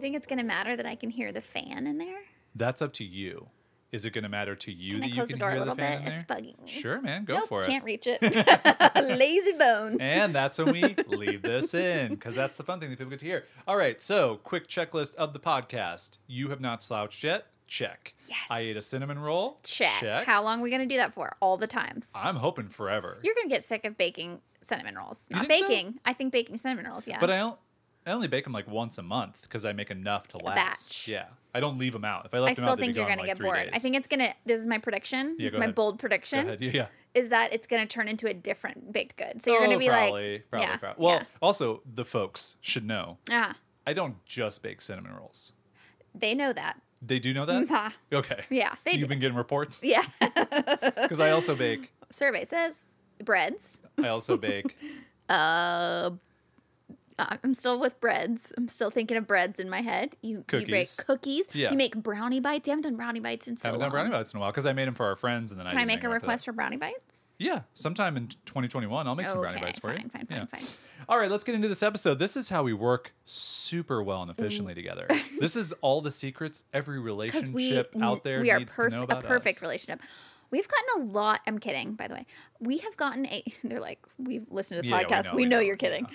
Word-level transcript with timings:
You 0.00 0.02
think 0.02 0.16
it's 0.16 0.26
going 0.26 0.38
to 0.38 0.44
matter 0.44 0.78
that 0.78 0.86
I 0.86 0.94
can 0.94 1.10
hear 1.10 1.30
the 1.30 1.42
fan 1.42 1.86
in 1.86 1.98
there? 1.98 2.20
That's 2.54 2.80
up 2.80 2.94
to 2.94 3.04
you. 3.04 3.48
Is 3.92 4.06
it 4.06 4.14
going 4.14 4.24
to 4.24 4.30
matter 4.30 4.56
to 4.56 4.72
you 4.72 4.94
Can 4.94 5.02
I 5.02 5.08
that 5.08 5.14
close 5.14 5.28
you 5.28 5.34
the 5.34 5.38
can 5.38 5.38
door 5.40 5.48
a 5.50 5.54
hear 5.56 5.64
the 5.66 5.74
fan 5.74 6.04
bit? 6.04 6.12
It's 6.14 6.22
bugging 6.22 6.64
me. 6.64 6.70
Sure, 6.70 7.02
man. 7.02 7.26
Go 7.26 7.34
nope, 7.34 7.48
for 7.50 7.60
it. 7.60 7.66
Can't 7.66 7.84
reach 7.84 8.06
it. 8.06 8.18
Lazy 9.18 9.52
bones. 9.52 9.98
And 10.00 10.34
that's 10.34 10.56
when 10.56 10.72
we 10.72 10.94
leave 11.08 11.42
this 11.42 11.74
in 11.74 12.14
because 12.14 12.34
that's 12.34 12.56
the 12.56 12.62
fun 12.62 12.80
thing 12.80 12.88
that 12.88 12.96
people 12.98 13.10
get 13.10 13.18
to 13.18 13.26
hear. 13.26 13.44
All 13.68 13.76
right, 13.76 14.00
so 14.00 14.36
quick 14.36 14.68
checklist 14.68 15.16
of 15.16 15.34
the 15.34 15.38
podcast. 15.38 16.16
You 16.26 16.48
have 16.48 16.62
not 16.62 16.82
slouched 16.82 17.22
yet. 17.22 17.48
Check. 17.66 18.14
Yes. 18.26 18.38
I 18.48 18.60
ate 18.60 18.78
a 18.78 18.82
cinnamon 18.82 19.18
roll. 19.18 19.58
Check. 19.64 20.00
Check. 20.00 20.24
How 20.24 20.42
long 20.42 20.60
are 20.60 20.62
we 20.62 20.70
going 20.70 20.80
to 20.80 20.88
do 20.88 20.96
that 20.96 21.12
for? 21.12 21.36
All 21.40 21.58
the 21.58 21.66
times. 21.66 22.06
I'm 22.14 22.36
hoping 22.36 22.68
forever. 22.68 23.18
You're 23.22 23.34
going 23.34 23.50
to 23.50 23.54
get 23.54 23.68
sick 23.68 23.84
of 23.84 23.98
baking 23.98 24.40
cinnamon 24.66 24.94
rolls. 24.96 25.28
Not 25.30 25.44
think 25.46 25.64
so? 25.64 25.68
baking. 25.68 26.00
I 26.06 26.14
think 26.14 26.32
baking 26.32 26.56
cinnamon 26.56 26.86
rolls, 26.86 27.06
yeah. 27.06 27.18
But 27.20 27.30
I 27.30 27.36
don't. 27.36 27.58
I 28.06 28.12
only 28.12 28.28
bake 28.28 28.44
them 28.44 28.52
like 28.52 28.66
once 28.68 28.98
a 28.98 29.02
month 29.02 29.42
because 29.42 29.64
I 29.64 29.72
make 29.72 29.90
enough 29.90 30.26
to 30.28 30.38
last. 30.38 30.56
batch. 30.56 31.08
Yeah, 31.08 31.26
I 31.54 31.60
don't 31.60 31.78
leave 31.78 31.92
them 31.92 32.04
out. 32.04 32.24
If 32.26 32.34
I 32.34 32.38
I 32.38 32.54
them 32.54 32.54
still 32.54 32.68
out, 32.70 32.78
they'd 32.78 32.84
think 32.84 32.94
be 32.94 33.00
you're 33.00 33.08
gonna 33.08 33.20
like, 33.22 33.28
get 33.28 33.38
bored. 33.40 33.70
I 33.72 33.78
think 33.78 33.94
it's 33.96 34.08
going 34.08 34.20
to, 34.20 34.34
this 34.46 34.58
is 34.60 34.66
my 34.66 34.78
prediction. 34.78 35.36
Yeah, 35.38 35.46
this 35.46 35.52
is 35.52 35.58
my 35.58 35.66
ahead. 35.66 35.74
bold 35.74 35.98
prediction. 35.98 36.46
ahead. 36.46 36.60
Yeah. 36.74 36.86
Is 37.12 37.30
that 37.30 37.52
it's 37.52 37.66
going 37.66 37.82
to 37.82 37.88
turn 37.92 38.06
into 38.06 38.28
a 38.28 38.32
different 38.34 38.92
baked 38.92 39.16
good. 39.16 39.42
So 39.42 39.50
you're 39.50 39.58
going 39.58 39.70
to 39.70 39.76
Oh, 39.76 39.78
be 39.80 39.88
probably, 39.88 40.32
like, 40.34 40.50
probably, 40.50 40.66
yeah, 40.68 40.76
probably. 40.76 41.04
Well, 41.04 41.14
yeah. 41.16 41.24
also 41.42 41.82
the 41.92 42.04
folks 42.04 42.54
should 42.60 42.86
know 42.86 43.18
Ah, 43.32 43.56
I 43.84 43.92
don't 43.94 44.24
just 44.24 44.62
bake 44.62 44.80
cinnamon 44.80 45.12
rolls. 45.14 45.52
they 46.14 46.34
know 46.34 46.52
that. 46.52 46.80
They 47.02 47.18
do 47.18 47.34
know 47.34 47.46
that. 47.46 47.66
Ah, 47.68 47.92
Okay. 48.12 48.44
yeah, 48.48 48.76
they 48.84 48.92
You've 48.92 49.00
do. 49.02 49.06
been 49.08 49.18
getting 49.20 49.36
reports 49.36 49.80
Yeah. 49.82 50.04
because 50.20 51.18
I 51.20 51.30
also 51.30 51.56
bake. 51.56 51.92
Survey 52.12 52.44
says 52.44 52.86
breads. 53.24 53.80
I 53.98 54.06
also 54.08 54.36
bake. 54.36 54.76
Uh, 55.28 56.10
I'm 57.42 57.54
still 57.54 57.78
with 57.80 57.98
breads. 58.00 58.52
I'm 58.56 58.68
still 58.68 58.90
thinking 58.90 59.16
of 59.16 59.26
breads 59.26 59.58
in 59.60 59.68
my 59.68 59.80
head. 59.80 60.16
You, 60.22 60.38
you 60.38 60.44
Cookies. 60.46 60.68
bake 60.96 61.06
cookies. 61.06 61.48
Yeah. 61.52 61.70
You 61.70 61.76
make 61.76 61.96
brownie 61.96 62.40
bites. 62.40 62.66
You 62.66 62.72
haven't 62.72 62.82
done 62.82 62.96
brownie 62.96 63.20
bites 63.20 63.48
in 63.48 63.56
so 63.56 63.66
I 63.66 63.68
haven't 63.68 63.80
long. 63.80 63.90
done 63.90 63.96
brownie 63.96 64.10
bites 64.10 64.32
in 64.32 64.38
a 64.38 64.40
while 64.40 64.50
because 64.50 64.66
I 64.66 64.72
made 64.72 64.88
them 64.88 64.94
for 64.94 65.06
our 65.06 65.16
friends 65.16 65.50
and 65.50 65.60
then 65.60 65.66
Can 65.68 65.78
I 65.78 65.82
I 65.82 65.84
make 65.84 66.04
a 66.04 66.08
request 66.08 66.44
for 66.44 66.52
brownie 66.52 66.76
bites? 66.76 67.34
Yeah, 67.38 67.60
sometime 67.72 68.18
in 68.18 68.28
2021, 68.28 69.06
I'll 69.08 69.14
make 69.14 69.26
some 69.26 69.40
brownie 69.40 69.60
bites 69.62 69.78
for 69.78 69.94
fine, 69.94 70.02
you. 70.04 70.10
fine, 70.10 70.26
Yeah. 70.28 70.44
fine, 70.44 70.60
fine. 70.60 70.68
All 71.08 71.18
right, 71.18 71.30
let's 71.30 71.42
get 71.42 71.54
into 71.54 71.68
this 71.68 71.82
episode. 71.82 72.18
This 72.18 72.36
is 72.36 72.50
how 72.50 72.62
we 72.62 72.74
work 72.74 73.14
super 73.24 74.02
well 74.02 74.20
and 74.22 74.30
mm. 74.30 74.38
efficiently 74.38 74.74
together. 74.74 75.06
this 75.40 75.56
is 75.56 75.72
all 75.80 76.02
the 76.02 76.10
secrets 76.10 76.64
every 76.74 76.98
relationship 76.98 77.94
we 77.94 78.02
out 78.02 78.24
there 78.24 78.42
we 78.42 78.50
are 78.50 78.58
needs 78.58 78.76
to 78.76 78.82
know 78.82 79.06
perfect, 79.06 79.12
about 79.12 79.24
a 79.24 79.28
perfect 79.28 79.56
us. 79.56 79.62
relationship. 79.62 80.00
We've 80.50 80.68
gotten 80.68 81.08
a 81.08 81.12
lot. 81.12 81.40
I'm 81.46 81.58
kidding, 81.58 81.94
by 81.94 82.08
the 82.08 82.14
way. 82.14 82.26
We 82.58 82.78
have 82.78 82.96
gotten 82.96 83.24
a. 83.26 83.42
They're 83.64 83.80
like, 83.80 84.00
we've 84.18 84.44
listened 84.50 84.78
to 84.78 84.82
the 84.82 84.88
Yeah, 84.88 84.98
we 84.98 85.04
podcast. 85.04 85.24
know, 85.24 85.30
we 85.36 85.42
we 85.42 85.48
know, 85.48 85.60
you're 85.60 85.76
kidding. 85.76 86.06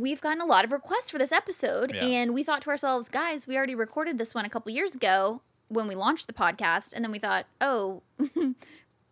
We've 0.00 0.20
gotten 0.20 0.40
a 0.40 0.46
lot 0.46 0.64
of 0.64 0.72
requests 0.72 1.10
for 1.10 1.18
this 1.18 1.32
episode, 1.32 1.92
Yeah. 1.94 2.04
and 2.04 2.34
we 2.34 2.42
thought 2.44 2.62
to 2.62 2.70
ourselves, 2.70 3.08
guys, 3.08 3.46
we 3.46 3.56
already 3.56 3.74
recorded 3.74 4.18
this 4.18 4.34
one 4.34 4.44
a 4.44 4.48
couple 4.50 4.70
years 4.72 4.94
ago 4.94 5.42
when 5.68 5.86
we 5.88 5.94
launched 5.94 6.26
the 6.28 6.32
podcast, 6.32 6.92
and 6.94 7.04
then 7.04 7.10
we 7.12 7.18
thought, 7.18 7.46
oh, 7.60 8.02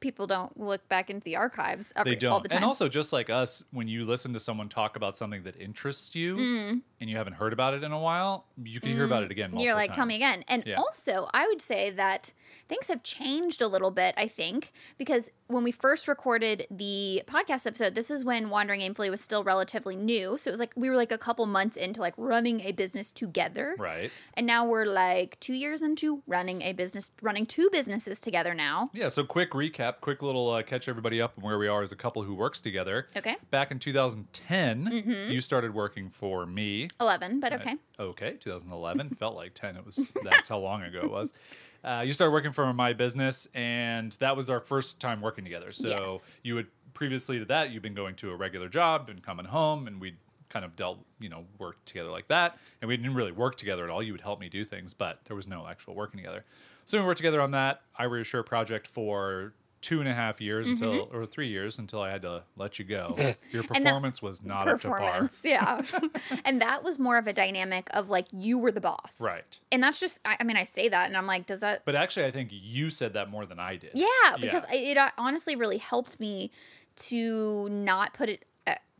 people 0.01 0.27
don't 0.27 0.59
look 0.61 0.87
back 0.89 1.11
into 1.11 1.25
the 1.25 1.37
archives 1.37 1.93
every, 1.97 2.13
They 2.13 2.17
don't. 2.17 2.33
all 2.33 2.41
the 2.41 2.49
time. 2.49 2.59
And 2.59 2.65
also, 2.65 2.89
just 2.89 3.13
like 3.13 3.31
us, 3.31 3.65
when 3.73 3.89
you 3.89 4.05
listen 4.05 4.33
to 4.35 4.41
someone 4.41 4.69
talk 4.69 4.95
about 4.97 5.17
something 5.17 5.43
that 5.45 5.59
interests 5.61 6.15
you 6.15 6.37
Mm. 6.37 6.81
and 7.01 7.11
you 7.11 7.17
haven't 7.17 7.33
heard 7.35 7.53
about 7.53 7.75
it 7.75 7.83
in 7.83 7.93
a 7.93 7.99
while, 7.99 8.45
you 8.63 8.79
can 8.81 8.91
hear 8.93 9.05
about 9.05 9.23
it 9.25 9.31
again. 9.31 9.51
Multiple 9.51 9.65
You're 9.67 9.75
like, 9.75 9.93
tell 9.95 10.07
me 10.07 10.17
again. 10.17 10.45
And 10.49 10.65
Yeah. 10.67 10.77
also, 10.77 11.29
I 11.33 11.47
would 11.47 11.61
say 11.63 11.91
that 11.91 12.33
things 12.69 12.89
have 12.89 13.03
changed 13.03 13.63
a 13.63 13.69
little 13.69 13.91
bit, 13.91 14.15
I 14.17 14.29
think, 14.29 14.73
because 14.99 15.31
when 15.49 15.63
we 15.63 15.71
first 15.73 16.09
recorded 16.09 16.67
the 16.71 17.23
podcast 17.27 17.67
episode, 17.67 17.95
this 17.95 18.11
is 18.11 18.25
when 18.25 18.51
Wandering 18.51 18.81
Aimfully 18.81 19.11
was 19.11 19.21
still 19.21 19.45
relatively 19.45 19.95
new. 19.97 20.37
So 20.39 20.51
it 20.51 20.53
was 20.53 20.61
like 20.61 20.73
we 20.77 20.91
were 20.91 20.97
like 20.97 21.13
a 21.13 21.19
couple 21.19 21.47
months 21.47 21.77
into 21.77 22.01
like 22.01 22.15
running 22.17 22.61
a 22.63 22.73
business 22.73 23.11
together. 23.13 23.77
Right. 23.79 24.11
And 24.35 24.47
now 24.47 24.67
we're 24.67 24.87
like 24.87 25.39
two 25.41 25.55
years 25.55 25.83
into 25.83 26.23
running 26.27 26.63
a 26.63 26.73
business, 26.73 27.13
running 27.23 27.47
two 27.47 27.69
businesses 27.71 28.21
together 28.21 28.55
now. 28.55 28.91
Yeah. 28.93 29.09
So, 29.09 29.23
quick 29.25 29.53
recap, 29.53 30.01
quick 30.01 30.23
little 30.23 30.51
uh, 30.51 30.63
catch 30.63 30.89
everybody 30.89 31.21
up 31.23 31.35
on 31.39 31.45
where 31.45 31.59
we 31.59 31.69
are 31.69 31.83
as 31.83 31.93
a 31.93 31.97
couple 31.97 32.23
who 32.23 32.35
works 32.35 32.61
together. 32.61 33.07
Okay. 33.17 33.37
Back 33.51 33.71
in 33.71 33.79
2010, 33.79 34.85
Mm-hmm. 34.87 35.31
you 35.31 35.41
started 35.41 35.75
working 35.75 36.11
for 36.11 36.47
me. 36.47 36.89
11, 37.01 37.41
but 37.41 37.53
okay. 37.53 37.75
Okay, 37.99 38.33
2011 38.41 39.11
felt 39.11 39.37
like 39.37 39.55
10. 39.55 39.77
It 39.77 39.85
was 39.87 40.13
that's 40.25 40.49
how 40.49 40.59
long 40.59 40.83
ago 40.83 41.01
it 41.03 41.11
was. 41.11 41.33
Uh, 41.87 42.01
you 42.01 42.13
started 42.13 42.33
working 42.33 42.51
for 42.51 42.73
my 42.73 42.93
business, 42.93 43.47
and 43.55 44.11
that 44.15 44.37
was 44.37 44.51
our 44.51 44.59
first 44.59 45.01
time 45.01 45.21
working 45.21 45.45
together. 45.45 45.71
So 45.71 45.89
Yes. 45.89 46.35
you 46.43 46.57
had 46.57 46.67
previously 46.95 47.39
to 47.39 47.45
that, 47.45 47.71
you've 47.71 47.83
been 47.83 47.95
going 47.95 48.17
to 48.17 48.33
a 48.33 48.37
regular 48.37 48.69
job 48.69 49.09
and 49.09 49.23
coming 49.23 49.47
home, 49.47 49.87
and 49.87 50.01
we'd 50.01 50.17
kind 50.49 50.65
of 50.65 50.75
dealt, 50.75 50.99
you 51.21 51.29
know, 51.29 51.45
worked 51.59 51.87
together 51.87 52.11
like 52.11 52.27
that. 52.27 52.59
And 52.81 52.89
we 52.89 52.97
didn't 52.97 53.15
really 53.15 53.31
work 53.31 53.55
together 53.55 53.85
at 53.85 53.91
all. 53.91 54.03
You 54.03 54.13
would 54.13 54.21
help 54.21 54.41
me 54.41 54.49
do 54.49 54.65
things, 54.65 54.95
but 54.95 55.25
there 55.27 55.37
was 55.37 55.47
no 55.47 55.67
actual 55.69 55.95
working 55.95 56.19
together. 56.19 56.45
So 56.87 56.99
we 56.99 57.07
worked 57.07 57.19
together 57.19 57.41
on 57.41 57.53
that 57.53 57.83
I 57.97 58.05
Your 58.05 58.43
project 58.43 58.89
for 58.89 59.55
two 59.81 60.01
and 60.01 60.09
a 60.09 60.13
half 60.15 60.41
years 60.41 60.67
until, 60.67 61.09
or 61.13 61.27
three 61.27 61.49
years 61.49 61.79
until 61.79 62.01
I 62.01 62.11
had 62.11 62.23
to 62.23 62.43
let 62.57 62.79
you 62.79 62.85
go. 62.85 63.15
Your 63.19 63.35
Mm-hmm. 63.67 63.75
And 63.75 63.85
that- 63.87 63.91
performance 63.91 64.23
was 64.23 64.43
not 64.45 64.69
up 64.69 64.81
to 64.81 64.89
par. 64.89 65.31
Yeah. 65.45 65.83
and 66.45 66.61
that 66.61 66.83
was 66.83 66.99
more 66.99 67.19
of 67.19 67.27
a 67.27 67.33
dynamic 67.33 67.89
of 67.93 68.09
like 68.09 68.27
you 68.33 68.59
were 68.59 68.73
the 68.73 68.81
boss. 68.81 69.21
Right. 69.21 69.59
And 69.71 69.83
that's 69.83 70.01
just, 70.01 70.21
I, 70.25 70.37
I 70.41 70.45
mean, 70.45 70.57
I 70.57 70.65
say 70.65 70.89
that 70.89 71.07
and 71.07 71.17
I'm 71.17 71.27
like, 71.27 71.47
does 71.47 71.61
that, 71.61 71.83
But 71.85 71.95
actually, 71.95 72.27
I 72.27 72.31
think 72.31 72.51
you 72.53 72.91
said 72.91 73.13
that 73.15 73.31
more 73.31 73.47
than 73.47 73.59
I 73.59 73.77
did. 73.77 73.91
Yeah, 73.95 74.07
because 74.41 74.65
I 74.71 74.75
it 74.77 74.97
uh, 74.97 75.11
honestly 75.19 75.57
really 75.57 75.79
helped 75.79 76.19
me 76.21 76.51
to 76.97 77.69
not 77.69 78.15
put 78.15 78.29
it 78.29 78.45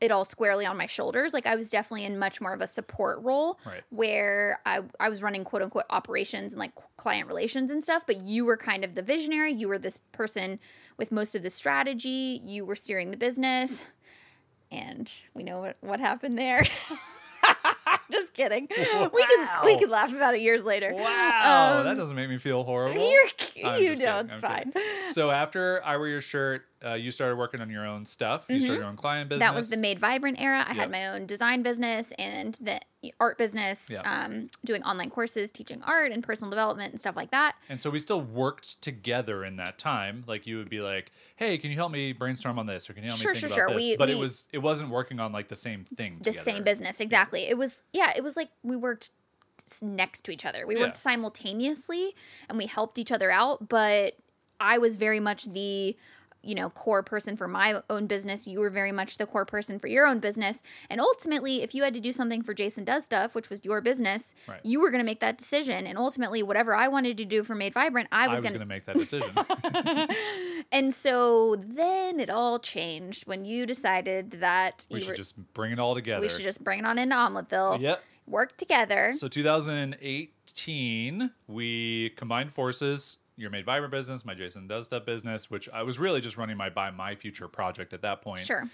it 0.01 0.11
all 0.11 0.27
squarely 0.27 0.67
on 0.67 0.77
my 0.77 0.85
shoulders. 0.87 1.33
Like 1.33 1.47
I 1.47 1.57
was 1.57 1.71
definitely 1.71 2.05
in 2.05 2.19
much 2.19 2.41
more 2.41 2.53
of 2.53 2.61
a 2.61 2.67
support 2.67 3.19
role 3.23 3.59
Right. 3.65 3.83
where 3.91 4.61
I 4.67 4.83
I 5.01 5.09
was 5.09 5.23
running 5.23 5.43
quote 5.43 5.63
unquote 5.63 5.87
operations 5.89 6.53
and 6.53 6.61
like 6.61 6.73
client 6.99 7.29
relations 7.29 7.71
and 7.71 7.83
stuff, 7.83 8.05
but 8.07 8.19
you 8.19 8.45
were 8.45 8.59
kind 8.59 8.85
of 8.85 8.95
the 8.95 9.03
visionary. 9.03 9.53
You 9.53 9.69
were 9.69 9.79
this 9.79 9.99
person 10.13 10.59
with 10.99 11.11
most 11.13 11.35
of 11.35 11.43
the 11.43 11.49
strategy. 11.51 12.41
You 12.45 12.67
were 12.67 12.77
steering 12.77 13.11
the 13.11 13.17
business. 13.17 13.81
And 14.71 15.11
we 15.33 15.43
know 15.45 15.61
what, 15.61 15.77
what 15.81 16.01
happened 16.01 16.37
there. 16.39 16.67
Just 18.13 18.35
kidding. 18.35 18.69
We 18.71 19.27
can 19.27 19.49
we 19.65 19.79
can 19.79 19.91
laugh 19.91 20.13
about 20.13 20.35
it 20.35 20.41
years 20.41 20.65
later. 20.65 20.93
Wow, 20.95 21.83
that 21.83 21.87
Um, 21.93 21.97
doesn't 21.97 22.15
make 22.17 22.29
me 22.29 22.39
feel 22.39 22.63
horrible. 22.65 23.11
You're, 23.13 23.25
you 23.57 23.63
know 23.65 23.79
kidding, 23.79 24.01
it's 24.07 24.33
I'm 24.35 24.41
fine. 24.41 24.73
kidding. 24.73 25.11
So 25.11 25.31
after 25.31 25.83
I 25.85 25.97
wear 25.97 26.09
your 26.09 26.21
shirt, 26.21 26.67
uh, 26.85 26.95
you 26.95 27.11
started 27.11 27.37
working 27.37 27.61
on 27.61 27.71
your 27.71 27.87
own 27.87 28.05
stuff. 28.05 28.47
You 28.49 28.61
started 28.61 28.81
your 28.81 28.89
own 28.89 28.97
client 28.97 29.29
business. 29.29 29.45
Mm-hmm. 29.45 29.53
That 29.55 29.57
was 29.59 29.71
the 29.71 29.77
Made 29.79 29.99
Vibrant 29.99 30.41
era. 30.41 30.63
I 30.67 30.69
Yep. 30.73 30.77
had 30.77 30.91
my 30.91 31.09
own 31.09 31.27
design 31.27 31.63
business 31.63 32.13
and 32.19 32.55
the 32.61 32.81
art 33.21 33.39
business, 33.39 33.89
Yep. 33.91 34.07
um, 34.07 34.51
doing 34.65 34.83
online 34.85 35.11
courses, 35.11 35.51
teaching 35.51 35.83
art 35.83 36.13
and 36.13 36.23
personal 36.23 36.51
development 36.51 36.93
and 36.93 37.01
stuff 37.01 37.17
like 37.17 37.31
that. 37.31 37.57
And 37.69 37.81
so 37.81 37.91
we 37.91 37.99
still 37.99 38.21
worked 38.21 38.81
together 38.83 39.45
in 39.45 39.57
that 39.57 39.79
time. 39.79 40.25
Like 40.27 40.47
you 40.47 40.57
would 40.59 40.69
be 40.71 40.81
like, 40.81 41.13
"Hey, 41.37 41.59
can 41.59 41.71
you 41.71 41.77
help 41.77 41.93
me 41.93 42.13
brainstorm 42.13 42.59
on 42.59 42.67
this?" 42.67 42.89
Or 42.89 42.93
can 42.95 43.03
you 43.03 43.09
help 43.11 43.21
Sure, 43.21 43.33
me 43.35 43.41
think 43.41 43.53
sure, 43.53 43.65
about 43.65 43.71
sure. 43.73 43.79
this? 43.81 43.89
We- 43.91 43.97
but 43.97 44.11
it 44.11 44.19
was 44.19 44.49
it 44.53 44.59
wasn't 44.59 44.91
working 44.91 45.21
on 45.21 45.33
like 45.33 45.49
the 45.49 45.57
same 45.57 45.85
thing. 45.85 46.19
The 46.19 46.31
together. 46.31 46.45
same 46.51 46.65
business, 46.65 47.01
exactly. 47.01 47.47
It 47.49 47.57
was, 47.59 47.83
yeah, 47.93 48.13
it 48.17 48.23
was 48.25 48.37
like 48.37 48.51
we 48.63 48.77
worked 48.77 49.11
next 49.83 50.23
to 50.25 50.31
each 50.31 50.45
other. 50.45 50.67
We 50.67 50.77
Yeah. 50.77 50.83
worked 50.83 50.97
simultaneously 50.97 52.15
and 52.49 52.59
we 52.59 52.67
helped 52.67 52.99
each 52.99 53.11
other 53.13 53.31
out, 53.31 53.69
but 53.69 54.17
I 54.61 54.79
was 54.79 54.97
very 54.97 55.21
much 55.21 55.45
the 55.45 55.97
you 56.47 56.55
know 56.55 56.71
core 56.71 57.03
person 57.03 57.37
for 57.37 57.49
my 57.49 57.81
own 57.91 58.07
business 58.07 58.47
you 58.47 58.61
were 58.61 58.71
very 58.71 58.93
much 58.93 59.19
the 59.19 59.27
core 59.27 59.45
person 59.45 59.79
for 59.79 59.89
your 59.89 60.07
own 60.07 60.19
business 60.21 60.63
and 60.91 61.01
ultimately 61.01 61.63
if 61.63 61.75
you 61.75 61.83
had 61.83 61.93
to 61.95 62.01
do 62.01 62.13
something 62.13 62.43
for 62.43 62.55
jason 62.55 62.85
does 62.85 63.05
stuff 63.05 63.35
which 63.35 63.51
was 63.51 63.65
your 63.65 63.81
business 63.81 64.35
Right. 64.49 64.61
you 64.63 64.81
were 64.81 64.91
going 64.91 65.01
to 65.01 65.05
make 65.07 65.21
that 65.21 65.39
decision 65.39 65.87
and 65.87 65.99
ultimately 65.99 66.43
whatever 66.43 66.75
i 66.75 66.89
wanted 66.89 67.17
to 67.19 67.25
do 67.25 67.43
for 67.43 67.55
made 67.55 67.73
vibrant 67.75 68.09
i 68.13 68.29
was, 68.29 68.41
was 68.41 68.51
going 68.51 68.61
to 68.61 68.67
make 68.67 68.85
that 68.85 68.99
decision. 68.99 69.35
and 70.73 70.95
so 70.95 71.57
then 71.59 72.21
it 72.21 72.31
all 72.31 72.59
changed 72.59 73.27
when 73.27 73.45
you 73.45 73.67
decided 73.67 74.33
that 74.33 74.87
we 74.91 75.01
should 75.01 75.11
were, 75.11 75.15
just 75.15 75.37
bring 75.55 75.73
it 75.73 75.79
all 75.79 75.95
together. 75.95 76.21
we 76.21 76.29
should 76.29 76.43
just 76.45 76.63
bring 76.63 76.81
it 76.81 76.85
on 76.87 76.99
into 76.99 77.15
omeleteville 77.17 77.81
Yep. 77.81 78.03
work 78.27 78.57
together 78.57 79.13
So 79.13 79.29
2018, 79.29 81.31
we 81.49 82.11
combined 82.11 82.53
forces. 82.53 83.19
Your 83.37 83.51
Made 83.51 83.65
Vibrant 83.67 83.91
business, 83.91 84.25
my 84.25 84.35
Jason 84.35 84.67
Does 84.67 84.87
Stuff 84.87 85.05
business, 85.05 85.51
which 85.51 85.69
I 85.69 85.83
was 85.83 85.99
really 85.99 86.21
just 86.21 86.37
running 86.37 86.57
my 86.57 86.71
Buy 86.71 86.91
My 86.91 87.15
Future 87.15 87.49
project 87.49 87.93
at 87.93 88.03
that 88.03 88.23
point. 88.23 88.43
sure 88.43 88.67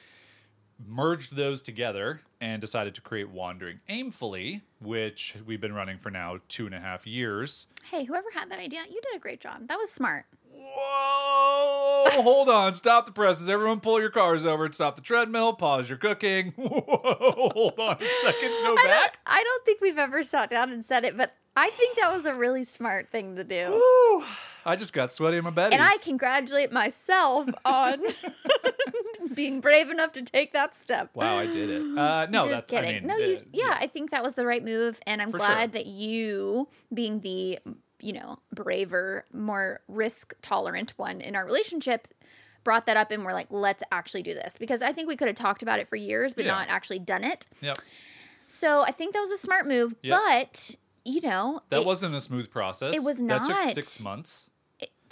merged 0.88 1.36
those 1.36 1.62
together 1.62 2.20
and 2.40 2.60
decided 2.60 2.94
to 2.94 3.00
create 3.00 3.28
Wandering 3.30 3.80
Aimfully, 3.88 4.62
which 4.80 5.36
we've 5.46 5.60
been 5.60 5.74
running 5.74 5.98
for 5.98 6.10
now 6.10 6.38
two 6.48 6.66
and 6.66 6.74
a 6.74 6.80
half 6.80 7.06
years. 7.06 7.68
Hey, 7.84 8.04
whoever 8.04 8.28
had 8.32 8.50
that 8.50 8.58
idea, 8.58 8.80
you 8.88 9.00
did 9.00 9.16
a 9.16 9.18
great 9.18 9.40
job. 9.40 9.68
That 9.68 9.78
was 9.78 9.90
smart. 9.90 10.24
Whoa! 10.50 12.22
Hold 12.22 12.48
on. 12.48 12.74
Stop 12.74 13.06
the 13.06 13.12
presses. 13.12 13.48
Everyone 13.48 13.80
pull 13.80 14.00
your 14.00 14.10
cars 14.10 14.44
over 14.46 14.64
and 14.64 14.74
stop 14.74 14.96
the 14.96 15.00
treadmill. 15.00 15.54
Pause 15.54 15.88
your 15.90 15.98
cooking. 15.98 16.52
Whoa! 16.56 17.50
Hold 17.54 17.78
on 17.78 17.96
a 18.00 18.08
second. 18.22 18.50
Go 18.50 18.72
I 18.72 18.76
don't, 18.76 18.86
back. 18.86 19.18
I 19.26 19.42
don't 19.42 19.64
think 19.64 19.80
we've 19.80 19.98
ever 19.98 20.22
sat 20.22 20.50
down 20.50 20.70
and 20.70 20.84
said 20.84 21.04
it, 21.04 21.16
but 21.16 21.34
I 21.56 21.70
think 21.70 21.96
that 21.98 22.12
was 22.12 22.26
a 22.26 22.34
really 22.34 22.64
smart 22.64 23.10
thing 23.10 23.36
to 23.36 23.44
do. 23.44 23.70
Woo! 23.70 24.24
I 24.64 24.76
just 24.76 24.92
got 24.92 25.12
sweaty 25.12 25.36
in 25.38 25.44
my 25.44 25.50
bed. 25.50 25.72
And 25.72 25.82
I 25.82 25.96
congratulate 25.98 26.72
myself 26.72 27.48
on 27.64 28.00
being 29.34 29.60
brave 29.60 29.90
enough 29.90 30.12
to 30.12 30.22
take 30.22 30.52
that 30.52 30.76
step. 30.76 31.10
Wow, 31.14 31.38
I 31.38 31.46
did 31.46 31.70
it. 31.70 31.98
Uh, 31.98 32.26
no, 32.30 32.48
Just 32.48 32.68
that's 32.68 32.70
kidding. 32.70 32.90
I 32.90 32.92
mean, 33.00 33.06
no, 33.06 33.16
you. 33.16 33.36
uh, 33.36 33.40
yeah, 33.52 33.76
I 33.80 33.86
think 33.86 34.10
that 34.10 34.22
was 34.22 34.34
the 34.34 34.46
right 34.46 34.64
move, 34.64 35.00
and 35.06 35.20
I'm 35.22 35.30
For 35.30 35.38
glad 35.38 35.58
sure. 35.60 35.66
that 35.68 35.86
you, 35.86 36.68
being 36.92 37.20
the 37.20 37.58
you 38.00 38.12
know 38.12 38.38
braver, 38.54 39.24
more 39.32 39.80
risk 39.88 40.34
tolerant 40.42 40.92
one 40.96 41.20
in 41.20 41.36
our 41.36 41.44
relationship, 41.44 42.08
brought 42.64 42.86
that 42.86 42.96
up, 42.96 43.10
and 43.10 43.24
we're 43.24 43.32
like, 43.32 43.48
let's 43.50 43.82
actually 43.92 44.22
do 44.22 44.34
this 44.34 44.56
because 44.58 44.82
I 44.82 44.92
think 44.92 45.08
we 45.08 45.16
could 45.16 45.28
have 45.28 45.36
talked 45.36 45.62
about 45.62 45.78
it 45.80 45.88
for 45.88 45.96
years, 45.96 46.32
but 46.32 46.44
Yeah. 46.44 46.52
not 46.52 46.68
actually 46.68 46.98
done 47.00 47.24
it. 47.24 47.46
Yep. 47.60 47.78
So 48.48 48.82
I 48.82 48.90
think 48.90 49.14
that 49.14 49.20
was 49.20 49.30
a 49.30 49.38
smart 49.38 49.66
move, 49.66 49.94
Yep. 50.02 50.18
but 50.20 50.74
you 51.04 51.20
know, 51.20 51.60
That 51.70 51.80
it- 51.80 51.86
wasn't 51.86 52.14
a 52.14 52.20
smooth 52.20 52.50
process. 52.50 52.94
it 52.94 53.02
was 53.02 53.20
not. 53.20 53.46
That 53.48 53.60
took 53.64 53.72
six 53.74 54.00
months 54.02 54.50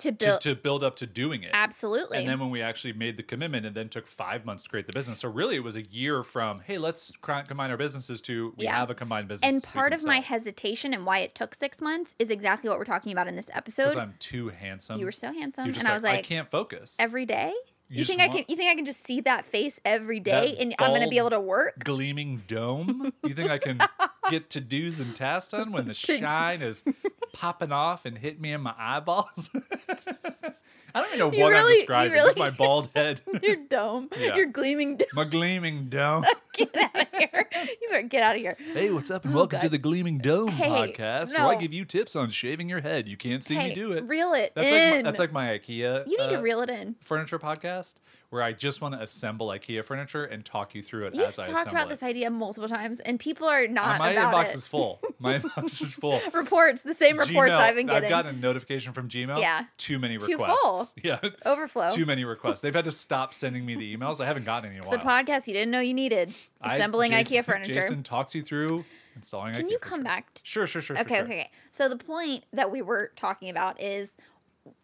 to 0.00 0.12
to, 0.12 0.24
build 0.26 0.40
to 0.42 0.54
build 0.56 0.84
up 0.84 0.96
to 0.96 1.06
doing 1.06 1.42
it. 1.42 1.50
absolutely. 1.52 2.18
And 2.18 2.28
then 2.28 2.38
when 2.40 2.50
we 2.50 2.60
actually 2.62 2.92
made 2.92 3.16
the 3.16 3.22
commitment, 3.22 3.64
and 3.66 3.74
then 3.74 3.88
took 3.88 4.06
five 4.06 4.44
months 4.44 4.62
to 4.64 4.68
create 4.70 4.86
the 4.86 4.92
business. 4.92 5.20
So 5.20 5.28
really, 5.30 5.56
it 5.56 5.64
was 5.64 5.76
a 5.76 5.82
year 5.82 6.22
from 6.22 6.60
hey, 6.60 6.78
let's 6.78 7.12
combine 7.22 7.70
our 7.70 7.76
businesses 7.76 8.20
to 8.22 8.54
we 8.56 8.64
Yeah. 8.64 8.76
have 8.76 8.90
a 8.90 8.94
combined 8.94 9.28
business. 9.28 9.52
and 9.54 9.62
part 9.62 9.92
of 9.92 10.04
my 10.04 10.20
hesitation 10.20 10.92
and 10.94 11.06
why 11.06 11.18
it 11.20 11.34
took 11.34 11.54
six 11.54 11.80
months 11.80 12.14
is 12.18 12.30
exactly 12.30 12.68
what 12.68 12.78
we're 12.78 12.84
talking 12.84 13.12
about 13.12 13.26
in 13.28 13.36
this 13.36 13.50
episode. 13.52 13.84
because. 13.84 13.96
I'm 13.96 14.14
too 14.18 14.48
handsome. 14.48 14.98
You 14.98 15.04
were 15.06 15.12
so 15.12 15.32
handsome, 15.32 15.64
and 15.66 15.86
I 15.86 15.94
was 15.94 16.02
like, 16.02 16.18
I 16.18 16.22
can't 16.22 16.50
focus. 16.50 16.96
every 16.98 17.26
day. 17.26 17.52
You 17.92 17.98
You, 17.98 18.04
think 18.04 18.20
I 18.20 18.28
can? 18.28 18.44
You 18.48 18.54
think 18.56 18.70
I 18.70 18.76
can 18.76 18.84
just 18.84 19.04
see 19.04 19.20
that 19.22 19.46
face 19.46 19.80
every 19.84 20.20
day, 20.20 20.54
That 20.54 20.62
and 20.62 20.74
I'm 20.78 20.92
gonna 20.92 21.08
be 21.08 21.18
able 21.18 21.30
to 21.30 21.40
work? 21.40 21.82
Gleaming 21.82 22.44
dome. 22.46 23.12
You 23.24 23.34
think 23.34 23.50
I 23.50 23.58
can 23.58 23.80
get 24.30 24.50
to 24.50 24.60
do's 24.60 25.00
and 25.00 25.14
tasks 25.14 25.50
done 25.52 25.72
when 25.72 25.86
the 25.88 25.94
shine 25.94 26.62
is 26.62 26.84
popping 27.32 27.72
off 27.72 28.06
and 28.06 28.16
hitting 28.16 28.40
me 28.40 28.52
in 28.52 28.60
my 28.60 28.74
eyeballs? 28.78 29.50
I 29.54 31.00
don't 31.00 31.06
even 31.08 31.18
know 31.18 31.32
You 31.32 31.42
what 31.42 31.54
I'm 31.54 31.66
describing. 31.68 32.12
really- 32.12 32.26
Just 32.28 32.38
my 32.38 32.50
bald 32.50 32.88
head. 32.94 33.20
Your 33.42 33.56
dome, 33.56 34.08
Yeah. 34.18 34.36
your 34.36 34.46
gleaming 34.46 34.96
dome. 34.96 35.08
my 35.14 35.24
gleaming 35.24 35.88
dome. 35.88 36.24
Get 36.54 36.76
out 36.76 36.94
of 36.96 37.06
here! 37.18 37.48
You 37.80 37.88
better 37.90 38.02
get 38.02 38.22
out 38.22 38.34
of 38.36 38.40
here. 38.40 38.56
Hey, 38.74 38.90
what's 38.92 39.10
up, 39.10 39.24
and 39.24 39.32
Oh, 39.34 39.38
welcome 39.38 39.60
to 39.60 39.68
the 39.68 39.78
Gleaming 39.78 40.18
Dome 40.18 40.48
Hey, 40.48 40.68
podcast, 40.68 41.32
where 41.32 41.46
I 41.46 41.54
give 41.56 41.72
you 41.72 41.84
tips 41.84 42.16
on 42.16 42.30
shaving 42.30 42.68
your 42.68 42.80
head. 42.80 43.08
You 43.08 43.16
can't 43.16 43.42
see 43.44 43.54
hey, 43.54 43.68
me 43.68 43.74
do 43.74 43.92
it. 43.92 44.04
Reel 44.04 44.32
it 44.34 44.52
That's 44.54 44.70
like, 44.70 44.80
my, 44.90 44.96
in. 44.98 45.04
that's 45.04 45.18
like 45.18 45.32
my 45.32 45.46
IKEA. 45.58 46.06
you 46.06 46.18
need 46.18 46.30
to 46.30 46.38
uh, 46.38 46.42
reel 46.42 46.60
it 46.60 46.70
in. 46.70 46.96
furniture 47.00 47.38
podcast, 47.38 47.94
where 48.30 48.42
I 48.42 48.52
just 48.52 48.80
want 48.80 48.94
to 48.94 49.00
assemble 49.00 49.48
IKEA 49.48 49.84
furniture 49.84 50.24
and 50.24 50.44
talk 50.44 50.74
you 50.74 50.82
through 50.82 51.06
it 51.06 51.14
You've 51.14 51.24
as 51.26 51.38
I 51.38 51.46
talked 51.48 51.70
about 51.70 51.86
it. 51.86 51.88
this 51.90 52.02
idea 52.02 52.30
multiple 52.30 52.68
times, 52.68 53.00
and 53.00 53.18
people 53.18 53.46
are 53.48 53.64
Uh, 53.64 53.68
not 53.70 53.98
my 53.98 54.10
about 54.10 54.34
inbox 54.34 54.50
it. 54.50 54.54
is 54.56 54.66
full. 54.68 55.00
My 55.18 55.38
inbox 55.40 55.82
is 55.82 55.94
full. 55.96 56.20
reports, 56.32 56.82
the 56.82 56.94
same 56.94 57.18
reports 57.18 57.50
Gmail, 57.50 57.56
I've 57.58 57.74
been 57.74 57.86
getting. 57.86 58.04
I've 58.04 58.08
gotten 58.10 58.36
a 58.36 58.38
notification 58.38 58.92
from 58.92 59.08
Gmail. 59.08 59.38
Yeah. 59.40 59.64
Too 59.76 59.98
many 59.98 60.16
requests. 60.16 60.38
Too 60.38 60.46
full. 60.62 60.86
Yeah. 61.02 61.20
Overflow. 61.44 61.90
Too 61.90 62.06
many 62.06 62.24
requests. 62.24 62.60
They've 62.60 62.74
had 62.74 62.84
to 62.84 62.92
stop 62.92 63.34
sending 63.34 63.66
me 63.66 63.74
the 63.74 63.96
emails. 63.96 64.20
I 64.20 64.26
haven't 64.26 64.44
gotten 64.44 64.70
any 64.70 64.78
in 64.78 64.84
a 64.84 64.90
the 64.90 64.98
podcast 64.98 65.46
you 65.46 65.52
didn't 65.52 65.70
know 65.72 65.80
you 65.80 65.94
needed. 65.94 66.32
I- 66.60 66.74
Assembling 66.74 67.10
Jason- 67.10 67.36
IKEA 67.38 67.44
furniture. 67.44 67.72
Jason 67.72 68.02
talks 68.04 68.34
you 68.34 68.42
through 68.42 68.84
installing 69.16 69.54
Can 69.54 69.66
IKEA 69.66 69.70
you 69.70 69.78
furniture. 69.78 69.88
come 69.96 70.02
back 70.04 70.32
to 70.34 70.42
Sure, 70.44 70.66
sure, 70.68 70.80
sure. 70.80 70.94
sure, 70.96 71.04
Okay, 71.04 71.16
sure. 71.16 71.24
okay, 71.24 71.32
okay. 71.40 71.50
So 71.72 71.88
the 71.88 71.96
point 71.96 72.44
that 72.52 72.70
we 72.70 72.80
were 72.80 73.10
talking 73.16 73.50
about 73.50 73.80
is 73.80 74.16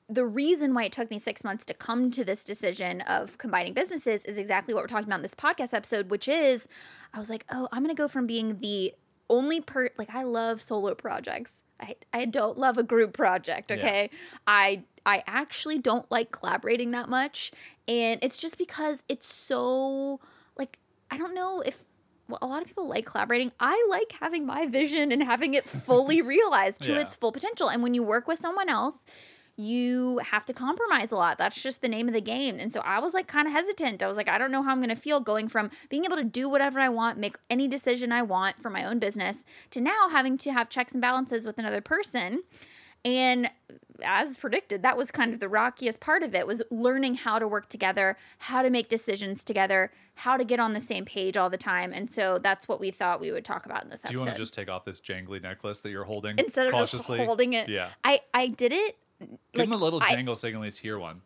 the 0.08 0.24
reason 0.24 0.72
why 0.72 0.84
it 0.84 0.92
took 0.92 1.10
me 1.10 1.18
six 1.18 1.42
months 1.42 1.64
to 1.66 1.74
come 1.74 2.10
to 2.12 2.24
this 2.24 2.44
decision 2.44 3.00
of 3.02 3.38
combining 3.38 3.72
businesses 3.74 4.24
is 4.24 4.38
exactly 4.38 4.72
what 4.72 4.82
we're 4.84 4.88
talking 4.88 5.08
about 5.08 5.16
in 5.18 5.22
this 5.22 5.34
podcast 5.34 5.74
episode, 5.74 6.10
which 6.10 6.28
is 6.28 6.68
I 7.12 7.18
was 7.18 7.28
like, 7.28 7.44
oh, 7.50 7.68
I'm 7.72 7.82
gonna 7.82 7.94
go 7.94 8.06
from 8.08 8.24
being 8.26 8.58
the 8.60 8.94
only 9.28 9.60
per 9.60 9.90
like 9.98 10.14
I 10.14 10.22
love 10.22 10.62
solo 10.62 10.94
projects. 10.94 11.52
I, 11.80 11.96
I 12.12 12.24
don't 12.24 12.56
love 12.56 12.78
a 12.78 12.82
group 12.82 13.12
project, 13.14 13.70
Yeah. 13.70 13.76
okay? 13.78 14.10
I 14.46 14.84
I 15.04 15.22
actually 15.26 15.78
don't 15.78 16.08
like 16.10 16.30
collaborating 16.30 16.92
that 16.92 17.08
much. 17.08 17.50
And 17.88 18.18
it's 18.22 18.38
just 18.38 18.58
because 18.58 19.02
it's 19.08 19.32
so 19.32 20.20
like 20.56 20.78
I 21.10 21.18
don't 21.18 21.34
know 21.34 21.60
if 21.62 21.82
well, 22.28 22.38
a 22.42 22.46
lot 22.46 22.62
of 22.62 22.68
people 22.68 22.86
like 22.88 23.06
collaborating. 23.06 23.52
I 23.60 23.86
like 23.90 24.12
having 24.20 24.46
my 24.46 24.66
vision 24.66 25.12
and 25.12 25.22
having 25.22 25.54
it 25.54 25.64
fully 25.64 26.22
realized 26.34 26.82
to 26.82 26.92
Yeah. 26.92 27.00
its 27.00 27.14
full 27.16 27.32
potential. 27.32 27.68
And 27.68 27.82
when 27.82 27.94
you 27.94 28.02
work 28.02 28.26
with 28.28 28.38
someone 28.38 28.68
else, 28.68 29.04
you 29.56 30.18
have 30.18 30.44
to 30.44 30.52
compromise 30.52 31.10
a 31.10 31.16
lot. 31.16 31.38
That's 31.38 31.60
just 31.60 31.80
the 31.80 31.88
name 31.88 32.08
of 32.08 32.14
the 32.14 32.20
game. 32.20 32.58
And 32.58 32.70
so 32.70 32.80
I 32.80 32.98
was 32.98 33.14
like 33.14 33.26
kind 33.26 33.46
of 33.46 33.52
hesitant. 33.52 34.02
I 34.02 34.06
was 34.06 34.16
like, 34.16 34.28
I 34.28 34.36
don't 34.36 34.52
know 34.52 34.62
how 34.62 34.70
I'm 34.70 34.78
going 34.78 34.90
to 34.90 34.96
feel 34.96 35.20
going 35.20 35.48
from 35.48 35.70
being 35.88 36.04
able 36.04 36.16
to 36.16 36.24
do 36.24 36.48
whatever 36.48 36.78
I 36.78 36.90
want, 36.90 37.18
make 37.18 37.38
any 37.48 37.66
decision 37.66 38.12
I 38.12 38.22
want 38.22 38.60
for 38.60 38.68
my 38.68 38.84
own 38.84 38.98
business, 38.98 39.44
to 39.70 39.80
now 39.80 40.08
having 40.10 40.36
to 40.38 40.52
have 40.52 40.68
checks 40.68 40.92
and 40.92 41.00
balances 41.00 41.46
with 41.46 41.58
another 41.58 41.80
person. 41.80 42.42
And 43.04 43.50
as 44.04 44.36
predicted, 44.36 44.82
that 44.82 44.96
was 44.96 45.10
kind 45.10 45.32
of 45.32 45.40
the 45.40 45.48
rockiest 45.48 46.00
part 46.00 46.22
of 46.22 46.34
it 46.34 46.46
was 46.46 46.60
learning 46.70 47.14
how 47.14 47.38
to 47.38 47.48
work 47.48 47.68
together, 47.68 48.18
how 48.38 48.62
to 48.62 48.68
make 48.68 48.88
decisions 48.88 49.42
together, 49.42 49.90
how 50.16 50.36
to 50.36 50.44
get 50.44 50.60
on 50.60 50.74
the 50.74 50.80
same 50.80 51.04
page 51.04 51.36
all 51.36 51.48
the 51.48 51.56
time. 51.56 51.92
And 51.92 52.10
so 52.10 52.38
that's 52.38 52.68
what 52.68 52.80
we 52.80 52.90
thought 52.90 53.20
we 53.20 53.32
would 53.32 53.44
talk 53.44 53.64
about 53.64 53.84
in 53.84 53.90
this 53.90 54.00
episode. 54.00 54.08
Do 54.08 54.14
you 54.14 54.18
want 54.18 54.32
to 54.32 54.36
just 54.36 54.54
take 54.54 54.68
off 54.68 54.84
this 54.84 55.00
jangly 55.00 55.42
necklace 55.42 55.80
that 55.80 55.90
you're 55.90 56.04
holding 56.04 56.38
instead 56.38 56.66
of 56.66 56.72
cautiously? 56.72 57.18
just 57.18 57.26
holding 57.26 57.54
it? 57.54 57.68
Yeah. 57.68 57.90
I 58.04 58.20
I 58.34 58.48
did 58.48 58.72
it. 58.72 58.96
Give 59.20 59.64
him 59.64 59.72
a 59.72 59.76
like, 59.76 59.82
little 59.82 60.02
I- 60.02 60.14
jangle 60.14 60.36
signal. 60.36 60.62
He's 60.62 60.78
here 60.78 60.98
one. 60.98 61.22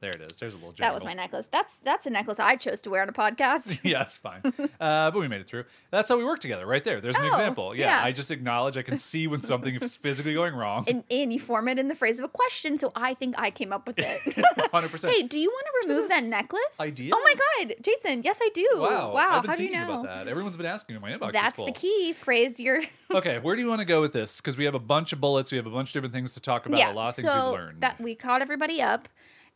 There 0.00 0.10
it 0.10 0.20
is. 0.30 0.38
There's 0.38 0.54
a 0.54 0.58
little 0.58 0.72
jangle. 0.72 0.90
That 0.90 0.94
was 0.94 1.04
my 1.04 1.14
necklace. 1.14 1.46
That's 1.50 1.76
that's 1.82 2.06
a 2.06 2.10
necklace 2.10 2.38
I 2.38 2.56
chose 2.56 2.80
to 2.82 2.90
wear 2.90 3.02
on 3.02 3.08
a 3.08 3.12
podcast. 3.12 3.80
yeah, 3.84 4.02
it's 4.02 4.16
fine. 4.16 4.40
Uh, 4.80 5.10
but 5.10 5.14
we 5.18 5.28
made 5.28 5.40
it 5.40 5.46
through. 5.46 5.64
That's 5.90 6.08
how 6.08 6.18
we 6.18 6.24
work 6.24 6.40
together, 6.40 6.66
right 6.66 6.84
there. 6.84 7.00
There's 7.00 7.16
an 7.16 7.24
Oh, 7.24 7.28
example. 7.28 7.74
Yeah, 7.74 7.86
yeah. 8.00 8.04
I 8.04 8.12
just 8.12 8.30
acknowledge. 8.30 8.76
I 8.76 8.82
can 8.82 8.96
see 8.96 9.26
when 9.26 9.42
something 9.42 9.74
is 9.74 9.96
physically 10.06 10.34
going 10.34 10.54
wrong. 10.54 10.84
and, 10.86 11.02
and 11.10 11.32
you 11.32 11.40
form 11.40 11.68
it 11.68 11.78
in 11.78 11.88
the 11.88 11.94
phrase 11.94 12.18
of 12.18 12.24
a 12.24 12.28
question, 12.28 12.76
so 12.78 12.92
I 12.94 13.14
think 13.14 13.34
I 13.38 13.50
came 13.50 13.72
up 13.72 13.86
with 13.86 13.98
it. 13.98 14.20
Hundred 14.72 14.90
percent. 14.90 15.14
hey, 15.14 15.22
do 15.22 15.40
you 15.40 15.48
want 15.48 15.66
to 15.82 15.88
remove 15.88 16.08
that 16.10 16.24
necklace? 16.24 16.60
idea? 16.80 17.12
Oh 17.14 17.22
my 17.24 17.34
god, 17.66 17.74
Jason, 17.82 18.22
yes 18.22 18.38
I 18.42 18.50
do. 18.52 18.68
Wow. 18.76 19.14
Wow, 19.14 19.42
how 19.46 19.56
do 19.56 19.64
you 19.64 19.72
know? 19.72 19.84
about 20.02 20.04
that. 20.04 20.28
Everyone's 20.28 20.56
been 20.56 20.66
asking 20.66 20.96
me. 20.96 21.00
My 21.00 21.12
inbox 21.12 21.28
is 21.28 21.32
That's 21.32 21.56
the 21.56 21.72
key 21.72 22.12
phrase 22.12 22.60
you're 22.60 22.82
okay, 23.14 23.38
where 23.38 23.56
do 23.56 23.62
you 23.62 23.68
want 23.68 23.80
to 23.80 23.84
go 23.86 24.00
with 24.00 24.12
this? 24.12 24.40
Because 24.40 24.56
we 24.56 24.64
have 24.64 24.74
a 24.74 24.78
bunch 24.78 25.12
of 25.12 25.20
bullets. 25.20 25.50
We 25.50 25.56
have 25.56 25.66
a 25.66 25.70
bunch 25.70 25.90
of 25.90 25.92
different 25.94 26.14
things 26.14 26.32
to 26.32 26.40
talk 26.40 26.66
about. 26.66 26.78
a 26.80 26.92
lot 26.92 27.08
of 27.08 27.14
things 27.16 27.28
so 27.28 27.50
we've 27.50 27.58
learned. 27.60 27.80
that 27.80 28.00
we 28.00 28.14
caught 28.14 28.42
everybody 28.42 28.82
up 28.82 29.08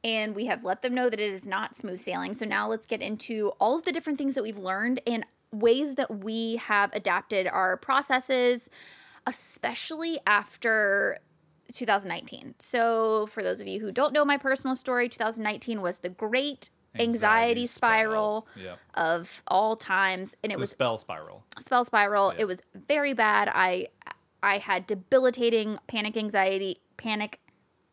and 0.04 0.34
we 0.34 0.46
have 0.46 0.64
let 0.64 0.82
them 0.82 0.94
know 0.94 1.10
that 1.10 1.20
it 1.20 1.32
is 1.32 1.44
not 1.46 1.76
smooth 1.76 2.00
sailing. 2.00 2.34
So 2.34 2.44
now 2.46 2.68
let's 2.68 2.86
get 2.86 3.02
into 3.02 3.52
all 3.60 3.76
of 3.76 3.84
the 3.84 3.92
different 3.92 4.18
things 4.18 4.34
that 4.34 4.42
we've 4.42 4.58
learned 4.58 5.00
and 5.06 5.26
ways 5.52 5.96
that 5.96 6.22
we 6.24 6.56
have 6.56 6.90
adapted 6.94 7.46
our 7.46 7.76
processes, 7.76 8.70
especially 9.26 10.18
after 10.26 11.18
2019. 11.72 12.54
So 12.58 13.26
for 13.32 13.42
those 13.42 13.60
of 13.60 13.66
you 13.66 13.80
who 13.80 13.92
don't 13.92 14.12
know 14.12 14.24
my 14.24 14.36
personal 14.36 14.74
story, 14.76 15.08
2019 15.08 15.80
was 15.80 15.98
the 16.00 16.08
great 16.08 16.70
anxiety, 16.98 17.66
spiral, 17.66 18.48
Yeah. 18.56 18.74
of 18.94 19.42
all 19.46 19.76
times 19.76 20.34
and 20.42 20.50
it 20.52 20.56
The 20.56 20.60
was 20.60 20.70
spell 20.70 20.98
spiral. 20.98 21.44
spell 21.60 21.84
spiral. 21.84 22.32
Yeah. 22.34 22.40
It 22.40 22.44
was 22.46 22.60
very 22.74 23.12
bad. 23.12 23.48
I 23.54 23.88
I 24.42 24.56
had 24.58 24.86
debilitating 24.86 25.78
panic 25.86 26.16
anxiety, 26.16 26.78
panic 26.96 27.38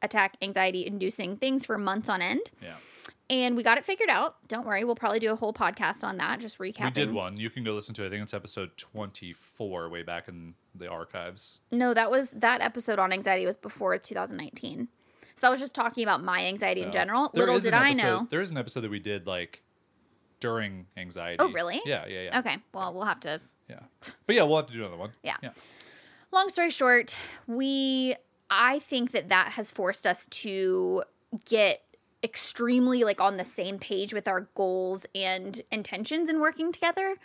attack 0.01 0.37
anxiety 0.41 0.85
inducing 0.85 1.37
things 1.37 1.65
for 1.65 1.77
months 1.77 2.09
on 2.09 2.21
end. 2.21 2.41
Yeah. 2.61 2.75
And 3.29 3.57
we 3.57 3.63
got 3.63 3.77
it 3.77 3.83
figured 3.83 4.09
out. 4.09 4.35
Don't 4.47 4.65
worry, 4.65 4.85
we'll 4.85 4.95
probably 4.95 5.19
do 5.19 5.33
a 5.33 5.35
whole 5.35 5.51
podcast 5.51 6.03
on 6.05 6.15
that, 6.17 6.39
just 6.39 6.59
recapping. 6.59 6.85
We 6.85 6.91
did 6.91 7.11
one. 7.13 7.35
You 7.37 7.49
can 7.49 7.63
go 7.65 7.73
listen 7.73 7.93
to 7.95 8.03
it. 8.03 8.07
I 8.07 8.09
think 8.09 8.23
it's 8.23 8.33
episode 8.33 8.77
24 8.77 9.89
way 9.89 10.01
back 10.03 10.29
in 10.29 10.53
the 10.73 10.87
archives. 10.89 11.59
No, 11.71 11.93
that 11.93 12.09
was 12.09 12.29
that 12.31 12.61
episode 12.61 12.99
on 12.99 13.11
anxiety 13.11 13.45
was 13.45 13.57
before 13.57 13.97
2019. 13.97 14.87
So 15.35 15.47
I 15.47 15.51
was 15.51 15.59
just 15.59 15.75
talking 15.75 16.03
about 16.03 16.23
my 16.23 16.45
anxiety 16.45 16.81
in 16.83 16.91
general. 16.91 17.29
There 17.33 17.45
Little 17.45 17.59
did 17.59 17.73
I 17.73 17.89
episode- 17.89 18.01
know. 18.03 18.27
There 18.29 18.41
is 18.41 18.49
an 18.51 18.57
episode 18.57 18.81
that 18.81 18.91
we 18.91 18.99
did 18.99 19.27
like 19.27 19.61
during 20.39 20.85
anxiety. 20.95 21.37
Oh, 21.39 21.51
really? 21.51 21.81
Yeah, 21.85 22.05
yeah, 22.07 22.21
yeah. 22.21 22.39
Okay, 22.39 22.57
well, 22.73 22.93
we'll 22.93 23.03
have 23.05 23.19
to 23.21 23.41
Yeah. 23.69 23.79
But 24.25 24.35
yeah, 24.35 24.43
we'll 24.43 24.57
have 24.57 24.67
to 24.67 24.73
do 24.73 24.79
another 24.79 24.97
one. 24.97 25.11
Yeah. 25.23 25.35
Yeah. 25.43 25.49
long 26.31 26.49
story 26.49 26.69
short, 26.69 27.15
we 27.45 28.15
I 28.49 28.79
think 28.79 29.11
that 29.11 29.29
that 29.29 29.53
has 29.53 29.71
forced 29.71 30.07
us 30.07 30.27
to 30.27 31.03
get 31.45 31.83
extremely 32.23 33.03
like 33.03 33.21
on 33.21 33.37
the 33.37 33.45
same 33.45 33.77
page 33.77 34.13
with 34.13 34.27
our 34.27 34.49
goals 34.55 35.05
and 35.13 35.61
intentions 35.71 36.29
in 36.29 36.39
working 36.39 36.71
together 36.71 37.15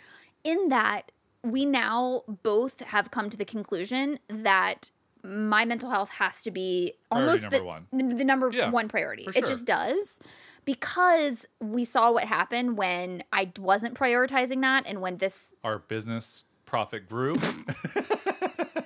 in 0.43 0.69
that 0.69 1.11
we 1.43 1.65
now 1.65 2.23
both 2.43 2.79
have 2.81 3.11
come 3.11 3.29
to 3.29 3.37
the 3.37 3.45
conclusion 3.45 4.19
that 4.27 4.91
my 5.23 5.65
mental 5.65 5.89
health 5.89 6.09
has 6.09 6.43
to 6.43 6.51
be 6.51 6.93
almost 7.09 7.43
number 7.43 7.59
the, 7.59 7.63
one. 7.63 7.87
the, 7.91 8.23
number 8.23 8.49
Yeah, 8.51 8.69
one 8.69 8.87
priority. 8.87 9.25
for 9.25 9.37
It 9.37 9.45
just 9.45 9.65
does 9.65 10.19
because 10.65 11.45
we 11.59 11.85
saw 11.85 12.11
what 12.11 12.25
happened 12.25 12.77
when 12.77 13.23
I 13.31 13.51
wasn't 13.57 13.95
prioritizing 13.95 14.61
that 14.61 14.83
and 14.85 15.01
when 15.01 15.17
this 15.17 15.53
Our 15.63 15.79
business 15.79 16.45
profit 16.65 17.07
grew. 17.07 17.35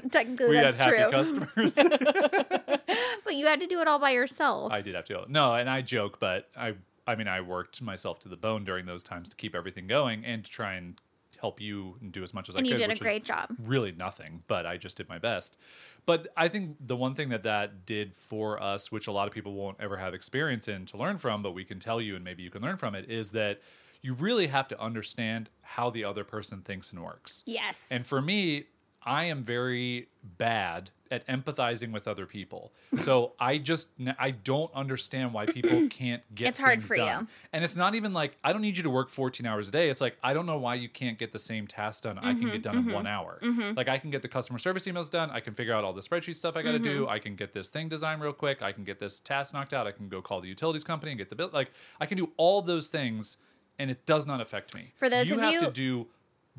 technically 0.12 0.50
we 0.50 0.56
had 0.56 0.66
that's 0.66 0.78
happy 0.78 0.98
true. 0.98 1.12
customers. 1.12 1.76
but 3.24 3.36
you 3.36 3.46
had 3.46 3.60
to 3.60 3.68
do 3.68 3.80
it 3.80 3.88
all 3.88 4.00
by 4.00 4.12
yourself. 4.12 4.72
I 4.72 4.82
did 4.82 4.96
have 4.96 5.06
to. 5.06 5.26
No, 5.28 5.54
and 5.54 5.70
I 5.70 5.82
joke, 5.82 6.20
but 6.20 6.50
I 6.56 6.76
I 7.06 7.16
mean 7.16 7.28
I 7.28 7.42
worked 7.42 7.82
myself 7.82 8.20
to 8.22 8.30
the 8.30 8.38
bone 8.38 8.64
during 8.66 8.86
those 8.86 9.04
times 9.04 9.30
to 9.30 9.36
keep 9.36 9.56
everything 9.56 9.88
going 9.88 10.26
and 10.26 10.44
to 10.44 10.52
try 10.52 10.74
and 10.74 11.00
help 11.40 11.62
you 11.62 11.96
and 12.02 12.12
do 12.12 12.24
as 12.24 12.34
much 12.34 12.50
as 12.50 12.56
and 12.56 12.62
I 12.62 12.64
could. 12.64 12.74
And 12.74 12.82
you 12.82 12.88
did 12.88 12.98
a 12.98 13.04
great 13.04 13.24
job. 13.24 13.50
Really 13.64 13.92
nothing, 13.92 14.44
but 14.48 14.66
I 14.66 14.78
just 14.78 14.98
did 14.98 15.08
my 15.08 15.20
best. 15.20 15.58
But 16.06 16.30
I 16.36 16.48
think 16.48 16.78
the 16.86 16.96
one 16.96 17.14
thing 17.16 17.30
that 17.30 17.44
that 17.44 17.86
did 17.86 18.16
for 18.16 18.62
us, 18.62 18.92
which 18.92 19.08
a 19.08 19.12
lot 19.12 19.28
of 19.28 19.34
people 19.34 19.54
won't 19.54 19.78
ever 19.80 19.98
have 19.98 20.14
experience 20.14 20.68
in 20.68 20.86
to 20.88 20.98
learn 20.98 21.18
from, 21.18 21.44
but 21.44 21.52
we 21.52 21.64
can 21.64 21.80
tell 21.80 22.02
you 22.02 22.16
and 22.16 22.24
maybe 22.24 22.44
you 22.44 22.50
can 22.50 22.62
learn 22.62 22.78
from 22.78 22.96
it, 22.96 23.10
is 23.10 23.32
that 23.32 23.62
you 24.02 24.14
really 24.14 24.48
have 24.48 24.68
to 24.70 24.80
understand 24.80 25.50
how 25.62 25.90
the 25.90 26.04
other 26.04 26.24
person 26.24 26.62
thinks 26.62 26.92
and 26.92 27.04
works. 27.04 27.44
Yes. 27.46 27.88
And 27.92 28.06
for 28.06 28.22
me, 28.22 28.66
I 29.08 29.24
am 29.26 29.44
very 29.44 30.10
bad 30.38 30.92
at 31.10 31.26
empathizing 31.28 31.94
with 31.94 32.06
other 32.06 32.26
people. 32.26 32.74
So 32.98 33.32
I 33.40 33.60
just 33.60 33.88
I 34.20 34.32
don't 34.32 34.70
understand 34.76 35.34
why 35.34 35.46
people 35.46 35.88
can't 35.90 36.22
get 36.36 36.50
It's 36.50 36.60
hard 36.60 36.80
things 36.80 36.90
for 36.90 36.96
you. 36.98 37.04
done. 37.06 37.30
And 37.54 37.64
it's 37.64 37.78
not 37.78 37.96
even 37.96 38.12
like 38.12 38.36
I 38.44 38.52
don't 38.52 38.62
need 38.62 38.76
you 38.76 38.84
to 38.84 38.90
work 38.90 39.08
14 39.08 39.46
hours 39.46 39.70
a 39.70 39.72
day. 39.72 39.90
It's 39.90 40.02
like 40.02 40.18
I 40.22 40.34
don't 40.34 40.46
know 40.46 40.58
why 40.58 40.76
you 40.76 40.90
can't 40.90 41.18
get 41.18 41.32
the 41.32 41.40
same 41.40 41.66
task 41.66 42.04
done. 42.04 42.18
I 42.18 42.32
Mm-hmm, 42.34 42.40
can 42.42 42.50
get 42.52 42.62
done 42.64 42.78
in 42.80 42.92
1 42.92 43.08
hour. 43.08 43.40
Like 43.78 43.88
I 43.88 43.98
can 43.98 44.10
get 44.12 44.22
the 44.22 44.28
customer 44.28 44.60
service 44.60 44.86
emails 44.86 45.10
done, 45.10 45.30
I 45.32 45.40
can 45.40 45.54
figure 45.54 45.74
out 45.74 45.86
all 45.86 45.94
the 45.94 46.02
spreadsheet 46.02 46.36
stuff 46.36 46.58
I 46.58 46.62
got 46.62 46.74
to 46.74 46.78
Mm-hmm. 46.80 46.84
do, 47.04 47.08
I 47.08 47.20
can 47.20 47.36
get 47.36 47.54
this 47.54 47.70
thing 47.70 47.88
designed 47.88 48.22
real 48.22 48.34
quick, 48.34 48.62
I 48.62 48.74
can 48.74 48.84
get 48.84 49.00
this 49.00 49.22
task 49.22 49.54
knocked 49.54 49.74
out, 49.74 49.88
I 49.88 49.92
can 49.94 50.10
go 50.10 50.22
call 50.22 50.42
the 50.42 50.50
utilities 50.50 50.84
company 50.84 51.14
and 51.14 51.18
get 51.18 51.30
the 51.30 51.36
bill. 51.38 51.50
Like 51.54 51.72
I 52.02 52.06
can 52.06 52.18
do 52.18 52.32
all 52.36 52.62
those 52.62 52.90
things 52.90 53.38
and 53.80 53.90
it 53.90 54.06
does 54.06 54.28
not 54.28 54.42
affect 54.42 54.76
me. 54.76 54.92
For 54.98 55.10
those 55.10 55.28
you 55.28 55.36
of 55.36 55.40
have 55.42 55.54
you- 55.54 55.62
to 55.62 55.72
do 55.72 56.08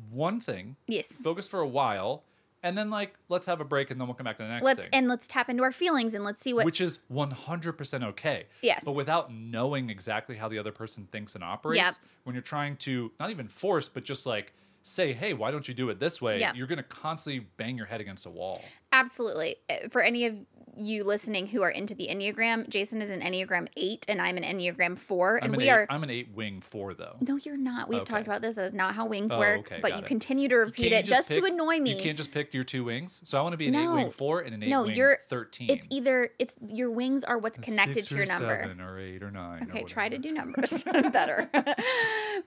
one 0.09 0.39
thing 0.39 0.75
yes. 0.87 1.05
focus 1.07 1.47
for 1.47 1.59
a 1.59 1.67
while, 1.67 2.23
and 2.63 2.77
then 2.77 2.89
like 2.89 3.15
let's 3.29 3.45
have 3.47 3.61
a 3.61 3.65
break, 3.65 3.91
and 3.91 3.99
then 3.99 4.07
we'll 4.07 4.15
come 4.15 4.25
back 4.25 4.37
to 4.37 4.43
the 4.43 4.49
next 4.49 4.63
Let's 4.63 4.81
thing. 4.81 4.89
and 4.93 5.07
let's 5.07 5.27
tap 5.27 5.49
into 5.49 5.63
our 5.63 5.71
feelings 5.71 6.13
and 6.13 6.23
let's 6.23 6.41
see 6.41 6.53
what 6.53 6.65
which 6.65 6.81
is 6.81 6.99
100% 7.11 8.03
okay. 8.03 8.45
Yes. 8.61 8.83
But 8.83 8.95
without 8.95 9.33
knowing 9.33 9.89
exactly 9.89 10.35
how 10.35 10.47
the 10.49 10.57
other 10.59 10.71
person 10.71 11.07
thinks 11.11 11.35
and 11.35 11.43
operates, 11.43 11.81
Yep. 11.83 11.93
when 12.23 12.35
you're 12.35 12.41
trying 12.41 12.75
to 12.77 13.11
not 13.19 13.29
even 13.31 13.47
force, 13.47 13.89
but 13.89 14.03
just 14.03 14.25
like 14.25 14.53
say, 14.81 15.11
hey, 15.13 15.33
why 15.33 15.51
don't 15.51 15.67
you 15.67 15.73
do 15.73 15.89
it 15.89 15.99
this 15.99 16.21
way? 16.21 16.39
Yep. 16.39 16.55
You're 16.55 16.67
going 16.67 16.77
to 16.77 16.83
constantly 16.83 17.45
bang 17.57 17.75
your 17.77 17.85
head 17.85 17.99
against 18.01 18.25
a 18.25 18.29
wall. 18.29 18.61
Absolutely. 18.93 19.57
Uh, 19.69 19.89
For 19.91 20.01
any 20.01 20.25
of 20.25 20.35
you 20.77 21.03
listening 21.03 21.47
who 21.47 21.61
are 21.61 21.69
into 21.69 21.93
the 21.95 22.07
Enneagram, 22.07 22.67
Jason 22.69 23.01
is 23.01 23.09
an 23.09 23.21
Enneagram 23.21 23.67
8 23.77 24.05
and 24.07 24.21
I'm 24.21 24.37
an 24.37 24.43
Enneagram 24.43 24.97
4 24.97 25.37
and 25.37 25.53
an 25.53 25.57
we 25.57 25.65
eight, 25.65 25.69
are 25.71 25.87
I'm 25.89 26.03
an 26.03 26.09
eight 26.09 26.29
wing 26.33 26.61
four 26.61 26.93
though. 26.93 27.17
No, 27.21 27.37
you're 27.37 27.57
not. 27.57 27.89
We've 27.89 27.99
Okay. 28.01 28.13
talked 28.13 28.27
about 28.27 28.41
this. 28.41 28.55
That's 28.55 28.73
not 28.73 28.95
how 28.95 29.05
wings 29.07 29.31
Oh, 29.33 29.39
work. 29.39 29.59
okay, 29.59 29.79
but 29.81 29.91
you 29.93 29.99
it. 29.99 30.05
continue 30.05 30.47
to 30.49 30.55
repeat 30.55 30.91
it 30.91 31.05
just, 31.05 31.29
pick- 31.29 31.39
to 31.39 31.45
annoy 31.45 31.79
me. 31.79 31.93
You 31.95 32.01
can't 32.01 32.17
just 32.17 32.31
pick 32.31 32.53
your 32.53 32.63
two 32.63 32.83
wings. 32.83 33.21
So 33.25 33.37
I 33.37 33.41
want 33.41 33.53
to 33.53 33.57
be 33.57 33.67
an 33.67 33.75
eight 33.75 33.87
wing 33.87 34.09
four 34.09 34.41
and 34.41 34.53
an 34.53 34.63
eight 34.63 34.69
no, 34.69 34.83
wing 34.83 34.95
you're 34.95 35.17
13. 35.27 35.69
It's 35.69 35.87
either 35.89 36.29
it's 36.39 36.55
your 36.67 36.91
wings 36.91 37.23
are 37.23 37.37
what's 37.37 37.57
connected 37.59 38.03
to 38.07 38.15
your 38.15 38.23
or 38.23 38.27
number. 38.27 38.59
Seven 38.61 38.81
or 38.81 38.99
eight 38.99 39.23
or 39.23 39.31
nine. 39.31 39.63
or 39.63 39.69
Okay, 39.71 39.83
try 39.83 40.09
to 40.09 40.17
do 40.17 40.31
numbers 40.31 40.83
better. 40.83 41.49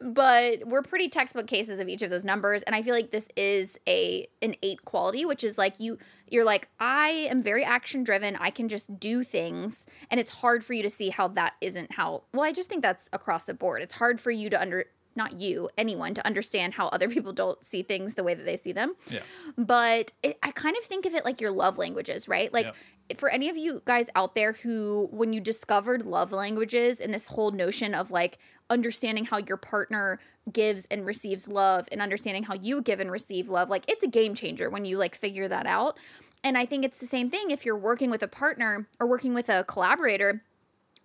but 0.01 0.67
we're 0.67 0.83
pretty 0.83 1.09
textbook 1.09 1.47
cases 1.47 1.81
of 1.81 1.89
each 1.89 2.03
of 2.03 2.11
those 2.11 2.25
numbers 2.25 2.63
and 2.63 2.75
I 2.75 2.83
feel 2.83 2.95
like 2.95 3.11
this 3.11 3.27
is 3.37 3.79
a 3.89 4.27
an 4.41 4.55
8 4.63 4.85
quality, 4.85 5.25
which 5.25 5.45
is 5.45 5.59
like 5.59 5.75
you 5.79 5.99
you're 6.33 6.45
like 6.45 6.69
I 6.81 7.29
am 7.31 7.43
very 7.43 7.65
action 7.65 8.03
driven. 8.05 8.37
I 8.37 8.51
can 8.51 8.69
just 8.69 8.99
do 8.99 9.23
things 9.23 9.87
and 10.11 10.19
it's 10.19 10.31
hard 10.31 10.65
for 10.65 10.73
you 10.73 10.83
to 10.83 10.91
see 10.91 11.11
how 11.11 11.29
that 11.29 11.55
isn't 11.61 11.93
how 11.93 12.23
Well, 12.33 12.43
I 12.43 12.53
just 12.53 12.69
think 12.69 12.83
that's 12.83 13.11
across 13.13 13.45
the 13.45 13.55
board. 13.55 13.83
It's 13.83 13.95
hard 13.95 14.21
for 14.21 14.31
you 14.31 14.49
to 14.51 14.61
under 14.61 14.87
not 15.17 15.33
you, 15.35 15.69
anyone 15.77 16.15
to 16.15 16.27
understand 16.27 16.75
how 16.75 16.87
other 16.89 17.09
people 17.15 17.33
don't 17.33 17.63
see 17.65 17.83
things 17.83 18.15
the 18.15 18.23
way 18.25 18.35
that 18.35 18.45
they 18.45 18.57
see 18.57 18.73
them 18.73 18.95
Yeah. 19.09 19.21
but 19.57 20.13
it, 20.23 20.39
I 20.43 20.51
kind 20.51 20.77
of 20.77 20.85
think 20.85 21.07
of 21.07 21.15
it 21.15 21.25
like 21.25 21.41
your 21.41 21.51
love 21.51 21.79
languages, 21.79 22.29
right? 22.29 22.53
Like 22.53 22.67
Yep. 22.67 23.19
for 23.19 23.29
any 23.29 23.49
of 23.51 23.57
you 23.57 23.83
guys 23.85 24.09
out 24.15 24.35
there 24.35 24.53
who, 24.53 25.09
when 25.11 25.33
you 25.33 25.41
discovered 25.41 26.05
love 26.07 26.33
languages 26.33 27.01
and 27.01 27.13
this 27.13 27.27
whole 27.27 27.51
notion 27.51 27.95
of 27.95 28.11
like 28.11 28.39
understanding 28.71 29.25
how 29.27 29.37
your 29.39 29.57
partner 29.59 30.19
gives 30.53 30.87
and 30.91 31.05
receives 31.05 31.47
love 31.47 31.89
and 31.93 32.01
understanding 32.01 32.43
how 32.43 32.55
you 32.55 32.81
give 32.81 33.01
and 33.01 33.11
receive 33.11 33.49
love, 33.49 33.69
like 33.69 33.85
it's 33.89 34.03
a 34.03 34.09
game 34.09 34.35
changer 34.35 34.71
when 34.71 34.85
you 34.85 34.97
like 34.97 35.15
figure 35.15 35.47
that 35.49 35.67
out. 35.67 35.99
And 36.45 36.57
I 36.59 36.65
think 36.67 36.85
it's 36.85 36.97
the 36.97 37.07
same 37.07 37.29
thing 37.31 37.51
if 37.51 37.65
you're 37.67 37.77
working 37.77 38.11
with 38.11 38.23
a 38.23 38.29
partner 38.29 38.89
or 38.99 39.07
working 39.07 39.35
with 39.35 39.49
a 39.49 39.63
collaborator, 39.65 40.43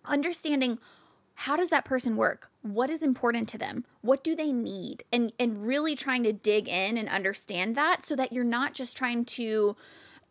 understanding 0.06 0.80
how 1.40 1.56
does 1.56 1.70
that 1.70 1.86
person 1.86 2.16
work 2.16 2.50
what 2.64 2.90
is 2.90 3.04
important 3.04 3.48
to 3.48 3.58
them 3.58 3.86
what 4.02 4.24
do 4.24 4.36
they 4.36 4.52
need 4.52 5.04
and 5.12 5.32
and 5.40 5.66
really 5.66 5.96
trying 5.96 6.24
to 6.24 6.34
dig 6.34 6.68
in 6.68 6.98
and 6.98 7.08
understand 7.10 7.76
that 7.76 8.04
so 8.04 8.16
that 8.16 8.34
you're 8.34 8.44
not 8.44 8.74
just 8.74 8.98
trying 8.98 9.24
to 9.24 9.76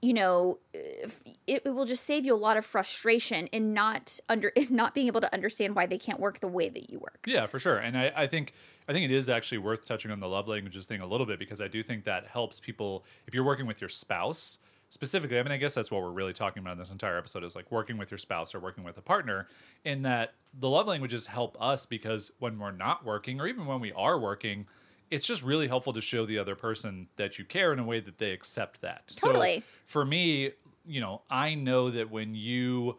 you 0.02 0.12
know 0.12 0.58
it, 0.74 1.62
it 1.64 1.74
will 1.74 1.84
just 1.84 2.04
save 2.04 2.26
you 2.26 2.34
a 2.34 2.36
lot 2.36 2.56
of 2.56 2.66
frustration 2.66 3.46
in 3.48 3.72
not 3.72 4.18
under 4.28 4.48
in 4.48 4.66
not 4.74 4.94
being 4.94 5.06
able 5.06 5.20
to 5.20 5.32
understand 5.32 5.74
why 5.74 5.86
they 5.86 5.98
can't 5.98 6.20
work 6.20 6.40
the 6.40 6.48
way 6.48 6.68
that 6.68 6.90
you 6.90 6.98
work 6.98 7.24
Yeah, 7.26 7.46
for 7.46 7.58
sure. 7.58 7.78
And 7.78 7.96
I, 7.96 8.12
I 8.14 8.26
think 8.26 8.52
I 8.88 8.92
think 8.92 9.04
it 9.04 9.14
is 9.14 9.30
actually 9.30 9.58
worth 9.58 9.86
touching 9.86 10.10
on 10.10 10.20
the 10.20 10.28
love 10.28 10.48
languages 10.48 10.86
thing 10.86 11.00
a 11.00 11.06
little 11.06 11.26
bit 11.26 11.38
because 11.38 11.60
I 11.60 11.68
do 11.68 11.82
think 11.82 12.04
that 12.04 12.26
helps 12.26 12.60
people 12.60 13.04
if 13.26 13.34
you're 13.34 13.44
working 13.44 13.66
with 13.66 13.80
your 13.80 13.88
spouse 13.88 14.58
specifically. 14.88 15.38
I 15.38 15.42
mean, 15.42 15.52
I 15.52 15.56
guess 15.56 15.74
that's 15.74 15.90
what 15.90 16.02
we're 16.02 16.10
really 16.10 16.32
talking 16.32 16.60
about 16.60 16.72
in 16.72 16.78
this 16.78 16.90
entire 16.90 17.18
episode 17.18 17.42
is 17.42 17.56
like 17.56 17.70
working 17.72 17.98
with 17.98 18.10
your 18.10 18.18
spouse 18.18 18.54
or 18.54 18.60
working 18.60 18.84
with 18.84 18.98
a 18.98 19.02
partner. 19.02 19.48
In 19.84 20.02
that 20.02 20.34
the 20.58 20.68
love 20.68 20.86
languages 20.86 21.26
help 21.26 21.56
us 21.60 21.86
because 21.86 22.30
when 22.38 22.58
we're 22.58 22.72
not 22.72 23.04
working 23.04 23.40
or 23.40 23.46
even 23.46 23.66
when 23.66 23.80
we 23.80 23.92
are 23.92 24.18
working, 24.18 24.66
it's 25.10 25.26
just 25.26 25.42
really 25.42 25.68
helpful 25.68 25.92
to 25.92 26.00
show 26.00 26.26
the 26.26 26.38
other 26.38 26.56
person 26.56 27.08
that 27.16 27.38
you 27.38 27.44
care 27.44 27.72
in 27.72 27.78
a 27.78 27.84
way 27.84 28.00
that 28.00 28.18
they 28.18 28.32
accept 28.32 28.80
that. 28.80 29.12
Totally. 29.20 29.56
So 29.58 29.62
for 29.84 30.04
me, 30.04 30.52
you 30.86 31.00
know, 31.00 31.22
I 31.30 31.54
know 31.54 31.90
that 31.90 32.10
when 32.10 32.34
you 32.34 32.98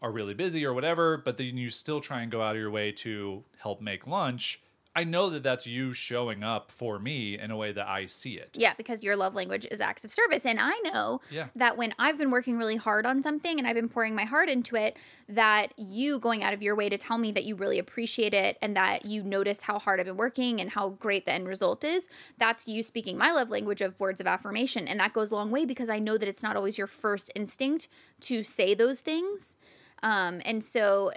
are 0.00 0.12
really 0.12 0.34
busy 0.34 0.64
or 0.64 0.72
whatever, 0.72 1.16
but 1.16 1.36
then 1.36 1.56
you 1.56 1.70
still 1.70 2.00
try 2.00 2.20
and 2.20 2.30
go 2.30 2.40
out 2.40 2.54
of 2.54 2.60
your 2.60 2.70
way 2.70 2.92
to 2.92 3.42
help 3.58 3.80
make 3.80 4.06
lunch, 4.06 4.60
I 4.98 5.04
know 5.04 5.30
that 5.30 5.44
that's 5.44 5.64
you 5.64 5.92
showing 5.92 6.42
up 6.42 6.72
for 6.72 6.98
me 6.98 7.38
in 7.38 7.52
a 7.52 7.56
way 7.56 7.70
that 7.70 7.86
I 7.86 8.06
see 8.06 8.34
it. 8.34 8.56
Yeah, 8.58 8.74
because 8.76 9.00
your 9.00 9.14
love 9.14 9.32
language 9.32 9.64
is 9.70 9.80
acts 9.80 10.04
of 10.04 10.10
service. 10.10 10.44
And 10.44 10.58
I 10.60 10.76
know 10.80 11.20
Yeah. 11.30 11.50
that 11.54 11.76
when 11.76 11.94
I've 12.00 12.18
been 12.18 12.32
working 12.32 12.58
really 12.58 12.74
hard 12.74 13.06
on 13.06 13.22
something 13.22 13.60
and 13.60 13.68
I've 13.68 13.76
been 13.76 13.88
pouring 13.88 14.16
my 14.16 14.24
heart 14.24 14.48
into 14.48 14.74
it, 14.74 14.96
that 15.28 15.72
you 15.76 16.18
going 16.18 16.42
out 16.42 16.52
of 16.52 16.62
your 16.62 16.74
way 16.74 16.88
to 16.88 16.98
tell 16.98 17.16
me 17.16 17.30
that 17.30 17.44
you 17.44 17.54
really 17.54 17.78
appreciate 17.78 18.34
it 18.34 18.58
and 18.60 18.76
that 18.76 19.04
you 19.04 19.22
notice 19.22 19.62
how 19.62 19.78
hard 19.78 20.00
I've 20.00 20.06
been 20.06 20.16
working 20.16 20.60
and 20.60 20.68
how 20.68 20.88
great 20.88 21.26
the 21.26 21.32
end 21.32 21.46
result 21.46 21.84
is, 21.84 22.08
that's 22.38 22.66
you 22.66 22.82
speaking 22.82 23.16
my 23.16 23.30
love 23.30 23.50
language 23.50 23.80
of 23.80 23.94
words 24.00 24.20
of 24.20 24.26
affirmation. 24.26 24.88
And 24.88 24.98
that 24.98 25.12
goes 25.12 25.30
a 25.30 25.36
long 25.36 25.52
way 25.52 25.64
because 25.64 25.88
I 25.88 26.00
know 26.00 26.18
that 26.18 26.28
it's 26.28 26.42
not 26.42 26.56
always 26.56 26.76
your 26.76 26.88
first 26.88 27.30
instinct 27.36 27.86
to 28.22 28.42
say 28.42 28.74
those 28.74 28.98
things. 28.98 29.56
Um, 30.02 30.42
and 30.44 30.64
so 30.64 31.12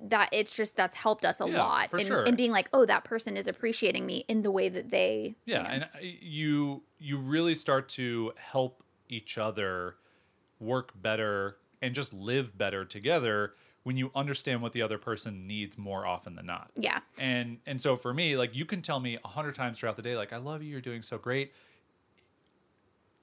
that 0.00 0.28
it's 0.32 0.54
just 0.54 0.76
that's 0.76 0.94
helped 0.96 1.24
us 1.24 1.40
a 1.40 1.46
Yeah, 1.46 1.62
lot 1.62 1.90
for 1.90 1.98
in, 1.98 2.06
sure. 2.06 2.24
in 2.24 2.36
being 2.36 2.52
like, 2.52 2.68
oh, 2.72 2.84
that 2.86 3.04
person 3.04 3.36
is 3.36 3.46
appreciating 3.48 4.06
me 4.06 4.24
in 4.28 4.42
the 4.42 4.50
way 4.50 4.68
that 4.68 4.90
they 4.90 5.36
you 5.46 5.54
Yeah, 5.54 5.62
know. 5.62 5.68
and 5.68 5.84
uh, 5.84 5.86
you 6.00 6.82
you 6.98 7.18
really 7.18 7.54
start 7.54 7.88
to 7.90 8.32
help 8.36 8.82
each 9.08 9.38
other 9.38 9.96
work 10.60 10.92
better 11.00 11.58
and 11.80 11.94
just 11.94 12.12
live 12.12 12.56
better 12.58 12.84
together 12.84 13.54
when 13.84 13.96
you 13.96 14.10
understand 14.14 14.60
what 14.60 14.72
the 14.72 14.82
other 14.82 14.98
person 14.98 15.46
needs 15.46 15.78
more 15.78 16.04
often 16.04 16.34
than 16.34 16.44
not. 16.46 16.70
yeah. 16.76 17.00
And 17.18 17.58
and 17.66 17.80
so 17.80 17.96
for 17.96 18.12
me, 18.12 18.36
like 18.36 18.54
you 18.54 18.64
can 18.64 18.82
tell 18.82 19.00
me 19.00 19.18
a 19.24 19.28
hundred 19.28 19.54
times 19.54 19.78
throughout 19.80 19.96
the 19.96 20.02
day, 20.02 20.16
like 20.16 20.32
I 20.32 20.36
love 20.36 20.62
you, 20.62 20.70
you're 20.70 20.80
doing 20.80 21.02
so 21.02 21.16
great. 21.18 21.52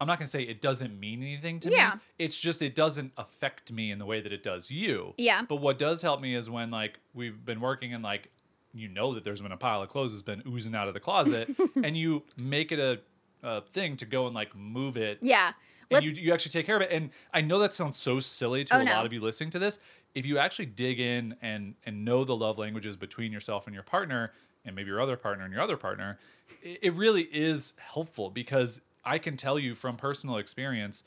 I'm 0.02 0.08
not 0.08 0.18
gonna 0.20 0.28
say 0.28 0.44
it 0.44 0.62
doesn't 0.62 1.00
mean 1.00 1.22
anything 1.22 1.60
to 1.62 1.70
Yeah. 1.72 1.94
me. 1.96 2.02
It's 2.20 2.38
just 2.40 2.62
it 2.62 2.76
doesn't 2.76 3.14
affect 3.18 3.72
me 3.72 3.92
in 3.92 4.00
the 4.00 4.06
way 4.06 4.20
that 4.22 4.34
it 4.34 4.44
does 4.44 4.70
you. 4.70 5.14
Yeah. 5.18 5.44
But 5.48 5.58
what 5.58 5.80
does 5.80 6.02
help 6.02 6.20
me 6.22 6.36
is 6.36 6.50
when 6.50 6.70
like 6.72 7.00
we've 7.14 7.44
been 7.46 7.62
working 7.62 7.94
and 7.94 8.04
like 8.04 8.30
you 8.74 8.90
know 8.90 9.14
that 9.14 9.24
there's 9.24 9.42
been 9.42 9.54
a 9.54 9.58
pile 9.58 9.82
of 9.82 9.88
clothes 9.90 10.12
that's 10.12 10.22
been 10.22 10.44
oozing 10.46 10.76
out 10.76 10.90
of 10.90 10.94
the 10.94 11.00
closet, 11.00 11.50
and 11.84 11.96
you 11.96 12.24
make 12.36 12.74
it 12.74 12.80
a, 12.80 13.00
a 13.42 13.62
thing 13.62 13.96
to 13.98 14.06
go 14.06 14.26
and 14.26 14.36
like 14.36 14.54
move 14.54 14.98
it 14.98 15.20
Yeah. 15.22 15.48
and 15.48 15.54
Let's, 15.92 16.06
you, 16.06 16.12
you 16.12 16.34
actually 16.34 16.52
take 16.52 16.66
care 16.66 16.76
of 16.76 16.82
it. 16.82 16.92
And 16.92 17.12
I 17.34 17.40
know 17.40 17.60
that 17.60 17.74
sounds 17.74 17.96
so 17.96 18.20
silly 18.20 18.66
to 18.66 18.76
Oh, 18.76 18.80
a 18.82 18.84
no. 18.84 18.92
lot 18.92 19.06
of 19.06 19.14
you 19.14 19.22
listening 19.22 19.50
to 19.52 19.60
this. 19.60 19.80
If 20.14 20.26
you 20.26 20.38
actually 20.40 20.66
dig 20.68 21.00
in 21.00 21.36
and 21.42 21.76
and 21.86 22.04
know 22.04 22.26
the 22.26 22.36
love 22.36 22.58
languages 22.58 22.98
between 22.98 23.32
yourself 23.32 23.66
and 23.66 23.74
your 23.74 23.84
partner, 23.84 24.34
and 24.66 24.76
maybe 24.76 24.90
your 24.90 25.00
other 25.00 25.16
partner 25.16 25.46
and 25.46 25.54
your 25.54 25.62
other 25.62 25.78
partner, 25.78 26.20
it 26.62 26.94
really 26.96 27.24
is 27.32 27.74
helpful 27.80 28.30
because 28.30 28.82
I 29.06 29.18
can 29.18 29.38
tell 29.38 29.58
you 29.60 29.76
from 29.76 29.98
personal 29.98 30.38
experience, 30.38 31.04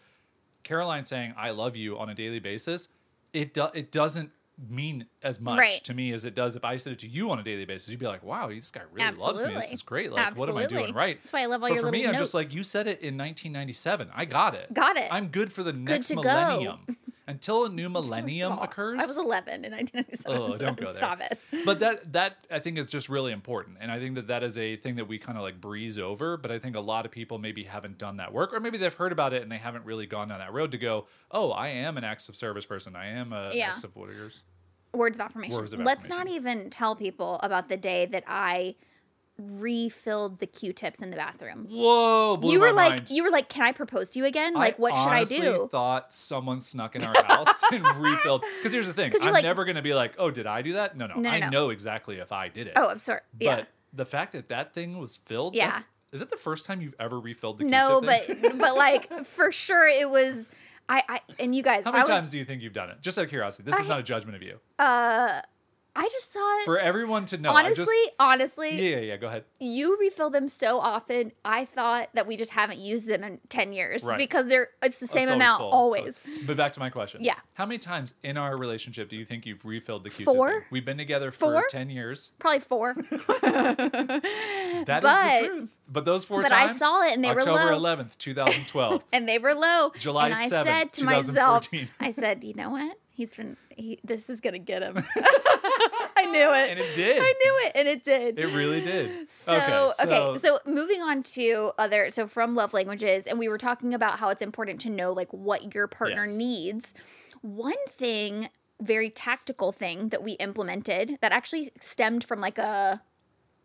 Caroline 0.63 1.05
saying 1.05 1.35
"I 1.37 1.51
love 1.51 1.77
you" 1.77 1.99
on 1.99 2.09
a 2.09 2.15
daily 2.15 2.39
basis, 2.41 2.89
it 3.33 3.55
do, 3.55 3.67
it 3.75 3.91
doesn't 3.93 4.31
mean 4.69 5.07
as 5.23 5.41
much 5.41 5.59
Right. 5.59 5.85
to 5.85 5.95
me 5.95 6.13
as 6.13 6.25
it 6.25 6.35
does 6.35 6.57
if 6.57 6.65
I 6.65 6.77
said 6.79 6.93
it 6.95 6.99
to 7.01 7.09
you 7.09 7.31
on 7.31 7.39
a 7.39 7.45
daily 7.45 7.65
basis. 7.65 7.91
You'd 7.91 8.01
be 8.01 8.07
like, 8.07 8.25
"Wow, 8.25 8.49
this 8.49 8.73
guy 8.73 8.81
really 8.91 9.17
loves 9.17 9.43
me. 9.45 9.55
This 9.55 9.73
is 9.73 9.83
great. 9.83 10.11
Like, 10.11 10.37
what 10.37 10.49
am 10.49 10.57
I 10.57 10.67
doing 10.67 10.93
right?" 10.95 11.17
That's 11.23 11.33
why 11.33 11.43
I 11.43 11.47
love 11.47 11.63
all 11.63 11.69
but 11.69 11.75
your 11.77 11.85
for 11.85 11.93
me, 11.93 12.07
I'm 12.07 12.17
just 12.17 12.35
like 12.35 12.53
you 12.53 12.65
said 12.65 12.89
it 12.89 13.01
in 13.01 13.17
1997. 13.17 14.11
I 14.15 14.25
got 14.25 14.55
it. 14.55 14.73
Got 14.75 14.97
it. 14.97 15.09
I'm 15.13 15.29
good 15.29 15.53
for 15.53 15.63
the 15.63 15.73
next 15.73 16.11
millennium. 16.13 16.81
Until 17.29 17.67
a 17.67 17.69
new 17.69 17.89
millennium 17.89 18.53
Small. 18.55 18.65
occurs. 18.65 18.99
I 19.01 19.07
was 19.07 19.19
11 19.19 19.65
in 19.65 19.73
1997. 19.73 20.25
Oh, 20.27 20.57
don't 20.57 20.77
go 20.81 20.87
there. 20.87 20.97
Stop 20.97 21.21
it. 21.21 21.39
but 21.65 21.79
that 21.79 22.13
that 22.13 22.39
I 22.51 22.59
think 22.59 22.79
is 22.79 22.91
just 22.91 23.09
really 23.09 23.31
important, 23.33 23.77
and 23.81 23.93
I 23.93 24.01
think 24.01 24.17
that 24.17 24.27
that 24.27 24.43
is 24.43 24.59
a 24.59 24.75
thing 24.77 24.97
that 24.97 25.07
we 25.07 25.19
kind 25.19 25.39
of 25.39 25.45
like 25.45 25.61
breeze 25.61 25.99
over. 25.99 26.37
But 26.37 26.51
I 26.51 26.59
think 26.59 26.75
a 26.75 26.81
lot 26.81 27.05
of 27.07 27.13
people 27.13 27.39
maybe 27.39 27.63
haven't 27.63 27.99
done 27.99 28.17
that 28.17 28.33
work, 28.33 28.53
or 28.53 28.59
maybe 28.59 28.79
they've 28.79 28.93
heard 28.93 29.13
about 29.13 29.33
it 29.33 29.43
and 29.43 29.53
they 29.53 29.59
haven't 29.59 29.85
really 29.85 30.07
gone 30.07 30.29
down 30.29 30.41
that 30.41 30.53
road 30.53 30.73
to 30.73 30.79
go, 30.79 31.07
oh, 31.31 31.53
I 31.53 31.69
am 31.69 31.97
an 31.99 32.05
acts 32.05 32.29
of 32.29 32.35
service 32.35 32.67
person. 32.67 32.97
I 32.97 33.07
am 33.09 33.33
a 33.33 33.51
Yeah. 33.53 33.71
acts 33.73 33.85
of 33.85 33.95
what 33.95 34.09
are 34.09 34.15
yours? 34.15 34.43
Words 34.95 35.19
of 35.19 35.21
affirmation. 35.21 35.57
Words 35.59 35.75
of 35.75 35.81
Let's 35.81 36.09
not 36.09 36.29
even 36.29 36.71
tell 36.71 36.97
people 36.97 37.39
about 37.43 37.69
the 37.69 37.77
day 37.77 38.07
that 38.07 38.25
I 38.27 38.75
refilled 39.39 40.41
the 40.41 40.47
Q-tips 40.47 41.01
in 41.01 41.11
the 41.11 41.17
bathroom. 41.17 41.67
Whoa, 41.71 42.39
you 42.43 42.61
were 42.61 42.73
like, 42.73 42.91
mind. 42.91 43.11
you 43.11 43.23
were 43.23 43.31
like, 43.31 43.49
can 43.49 43.63
I 43.63 43.73
propose 43.73 44.11
to 44.11 44.19
you 44.19 44.25
again? 44.25 44.55
Like, 44.55 44.79
what 44.79 44.95
should 44.95 45.09
I 45.09 45.25
do? 45.25 45.69
Thought 45.71 46.13
someone 46.13 46.61
snuck 46.61 46.97
in 46.97 47.05
our 47.05 47.25
house 47.25 47.63
and 47.73 47.85
refilled. 47.99 48.45
Because 48.59 48.73
here's 48.73 48.87
the 48.89 48.93
thing: 48.93 49.13
I'm 49.23 49.33
like- 49.33 49.45
never 49.45 49.65
gonna 49.65 49.83
be 49.83 49.95
like, 49.95 50.15
"Oh, 50.19 50.31
did 50.31 50.47
I 50.47 50.63
do 50.63 50.73
that?" 50.75 50.97
No, 50.97 51.07
no, 51.07 51.15
No, 51.15 51.21
no, 51.23 51.31
I 51.31 51.41
no. 51.41 51.49
know 51.51 51.71
exactly 51.71 52.17
if 52.17 52.33
I 52.33 52.49
did 52.49 52.67
it. 52.67 52.73
Oh, 52.77 52.89
I'm 52.89 53.01
sorry. 53.01 53.21
Yeah. 53.39 53.57
but 53.57 53.69
the 53.93 54.07
fact 54.07 54.33
that 54.33 54.49
that 54.49 54.75
thing 54.75 54.99
was 54.99 55.17
filled. 55.25 55.55
Yeah. 55.55 55.81
Is 56.13 56.23
it 56.23 56.31
the 56.31 56.37
first 56.37 56.65
time 56.67 56.81
you've 56.81 56.95
ever 56.99 57.21
refilled 57.21 57.59
the 57.59 57.65
Q-tip 57.65 58.03
but 58.03 58.25
thing? 58.25 58.59
but 58.59 58.77
like 58.77 59.25
for 59.27 59.53
sure 59.53 59.87
it 59.87 60.09
was. 60.09 60.49
I, 60.91 61.03
I 61.07 61.21
and 61.39 61.55
you 61.55 61.63
guys. 61.63 61.85
How 61.85 61.93
many 61.93 62.01
I 62.01 62.05
was, 62.05 62.09
times 62.09 62.31
do 62.31 62.39
you 62.39 62.45
think 62.45 62.63
you've 62.63 62.73
done 62.73 62.89
it? 62.89 62.97
Just 63.03 63.19
out 63.19 63.25
of 63.25 63.29
curiosity. 63.29 63.71
This 63.71 63.79
is 63.79 63.87
not 63.87 63.99
a 63.99 64.03
judgment 64.03 64.37
of 64.37 64.43
you. 64.43 64.59
Uh, 64.79 65.43
I 66.01 66.09
just 66.13 66.33
saw 66.33 66.59
it. 66.61 66.65
For 66.65 66.79
everyone 66.79 67.25
to 67.27 67.39
know. 67.39 67.51
Honestly, 67.51 67.85
just, 67.85 68.11
honestly, 68.21 68.71
yeah, 68.77 68.97
yeah, 68.97 69.01
yeah. 69.01 69.17
Go 69.17 69.27
ahead. 69.27 69.45
you 69.59 69.99
refill 69.99 70.31
them 70.31 70.49
so 70.49 70.79
often. 70.79 71.33
I 71.45 71.65
thought 71.65 72.09
that 72.15 72.29
we 72.29 72.37
just 72.37 72.53
haven't 72.53 72.79
used 72.79 73.09
them 73.09 73.25
in 73.25 73.41
ten 73.49 73.73
years 73.73 74.05
Right. 74.05 74.17
because 74.17 74.47
they're 74.47 74.69
it's 74.81 75.01
the 75.01 75.09
same 75.09 75.25
It's 75.25 75.33
amount 75.33 75.63
always. 75.63 76.21
It's 76.25 76.47
But 76.47 76.57
back 76.57 76.71
to 76.73 76.81
my 76.81 76.89
question. 76.89 77.25
Yeah. 77.25 77.35
How 77.55 77.67
many 77.67 77.79
times 77.79 78.15
in 78.23 78.37
our 78.37 78.57
relationship 78.57 79.09
do 79.09 79.17
you 79.17 79.25
think 79.25 79.45
you've 79.45 79.65
refilled 79.65 80.05
the 80.05 80.11
Q-tip? 80.11 80.33
Four? 80.33 80.51
thing? 80.51 80.63
We've 80.71 80.85
been 80.85 80.99
together 80.99 81.33
for 81.33 81.53
Four? 81.53 81.65
ten 81.69 81.91
years. 81.91 82.31
Probably 82.39 82.61
four. 82.61 82.95
That 84.87 84.99
is 84.99 85.11
but, 85.11 85.41
the 85.43 85.47
truth. 85.49 85.77
But 85.91 86.05
those 86.05 86.25
four 86.25 86.43
but 86.43 86.53
I 86.53 86.77
saw 86.77 87.03
it 87.03 87.13
and 87.13 87.25
they 87.25 87.35
were 87.35 87.43
low. 87.43 87.55
October 87.55 87.75
11th, 87.75 88.17
2012. 88.19 89.05
and 89.13 89.29
they 89.29 89.39
were 89.39 89.55
low. 89.55 89.91
July 89.99 90.29
and 90.29 90.37
I 90.37 90.49
7th, 90.49 90.65
said 90.65 90.93
to 90.95 91.05
myself, 91.05 91.69
2014. 91.71 91.89
I 92.01 92.13
said, 92.13 92.45
you 92.45 92.55
know 92.55 92.71
what? 92.71 92.97
He's 93.19 93.35
been. 93.35 93.57
He, 93.71 93.99
this 94.05 94.31
is 94.31 94.41
gonna 94.41 94.61
get 94.61 94.81
him. 94.81 94.95
I 96.17 96.29
knew 96.31 96.53
it. 96.55 96.71
And 96.71 96.79
it 96.79 96.95
did. 96.95 97.17
I 97.21 97.33
knew 97.33 97.67
it, 97.67 97.73
and 97.75 97.89
it 97.89 98.05
did. 98.05 98.39
It 98.39 98.47
really 98.47 98.81
did. 98.81 99.29
So, 99.45 99.55
okay, 99.55 99.91
so, 99.97 100.05
okay, 100.05 100.39
so 100.39 100.61
moving 100.65 101.03
on 101.03 101.25
to 101.25 101.73
other, 101.79 102.11
so 102.11 102.29
from 102.29 102.55
love 102.55 102.73
languages, 102.73 103.27
and 103.27 103.37
we 103.37 103.49
were 103.49 103.59
talking 103.59 103.93
about 103.93 104.21
how 104.21 104.29
it's 104.29 104.41
important 104.41 104.81
to 104.83 104.91
know 104.91 105.13
like 105.13 105.33
what 105.33 105.75
your 105.75 105.89
partner 105.89 106.27
Yes. 106.27 106.37
needs. 106.37 106.95
One 107.43 107.75
thing, 107.97 108.51
very 108.81 109.11
tactical 109.11 109.73
thing 109.73 110.11
that 110.11 110.23
we 110.23 110.35
implemented 110.35 111.19
that 111.21 111.33
actually 111.33 111.73
stemmed 111.81 112.23
from 112.23 112.41
like 112.41 112.59
a, 112.59 113.03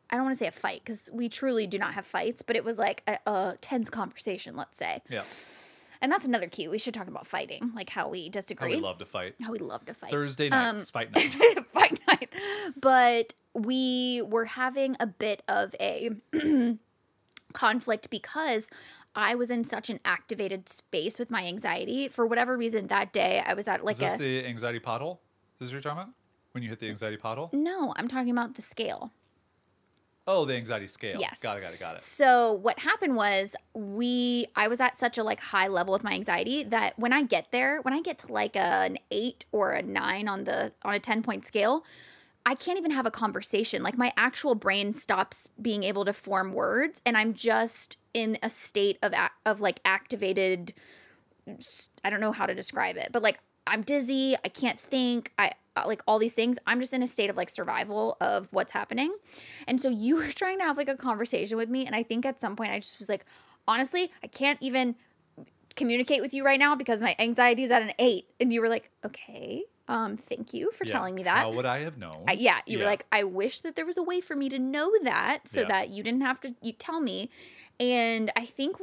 I 0.09 0.15
don't 0.15 0.25
want 0.25 0.33
to 0.33 0.39
say 0.39 0.47
a 0.47 0.51
fight 0.51 0.81
because 0.83 1.11
we 1.13 1.29
truly 1.29 1.67
do 1.67 1.77
not 1.77 1.93
have 1.93 2.07
fights, 2.07 2.41
but 2.41 2.55
it 2.55 2.65
was 2.65 2.79
like 2.79 3.03
a, 3.05 3.19
a 3.29 3.57
tense 3.61 3.91
conversation, 3.91 4.55
let's 4.55 4.79
say. 4.79 5.03
yeah, 5.11 5.21
And 6.03 6.11
that's 6.11 6.27
another 6.27 6.47
key. 6.47 6.67
We 6.67 6.77
should 6.77 6.93
talk 6.93 7.07
about 7.07 7.25
fighting, 7.25 7.71
like 7.73 7.89
how 7.89 8.09
we 8.09 8.29
disagree, 8.29 8.75
we 8.75 8.81
love 8.81 8.99
to 8.99 9.05
fight. 9.05 9.33
how 9.41 9.51
we 9.51 9.57
love 9.59 9.85
to 9.85 9.93
fight. 9.95 10.11
Thursday 10.11 10.49
Um, 10.49 10.75
nights, 10.75 10.91
fight 10.91 11.11
night. 11.15 11.33
fight 11.73 11.99
night. 12.07 12.29
But 12.79 13.33
we 13.55 14.21
were 14.21 14.45
having 14.45 14.95
a 14.99 15.07
bit 15.07 15.41
of 15.47 15.73
a 15.79 16.11
conflict 17.53 18.09
because 18.09 18.69
I 19.15 19.35
was 19.35 19.49
in 19.49 19.63
such 19.63 19.89
an 19.89 19.99
activated 20.05 20.67
space 20.69 21.19
with 21.19 21.29
my 21.31 21.45
anxiety. 21.45 22.07
For 22.07 22.25
whatever 22.27 22.57
reason, 22.57 22.87
that 22.87 23.13
day 23.13 23.41
I 23.45 23.53
was 23.53 23.67
at 23.67 23.85
like 23.85 23.93
is 23.93 23.99
this 23.99 24.13
a. 24.13 24.17
the 24.17 24.45
anxiety 24.45 24.79
pothole? 24.79 25.19
Is 25.55 25.59
this 25.59 25.67
what 25.69 25.73
you're 25.73 25.81
talking 25.81 26.03
about? 26.03 26.13
When 26.51 26.63
you 26.63 26.69
hit 26.69 26.79
the 26.79 26.89
anxiety 26.89 27.17
pothole? 27.17 27.51
no, 27.53 27.93
I'm 27.95 28.07
talking 28.07 28.29
about 28.31 28.55
the 28.55 28.61
scale. 28.61 29.11
Oh, 30.25 30.45
the 30.45 30.55
anxiety 30.55 30.87
scale. 30.87 31.19
Yes. 31.19 31.39
Got 31.41 31.57
it, 31.57 31.61
got 31.61 31.73
it, 31.73 31.79
got 31.79 31.95
it. 31.95 32.01
So 32.01 32.53
what 32.53 32.79
happened 32.79 33.15
was 33.15 33.55
we 33.73 34.47
I 34.55 34.69
was 34.69 34.79
at 34.79 34.95
such 34.95 35.17
a 35.17 35.23
like 35.23 35.39
high 35.41 35.67
level 35.67 35.91
with 35.91 36.03
my 36.03 36.13
anxiety 36.13 36.63
that 36.63 36.97
when 36.97 37.11
I 37.11 37.23
get 37.23 37.51
there, 37.51 37.81
when 37.81 37.93
I 37.93 38.01
get 38.01 38.19
to 38.19 38.31
like 38.31 38.55
a, 38.55 38.59
an 38.59 38.97
8 39.11 39.45
or 39.51 39.73
a 39.73 39.81
9 39.81 40.27
on 40.27 40.45
the 40.45 40.71
on 40.83 40.93
a 40.93 40.99
10 40.99 41.23
point 41.23 41.45
scale, 41.45 41.83
I 42.45 42.55
can't 42.55 42.77
even 42.77 42.91
have 42.91 43.05
a 43.05 43.11
conversation. 43.11 43.83
Like 43.83 43.97
my 43.97 44.13
actual 44.15 44.55
brain 44.55 44.93
stops 44.93 45.49
being 45.61 45.83
able 45.83 46.05
to 46.05 46.13
form 46.13 46.53
words 46.53 47.01
and 47.05 47.17
I'm 47.17 47.33
just 47.33 47.97
in 48.13 48.37
a 48.41 48.49
state 48.49 48.99
of 49.03 49.13
of 49.45 49.59
like 49.59 49.81
activated 49.83 50.73
I 52.05 52.09
don't 52.09 52.21
know 52.21 52.31
how 52.31 52.45
to 52.45 52.55
describe 52.55 52.95
it, 52.95 53.09
but 53.11 53.21
like 53.21 53.39
I'm 53.67 53.81
dizzy, 53.81 54.35
I 54.43 54.49
can't 54.49 54.79
think, 54.79 55.31
I 55.37 55.53
like 55.85 56.01
all 56.07 56.19
these 56.19 56.33
things. 56.33 56.57
I'm 56.67 56.79
just 56.79 56.93
in 56.93 57.01
a 57.03 57.07
state 57.07 57.29
of 57.29 57.37
like 57.37 57.49
survival 57.49 58.17
of 58.21 58.47
what's 58.51 58.71
happening. 58.71 59.15
And 59.67 59.79
so 59.81 59.89
you 59.89 60.15
were 60.17 60.31
trying 60.31 60.59
to 60.59 60.63
have 60.65 60.77
like 60.77 60.89
a 60.89 60.97
conversation 60.97 61.57
with 61.57 61.69
me 61.69 61.85
and 61.85 61.95
I 61.95 62.03
think 62.03 62.25
at 62.25 62.39
some 62.39 62.55
point 62.55 62.71
I 62.71 62.79
just 62.79 62.99
was 62.99 63.09
like, 63.09 63.25
honestly, 63.67 64.11
I 64.23 64.27
can't 64.27 64.59
even 64.61 64.95
communicate 65.75 66.21
with 66.21 66.33
you 66.33 66.45
right 66.45 66.59
now 66.59 66.75
because 66.75 67.01
my 67.01 67.15
anxiety 67.17 67.63
is 67.63 67.71
at 67.71 67.81
an 67.81 67.91
8 67.97 68.25
and 68.39 68.53
you 68.53 68.61
were 68.61 68.69
like, 68.69 68.91
"Okay, 69.03 69.63
um 69.87 70.17
thank 70.17 70.53
you 70.53 70.71
for 70.71 70.85
Yeah. 70.85 70.91
telling 70.93 71.15
me 71.15 71.23
that." 71.23 71.37
How 71.37 71.51
would 71.51 71.65
I 71.65 71.79
have 71.79 71.97
known? 71.97 72.25
I, 72.27 72.33
yeah, 72.33 72.59
you 72.67 72.77
were 72.77 72.85
like, 72.85 73.05
I 73.11 73.23
wish 73.23 73.61
that 73.61 73.75
there 73.75 73.85
was 73.85 73.97
a 73.97 74.03
way 74.03 74.21
for 74.21 74.35
me 74.35 74.49
to 74.49 74.59
know 74.59 74.91
that 75.03 75.47
so 75.47 75.61
Yeah. 75.61 75.67
that 75.69 75.89
you 75.89 76.03
didn't 76.03 76.21
have 76.21 76.39
to 76.41 76.53
you 76.61 76.73
tell 76.73 77.01
me. 77.01 77.31
And 77.79 78.31
I 78.35 78.45
think 78.45 78.77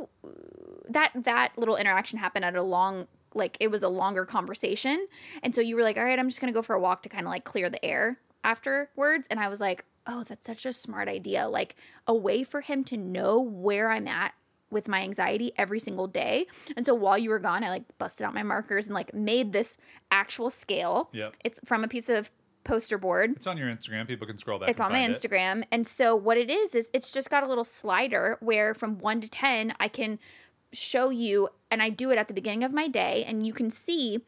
that 0.88 1.12
that 1.14 1.56
little 1.56 1.76
interaction 1.76 2.18
happened 2.18 2.44
at 2.44 2.56
a 2.56 2.62
long 2.62 3.06
like 3.34 3.56
it 3.60 3.68
was 3.68 3.82
a 3.82 3.88
longer 3.88 4.24
conversation. 4.24 5.06
And 5.42 5.54
so 5.54 5.60
you 5.60 5.76
were 5.76 5.82
like, 5.82 5.96
"All 5.96 6.04
right, 6.04 6.18
I'm 6.18 6.28
just 6.28 6.40
going 6.40 6.52
to 6.52 6.56
go 6.56 6.62
for 6.62 6.74
a 6.74 6.80
walk 6.80 7.02
to 7.02 7.08
kind 7.08 7.26
of 7.26 7.30
like 7.30 7.44
clear 7.44 7.70
the 7.70 7.84
air 7.84 8.18
afterwards." 8.44 9.28
And 9.30 9.40
I 9.40 9.48
was 9.48 9.60
like, 9.60 9.84
"Oh, 10.06 10.24
that's 10.24 10.46
such 10.46 10.66
a 10.66 10.72
smart 10.72 11.08
idea. 11.08 11.48
Like 11.48 11.76
a 12.06 12.14
way 12.14 12.44
for 12.44 12.60
him 12.60 12.84
to 12.84 12.96
know 12.96 13.40
where 13.40 13.90
I'm 13.90 14.08
at 14.08 14.32
with 14.70 14.88
my 14.88 15.02
anxiety 15.02 15.52
every 15.56 15.80
single 15.80 16.06
day. 16.06 16.46
And 16.76 16.86
so 16.86 16.94
while 16.94 17.18
you 17.18 17.30
were 17.30 17.38
gone, 17.38 17.64
I 17.64 17.70
like 17.70 17.84
busted 17.98 18.24
out 18.24 18.34
my 18.34 18.42
markers 18.42 18.86
and 18.86 18.94
like 18.94 19.12
made 19.12 19.52
this 19.52 19.76
actual 20.10 20.50
scale. 20.50 21.10
Yep. 21.12 21.34
It's 21.44 21.60
from 21.64 21.84
a 21.84 21.88
piece 21.88 22.08
of 22.08 22.30
poster 22.64 22.98
board. 22.98 23.32
It's 23.36 23.46
on 23.46 23.56
your 23.56 23.68
Instagram. 23.68 24.06
People 24.06 24.26
can 24.26 24.36
scroll 24.36 24.58
back. 24.58 24.68
It's 24.68 24.80
on 24.80 24.92
my 24.92 25.02
find 25.02 25.12
it. 25.12 25.18
Instagram. 25.18 25.64
And 25.72 25.86
so 25.86 26.14
what 26.14 26.36
it 26.36 26.50
is 26.50 26.74
is 26.74 26.90
it's 26.92 27.10
just 27.10 27.30
got 27.30 27.42
a 27.42 27.46
little 27.46 27.64
slider 27.64 28.36
where 28.40 28.74
from 28.74 28.98
1 28.98 29.22
to 29.22 29.28
10 29.28 29.74
I 29.80 29.88
can 29.88 30.18
show 30.72 31.10
you 31.10 31.48
and 31.70 31.82
I 31.82 31.88
do 31.90 32.10
it 32.10 32.18
at 32.18 32.28
the 32.28 32.34
beginning 32.34 32.64
of 32.64 32.72
my 32.72 32.88
day 32.88 33.24
and 33.26 33.46
you 33.46 33.52
can 33.52 33.70
see 33.70 34.20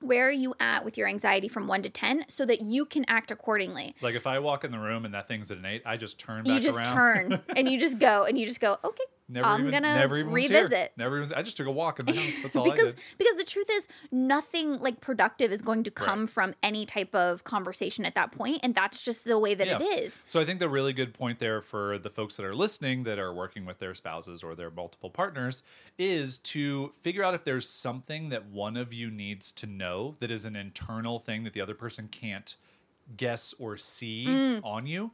where 0.00 0.28
are 0.28 0.30
you 0.30 0.54
at 0.60 0.84
with 0.84 0.96
your 0.96 1.08
anxiety 1.08 1.48
from 1.48 1.66
1 1.66 1.82
to 1.82 1.90
10 1.90 2.26
so 2.28 2.44
that 2.46 2.60
you 2.60 2.84
can 2.84 3.04
act 3.08 3.30
accordingly. 3.32 3.96
Like 4.00 4.14
if 4.14 4.26
I 4.28 4.38
walk 4.38 4.62
in 4.64 4.70
the 4.70 4.78
room 4.78 5.04
and 5.04 5.12
that 5.14 5.26
thing's 5.26 5.50
at 5.50 5.58
an 5.58 5.64
eight, 5.64 5.82
I 5.84 5.96
just 5.96 6.20
turn 6.20 6.44
back 6.44 6.54
You 6.54 6.60
just 6.60 6.78
around. 6.78 6.94
turn 6.94 7.42
and 7.56 7.68
you 7.68 7.80
just 7.80 7.98
go 7.98 8.22
and 8.24 8.38
you 8.38 8.46
just 8.46 8.60
go, 8.60 8.76
"Okay, 8.84 9.02
Never 9.30 9.46
I'm 9.46 9.60
even, 9.60 9.72
gonna 9.72 9.94
never 9.94 10.16
even 10.16 10.32
revisit." 10.32 10.92
Never 10.96 11.20
even. 11.22 11.32
I 11.36 11.42
just 11.42 11.56
took 11.56 11.66
a 11.66 11.70
walk 11.70 12.00
in 12.00 12.06
the 12.06 12.12
house. 12.20 12.40
That's 12.40 12.56
all 12.56 12.70
I 12.70 12.74
because 12.74 12.94
did. 12.94 13.02
because 13.18 13.36
the 13.36 13.44
truth 13.44 13.68
is 13.70 13.86
nothing 14.10 14.78
like 14.80 15.00
productive 15.00 15.52
is 15.52 15.60
going 15.62 15.84
to 15.84 15.90
come 15.90 16.20
Right. 16.20 16.30
from 16.30 16.54
any 16.62 16.86
type 16.86 17.14
of 17.14 17.44
conversation 17.44 18.04
at 18.06 18.14
that 18.14 18.32
point 18.32 18.60
and 18.62 18.74
that's 18.74 19.02
just 19.02 19.24
the 19.24 19.38
way 19.38 19.54
that 19.54 19.66
Yeah. 19.66 19.78
it 19.80 20.00
is. 20.04 20.22
So 20.26 20.40
I 20.40 20.44
think 20.44 20.60
the 20.60 20.68
really 20.68 20.92
good 20.94 21.12
point 21.12 21.38
there 21.38 21.60
for 21.60 21.98
the 21.98 22.08
folks 22.10 22.36
that 22.36 22.46
are 22.46 22.54
listening 22.54 23.02
that 23.04 23.18
are 23.18 23.32
working 23.34 23.66
with 23.66 23.78
their 23.78 23.94
spouses 23.94 24.42
or 24.42 24.54
their 24.54 24.70
multiple 24.70 25.10
partners 25.10 25.62
is 25.98 26.38
to 26.38 26.92
figure 27.02 27.22
out 27.22 27.34
if 27.34 27.44
there's 27.44 27.68
something 27.68 28.30
that 28.30 28.46
one 28.46 28.76
of 28.76 28.94
you 28.94 29.10
needs 29.10 29.52
to 29.52 29.66
know 29.66 30.16
that 30.20 30.30
is 30.30 30.44
an 30.46 30.56
internal 30.56 31.18
thing 31.18 31.44
that 31.44 31.52
the 31.52 31.60
other 31.60 31.74
person 31.74 32.08
can't 32.08 32.56
guess 33.16 33.54
or 33.58 33.76
see 33.76 34.26
Mm. 34.26 34.60
on 34.64 34.86
you. 34.86 35.10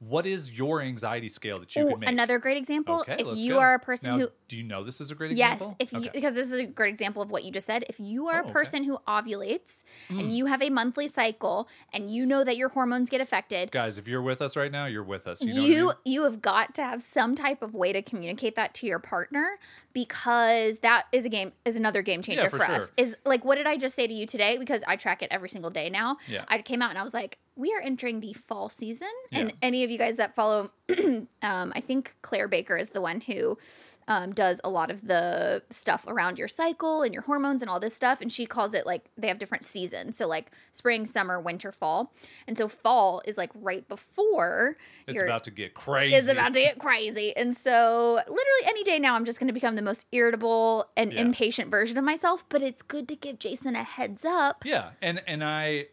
What 0.00 0.26
is 0.26 0.52
your 0.52 0.82
anxiety 0.82 1.28
scale 1.28 1.58
that 1.60 1.74
you 1.74 1.84
Ooh, 1.84 1.88
can 1.90 2.00
make? 2.00 2.08
another 2.10 2.38
great 2.38 2.56
example 2.58 3.00
Okay, 3.00 3.16
if 3.18 3.38
you 3.38 3.54
go. 3.54 3.60
are 3.60 3.74
a 3.74 3.78
person 3.78 4.10
Now, 4.10 4.18
who 4.18 4.28
do 4.48 4.56
you 4.56 4.62
know 4.62 4.82
this 4.84 5.00
is 5.00 5.10
a 5.10 5.14
great 5.14 5.30
example? 5.32 5.76
Yes, 5.80 5.88
if 5.88 5.92
you 5.92 6.00
Okay. 6.00 6.10
because 6.12 6.34
this 6.34 6.50
is 6.52 6.60
a 6.60 6.66
great 6.66 6.92
example 6.92 7.22
of 7.22 7.30
what 7.30 7.44
you 7.44 7.50
just 7.50 7.66
said. 7.66 7.84
If 7.88 7.98
you 8.00 8.26
are 8.28 8.36
Oh, 8.36 8.40
a 8.40 8.42
okay. 8.44 8.52
person 8.52 8.84
who 8.84 8.98
ovulates 9.08 9.82
Mm. 10.10 10.20
and 10.20 10.36
you 10.36 10.46
have 10.46 10.60
a 10.62 10.68
monthly 10.68 11.08
cycle 11.08 11.68
and 11.92 12.10
you 12.10 12.26
know 12.26 12.44
that 12.44 12.56
your 12.56 12.68
hormones 12.70 13.08
get 13.08 13.20
affected, 13.20 13.70
guys, 13.70 13.96
if 13.96 14.06
you're 14.06 14.20
with 14.20 14.42
us 14.42 14.56
right 14.56 14.70
now, 14.70 14.84
you're 14.86 15.02
with 15.04 15.26
us. 15.26 15.42
You 15.42 15.48
you 15.48 15.54
know 15.54 15.62
you, 15.62 15.90
I 15.90 16.20
mean? 16.20 16.24
have 16.24 16.42
got 16.42 16.74
to 16.74 16.82
have 16.82 17.02
some 17.02 17.34
type 17.34 17.62
of 17.62 17.72
way 17.74 17.92
to 17.92 18.02
communicate 18.02 18.56
that 18.56 18.74
to 18.74 18.86
your 18.86 18.98
partner 18.98 19.58
because 19.94 20.78
that 20.80 21.06
is 21.12 21.24
a 21.24 21.28
game 21.28 21.52
is 21.64 21.76
another 21.76 22.02
game 22.02 22.20
changer 22.20 22.48
for 22.50 22.58
for, 22.58 22.64
sure. 22.66 22.74
us. 22.76 22.92
Is 22.96 23.16
like 23.24 23.44
what 23.44 23.54
did 23.56 23.66
I 23.66 23.76
just 23.76 23.94
say 23.94 24.06
to 24.06 24.12
you 24.12 24.26
today? 24.26 24.58
Because 24.58 24.82
I 24.86 24.96
track 24.96 25.22
it 25.22 25.28
every 25.30 25.48
single 25.48 25.70
day 25.70 25.88
now. 25.88 26.18
Yeah. 26.28 26.44
I 26.48 26.60
came 26.62 26.82
out 26.82 26.90
and 26.90 26.98
I 26.98 27.04
was 27.04 27.14
like, 27.14 27.38
we 27.56 27.72
are 27.74 27.80
entering 27.80 28.20
the 28.20 28.32
fall 28.32 28.68
season, 28.68 29.08
and 29.32 29.52
any 29.62 29.84
of 29.84 29.90
you 29.90 29.98
guys 29.98 30.16
that 30.16 30.34
follow, 30.34 30.70
um, 30.98 31.28
I 31.42 31.80
think 31.80 32.14
Claire 32.22 32.48
Baker 32.48 32.76
is 32.76 32.88
the 32.88 33.00
one 33.00 33.20
who 33.20 33.58
um, 34.06 34.32
does 34.34 34.60
a 34.64 34.68
lot 34.68 34.90
of 34.90 35.06
the 35.06 35.62
stuff 35.70 36.04
around 36.06 36.38
your 36.38 36.48
cycle 36.48 37.02
and 37.02 37.14
your 37.14 37.22
hormones 37.22 37.62
and 37.62 37.70
all 37.70 37.80
this 37.80 37.94
stuff. 37.94 38.20
And 38.20 38.30
she 38.30 38.44
calls 38.44 38.74
it 38.74 38.84
like 38.84 39.06
they 39.16 39.28
have 39.28 39.38
different 39.38 39.64
seasons. 39.64 40.16
So, 40.18 40.26
like 40.26 40.50
spring, 40.72 41.06
summer, 41.06 41.40
winter, 41.40 41.72
fall. 41.72 42.12
And 42.46 42.58
so, 42.58 42.68
fall 42.68 43.22
is 43.24 43.38
like 43.38 43.50
right 43.54 43.88
before 43.88 44.76
It's 45.06 45.22
about 45.22 45.44
to 45.44 45.50
get 45.50 45.72
crazy. 45.74 46.16
It's 46.16 46.28
about 46.28 46.52
to 46.54 46.60
get 46.60 46.78
crazy. 46.78 47.34
And 47.36 47.56
so, 47.56 48.14
literally, 48.16 48.66
any 48.66 48.82
day 48.84 48.98
now, 48.98 49.14
I'm 49.14 49.24
just 49.24 49.38
going 49.38 49.48
to 49.48 49.54
become 49.54 49.74
the 49.76 49.82
most 49.82 50.06
irritable 50.12 50.86
and 50.96 51.12
Yeah. 51.12 51.20
impatient 51.22 51.70
version 51.70 51.96
of 51.96 52.04
myself. 52.04 52.44
But 52.48 52.60
it's 52.62 52.82
good 52.82 53.08
to 53.08 53.16
give 53.16 53.38
Jason 53.38 53.74
a 53.74 53.84
heads 53.84 54.24
up. 54.24 54.64
Yeah, 54.66 54.90
and 55.00 55.22
and 55.26 55.42
I 55.42 55.86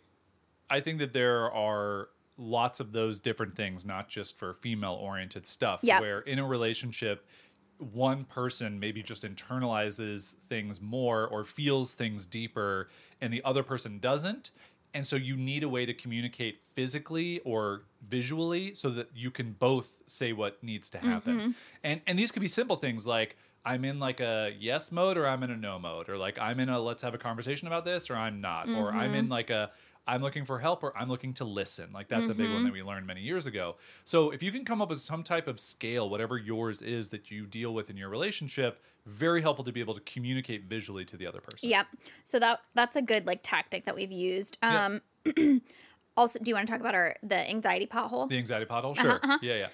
I 0.71 0.79
think 0.79 0.99
that 0.99 1.13
there 1.13 1.51
are 1.51 2.09
lots 2.37 2.79
of 2.79 2.91
those 2.93 3.19
different 3.19 3.55
things, 3.55 3.85
not 3.85 4.07
just 4.09 4.37
for 4.37 4.53
female 4.55 4.93
oriented 4.93 5.45
stuff, 5.45 5.81
Yeah. 5.83 5.99
where 5.99 6.21
in 6.21 6.39
a 6.39 6.45
relationship 6.47 7.27
one 7.77 8.23
person 8.25 8.79
maybe 8.79 9.01
just 9.03 9.23
internalizes 9.23 10.35
things 10.49 10.79
more 10.81 11.27
or 11.27 11.43
feels 11.43 11.93
things 11.95 12.25
deeper 12.25 12.89
and 13.21 13.33
the 13.33 13.43
other 13.43 13.63
person 13.63 13.99
doesn't. 13.99 14.51
And 14.93 15.05
so 15.07 15.15
you 15.15 15.35
need 15.37 15.63
a 15.63 15.69
way 15.69 15.85
to 15.85 15.93
communicate 15.93 16.61
physically 16.73 17.39
or 17.39 17.83
visually 18.07 18.73
so 18.73 18.89
that 18.89 19.09
you 19.15 19.31
can 19.31 19.53
both 19.53 20.03
say 20.05 20.33
what 20.33 20.61
needs 20.63 20.89
to 20.91 20.99
happen. 20.99 21.37
Mm-hmm. 21.39 21.51
And 21.83 22.01
and 22.05 22.19
these 22.19 22.31
could 22.31 22.41
be 22.41 22.47
simple 22.47 22.75
things 22.75 23.07
like 23.07 23.35
I'm 23.65 23.85
in 23.85 23.99
like 23.99 24.19
a 24.19 24.53
yes 24.59 24.91
mode 24.91 25.17
or 25.17 25.25
I'm 25.27 25.43
in 25.43 25.51
a 25.51 25.55
no 25.57 25.79
mode 25.79 26.09
or 26.09 26.17
like 26.17 26.37
I'm 26.39 26.59
in 26.59 26.69
a 26.69 26.79
let's 26.79 27.01
have 27.03 27.13
a 27.13 27.17
conversation 27.19 27.67
about 27.67 27.85
this 27.85 28.09
or 28.09 28.15
I'm 28.15 28.41
not 28.41 28.67
or 28.69 28.91
I'm 28.91 29.11
Mm-hmm. 29.11 29.15
in 29.15 29.29
like 29.29 29.49
a 29.49 29.71
I'm 30.07 30.21
looking 30.21 30.45
for 30.45 30.59
help 30.59 30.83
or 30.83 30.97
I'm 30.97 31.09
looking 31.09 31.33
to 31.35 31.45
listen. 31.45 31.91
Like 31.93 32.07
that's 32.07 32.29
a 32.29 32.33
big 32.33 32.45
Mm-hmm. 32.47 32.53
one 32.55 32.63
that 32.65 32.73
we 32.73 32.81
learned 32.83 33.05
many 33.05 33.21
years 33.21 33.45
ago. 33.45 33.77
So 34.03 34.31
if 34.31 34.41
you 34.41 34.51
can 34.51 34.65
come 34.65 34.81
up 34.81 34.89
with 34.89 34.99
some 34.99 35.23
type 35.23 35.47
of 35.47 35.59
scale, 35.59 36.09
whatever 36.09 36.37
yours 36.37 36.81
is 36.81 37.09
that 37.09 37.29
you 37.31 37.45
deal 37.45 37.73
with 37.73 37.89
in 37.89 37.97
your 37.97 38.09
relationship, 38.09 38.83
very 39.05 39.41
helpful 39.41 39.63
to 39.65 39.71
be 39.71 39.79
able 39.79 39.93
to 39.93 40.01
communicate 40.01 40.65
visually 40.65 41.05
to 41.05 41.17
the 41.17 41.27
other 41.27 41.39
person. 41.39 41.69
Yep. 41.69 41.87
So 42.25 42.39
that 42.39 42.61
that's 42.73 42.95
a 42.95 43.01
good 43.01 43.27
like 43.27 43.41
tactic 43.43 43.85
that 43.85 43.95
we've 43.95 44.11
used. 44.11 44.57
Yeah. 44.63 44.85
Um 44.85 45.01
also 46.17 46.39
do 46.39 46.49
you 46.49 46.55
want 46.55 46.67
to 46.67 46.71
talk 46.71 46.81
about 46.81 46.95
our 46.95 47.15
the 47.23 47.47
anxiety 47.49 47.85
pothole? 47.87 48.27
The 48.27 48.37
anxiety 48.37 48.65
pothole? 48.65 48.97
Uh-huh, 48.97 49.19
Sure. 49.21 49.39
Yeah, 49.41 49.55
yeah. 49.55 49.69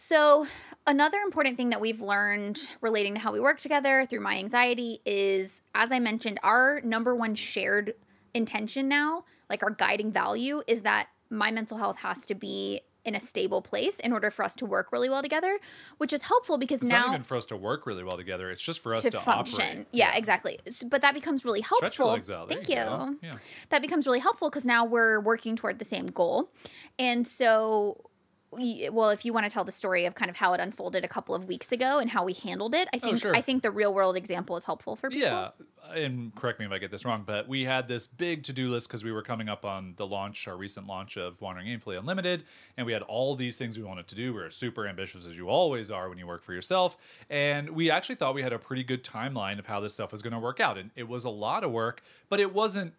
So, 0.00 0.46
another 0.86 1.18
important 1.18 1.56
thing 1.56 1.70
that 1.70 1.80
we've 1.80 2.00
learned 2.00 2.68
relating 2.80 3.14
to 3.14 3.20
how 3.20 3.32
we 3.32 3.40
work 3.40 3.58
together 3.58 4.06
through 4.08 4.20
my 4.20 4.36
anxiety 4.38 5.00
is, 5.04 5.62
as 5.74 5.90
I 5.90 5.98
mentioned, 5.98 6.38
our 6.44 6.80
number 6.82 7.16
one 7.16 7.34
shared 7.34 7.94
intention 8.32 8.86
now, 8.86 9.24
like 9.50 9.62
our 9.62 9.70
guiding 9.70 10.12
value, 10.12 10.62
is 10.66 10.82
that 10.82 11.08
my 11.30 11.50
mental 11.50 11.78
health 11.78 11.98
has 11.98 12.24
to 12.26 12.34
be 12.34 12.80
in 13.04 13.14
a 13.14 13.20
stable 13.20 13.62
place 13.62 14.00
in 14.00 14.12
order 14.12 14.30
for 14.30 14.44
us 14.44 14.54
to 14.54 14.66
work 14.66 14.92
really 14.92 15.08
well 15.08 15.22
together, 15.22 15.58
which 15.96 16.12
is 16.12 16.22
helpful 16.22 16.58
because 16.58 16.82
It's 16.82 16.90
now 16.90 17.06
not 17.06 17.08
even 17.14 17.22
for 17.22 17.36
us 17.36 17.46
to 17.46 17.56
work 17.56 17.86
really 17.86 18.04
well 18.04 18.16
together. 18.18 18.50
It's 18.50 18.62
just 18.62 18.80
for 18.80 18.92
us 18.92 19.02
to, 19.02 19.10
to, 19.10 19.20
function. 19.20 19.60
operate. 19.60 19.86
Yeah, 19.92 20.14
exactly. 20.14 20.58
But 20.86 21.00
that 21.02 21.14
becomes 21.14 21.44
really 21.44 21.62
helpful. 21.62 21.90
Stretch 21.90 21.98
your 21.98 22.08
legs 22.08 22.30
out. 22.30 22.48
Thank 22.48 22.68
you 22.68 22.76
you. 22.76 23.18
Yeah. 23.22 23.34
That 23.70 23.80
becomes 23.82 24.06
really 24.06 24.18
helpful 24.18 24.50
because 24.50 24.66
now 24.66 24.84
we're 24.84 25.20
working 25.20 25.56
toward 25.56 25.78
the 25.78 25.84
same 25.84 26.06
goal. 26.06 26.50
And 26.98 27.26
so, 27.26 28.07
well, 28.50 29.10
if 29.10 29.24
you 29.24 29.32
want 29.32 29.44
to 29.44 29.50
tell 29.50 29.64
the 29.64 29.72
story 29.72 30.06
of 30.06 30.14
kind 30.14 30.30
of 30.30 30.36
how 30.36 30.54
it 30.54 30.60
unfolded 30.60 31.04
a 31.04 31.08
couple 31.08 31.34
of 31.34 31.44
weeks 31.44 31.70
ago 31.70 31.98
and 31.98 32.10
how 32.10 32.24
we 32.24 32.32
handled 32.32 32.74
it, 32.74 32.88
I 32.92 32.96
oh, 32.96 33.00
think 33.00 33.18
Oh, 33.18 33.28
sure. 33.28 33.36
I 33.36 33.42
think 33.42 33.62
the 33.62 33.70
real 33.70 33.92
world 33.92 34.16
example 34.16 34.56
is 34.56 34.64
helpful 34.64 34.96
for 34.96 35.10
people. 35.10 35.28
Yeah, 35.28 35.50
and 35.94 36.34
correct 36.34 36.60
me 36.60 36.66
if 36.66 36.72
I 36.72 36.78
get 36.78 36.90
this 36.90 37.04
wrong, 37.04 37.24
but 37.26 37.48
we 37.48 37.64
had 37.64 37.88
this 37.88 38.06
big 38.06 38.42
to 38.44 38.52
do 38.52 38.68
list 38.68 38.88
because 38.88 39.04
we 39.04 39.12
were 39.12 39.22
coming 39.22 39.48
up 39.48 39.64
on 39.64 39.94
the 39.96 40.06
launch, 40.06 40.46
our 40.48 40.56
recent 40.56 40.86
launch 40.86 41.16
of 41.16 41.40
Wandering 41.40 41.66
Aimfully 41.66 41.98
Unlimited, 41.98 42.44
and 42.76 42.86
we 42.86 42.92
had 42.92 43.02
all 43.02 43.34
these 43.34 43.58
things 43.58 43.78
we 43.78 43.84
wanted 43.84 44.06
to 44.08 44.14
do. 44.14 44.32
We 44.32 44.40
were 44.40 44.50
super 44.50 44.86
ambitious, 44.86 45.26
as 45.26 45.36
you 45.36 45.48
always 45.48 45.90
are 45.90 46.08
when 46.08 46.18
you 46.18 46.26
work 46.26 46.42
for 46.42 46.52
yourself, 46.52 46.96
and 47.30 47.70
we 47.70 47.90
actually 47.90 48.16
thought 48.16 48.34
we 48.34 48.42
had 48.42 48.52
a 48.52 48.58
pretty 48.58 48.84
good 48.84 49.04
timeline 49.04 49.58
of 49.58 49.66
how 49.66 49.80
this 49.80 49.94
stuff 49.94 50.12
was 50.12 50.22
going 50.22 50.34
to 50.34 50.38
work 50.38 50.60
out, 50.60 50.78
and 50.78 50.90
it 50.96 51.08
was 51.08 51.24
a 51.24 51.30
lot 51.30 51.64
of 51.64 51.70
work, 51.70 52.02
but 52.28 52.40
it 52.40 52.54
wasn't 52.54 52.94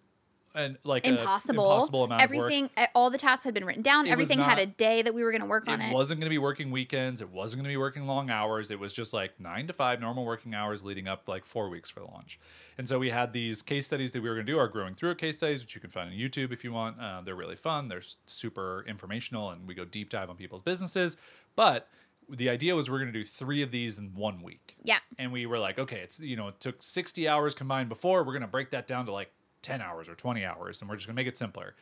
an 0.56 0.78
like 0.84 1.06
Impossible. 1.06 1.64
impossible 1.64 2.04
amount 2.06 2.24
of 2.24 2.30
work. 2.32 2.52
Everything, 2.52 2.70
all 2.96 3.10
the 3.10 3.18
tasks 3.18 3.44
had 3.44 3.54
been 3.54 3.66
written 3.66 3.82
down. 3.84 4.08
It 4.08 4.12
Everything 4.12 4.40
had 4.40 4.58
a 4.60 4.66
day 4.66 5.02
that 5.02 5.14
we 5.14 5.24
were 5.24 5.32
going 5.32 5.42
to 5.42 5.48
work 5.48 5.68
on 5.68 5.80
it 5.82 5.92
it. 5.92 5.94
wasn't 5.94 6.20
going 6.20 6.26
to 6.26 6.34
be 6.34 6.38
working 6.40 6.72
weekends. 6.72 7.22
It 7.22 7.30
wasn't 7.30 7.62
going 7.62 7.70
to 7.72 7.74
be 7.74 7.78
working 7.78 8.08
long 8.08 8.30
hours. 8.30 8.72
It 8.72 8.80
was 8.80 8.94
just 8.94 9.14
like 9.14 9.40
nine 9.40 9.68
to 9.68 9.74
five 9.74 10.00
normal 10.02 10.26
working 10.26 10.54
hours 10.56 10.84
leading 10.84 11.08
up 11.08 11.28
like 11.28 11.46
four 11.46 11.70
weeks 11.70 11.90
for 11.90 12.00
the 12.00 12.08
launch. 12.08 12.40
And 12.78 12.88
so 12.88 12.98
we 12.98 13.10
had 13.10 13.34
these 13.34 13.62
case 13.62 13.86
studies 13.86 14.12
that 14.14 14.24
we 14.24 14.30
were 14.30 14.36
going 14.36 14.46
to 14.48 14.52
do, 14.52 14.58
our 14.58 14.68
growing 14.68 14.96
through 14.96 15.12
it 15.12 15.18
case 15.18 15.38
studies, 15.38 15.62
which 15.62 15.76
you 15.76 15.82
can 15.82 15.90
find 15.90 16.10
on 16.10 16.16
YouTube 16.16 16.52
if 16.52 16.64
you 16.64 16.72
want. 16.72 17.00
Uh, 17.00 17.22
they're 17.22 17.36
really 17.36 17.56
fun. 17.58 17.88
They're 17.88 18.02
super 18.26 18.84
informational, 18.88 19.50
and 19.52 19.68
we 19.68 19.76
go 19.76 19.86
deep 19.86 20.10
dive 20.10 20.30
on 20.30 20.36
people's 20.36 20.62
businesses. 20.62 21.18
But 21.56 21.88
the 22.32 22.50
idea 22.50 22.76
was 22.76 22.90
we're 22.90 23.00
going 23.00 23.12
to 23.12 23.20
do 23.20 23.26
three 23.26 23.62
of 23.64 23.72
these 23.72 23.98
in 23.98 24.14
one 24.16 24.42
week. 24.44 24.76
yeah. 24.84 25.00
And 25.18 25.32
we 25.32 25.46
were 25.48 25.58
like, 25.60 25.80
okay, 25.80 25.98
it's 25.98 26.20
you 26.20 26.36
know, 26.36 26.48
it 26.50 26.60
took 26.60 26.82
60 26.82 27.28
hours 27.28 27.56
combined 27.56 27.90
before. 27.90 28.20
We're 28.24 28.34
going 28.34 28.42
to 28.42 28.48
break 28.48 28.70
that 28.70 28.88
down 28.88 29.06
to 29.08 29.12
like 29.12 29.32
10 29.62 29.82
hours 29.82 30.10
or 30.10 30.16
20 30.16 30.46
hours, 30.46 30.82
and 30.82 30.90
we're 30.90 30.96
just 30.96 31.08
going 31.08 31.16
to 31.16 31.20
make 31.20 31.28
it 31.28 31.38
simpler. 31.38 31.76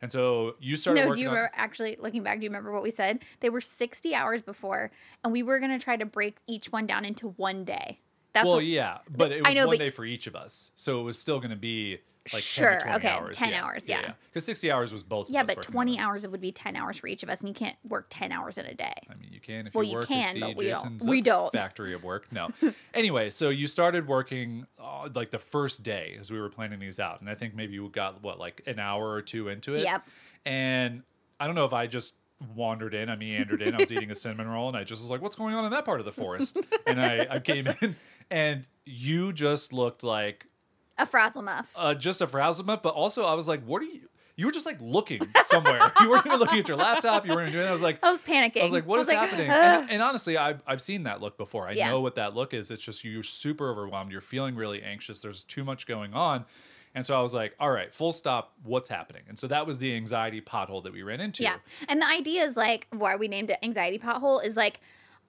And 0.00 0.10
so 0.10 0.56
you 0.60 0.76
started 0.76 1.04
No, 1.04 1.12
do 1.12 1.20
you 1.20 1.28
on 1.28 1.34
remember, 1.34 1.52
actually 1.54 1.96
looking 2.00 2.22
back? 2.22 2.38
Do 2.38 2.44
you 2.44 2.50
remember 2.50 2.72
what 2.72 2.82
we 2.82 2.90
said? 2.90 3.20
They 3.40 3.50
were 3.50 3.60
60 3.60 4.14
hours 4.14 4.42
before, 4.42 4.90
and 5.22 5.32
we 5.32 5.42
were 5.42 5.60
going 5.60 5.70
to 5.70 5.82
try 5.82 5.96
to 5.96 6.04
break 6.04 6.38
each 6.48 6.72
one 6.72 6.86
down 6.86 7.04
into 7.04 7.28
one 7.28 7.64
day. 7.64 8.00
That's 8.34 8.44
well, 8.46 8.54
what- 8.56 8.64
yeah, 8.64 8.98
but 9.10 9.30
it 9.32 9.44
I 9.44 9.48
was 9.50 9.56
know, 9.56 9.66
one 9.66 9.76
but- 9.78 9.84
day 9.84 9.90
for 9.90 10.04
each 10.04 10.26
of 10.26 10.34
us, 10.36 10.70
so 10.74 11.00
it 11.00 11.04
was 11.04 11.18
still 11.18 11.38
going 11.38 11.50
to 11.50 11.56
be 11.56 11.98
like 12.32 12.34
10 12.34 12.40
Sure, 12.42 12.74
to 12.74 12.80
20 12.84 12.96
okay, 12.98 13.08
hours. 13.08 13.36
10 13.36 13.52
hours, 13.52 13.82
yeah. 13.88 14.12
Because 14.30 14.44
60 14.44 14.70
hours 14.70 14.92
was 14.92 15.02
both. 15.02 15.26
of 15.28 15.34
Yeah, 15.34 15.42
but 15.42 15.60
20 15.60 15.92
on 15.94 15.98
it. 15.98 16.00
hours 16.06 16.22
it 16.24 16.30
would 16.30 16.40
be 16.40 16.52
10 16.52 16.76
hours 16.76 16.96
for 16.96 17.08
each 17.08 17.24
of 17.24 17.28
us, 17.28 17.40
and 17.40 17.48
you 17.48 17.54
can't 17.54 17.74
work 17.88 18.06
10 18.10 18.30
hours 18.30 18.58
in 18.58 18.66
a 18.66 18.74
day. 18.74 18.94
I 19.10 19.14
mean, 19.16 19.30
you 19.32 19.40
can 19.40 19.66
if 19.66 19.74
Well, 19.74 19.82
you 19.82 19.98
you 19.98 20.06
can, 20.06 20.38
but 20.38 20.54
we 20.56 20.68
don't. 20.68 21.02
We 21.04 21.20
don't. 21.20 21.52
factory 21.52 21.94
of 21.94 22.04
work. 22.04 22.30
No. 22.30 22.50
anyway, 22.94 23.28
so 23.28 23.48
you 23.48 23.66
started 23.66 24.06
working 24.06 24.66
uh, 24.78 25.08
like 25.12 25.30
the 25.32 25.38
first 25.40 25.82
day 25.82 26.16
as 26.20 26.30
we 26.30 26.40
were 26.40 26.48
planning 26.48 26.78
these 26.78 27.00
out, 27.00 27.20
and 27.22 27.28
I 27.28 27.34
think 27.34 27.56
maybe 27.56 27.74
you 27.74 27.88
got 27.88 28.22
what 28.22 28.38
like 28.38 28.62
an 28.66 28.78
hour 28.78 29.10
or 29.10 29.20
two 29.20 29.48
into 29.48 29.74
it. 29.74 29.80
Yep. 29.80 30.06
And 30.46 31.02
I 31.40 31.46
don't 31.46 31.56
know 31.56 31.64
if 31.64 31.72
I 31.72 31.88
just 31.88 32.14
wandered 32.54 32.94
in, 32.94 33.08
I 33.08 33.16
meandered 33.16 33.62
in. 33.62 33.74
I 33.74 33.78
was 33.78 33.92
eating 33.92 34.10
a 34.10 34.14
cinnamon 34.14 34.48
roll, 34.48 34.68
and 34.68 34.76
I 34.76 34.84
just 34.84 35.02
was 35.02 35.10
like, 35.10 35.20
"What's 35.22 35.36
going 35.36 35.54
on 35.56 35.64
in 35.64 35.70
that 35.72 35.84
part 35.84 35.98
of 36.00 36.06
the 36.06 36.12
forest?" 36.12 36.58
and 36.86 37.00
I, 37.00 37.26
I 37.30 37.38
came 37.40 37.66
in, 37.80 37.96
and 38.30 38.66
you 38.84 39.32
just 39.32 39.72
looked 39.72 40.02
like 40.02 40.46
A 40.98 41.06
frazzle 41.06 41.42
muff. 41.42 41.70
uh, 41.76 41.94
just 41.94 42.20
a 42.20 42.26
frazzle 42.26 42.64
muff, 42.64 42.82
but 42.82 42.94
also 42.94 43.24
I 43.24 43.34
was 43.34 43.48
like, 43.48 43.62
"What 43.64 43.82
are 43.82 43.86
you?" 43.86 44.08
You 44.34 44.46
were 44.46 44.52
just 44.52 44.64
like 44.66 44.78
looking 44.80 45.20
somewhere. 45.44 45.92
you 46.00 46.08
weren't 46.08 46.26
even 46.26 46.38
looking 46.38 46.58
at 46.58 46.66
your 46.66 46.78
laptop. 46.78 47.26
You 47.26 47.34
weren't 47.34 47.52
doing 47.52 47.62
that. 47.64 47.68
I 47.68 47.72
was 47.72 47.82
like, 47.82 47.98
I 48.02 48.10
was 48.10 48.20
panicking. 48.20 48.60
I 48.60 48.64
was 48.64 48.72
like, 48.72 48.86
"What 48.86 48.98
is 49.00 49.10
happening?" 49.10 49.48
And, 49.50 49.90
and 49.90 50.02
honestly, 50.02 50.36
I've 50.38 50.62
I've 50.66 50.80
seen 50.80 51.02
that 51.04 51.20
look 51.20 51.36
before. 51.36 51.68
I 51.68 51.72
Yeah. 51.72 51.90
know 51.90 52.00
what 52.00 52.14
that 52.14 52.34
look 52.34 52.54
is. 52.54 52.70
It's 52.70 52.82
just 52.82 53.04
you're 53.04 53.22
super 53.22 53.70
overwhelmed. 53.70 54.10
You're 54.10 54.20
feeling 54.22 54.54
really 54.56 54.82
anxious. 54.82 55.20
There's 55.20 55.44
too 55.44 55.64
much 55.64 55.86
going 55.86 56.14
on. 56.14 56.46
And 56.94 57.06
so 57.06 57.18
I 57.18 57.22
was 57.22 57.32
like, 57.32 57.54
all 57.58 57.70
right, 57.70 57.92
full 57.92 58.12
stop. 58.12 58.52
What's 58.64 58.88
happening? 58.90 59.22
And 59.26 59.38
so 59.38 59.46
that 59.46 59.66
was 59.66 59.78
the 59.78 59.94
anxiety 59.96 60.42
pothole 60.42 60.82
that 60.84 60.92
we 60.92 61.02
ran 61.02 61.20
into. 61.22 61.42
Yeah. 61.42 61.56
And 61.88 62.02
the 62.02 62.06
idea 62.06 62.44
is 62.44 62.54
like 62.56 62.86
why 62.90 63.16
we 63.16 63.28
named 63.28 63.48
it 63.50 63.58
anxiety 63.62 63.98
pothole 63.98 64.44
is 64.44 64.56
like 64.56 64.80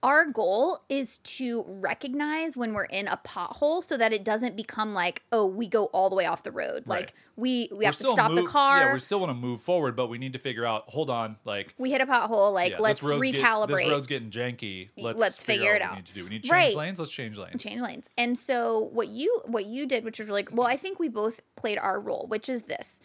our 0.04 0.26
goal 0.26 0.82
is 0.89 1.18
to 1.20 1.63
recognize 1.68 2.58
when 2.58 2.74
we're 2.74 2.84
in 2.84 3.08
a 3.08 3.18
pothole 3.26 3.82
so 3.84 3.96
that 3.96 4.12
it 4.12 4.26
doesn't 4.26 4.56
become 4.58 4.94
like, 4.94 5.24
oh, 5.32 5.46
we 5.46 5.68
go 5.68 5.86
all 5.86 6.10
the 6.10 6.16
way 6.16 6.26
off 6.26 6.44
the 6.44 6.52
road. 6.52 6.84
Right. 6.86 7.00
Like 7.00 7.13
we 7.38 7.70
we 7.72 7.78
We're 7.78 7.86
have 7.86 7.96
to 7.96 8.13
stop 8.13 8.36
the 8.36 8.44
car. 8.46 8.80
Yeah, 8.82 8.94
we 8.94 9.00
still 9.00 9.20
want 9.20 9.30
to 9.32 9.34
move 9.34 9.62
forward, 9.62 9.96
but 9.96 10.08
we 10.08 10.18
need 10.18 10.34
to 10.34 10.39
figure 10.39 10.66
out. 10.66 10.84
Hold 10.89 11.10
on, 11.10 11.38
like 11.46 11.74
we 11.78 11.89
hit 11.89 12.02
a 12.02 12.06
pothole, 12.06 12.54
like 12.54 12.74
yeah, 12.74 12.80
let's 12.80 13.00
this 13.00 13.10
road's 13.10 13.32
get- 13.32 13.42
recalibrate. 13.44 13.68
this 13.78 13.89
road's 13.89 14.08
getting 14.08 14.30
janky. 14.30 14.89
Let's, 14.98 15.20
Let's 15.20 15.42
figure 15.42 15.72
out 15.72 15.76
it 15.78 15.82
out. 15.82 15.92
We 15.92 15.96
need 15.98 16.06
to 16.08 16.13
do. 16.13 16.24
We 16.26 16.30
need 16.30 16.44
to 16.44 16.50
change 16.50 16.52
Right. 16.52 16.76
lanes. 16.76 17.00
Let's 17.00 17.12
change 17.12 17.38
lanes. 17.38 17.63
change 17.63 17.82
lanes. 17.82 18.10
And 18.18 18.38
so 18.38 18.89
what 18.92 19.08
you 19.08 19.42
what 19.46 19.66
you 19.66 19.86
did, 19.88 20.04
which 20.04 20.20
was 20.20 20.28
really 20.28 20.46
well, 20.52 20.68
I 20.68 20.76
think 20.78 21.00
we 21.00 21.08
both 21.08 21.42
played 21.56 21.78
our 21.78 22.00
role, 22.00 22.26
which 22.28 22.50
is 22.50 22.63
this. 22.63 23.00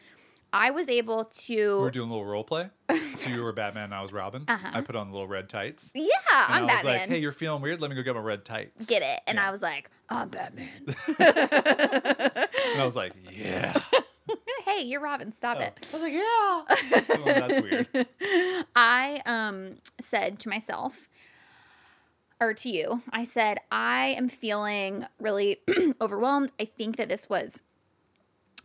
I 0.52 0.70
was 0.70 0.88
able 0.88 1.24
to. 1.24 1.52
We 1.52 1.56
to 1.56 1.78
were 1.80 1.90
doing 1.90 2.08
a 2.08 2.12
little 2.12 2.26
role 2.26 2.44
play. 2.44 2.70
So 3.16 3.28
you 3.30 3.42
were 3.42 3.52
Batman, 3.52 3.84
and 3.84 3.94
I 3.94 4.00
was 4.02 4.12
Robin. 4.12 4.44
Uh-huh. 4.48 4.70
I 4.72 4.80
put 4.80 4.96
on 4.96 5.08
the 5.08 5.12
little 5.12 5.28
red 5.28 5.48
tights. 5.48 5.90
Yeah, 5.94 6.04
And 6.30 6.54
I'm 6.54 6.62
I 6.70 6.74
was 6.74 6.82
Batman. 6.82 6.94
like, 7.00 7.08
"Hey, 7.11 7.18
you're 7.18 7.32
feeling 7.32 7.61
weird. 7.62 7.80
Let 7.80 7.90
me 7.90 7.96
go 7.96 8.02
get 8.02 8.14
my 8.14 8.20
red 8.20 8.44
tights." 8.44 8.87
Get 8.87 9.02
it. 9.02 9.20
And 9.26 9.37
Yeah. 9.37 9.48
I 9.48 9.50
was 9.50 9.61
like, 9.62 9.90
I'm 10.08 10.28
Batman. 10.28 10.68
and 11.18 12.80
I 12.80 12.84
was 12.84 12.96
like, 12.96 13.12
"Yeah." 13.30 13.78
hey, 14.66 14.82
you're 14.82 15.00
Robin, 15.00 15.32
stop 15.32 15.58
Oh. 15.58 15.62
it. 15.62 15.87
I 15.90 15.96
was 15.96 16.02
like, 16.02 16.12
"Yeah." 16.12 16.22
oh, 17.18 17.22
that's 17.24 17.61
weird. 17.61 18.68
I 18.76 19.22
um 19.26 19.76
said 20.00 20.38
to 20.40 20.48
myself 20.48 21.08
or 22.40 22.54
to 22.54 22.68
you, 22.68 23.02
I 23.11 23.24
said 23.24 23.58
I 23.72 24.14
am 24.16 24.28
feeling 24.28 25.04
really 25.18 25.58
overwhelmed. 26.00 26.52
I 26.61 26.66
think 26.66 26.96
that 26.96 27.08
this 27.08 27.28
was 27.28 27.61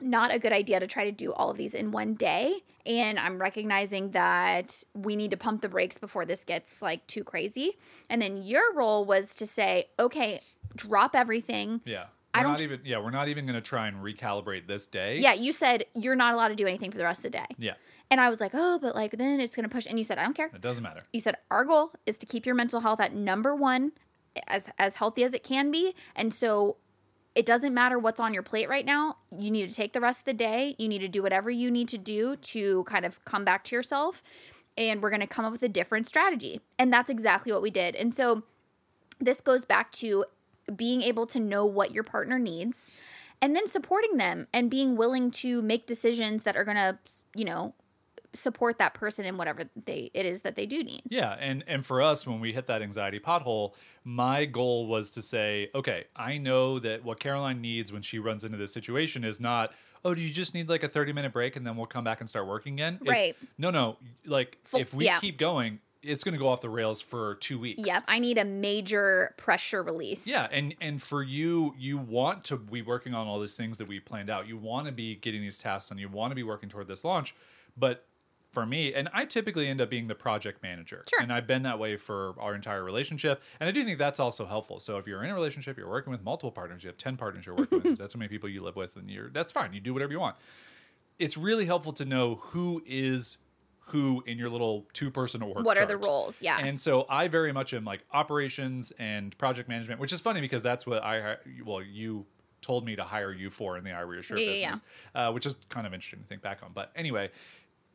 not 0.04 0.34
a 0.34 0.39
good 0.39 0.54
idea 0.54 0.80
to 0.80 0.88
try 0.88 1.06
to 1.06 1.12
do 1.12 1.34
all 1.34 1.50
of 1.50 1.58
these 1.58 1.74
in 1.74 1.92
one 1.92 2.13
day 2.13 2.63
and 2.86 3.18
I'm 3.18 3.39
recognizing 3.39 4.12
that 4.12 4.84
we 4.94 5.16
need 5.16 5.32
to 5.32 5.38
pump 5.38 5.62
the 5.62 5.70
brakes 5.70 5.98
before 5.98 6.26
this 6.26 6.44
gets 6.44 6.82
like 6.82 7.06
too 7.08 7.24
crazy. 7.24 7.78
And 8.10 8.22
then 8.22 8.38
your 8.38 8.74
role 8.74 9.06
was 9.06 9.36
to 9.36 9.48
say, 9.48 9.89
"Okay, 10.00 10.42
drop 10.76 11.16
everything. 11.16 11.82
Yeah. 11.86 12.06
I 12.34 12.39
We're 12.39 12.44
don't 12.44 12.52
not 12.54 12.62
even 12.62 12.80
yeah, 12.84 12.98
we're 13.00 13.12
not 13.12 13.28
even 13.28 13.46
going 13.46 13.56
to 13.56 13.62
try 13.62 13.88
and 13.88 13.98
recalibrate 13.98 14.68
this 14.68 14.88
day. 14.88 15.20
Yeah, 15.20 15.34
you 15.34 15.52
said 15.52 15.86
you're 15.94 16.16
not 16.16 16.34
allowed 16.34 16.50
to 16.50 16.56
do 16.56 16.68
anything 16.68 16.92
for 16.92 16.98
the 16.98 17.04
rest 17.04 17.20
of 17.20 17.32
the 17.32 17.38
day. 17.38 17.46
Yeah. 17.58 17.74
And 18.12 18.20
I 18.20 18.30
was 18.30 18.39
like, 18.42 18.52
"Oh, 18.54 18.80
but 18.80 18.96
like 18.96 19.12
then 19.12 19.39
it's 19.39 19.56
going 19.56 19.68
to 19.68 19.74
push." 19.74 19.86
And 19.86 19.98
you 19.98 20.04
said, 20.04 20.18
"I 20.18 20.24
don't 20.24 20.34
care." 20.34 20.48
It 20.54 20.62
doesn't 20.62 20.84
matter. 20.84 21.04
You 21.13 21.20
said 21.20 21.38
our 21.52 21.63
goal 21.63 21.92
is 22.06 22.20
to 22.20 22.26
keep 22.26 22.46
your 22.46 22.56
mental 22.56 22.82
health 22.82 23.00
at 23.00 23.13
number 23.13 23.56
1 23.56 23.92
as 24.48 24.68
as 24.78 24.96
healthy 24.96 25.24
as 25.24 25.34
it 25.34 25.44
can 25.44 25.72
be. 25.72 25.96
And 26.16 26.34
so 26.34 26.78
it 27.36 27.46
doesn't 27.46 27.74
matter 27.74 27.98
what's 27.98 28.19
on 28.19 28.34
your 28.34 28.43
plate 28.43 28.69
right 28.69 28.86
now. 28.86 29.17
You 29.32 29.50
need 29.50 29.67
to 29.67 29.76
take 29.76 29.93
the 29.93 30.02
rest 30.02 30.22
of 30.22 30.26
the 30.26 30.34
day. 30.34 30.76
You 30.78 30.88
need 30.88 31.00
to 31.00 31.08
do 31.08 31.24
whatever 31.24 31.50
you 31.50 31.72
need 31.72 31.88
to 31.89 31.98
do 31.98 32.36
to 32.36 32.84
kind 32.84 33.06
of 33.06 33.24
come 33.26 33.43
back 33.43 33.63
to 33.65 33.76
yourself. 33.76 34.22
And 34.78 35.02
we're 35.02 35.10
going 35.10 35.22
to 35.22 35.28
come 35.28 35.46
up 35.46 35.52
with 35.52 35.63
a 35.63 35.69
different 35.69 36.08
strategy. 36.08 36.62
And 36.78 36.91
that's 36.93 37.10
exactly 37.10 37.52
what 37.52 37.62
we 37.62 37.72
did. 37.72 37.96
And 37.96 38.13
so 38.13 38.43
this 39.19 39.41
goes 39.41 39.65
back 39.65 39.91
to 39.93 40.26
being 40.76 41.02
able 41.02 41.26
to 41.28 41.39
know 41.39 41.65
what 41.65 41.91
your 41.91 42.04
partner 42.04 42.39
needs 42.39 42.89
and 43.41 43.56
then 43.56 43.67
supporting 43.67 44.17
them 44.17 44.48
and 44.54 44.69
being 44.69 44.96
willing 44.96 45.30
to 45.30 45.62
make 45.62 45.86
decisions 45.86 46.43
that 46.43 46.56
are 46.56 46.63
going 46.63 46.78
to, 46.78 46.98
you 47.36 47.46
know, 47.46 47.74
support 48.34 48.80
that 48.80 48.93
person 48.93 49.26
in 49.26 49.38
whatever 49.38 49.63
they 49.86 50.10
it 50.13 50.26
is 50.26 50.41
that 50.41 50.56
they 50.56 50.65
do 50.65 50.84
need. 50.84 51.02
Yeah, 51.10 51.36
and 51.39 51.63
and 51.67 51.86
for 51.86 52.02
us 52.02 52.26
when 52.26 52.39
we 52.39 52.52
hit 52.54 52.65
that 52.67 52.82
anxiety 52.82 53.19
pothole, 53.19 53.74
my 54.04 54.46
goal 54.46 54.88
was 54.88 55.12
to 55.12 55.22
say, 55.22 55.69
okay, 55.76 56.06
I 56.15 56.38
know 56.38 56.80
that 56.80 57.04
what 57.04 57.19
Caroline 57.19 57.62
needs 57.62 57.91
when 57.93 58.02
she 58.02 58.19
runs 58.19 58.43
into 58.43 58.58
this 58.58 58.74
situation 58.74 59.24
is 59.24 59.39
not, 59.39 59.74
oh, 60.04 60.13
do 60.13 60.22
you 60.22 60.34
just 60.34 60.54
need 60.54 60.67
like 60.69 60.84
a 60.84 60.89
30-minute 60.89 61.32
break 61.32 61.56
and 61.56 61.65
then 61.65 61.78
we'll 61.78 61.86
come 61.86 62.04
back 62.04 62.19
and 62.19 62.30
start 62.30 62.48
working 62.48 62.74
again? 62.74 62.98
It's, 63.02 63.10
Right. 63.10 63.36
no, 63.58 63.69
no, 63.69 63.98
like 64.26 64.58
Full- 64.63 64.80
if 64.82 64.93
we 64.93 65.06
yeah. 65.06 65.19
keep 65.19 65.38
going, 65.38 65.80
it's 66.02 66.26
going 66.26 66.34
to 66.34 66.39
go 66.39 66.50
off 66.50 66.60
the 66.60 66.69
rails 66.69 67.00
for 67.00 67.36
2 67.36 67.58
weeks. 67.58 67.88
Yep, 67.88 68.04
I 68.10 68.19
need 68.19 68.38
a 68.38 68.43
major 68.43 69.34
pressure 69.38 69.82
release. 69.84 70.28
Yeah, 70.28 70.50
and 70.52 70.76
and 70.82 71.02
for 71.02 71.24
you, 71.24 71.74
you 71.78 71.98
want 71.98 72.43
to 72.46 72.58
be 72.58 72.82
working 72.82 73.13
on 73.13 73.26
all 73.26 73.39
these 73.39 73.56
things 73.56 73.78
that 73.78 73.88
we 73.88 74.02
planned 74.02 74.30
out. 74.30 74.46
You 74.46 74.58
want 74.58 74.88
to 74.88 74.91
be 74.91 75.15
getting 75.15 75.41
these 75.41 75.58
tasks 75.58 75.88
done. 75.89 75.98
You 75.98 76.10
want 76.10 76.32
to 76.32 76.36
be 76.36 76.43
working 76.43 76.67
toward 76.67 76.88
this 76.89 77.06
launch. 77.06 77.34
But 77.78 78.06
for 78.54 78.66
me, 78.66 78.94
and 78.94 79.10
I 79.13 79.26
typically 79.26 79.68
end 79.68 79.82
up 79.82 79.89
being 79.89 80.08
the 80.08 80.16
project 80.16 80.62
manager, 80.63 81.04
Sure. 81.10 81.22
and 81.22 81.34
I've 81.34 81.48
been 81.48 81.63
that 81.63 81.80
way 81.80 81.98
for 81.98 82.36
our 82.39 82.54
entire 82.56 82.84
relationship. 82.84 83.42
And 83.60 83.68
I 83.68 83.72
do 83.72 83.84
think 83.84 83.98
that's 83.98 84.20
also 84.20 84.46
helpful. 84.46 84.80
So 84.80 84.98
if 84.98 85.08
you're 85.08 85.24
in 85.24 85.30
a 85.32 85.34
relationship, 85.34 85.78
you're 85.78 85.89
working 85.89 86.12
with 86.12 86.24
multiple 86.24 86.52
partners. 86.52 86.84
You 86.84 86.88
have 86.89 86.98
ten 86.98 87.18
partners 87.18 87.46
you're 87.46 87.56
working 87.56 87.82
with. 87.82 87.98
That's 88.04 88.13
how 88.13 88.20
many 88.20 88.30
people 88.30 88.48
you 88.50 88.62
live 88.62 88.76
with, 88.76 88.96
and 88.96 89.10
you're 89.10 89.30
that's 89.30 89.52
fine. 89.52 89.74
You 89.74 89.80
do 89.80 89.92
whatever 89.94 90.12
you 90.13 90.20
want. 90.20 90.36
It's 91.20 91.36
really 91.38 91.66
helpful 91.66 91.94
to 91.94 92.06
know 92.06 92.36
who 92.36 92.82
is 92.86 93.38
who 93.88 94.24
in 94.28 94.38
your 94.38 94.50
little 94.50 94.88
two 94.94 95.12
person 95.12 95.42
org. 95.42 95.66
What 95.66 95.78
are 95.78 95.86
the 95.86 95.98
roles? 95.98 96.42
Yeah. 96.42 96.58
And 96.60 96.80
so 96.80 97.06
I 97.10 97.28
very 97.28 97.52
much 97.52 97.74
am 97.74 97.84
like 97.86 98.04
operations 98.13 98.92
and 98.98 99.38
project 99.38 99.68
management, 99.68 100.00
which 100.00 100.13
is 100.13 100.22
funny 100.22 100.42
because 100.42 100.63
that's 100.63 100.86
what 100.88 101.04
I 101.04 101.38
well 101.66 101.82
you 101.82 102.26
told 102.62 102.86
me 102.86 102.96
to 102.96 103.04
hire 103.04 103.34
you 103.34 103.50
for 103.50 103.78
in 103.78 103.84
the 103.84 103.92
I 103.92 104.06
Wear 104.06 104.13
Your 104.13 104.24
Shirt 104.24 104.39
Yeah, 104.39 104.46
yeah, 104.46 104.52
yeah. 104.54 104.70
business, 104.70 104.88
Uh, 105.13 105.32
which 105.34 105.46
is 105.46 105.58
kind 105.68 105.86
of 105.86 105.94
interesting 105.94 106.22
to 106.22 106.26
think 106.26 106.42
back 106.42 106.63
on. 106.63 106.72
But 106.74 106.92
anyway, 106.96 107.30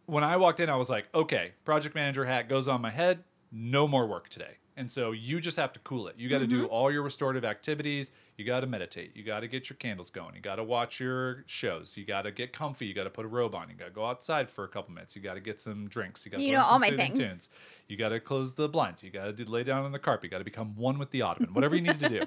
when 0.08 0.24
I 0.24 0.38
walked 0.38 0.58
in, 0.58 0.70
I 0.70 0.76
was 0.76 0.88
like, 0.88 1.06
okay, 1.14 1.52
project 1.64 1.94
manager 1.94 2.24
hat 2.24 2.48
goes 2.48 2.66
on 2.66 2.80
my 2.80 2.90
head. 2.90 3.24
No 3.52 3.86
more 3.86 4.06
work 4.06 4.28
today. 4.30 4.56
And 4.78 4.90
so 4.90 5.10
you 5.10 5.40
just 5.40 5.56
have 5.56 5.72
to 5.74 5.80
cool 5.80 6.08
it. 6.08 6.14
You 6.16 6.28
got 6.28 6.38
to 6.38 6.46
do 6.46 6.62
Mm-hmm. 6.62 6.72
all 6.72 6.90
your 6.92 7.02
restorative 7.02 7.44
activities. 7.44 8.12
You 8.36 8.44
got 8.44 8.60
to 8.60 8.66
meditate. 8.68 9.16
You 9.16 9.24
got 9.24 9.40
to 9.40 9.48
get 9.48 9.68
your 9.68 9.76
candles 9.76 10.10
going. 10.10 10.36
You 10.36 10.40
got 10.40 10.56
to 10.56 10.64
watch 10.64 11.00
your 11.00 11.42
shows. 11.46 11.96
You 11.96 12.04
got 12.04 12.22
to 12.22 12.30
get 12.30 12.52
comfy. 12.52 12.86
You 12.86 12.94
got 12.94 13.04
to 13.04 13.10
put 13.10 13.24
a 13.24 13.28
robe 13.28 13.54
on. 13.56 13.68
You 13.68 13.74
got 13.74 13.86
to 13.86 13.90
go 13.90 14.06
outside 14.06 14.48
for 14.48 14.62
a 14.62 14.68
couple 14.68 14.94
minutes. 14.94 15.16
You 15.16 15.22
got 15.22 15.34
to 15.34 15.40
get 15.40 15.60
some 15.60 15.88
drinks. 15.88 16.24
You 16.24 16.30
got 16.30 16.38
to 16.38 16.44
You 16.44 16.52
know 16.52 16.62
some 16.62 16.72
all 16.74 16.78
my 16.78 16.90
things. 16.90 17.18
tunes. 17.18 17.50
You 17.88 17.96
got 17.96 18.10
to 18.10 18.20
close 18.20 18.54
the 18.54 18.68
blinds. 18.68 19.02
You 19.02 19.10
got 19.10 19.36
to 19.36 19.50
lay 19.50 19.64
down 19.64 19.84
on 19.84 19.90
the 19.90 19.98
carpet. 19.98 20.24
You 20.24 20.30
got 20.30 20.38
to 20.38 20.44
become 20.44 20.76
one 20.76 20.98
with 20.98 21.10
the 21.10 21.22
ottoman. 21.22 21.52
Whatever 21.52 21.74
you 21.74 21.82
need 21.82 21.98
to 21.98 22.08
do. 22.08 22.20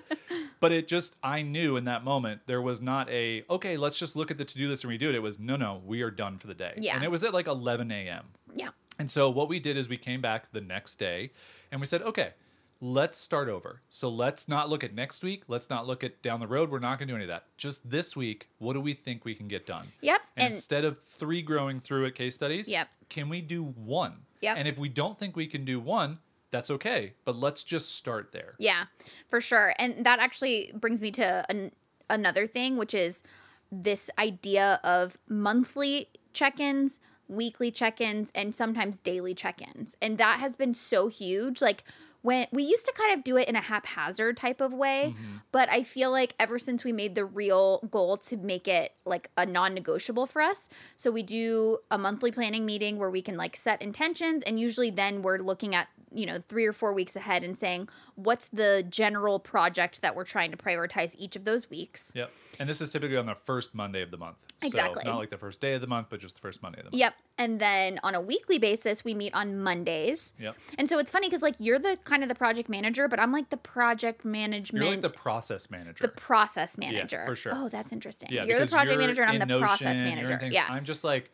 But 0.59 0.73
it 0.73 0.87
just, 0.87 1.15
I 1.23 1.41
knew 1.43 1.77
in 1.77 1.85
that 1.85 2.03
moment 2.03 2.41
there 2.45 2.61
was 2.61 2.81
not 2.81 3.09
a 3.09 3.43
okay. 3.49 3.77
Let's 3.77 3.97
just 3.97 4.15
look 4.17 4.29
at 4.29 4.37
the 4.37 4.45
to 4.45 4.57
do 4.57 4.67
list 4.67 4.83
and 4.83 4.91
redo 4.91 5.03
it. 5.03 5.15
It 5.15 5.23
was 5.23 5.39
no, 5.39 5.55
no. 5.55 5.81
We 5.85 6.01
are 6.01 6.11
done 6.11 6.37
for 6.37 6.47
the 6.47 6.53
day. 6.55 6.73
Yeah. 6.77 6.95
And 6.95 7.03
it 7.05 7.09
was 7.11 7.23
at 7.23 7.33
like 7.33 7.47
11 7.47 7.89
a.m. 7.91 8.25
yeah. 8.53 8.69
And 9.01 9.09
so 9.09 9.31
what 9.31 9.49
we 9.49 9.59
did 9.59 9.77
is 9.77 9.89
we 9.89 9.97
came 9.97 10.21
back 10.21 10.51
the 10.51 10.61
next 10.61 10.97
day 10.99 11.31
and 11.71 11.81
we 11.81 11.87
said, 11.87 12.03
okay, 12.03 12.33
let's 12.79 13.17
start 13.17 13.49
over. 13.49 13.81
So 13.89 14.09
let's 14.09 14.47
not 14.47 14.69
look 14.69 14.83
at 14.83 14.93
next 14.93 15.23
week. 15.23 15.41
Let's 15.47 15.71
not 15.71 15.87
look 15.87 16.03
at 16.03 16.21
down 16.21 16.39
the 16.39 16.45
road. 16.45 16.69
We're 16.69 16.77
not 16.77 16.99
going 16.99 17.07
to 17.07 17.13
do 17.13 17.15
any 17.15 17.23
of 17.23 17.29
that. 17.29 17.45
Just 17.57 17.89
this 17.89 18.15
week, 18.15 18.47
what 18.59 18.73
do 18.73 18.79
we 18.81 18.93
think 18.93 19.25
we 19.25 19.33
can 19.33 19.47
get 19.47 19.65
done? 19.65 19.87
Yep. 20.01 20.21
And, 20.37 20.45
And 20.45 20.53
instead 20.53 20.85
of 20.85 20.99
three 20.99 21.41
growing 21.41 21.79
through 21.79 22.05
at 22.05 22.13
case 22.13 22.35
studies, 22.35 22.69
Yep. 22.69 22.89
can 23.09 23.27
we 23.27 23.41
do 23.41 23.63
one? 23.63 24.17
Yep. 24.41 24.57
And 24.59 24.67
if 24.67 24.77
we 24.77 24.87
don't 24.87 25.17
think 25.17 25.35
we 25.35 25.47
can 25.47 25.65
do 25.65 25.79
one, 25.79 26.19
that's 26.51 26.69
okay. 26.69 27.13
But 27.25 27.35
let's 27.37 27.63
just 27.63 27.95
start 27.95 28.31
there. 28.31 28.53
Yeah, 28.59 28.83
for 29.29 29.41
sure. 29.41 29.73
And 29.79 30.05
that 30.05 30.19
actually 30.19 30.73
brings 30.75 31.01
me 31.01 31.09
to 31.13 31.43
an, 31.49 31.71
another 32.07 32.45
thing, 32.45 32.77
which 32.77 32.93
is 32.93 33.23
this 33.71 34.11
idea 34.19 34.79
of 34.83 35.17
monthly 35.27 36.09
check 36.33 36.59
ins, 36.59 36.99
weekly 37.31 37.71
check 37.71 37.99
ins, 37.99 38.29
and 38.35 38.53
sometimes 38.53 38.97
daily 38.97 39.33
check 39.33 39.61
ins. 39.61 39.97
And 40.01 40.17
that 40.17 40.39
has 40.39 40.55
been 40.55 40.73
so 40.73 41.07
huge. 41.07 41.61
Like, 41.61 41.83
when 42.21 42.47
we 42.51 42.63
used 42.63 42.85
to 42.85 42.93
kind 42.93 43.17
of 43.17 43.23
do 43.23 43.37
it 43.37 43.47
in 43.47 43.55
a 43.55 43.61
haphazard 43.61 44.37
type 44.37 44.61
of 44.61 44.73
way, 44.73 45.13
mm-hmm. 45.15 45.37
but 45.51 45.69
I 45.69 45.83
feel 45.83 46.11
like 46.11 46.35
ever 46.39 46.59
since 46.59 46.83
we 46.83 46.91
made 46.91 47.15
the 47.15 47.25
real 47.25 47.79
goal 47.89 48.17
to 48.17 48.37
make 48.37 48.67
it 48.67 48.93
like 49.05 49.29
a 49.37 49.45
non 49.45 49.73
negotiable 49.73 50.25
for 50.25 50.41
us, 50.41 50.69
so 50.97 51.11
we 51.11 51.23
do 51.23 51.79
a 51.89 51.97
monthly 51.97 52.31
planning 52.31 52.65
meeting 52.65 52.97
where 52.97 53.09
we 53.09 53.21
can 53.21 53.37
like 53.37 53.55
set 53.55 53.81
intentions, 53.81 54.43
and 54.43 54.59
usually 54.59 54.91
then 54.91 55.21
we're 55.21 55.39
looking 55.39 55.75
at 55.75 55.87
you 56.13 56.25
know 56.25 56.39
three 56.49 56.65
or 56.65 56.73
four 56.73 56.93
weeks 56.93 57.15
ahead 57.15 57.43
and 57.43 57.57
saying 57.57 57.87
what's 58.15 58.49
the 58.49 58.85
general 58.89 59.39
project 59.39 60.01
that 60.01 60.13
we're 60.13 60.25
trying 60.25 60.51
to 60.51 60.57
prioritize 60.57 61.15
each 61.17 61.37
of 61.37 61.45
those 61.45 61.69
weeks 61.69 62.11
Yep. 62.13 62.31
And 62.59 62.69
this 62.69 62.81
is 62.81 62.91
typically 62.91 63.17
on 63.17 63.25
the 63.25 63.33
first 63.33 63.73
Monday 63.73 64.01
of 64.01 64.11
the 64.11 64.17
month. 64.17 64.45
Exactly. 64.61 65.03
So 65.03 65.09
not 65.09 65.17
like 65.17 65.29
the 65.29 65.37
first 65.37 65.61
day 65.61 65.73
of 65.73 65.81
the 65.81 65.87
month, 65.87 66.07
but 66.09 66.19
just 66.19 66.35
the 66.35 66.41
first 66.41 66.61
Monday 66.61 66.79
of 66.79 66.85
the 66.85 66.91
month. 66.91 66.99
yep 66.99 67.15
and 67.41 67.59
then 67.59 67.99
on 68.03 68.13
a 68.15 68.21
weekly 68.21 68.57
basis 68.59 69.03
we 69.03 69.13
meet 69.13 69.33
on 69.33 69.57
mondays 69.61 70.33
Yep. 70.39 70.55
and 70.77 70.87
so 70.89 70.99
it's 70.99 71.09
funny 71.11 71.27
because 71.27 71.41
like 71.41 71.55
you're 71.57 71.79
the 71.79 71.97
kind 72.03 72.21
of 72.23 72.29
the 72.29 72.35
project 72.35 72.69
manager 72.69 73.07
but 73.07 73.19
i'm 73.19 73.31
like 73.31 73.49
the 73.49 73.57
project 73.57 74.21
You're 74.23 74.31
management 74.31 74.85
like 74.85 75.01
the 75.01 75.09
process 75.09 75.69
manager. 75.71 76.03
the 76.03 76.07
process 76.09 76.77
manager 76.77 77.23
for 77.25 77.35
sure. 77.35 77.51
oh 77.55 77.69
that's 77.69 77.91
interesting 77.91 78.29
Yeah, 78.31 78.43
you're 78.43 78.59
the 78.59 78.67
project 78.67 78.91
you're 78.91 78.99
manager 79.01 79.23
and 79.23 79.41
i'm 79.41 79.47
the 79.47 79.57
process 79.59 79.97
Notion, 79.97 80.17
you're 80.17 80.27
manager 80.29 80.49
yeah 80.51 80.67
I'm 80.69 80.85
just 80.85 81.03
like 81.03 81.31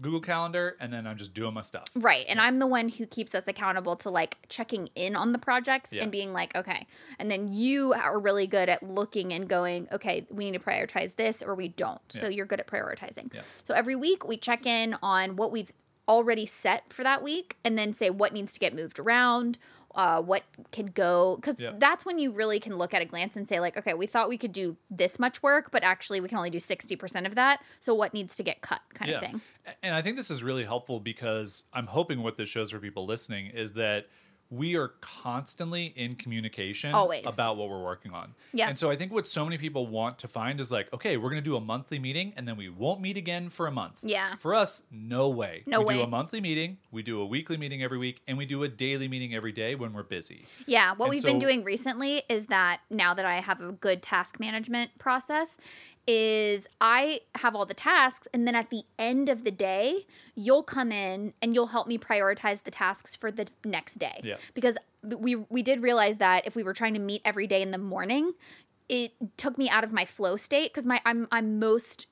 Google 0.00 0.20
Calendar, 0.20 0.76
and 0.80 0.92
then 0.92 1.06
I'm 1.06 1.16
just 1.16 1.34
doing 1.34 1.54
my 1.54 1.60
stuff. 1.60 1.84
Right. 1.94 2.24
And 2.28 2.40
I'm 2.40 2.58
the 2.58 2.66
one 2.66 2.88
who 2.88 3.06
keeps 3.06 3.34
us 3.34 3.46
accountable 3.48 3.96
to 3.96 4.10
like 4.10 4.36
checking 4.48 4.88
in 4.94 5.16
on 5.16 5.32
the 5.32 5.38
projects 5.38 5.90
Yeah. 5.92 6.02
and 6.02 6.12
being 6.12 6.32
like, 6.32 6.56
okay. 6.56 6.86
And 7.18 7.30
then 7.30 7.52
you 7.52 7.92
are 7.92 8.18
really 8.18 8.46
good 8.46 8.68
at 8.68 8.82
looking 8.82 9.32
and 9.32 9.48
going, 9.48 9.88
okay, 9.92 10.26
we 10.30 10.50
need 10.50 10.58
to 10.58 10.64
prioritize 10.64 11.16
this 11.16 11.42
or 11.42 11.54
we 11.54 11.68
don't. 11.68 12.00
So 12.08 12.28
you're 12.28 12.46
good 12.46 12.60
at 12.60 12.66
prioritizing. 12.66 13.32
Yeah. 13.34 13.42
So 13.64 13.74
every 13.74 13.96
week 13.96 14.26
we 14.26 14.36
check 14.36 14.66
in 14.66 14.96
on 15.02 15.36
what 15.36 15.52
we've 15.52 15.72
already 16.08 16.46
set 16.46 16.92
for 16.92 17.02
that 17.04 17.22
week 17.22 17.56
and 17.64 17.78
then 17.78 17.92
say 17.92 18.10
what 18.10 18.32
needs 18.32 18.52
to 18.54 18.58
get 18.58 18.74
moved 18.74 18.98
around. 18.98 19.58
Uh, 19.96 20.22
what 20.22 20.44
can 20.70 20.86
go 20.86 21.34
because 21.36 21.58
Yeah. 21.60 21.72
that's 21.78 22.04
when 22.06 22.18
you 22.18 22.30
really 22.30 22.60
can 22.60 22.78
look 22.78 22.94
at 22.94 23.02
a 23.02 23.04
glance 23.04 23.36
and 23.36 23.48
say 23.48 23.58
like 23.58 23.76
okay 23.76 23.92
we 23.92 24.06
thought 24.06 24.28
we 24.28 24.38
could 24.38 24.52
do 24.52 24.76
this 24.88 25.18
much 25.18 25.42
work 25.42 25.72
but 25.72 25.82
actually 25.82 26.20
we 26.20 26.28
can 26.28 26.38
only 26.38 26.50
do 26.50 26.58
60% 26.60 27.26
of 27.26 27.34
that 27.34 27.60
so 27.80 27.92
what 27.92 28.14
needs 28.14 28.36
to 28.36 28.44
get 28.44 28.60
cut 28.60 28.80
kind 28.94 29.10
of 29.10 29.20
thing 29.20 29.40
And 29.82 29.92
I 29.92 30.00
think 30.00 30.16
this 30.16 30.30
is 30.30 30.44
really 30.44 30.64
helpful 30.64 31.00
because 31.00 31.64
I'm 31.72 31.86
hoping 31.88 32.22
what 32.22 32.36
this 32.36 32.48
shows 32.48 32.70
for 32.70 32.78
people 32.78 33.04
listening 33.04 33.46
is 33.48 33.72
that 33.72 34.06
we 34.50 34.76
are 34.76 34.88
constantly 35.00 35.86
in 35.96 36.16
communication 36.16 36.92
Always. 36.92 37.24
about 37.24 37.56
what 37.56 37.68
we're 37.68 37.82
working 37.82 38.12
on. 38.12 38.34
Yeah. 38.52 38.68
And 38.68 38.76
so 38.76 38.90
I 38.90 38.96
think 38.96 39.12
what 39.12 39.28
so 39.28 39.44
many 39.44 39.58
people 39.58 39.86
want 39.86 40.18
to 40.18 40.28
find 40.28 40.58
is 40.58 40.72
like, 40.72 40.92
okay, 40.92 41.16
we're 41.16 41.30
going 41.30 41.42
to 41.42 41.48
do 41.48 41.56
a 41.56 41.60
monthly 41.60 42.00
meeting 42.00 42.32
and 42.36 42.48
then 42.48 42.56
we 42.56 42.68
won't 42.68 43.00
meet 43.00 43.16
again 43.16 43.48
for 43.48 43.68
a 43.68 43.70
month. 43.70 44.00
Yeah. 44.02 44.34
For 44.40 44.54
us, 44.54 44.82
no 44.90 45.28
way. 45.28 45.62
No 45.66 45.80
we 45.80 45.86
way. 45.86 45.94
do 45.98 46.02
a 46.02 46.06
monthly 46.08 46.40
meeting, 46.40 46.78
we 46.90 47.02
do 47.02 47.20
a 47.20 47.26
weekly 47.26 47.56
meeting 47.56 47.82
every 47.82 47.98
week, 47.98 48.22
and 48.26 48.36
we 48.36 48.44
do 48.44 48.64
a 48.64 48.68
daily 48.68 49.06
meeting 49.06 49.34
every 49.34 49.52
day 49.52 49.76
when 49.76 49.92
we're 49.92 50.02
busy. 50.02 50.44
Yeah, 50.66 50.94
what 50.96 51.06
And 51.06 51.10
we've 51.10 51.22
been 51.22 51.38
doing 51.38 51.62
recently 51.62 52.22
is 52.28 52.46
that 52.46 52.80
now 52.90 53.14
that 53.14 53.24
I 53.24 53.36
have 53.36 53.60
a 53.60 53.72
good 53.72 54.02
task 54.02 54.40
management 54.40 54.90
process, 54.98 55.58
is 56.10 56.66
I 56.80 57.20
have 57.36 57.54
all 57.54 57.64
the 57.64 57.74
tasks, 57.74 58.26
and 58.34 58.44
then 58.46 58.56
at 58.56 58.70
the 58.70 58.82
end 58.98 59.28
of 59.28 59.44
the 59.44 59.52
day, 59.52 60.06
you'll 60.34 60.64
come 60.64 60.90
in 60.90 61.32
and 61.40 61.54
you'll 61.54 61.68
help 61.68 61.86
me 61.86 61.98
prioritize 61.98 62.64
the 62.64 62.70
tasks 62.72 63.14
for 63.14 63.30
the 63.30 63.46
next 63.64 63.98
day. 64.00 64.20
Yeah. 64.24 64.36
Because 64.54 64.76
we 65.04 65.36
we 65.36 65.62
did 65.62 65.82
realize 65.82 66.16
that 66.16 66.46
if 66.46 66.56
we 66.56 66.64
were 66.64 66.74
trying 66.74 66.94
to 66.94 67.00
meet 67.00 67.22
every 67.24 67.46
day 67.46 67.62
in 67.62 67.70
the 67.70 67.78
morning, 67.78 68.32
it 68.88 69.12
took 69.36 69.56
me 69.56 69.70
out 69.70 69.84
of 69.84 69.92
my 69.92 70.04
flow 70.04 70.36
state 70.36 70.72
because 70.72 70.84
my 70.84 71.00
I'm 71.04 71.28
I'm 71.30 71.60
most 71.60 72.08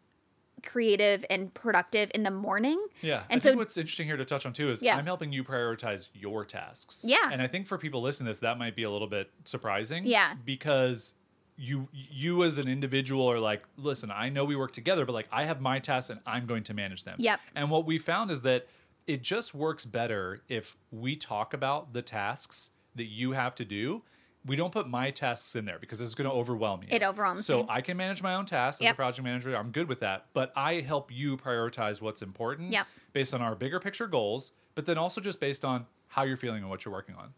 creative 0.64 1.24
and 1.30 1.52
productive 1.54 2.11
in 2.14 2.22
the 2.22 2.30
morning. 2.30 2.84
Yeah. 3.00 3.22
And 3.30 3.40
I 3.40 3.42
think 3.42 3.54
so- 3.54 3.56
what's 3.58 3.76
interesting 3.76 4.06
here 4.06 4.16
to 4.16 4.24
touch 4.24 4.46
on 4.46 4.52
too 4.52 4.70
is 4.70 4.82
Yeah. 4.82 4.96
I'm 4.96 5.06
helping 5.06 5.32
you 5.32 5.42
prioritize 5.44 6.11
your 6.14 6.44
tasks. 6.44 7.04
Yeah. 7.06 7.30
And 7.32 7.40
I 7.42 7.46
think 7.46 7.66
for 7.66 7.78
people 7.78 8.00
listening 8.02 8.26
to 8.26 8.30
this, 8.30 8.38
that 8.40 8.58
might 8.58 8.74
be 8.76 8.82
a 8.84 8.90
little 8.90 9.06
bit 9.08 9.30
surprising. 9.44 10.04
Yeah. 10.04 10.34
Because 10.44 11.14
you 11.59 11.88
you 11.92 12.44
as 12.44 12.59
an 12.59 12.68
individual 12.68 13.31
are 13.31 13.38
like, 13.38 13.64
listen, 13.77 14.11
I 14.11 14.29
know 14.29 14.44
we 14.44 14.57
work 14.57 14.73
together, 14.73 15.05
but 15.05 15.12
like 15.12 15.29
I 15.33 15.44
have 15.44 15.61
my 15.61 15.79
tasks 15.79 16.11
and 16.11 16.21
I'm 16.27 16.47
going 16.47 16.62
to 16.64 16.75
manage 16.75 17.05
them. 17.05 17.16
Yep. 17.18 17.40
And 17.55 17.71
what 17.71 17.85
we 17.85 17.99
found 17.99 18.31
is 18.31 18.42
that 18.42 18.66
it 19.07 19.23
just 19.23 19.55
works 19.55 19.85
better 19.85 20.42
if 20.49 20.77
we 20.90 21.16
talk 21.16 21.55
about 21.55 21.92
the 21.92 22.03
tasks 22.03 22.71
that 22.94 23.07
you 23.07 23.33
have 23.33 23.55
to 23.57 23.64
do 23.64 24.03
we 24.47 24.57
don't 24.57 24.73
put 24.73 24.88
my 24.88 25.11
tasks 25.11 25.55
in 25.57 25.64
there 25.64 25.79
because 25.79 26.01
it's 26.01 26.14
going 26.14 26.29
to 26.29 26.35
overwhelm 26.35 26.83
you. 26.83 26.88
It 26.90 27.03
overwhelms 27.03 27.44
So 27.44 27.61
me. 27.62 27.66
I 27.68 27.81
can 27.81 27.97
manage 27.97 28.23
my 28.23 28.35
own 28.35 28.47
tasks 28.47 28.83
as 28.83 28.90
a 28.90 28.94
project 28.94 29.23
manager. 29.25 29.55
I'm 29.57 29.71
good 29.71 29.88
with 29.88 30.01
that. 30.01 30.27
But 30.33 30.53
I 30.57 30.81
help 30.81 31.12
you 31.12 31.37
prioritize 31.37 32.01
what's 32.01 32.23
important 32.23 32.73
Yep. 32.73 32.87
based 33.12 33.35
on 33.35 33.42
our 33.42 33.55
bigger 33.55 33.79
picture 33.79 34.07
goals, 34.07 34.53
but 34.75 34.87
then 34.87 34.97
also 34.97 35.21
just 35.21 35.40
based 35.40 35.64
on 35.64 35.87
how 36.07 36.23
you're 36.23 36.37
feeling 36.37 36.61
and 36.61 36.71
what 36.71 36.85
you're 36.85 36.94
working 36.94 37.14
on. 37.16 37.35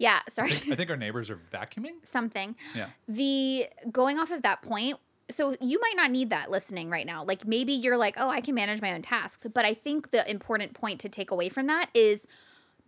Yeah, 0.00 0.20
sorry. 0.30 0.52
I 0.52 0.74
think 0.74 0.88
our 0.88 0.96
neighbors 1.06 1.28
are 1.28 1.38
vacuuming. 1.52 1.92
Something. 2.04 2.56
Yeah. 2.74 2.88
The 3.06 3.66
going 3.92 4.18
off 4.18 4.30
of 4.30 4.40
that 4.42 4.62
point, 4.62 4.96
so 5.28 5.54
you 5.60 5.78
might 5.78 5.92
not 5.94 6.10
need 6.10 6.30
that 6.30 6.50
listening 6.50 6.88
right 6.88 7.04
now. 7.04 7.22
Like 7.22 7.46
maybe 7.46 7.74
you're 7.74 7.98
like, 7.98 8.14
"Oh, 8.16 8.30
I 8.30 8.40
can 8.40 8.54
manage 8.54 8.80
my 8.80 8.94
own 8.94 9.02
tasks." 9.02 9.46
But 9.52 9.66
I 9.66 9.74
think 9.74 10.10
the 10.10 10.28
important 10.28 10.72
point 10.72 11.00
to 11.00 11.10
take 11.10 11.30
away 11.30 11.50
from 11.50 11.66
that 11.66 11.90
is 11.92 12.26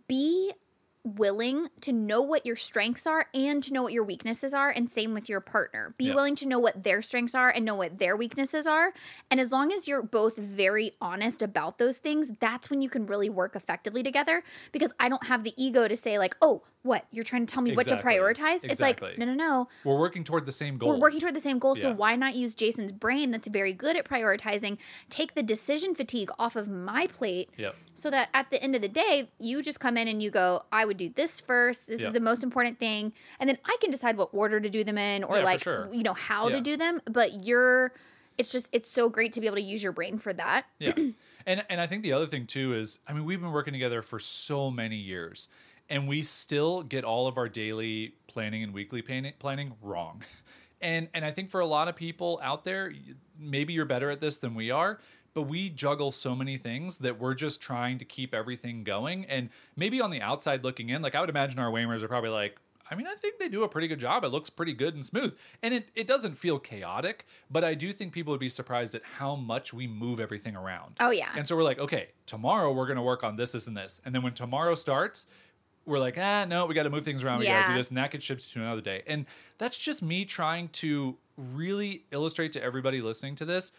be 0.07 0.53
willing 1.03 1.67
to 1.81 1.91
know 1.91 2.21
what 2.21 2.45
your 2.45 2.55
strengths 2.55 3.05
are 3.05 3.25
and 3.33 3.61
to 3.61 3.73
know 3.73 3.83
what 3.83 3.91
your 3.91 4.05
weaknesses 4.05 4.53
are 4.53 4.69
and 4.69 4.89
same 4.89 5.13
with 5.13 5.27
your 5.27 5.41
partner. 5.41 5.93
Be 5.97 6.05
Yeah. 6.05 6.13
willing 6.15 6.35
to 6.35 6.47
know 6.47 6.59
what 6.59 6.81
their 6.83 7.01
strengths 7.01 7.35
are 7.35 7.49
and 7.49 7.65
know 7.65 7.75
what 7.75 7.99
their 7.99 8.15
weaknesses 8.15 8.65
are. 8.65 8.93
And 9.29 9.39
as 9.39 9.51
long 9.51 9.73
as 9.73 9.85
you're 9.87 10.01
both 10.01 10.37
very 10.37 10.93
honest 11.01 11.41
about 11.41 11.77
those 11.77 11.97
things 11.97 12.31
that's 12.39 12.69
when 12.69 12.81
you 12.81 12.89
can 12.89 13.05
really 13.05 13.29
work 13.29 13.55
effectively 13.55 14.01
together. 14.01 14.43
Because 14.71 14.91
i 14.99 15.09
don't 15.09 15.25
have 15.25 15.43
the 15.43 15.53
ego 15.61 15.87
to 15.87 15.95
say 15.95 16.17
like 16.17 16.35
oh 16.41 16.61
what? 16.83 17.05
You're 17.11 17.23
trying 17.23 17.45
to 17.45 17.53
tell 17.53 17.63
me 17.63 17.71
what 17.73 17.87
to 17.87 17.93
Exactly. 17.95 18.17
prioritize? 18.17 18.59
It's 18.65 18.81
like 18.81 19.01
no 19.17 19.25
no 19.25 19.33
no. 19.33 19.67
We're 19.85 19.97
working 19.97 20.23
toward 20.25 20.45
the 20.45 20.51
same 20.51 20.77
goal. 20.77 20.89
we're 20.89 20.99
working 20.99 21.19
toward 21.21 21.33
the 21.33 21.39
same 21.39 21.57
goal, 21.59 21.75
so 21.77 21.93
why 21.93 22.17
not 22.17 22.35
use 22.35 22.55
Jason's 22.55 22.91
brain 22.91 23.31
that's 23.31 23.47
very 23.47 23.71
good 23.71 23.95
at 23.95 24.03
prioritizing, 24.05 24.77
take 25.09 25.33
the 25.33 25.43
decision 25.43 25.95
fatigue 25.95 26.29
off 26.37 26.55
of 26.57 26.67
my 26.69 27.07
plate 27.07 27.49
Yep. 27.57 27.75
So 27.95 28.09
that 28.09 28.29
at 28.33 28.49
the 28.49 28.61
end 28.61 28.75
of 28.75 28.81
the 28.81 28.87
day, 28.89 29.29
you 29.39 29.61
just 29.61 29.79
come 29.79 29.97
in 29.97 30.07
and 30.07 30.21
you 30.21 30.31
go, 30.31 30.63
I 30.71 30.85
would 30.85 30.97
do 30.97 31.09
this 31.15 31.39
first. 31.39 31.87
This 31.87 32.01
Yeah. 32.01 32.07
is 32.07 32.13
the 32.13 32.19
most 32.19 32.43
important 32.43 32.79
thing. 32.79 33.13
And 33.39 33.49
then 33.49 33.57
I 33.65 33.77
can 33.81 33.91
decide 33.91 34.17
what 34.17 34.29
order 34.33 34.59
to 34.59 34.69
do 34.69 34.83
them 34.83 34.97
in 34.97 35.23
or 35.23 35.37
Yeah, 35.37 35.43
like, 35.43 35.61
sure. 35.61 35.89
you 35.91 36.03
know, 36.03 36.13
how 36.13 36.47
Yeah. 36.49 36.55
to 36.55 36.61
do 36.61 36.77
them. 36.77 37.01
But 37.05 37.43
you're, 37.45 37.93
it's 38.37 38.51
just, 38.51 38.69
it's 38.71 38.89
so 38.89 39.09
great 39.09 39.33
to 39.33 39.41
be 39.41 39.47
able 39.47 39.57
to 39.57 39.61
use 39.61 39.83
your 39.83 39.91
brain 39.91 40.17
for 40.17 40.33
that. 40.33 40.65
Yeah. 40.79 40.93
and 41.45 41.63
and 41.69 41.81
I 41.81 41.87
think 41.87 42.03
the 42.03 42.13
other 42.13 42.25
thing 42.25 42.47
too 42.47 42.73
is 42.73 42.99
I 43.07 43.13
mean 43.13 43.25
we've 43.25 43.41
been 43.41 43.51
working 43.51 43.73
together 43.73 44.01
for 44.01 44.17
so 44.19 44.71
many 44.71 44.95
years 44.95 45.49
and 45.89 46.07
we 46.07 46.21
still 46.21 46.81
get 46.83 47.03
all 47.03 47.27
of 47.27 47.37
our 47.37 47.49
daily 47.49 48.15
planning 48.27 48.63
and 48.63 48.73
weekly 48.73 49.01
planning 49.01 49.33
planning 49.39 49.73
wrong. 49.81 50.23
And 50.81 51.07
and 51.13 51.23
I 51.23 51.31
think 51.31 51.49
for 51.49 51.61
a 51.61 51.65
lot 51.65 51.87
of 51.87 51.95
people 51.95 52.41
out 52.43 52.65
there 52.65 52.91
maybe 53.39 53.71
you're 53.71 53.85
better 53.85 54.09
at 54.09 54.19
this 54.19 54.39
than 54.39 54.53
we 54.53 54.69
are, 54.69 54.99
but 55.33 55.43
we 55.43 55.69
juggle 55.69 56.11
so 56.11 56.35
many 56.35 56.57
things 56.57 56.99
that 56.99 57.19
we're 57.19 57.33
just 57.33 57.61
trying 57.61 57.97
to 57.97 58.05
keep 58.05 58.33
everything 58.33 58.83
going 58.83 59.25
and 59.25 59.49
maybe 59.75 60.01
on 60.01 60.11
the 60.11 60.21
outside 60.21 60.63
looking 60.63 60.89
in 60.89 61.01
like 61.01 61.15
I 61.15 61.21
would 61.21 61.29
imagine 61.29 61.59
our 61.59 61.71
Waymers 61.71 62.01
are 62.01 62.07
probably 62.07 62.29
like 62.29 62.57
I 62.89 62.95
mean, 62.95 63.07
I 63.07 63.15
think 63.15 63.39
they 63.39 63.49
do 63.49 63.63
a 63.63 63.69
pretty 63.69 63.87
good 63.87 63.99
job. 63.99 64.23
It 64.23 64.27
looks 64.27 64.49
pretty 64.49 64.73
good 64.73 64.93
and 64.93 65.05
smooth. 65.05 65.35
And 65.63 65.73
it, 65.73 65.87
it 65.95 66.05
doesn't 66.05 66.35
feel 66.35 66.59
chaotic, 66.59 67.25
but 67.49 67.63
I 67.63 67.73
do 67.73 67.91
think 67.93 68.13
people 68.13 68.31
would 68.31 68.39
be 68.39 68.49
surprised 68.49 68.93
at 68.93 69.01
how 69.03 69.35
much 69.35 69.73
we 69.73 69.87
move 69.87 70.19
everything 70.19 70.55
around. 70.55 70.97
Oh, 70.99 71.09
yeah. 71.09 71.29
And 71.35 71.47
so 71.47 71.55
we're 71.55 71.63
like, 71.63 71.79
okay, 71.79 72.09
tomorrow 72.25 72.71
we're 72.71 72.85
going 72.85 72.97
to 72.97 73.03
work 73.03 73.23
on 73.23 73.35
this, 73.35 73.53
this, 73.53 73.67
and 73.67 73.75
this. 73.75 74.01
And 74.05 74.13
then 74.13 74.21
when 74.21 74.33
tomorrow 74.33 74.75
starts, 74.75 75.25
we're 75.85 75.97
like, 75.97 76.17
ah, 76.17 76.45
no, 76.45 76.65
we 76.65 76.75
got 76.75 76.83
to 76.83 76.89
move 76.89 77.03
things 77.03 77.23
around. 77.23 77.39
We 77.39 77.45
got 77.45 77.67
to 77.67 77.73
do 77.73 77.77
this. 77.77 77.87
And 77.89 77.97
that 77.97 78.11
gets 78.11 78.25
shifted 78.25 78.51
to 78.51 78.59
another 78.59 78.81
day. 78.81 79.01
And 79.07 79.25
that's 79.57 79.77
just 79.77 80.03
me 80.03 80.25
trying 80.25 80.67
to 80.69 81.17
really 81.37 82.03
illustrate 82.11 82.51
to 82.51 82.63
everybody 82.63 83.01
listening 83.01 83.35
to 83.35 83.45
this 83.45 83.71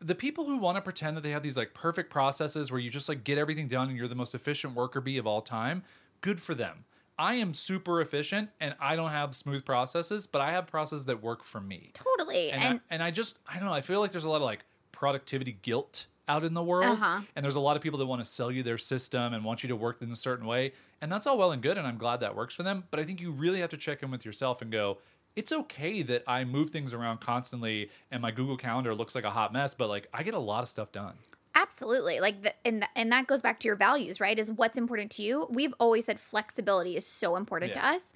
the 0.00 0.14
people 0.14 0.44
who 0.44 0.56
want 0.56 0.76
to 0.76 0.82
pretend 0.82 1.16
that 1.16 1.22
they 1.22 1.30
have 1.30 1.42
these 1.42 1.56
like 1.56 1.74
perfect 1.74 2.10
processes 2.10 2.70
where 2.70 2.80
you 2.80 2.90
just 2.90 3.08
like 3.08 3.24
get 3.24 3.38
everything 3.38 3.68
done 3.68 3.88
and 3.88 3.96
you're 3.96 4.08
the 4.08 4.14
most 4.14 4.34
efficient 4.34 4.74
worker 4.74 5.00
bee 5.00 5.18
of 5.18 5.26
all 5.26 5.40
time, 5.40 5.82
good 6.20 6.40
for 6.40 6.54
them. 6.54 6.84
I 7.18 7.34
am 7.34 7.52
super 7.52 8.00
efficient 8.00 8.50
and 8.60 8.76
I 8.80 8.94
don't 8.94 9.10
have 9.10 9.34
smooth 9.34 9.64
processes, 9.64 10.26
but 10.26 10.40
I 10.40 10.52
have 10.52 10.68
processes 10.68 11.06
that 11.06 11.20
work 11.20 11.42
for 11.42 11.60
me. 11.60 11.90
Totally. 11.94 12.50
And 12.52 12.62
And, 12.62 12.74
I, 12.74 12.94
and 12.94 13.02
I 13.02 13.10
just 13.10 13.40
I 13.48 13.56
don't 13.58 13.66
know, 13.66 13.74
I 13.74 13.80
feel 13.80 14.00
like 14.00 14.12
there's 14.12 14.24
a 14.24 14.28
lot 14.28 14.36
of 14.36 14.42
like 14.42 14.64
productivity 14.92 15.58
guilt 15.62 16.06
out 16.28 16.44
in 16.44 16.54
the 16.54 16.62
world. 16.62 16.98
Uh-huh. 17.00 17.22
And 17.34 17.42
there's 17.42 17.56
a 17.56 17.60
lot 17.60 17.76
of 17.76 17.82
people 17.82 17.98
that 17.98 18.06
want 18.06 18.20
to 18.20 18.24
sell 18.24 18.52
you 18.52 18.62
their 18.62 18.78
system 18.78 19.34
and 19.34 19.44
want 19.44 19.64
you 19.64 19.68
to 19.70 19.76
work 19.76 20.00
in 20.00 20.12
a 20.12 20.16
certain 20.16 20.46
way. 20.46 20.72
And 21.00 21.10
that's 21.10 21.26
all 21.26 21.38
well 21.38 21.50
and 21.50 21.62
good 21.62 21.76
and 21.76 21.86
I'm 21.86 21.98
glad 21.98 22.20
that 22.20 22.36
works 22.36 22.54
for 22.54 22.62
them, 22.62 22.84
but 22.90 23.00
I 23.00 23.02
think 23.02 23.20
you 23.20 23.32
really 23.32 23.60
have 23.60 23.70
to 23.70 23.76
check 23.76 24.02
in 24.02 24.12
with 24.12 24.24
yourself 24.24 24.62
and 24.62 24.70
go, 24.70 24.98
it's 25.38 25.52
okay 25.52 26.02
that 26.02 26.24
I 26.26 26.44
move 26.44 26.70
things 26.70 26.92
around 26.92 27.20
constantly 27.20 27.90
and 28.10 28.20
my 28.20 28.32
Google 28.32 28.56
Calendar 28.56 28.92
looks 28.92 29.14
like 29.14 29.22
a 29.22 29.30
hot 29.30 29.52
mess, 29.52 29.72
but 29.72 29.88
like 29.88 30.08
I 30.12 30.24
get 30.24 30.34
a 30.34 30.38
lot 30.38 30.64
of 30.64 30.68
stuff 30.68 30.90
done. 30.90 31.14
Absolutely. 31.54 32.18
Like 32.18 32.42
the, 32.42 32.52
and 32.66 32.82
th- 32.82 32.90
and 32.96 33.12
that 33.12 33.28
goes 33.28 33.40
back 33.40 33.60
to 33.60 33.68
your 33.68 33.76
values, 33.76 34.20
right? 34.20 34.36
Is 34.36 34.50
what's 34.50 34.76
important 34.76 35.12
to 35.12 35.22
you. 35.22 35.46
We've 35.48 35.72
always 35.78 36.06
said 36.06 36.18
flexibility 36.18 36.96
is 36.96 37.06
so 37.06 37.36
important 37.36 37.72
to 37.74 37.86
us. 37.86 38.12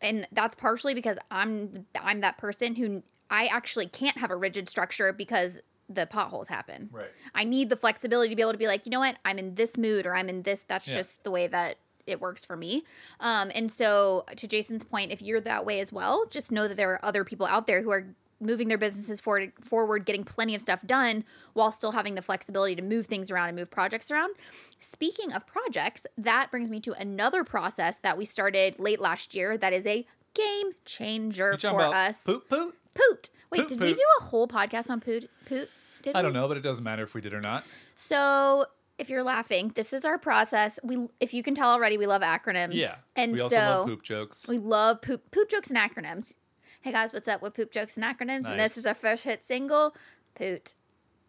And 0.00 0.26
that's 0.32 0.54
partially 0.54 0.94
because 0.94 1.18
I'm 1.32 1.84
I'm 2.00 2.20
that 2.20 2.38
person 2.38 2.76
who 2.76 3.02
I 3.28 3.46
actually 3.46 3.86
can't 3.88 4.16
have 4.18 4.30
a 4.30 4.36
rigid 4.36 4.68
structure 4.68 5.12
because 5.12 5.60
the 5.88 6.06
potholes 6.06 6.46
happen. 6.48 6.88
Right. 6.92 7.10
I 7.34 7.42
need 7.44 7.70
the 7.70 7.76
flexibility 7.76 8.30
to 8.30 8.36
be 8.36 8.42
able 8.42 8.52
to 8.52 8.58
be 8.58 8.66
like, 8.68 8.86
you 8.86 8.90
know 8.90 9.00
what? 9.00 9.16
I'm 9.24 9.38
in 9.38 9.56
this 9.56 9.76
mood 9.76 10.06
or 10.06 10.14
I'm 10.14 10.28
in 10.28 10.42
this 10.42 10.64
that's 10.68 10.86
Yeah. 10.86 10.94
just 10.94 11.24
the 11.24 11.30
way 11.32 11.48
that 11.48 11.76
it 12.06 12.20
works 12.20 12.44
for 12.44 12.56
me. 12.56 12.84
Um 13.20 13.50
and 13.54 13.70
so 13.70 14.24
to 14.36 14.46
Jason's 14.48 14.82
point, 14.84 15.12
if 15.12 15.22
you're 15.22 15.40
that 15.42 15.64
way 15.66 15.80
as 15.80 15.92
well, 15.92 16.26
just 16.30 16.52
know 16.52 16.68
that 16.68 16.76
there 16.76 16.90
are 16.92 17.04
other 17.04 17.24
people 17.24 17.46
out 17.46 17.66
there 17.66 17.82
who 17.82 17.90
are 17.90 18.06
moving 18.40 18.66
their 18.66 18.76
businesses 18.78 19.20
forward 19.20 19.52
forward 19.62 20.04
getting 20.04 20.24
plenty 20.24 20.56
of 20.56 20.60
stuff 20.60 20.84
done 20.84 21.22
while 21.52 21.70
still 21.70 21.92
having 21.92 22.16
the 22.16 22.22
flexibility 22.22 22.74
to 22.74 22.82
move 22.82 23.06
things 23.06 23.30
around 23.30 23.46
and 23.48 23.56
move 23.56 23.70
projects 23.70 24.10
around 24.10 24.34
speaking 24.80 25.32
of 25.32 25.46
projects 25.46 26.08
that 26.18 26.50
brings 26.50 26.68
me 26.68 26.80
to 26.80 26.92
another 26.94 27.44
process 27.44 27.98
that 27.98 28.18
we 28.18 28.24
started 28.24 28.76
late 28.80 29.00
last 29.00 29.32
year 29.32 29.56
that 29.56 29.72
is 29.72 29.86
a 29.86 30.04
game 30.34 30.72
changer 30.84 31.56
for 31.56 31.82
us 31.82 32.24
poop 32.24 32.48
poop? 32.50 32.74
poot 32.94 33.30
wait 33.52 33.60
Poot 33.60 33.68
did 33.68 33.80
we 33.80 33.94
do 33.94 34.02
a 34.20 34.24
whole 34.24 34.48
podcast 34.48 34.90
on 34.90 35.00
poot 35.00 35.30
poot 35.46 35.70
did 36.02 36.16
I 36.16 36.18
we? 36.18 36.22
don't 36.24 36.32
know, 36.32 36.48
but 36.48 36.56
it 36.56 36.64
doesn't 36.64 36.82
matter 36.82 37.04
if 37.04 37.14
we 37.14 37.20
did 37.20 37.32
or 37.32 37.40
not. 37.40 37.62
so 37.94 38.66
if 38.98 39.08
you're 39.10 39.22
laughing 39.22 39.72
this 39.74 39.92
is 39.92 40.04
our 40.04 40.18
process 40.18 40.78
we 40.82 41.06
if 41.20 41.32
you 41.34 41.42
can 41.42 41.54
tell 41.54 41.70
already 41.70 41.98
we 41.98 42.06
love 42.06 42.22
acronyms 42.22 42.74
Yeah. 42.74 42.94
and 43.16 43.32
we 43.32 43.38
so 43.38 43.44
also 43.44 43.56
love 43.56 43.86
poop 43.86 44.02
jokes. 44.02 44.46
we 44.48 44.58
love 44.58 45.02
poop 45.02 45.30
poop 45.30 45.48
jokes 45.48 45.68
and 45.68 45.78
acronyms. 45.78 46.34
Hey 46.82 46.90
guys, 46.90 47.12
what's 47.12 47.28
up 47.28 47.42
with 47.42 47.54
poop 47.54 47.70
jokes 47.70 47.96
and 47.96 48.04
acronyms? 48.04 48.48
And 48.48 48.58
this 48.58 48.76
is 48.76 48.86
our 48.86 48.94
first 48.94 49.22
hit 49.22 49.46
single, 49.46 49.94
Poot. 50.34 50.74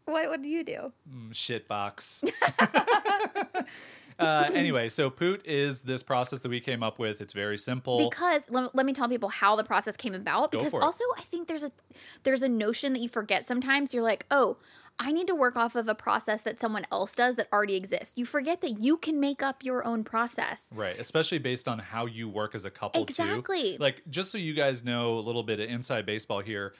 What 0.06 0.28
would 0.30 0.44
you 0.44 0.64
do? 0.64 0.92
Mm, 1.08 1.34
shit 1.34 1.68
box. 1.68 2.24
uh, 4.20 4.50
anyway, 4.54 4.90
so 4.90 5.10
Poot 5.12 5.46
is 5.46 5.84
this 5.84 6.02
process 6.02 6.40
that 6.40 6.50
we 6.50 6.60
came 6.60 6.82
up 6.82 6.98
with. 6.98 7.22
It's 7.22 7.34
very 7.34 7.58
simple. 7.60 8.10
Because 8.10 8.44
let, 8.50 8.76
let 8.76 8.86
me 8.86 8.94
tell 8.94 9.08
people 9.08 9.30
how 9.30 9.56
the 9.56 9.64
process 9.64 9.96
came 9.96 10.14
about. 10.16 10.52
Because 10.52 10.74
also 10.74 11.04
I 11.18 11.22
think 11.22 11.48
there's 11.48 11.64
a 11.64 11.72
there's 12.24 12.42
a 12.42 12.50
notion 12.50 12.94
that 12.94 13.00
you 13.00 13.08
forget 13.10 13.46
sometimes. 13.46 13.94
You're 13.94 14.04
like, 14.04 14.26
oh, 14.32 14.58
I 15.00 15.12
need 15.12 15.28
to 15.28 15.36
work 15.36 15.56
off 15.56 15.76
of 15.76 15.88
a 15.88 15.96
process 15.96 16.42
that 16.44 16.60
someone 16.60 16.86
else 16.92 17.16
does 17.16 17.36
that 17.36 17.48
already 17.52 17.76
exists. 17.76 18.14
You 18.16 18.26
forget 18.26 18.62
that 18.62 18.80
you 18.80 18.98
can 18.98 19.20
make 19.20 19.42
up 19.42 19.64
your 19.64 19.86
own 19.86 20.04
process. 20.04 20.64
Right, 20.74 20.98
especially 21.00 21.40
based 21.40 21.68
on 21.68 21.80
how 21.80 22.06
you 22.06 22.30
work 22.30 22.56
as 22.56 22.66
a 22.66 22.72
couple 22.72 23.02
Exactly. 23.04 23.74
too. 23.74 23.78
Like 23.80 24.02
just 24.10 24.32
so 24.32 24.38
you 24.38 24.54
guys 24.54 24.84
know 24.84 25.18
a 25.18 25.20
little 25.20 25.44
bit 25.44 25.60
of 25.60 25.70
inside 25.70 26.06
baseball 26.06 26.40
here, 26.40 26.74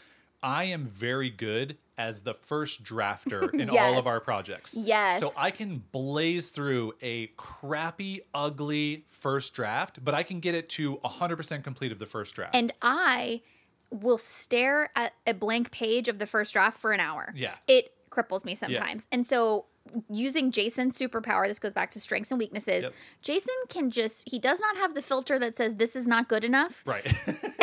I 0.44 0.66
am 0.66 0.88
very 0.88 1.30
good 1.30 1.78
as 1.98 2.22
the 2.22 2.34
first 2.34 2.84
drafter 2.84 3.52
in 3.60 3.70
all 3.70 3.98
of 3.98 4.08
our 4.08 4.20
projects. 4.20 4.76
Yes. 4.78 5.20
So 5.20 5.34
I 5.38 5.52
can 5.52 5.84
blaze 5.92 6.50
through 6.50 6.94
a 7.02 7.28
crappy, 7.38 8.22
ugly 8.34 9.06
first 9.08 9.54
draft, 9.54 10.04
but 10.04 10.14
I 10.14 10.24
can 10.24 10.40
get 10.40 10.54
it 10.54 10.70
to 10.70 10.98
100% 10.98 11.64
complete 11.64 11.92
of 11.92 12.00
the 12.00 12.06
first 12.06 12.36
draft. 12.36 12.56
And 12.56 12.74
I 12.82 13.42
will 13.90 14.18
stare 14.18 14.90
at 14.96 15.14
a 15.26 15.34
blank 15.34 15.72
page 15.72 16.08
of 16.08 16.20
the 16.20 16.26
first 16.26 16.54
draft 16.54 16.80
for 16.80 16.92
an 16.92 17.00
hour. 17.00 17.32
Yeah. 17.36 17.54
It 17.68 17.94
cripples 18.14 18.46
me 18.46 18.56
sometimes. 18.56 19.08
And 19.12 19.26
so 19.26 19.66
using 20.10 20.52
Jason's 20.52 20.98
superpower, 20.98 21.48
this 21.48 21.60
goes 21.60 21.74
back 21.74 21.92
to 21.92 22.00
strengths 22.00 22.32
and 22.32 22.40
weaknesses. 22.40 22.84
Yep. 22.84 22.94
Jason 23.22 23.56
can 23.70 23.92
just 23.92 24.28
he 24.30 24.40
does 24.40 24.60
not 24.60 24.78
have 24.78 24.96
the 24.96 25.02
filter 25.02 25.40
that 25.40 25.56
says 25.56 25.76
this 25.76 25.96
is 25.96 26.08
not 26.08 26.30
good 26.30 26.44
enough. 26.44 26.84
Right. 26.86 27.12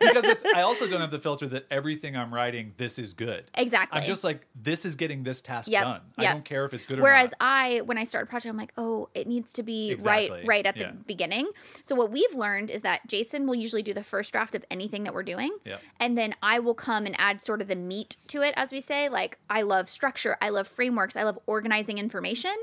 because 0.00 0.24
it's, 0.24 0.44
I 0.54 0.62
also 0.62 0.86
don't 0.86 1.00
have 1.00 1.10
the 1.10 1.18
filter 1.18 1.46
that 1.48 1.66
everything 1.70 2.16
I'm 2.16 2.32
writing, 2.32 2.72
this 2.76 2.98
is 2.98 3.12
good. 3.14 3.44
Exactly. 3.54 4.00
I'm 4.00 4.06
just 4.06 4.24
like, 4.24 4.46
this 4.54 4.84
is 4.84 4.96
getting 4.96 5.22
this 5.22 5.40
task 5.42 5.70
Yep, 5.70 5.82
done. 5.82 6.00
I 6.18 6.24
don't 6.32 6.44
care 6.44 6.64
if 6.64 6.74
it's 6.74 6.86
good 6.86 6.94
or 6.98 7.02
not. 7.02 7.04
Whereas. 7.04 7.30
I, 7.40 7.80
when 7.84 7.96
I 7.98 8.04
start 8.04 8.24
a 8.24 8.26
project, 8.26 8.50
I'm 8.50 8.56
like, 8.56 8.72
oh, 8.76 9.08
it 9.14 9.26
needs 9.26 9.52
to 9.54 9.62
be 9.62 9.90
Exactly. 9.90 10.38
right, 10.38 10.46
right 10.46 10.66
at 10.66 10.74
the 10.74 10.80
Yeah. 10.82 10.92
beginning. 11.06 11.48
So 11.82 11.94
what 11.94 12.10
we've 12.10 12.34
learned 12.34 12.70
is 12.70 12.82
that 12.82 13.06
Jason 13.06 13.46
will 13.46 13.54
usually 13.54 13.82
do 13.82 13.94
the 13.94 14.04
first 14.04 14.32
draft 14.32 14.54
of 14.54 14.64
anything 14.70 15.04
that 15.04 15.14
we're 15.14 15.22
doing, 15.22 15.50
Yep. 15.64 15.80
and 16.00 16.18
then 16.18 16.34
I 16.42 16.58
will 16.58 16.74
come 16.74 17.06
and 17.06 17.14
add 17.18 17.40
sort 17.40 17.60
of 17.62 17.68
the 17.68 17.76
meat 17.76 18.16
to 18.28 18.42
it, 18.42 18.52
as 18.56 18.72
we 18.72 18.80
say. 18.80 19.08
Like 19.08 19.38
I 19.48 19.62
love 19.62 19.88
structure, 19.88 20.36
I 20.42 20.50
love 20.50 20.68
frameworks, 20.68 21.16
I 21.16 21.22
love 21.22 21.38
organizing 21.46 21.98
information, 21.98 22.54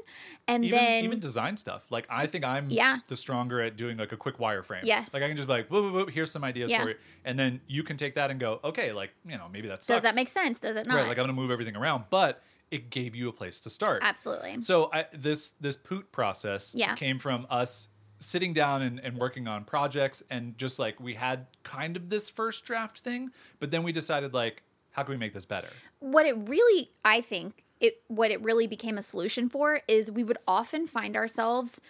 and 0.48 0.64
even, 0.66 0.78
then 0.78 1.04
even 1.06 1.20
design 1.20 1.58
stuff. 1.58 1.86
Like 1.92 2.06
I 2.10 2.28
think 2.28 2.44
I'm 2.46 2.70
Yeah. 2.70 2.98
the 3.08 3.16
stronger 3.16 3.60
at 3.62 3.78
doing 3.78 3.98
like 3.98 4.12
a 4.12 4.18
quick 4.18 4.38
wireframe. 4.38 4.82
Yes. 4.84 5.14
Like 5.14 5.24
I 5.24 5.28
can 5.28 5.38
just 5.38 5.48
be 5.48 5.54
like, 5.56 5.70
whoop, 5.70 5.86
whoop, 5.86 5.94
whoop, 5.94 6.10
here's 6.12 6.32
some 6.32 6.44
ideas 6.44 6.72
Yeah. 6.72 6.80
You. 6.90 6.96
And 7.26 7.38
then 7.38 7.62
you 7.68 7.84
can 7.84 7.98
take 7.98 8.16
that 8.16 8.32
and 8.32 8.40
go, 8.40 8.60
okay, 8.64 8.92
like, 8.92 9.12
you 9.26 9.38
know, 9.38 9.48
maybe 9.52 9.68
that 9.68 9.84
sucks. 9.84 10.02
does 10.02 10.12
that 10.12 10.16
make 10.16 10.28
sense? 10.30 10.60
Does 10.60 10.76
it 10.76 10.88
not? 10.88 10.96
Right. 10.96 11.08
Like 11.08 11.18
I'm 11.18 11.24
gonna 11.24 11.34
move 11.34 11.52
everything 11.52 11.76
around, 11.76 12.06
but 12.10 12.42
it 12.72 12.90
gave 12.90 13.16
you 13.16 13.30
a 13.30 13.34
place 13.34 13.62
to 13.62 13.70
start. 13.70 14.02
Absolutely. 14.04 14.62
So 14.62 14.90
I, 14.94 15.06
this 15.14 15.52
this 15.62 15.76
poot 15.76 16.12
process 16.12 16.74
Yeah. 16.76 16.96
came 16.96 17.20
from 17.20 17.48
us 17.50 17.88
sitting 18.20 18.52
down 18.52 18.82
and, 18.82 19.00
and 19.00 19.18
working 19.18 19.48
on 19.48 19.64
projects 19.64 20.24
and 20.32 20.58
just 20.58 20.80
like 20.80 21.00
we 21.00 21.14
had 21.14 21.46
kind 21.64 21.96
of 21.96 22.10
this 22.10 22.30
first 22.30 22.66
draft 22.66 23.00
thing, 23.00 23.30
but 23.60 23.70
then 23.72 23.84
we 23.84 23.92
decided 23.92 24.34
like, 24.34 24.64
how 24.92 25.04
can 25.04 25.12
we 25.12 25.18
make 25.18 25.34
this 25.34 25.46
better? 25.46 25.70
what 26.00 26.28
it 26.28 26.38
really 26.48 26.92
i 27.06 27.22
think 27.22 27.64
it 27.80 28.04
what 28.08 28.30
it 28.30 28.40
really 28.44 28.68
became 28.68 29.00
a 29.00 29.02
solution 29.02 29.50
for 29.50 29.82
is 29.88 30.12
we 30.12 30.24
would 30.24 30.38
often 30.48 30.86
find 30.86 31.16
ourselves 31.18 31.82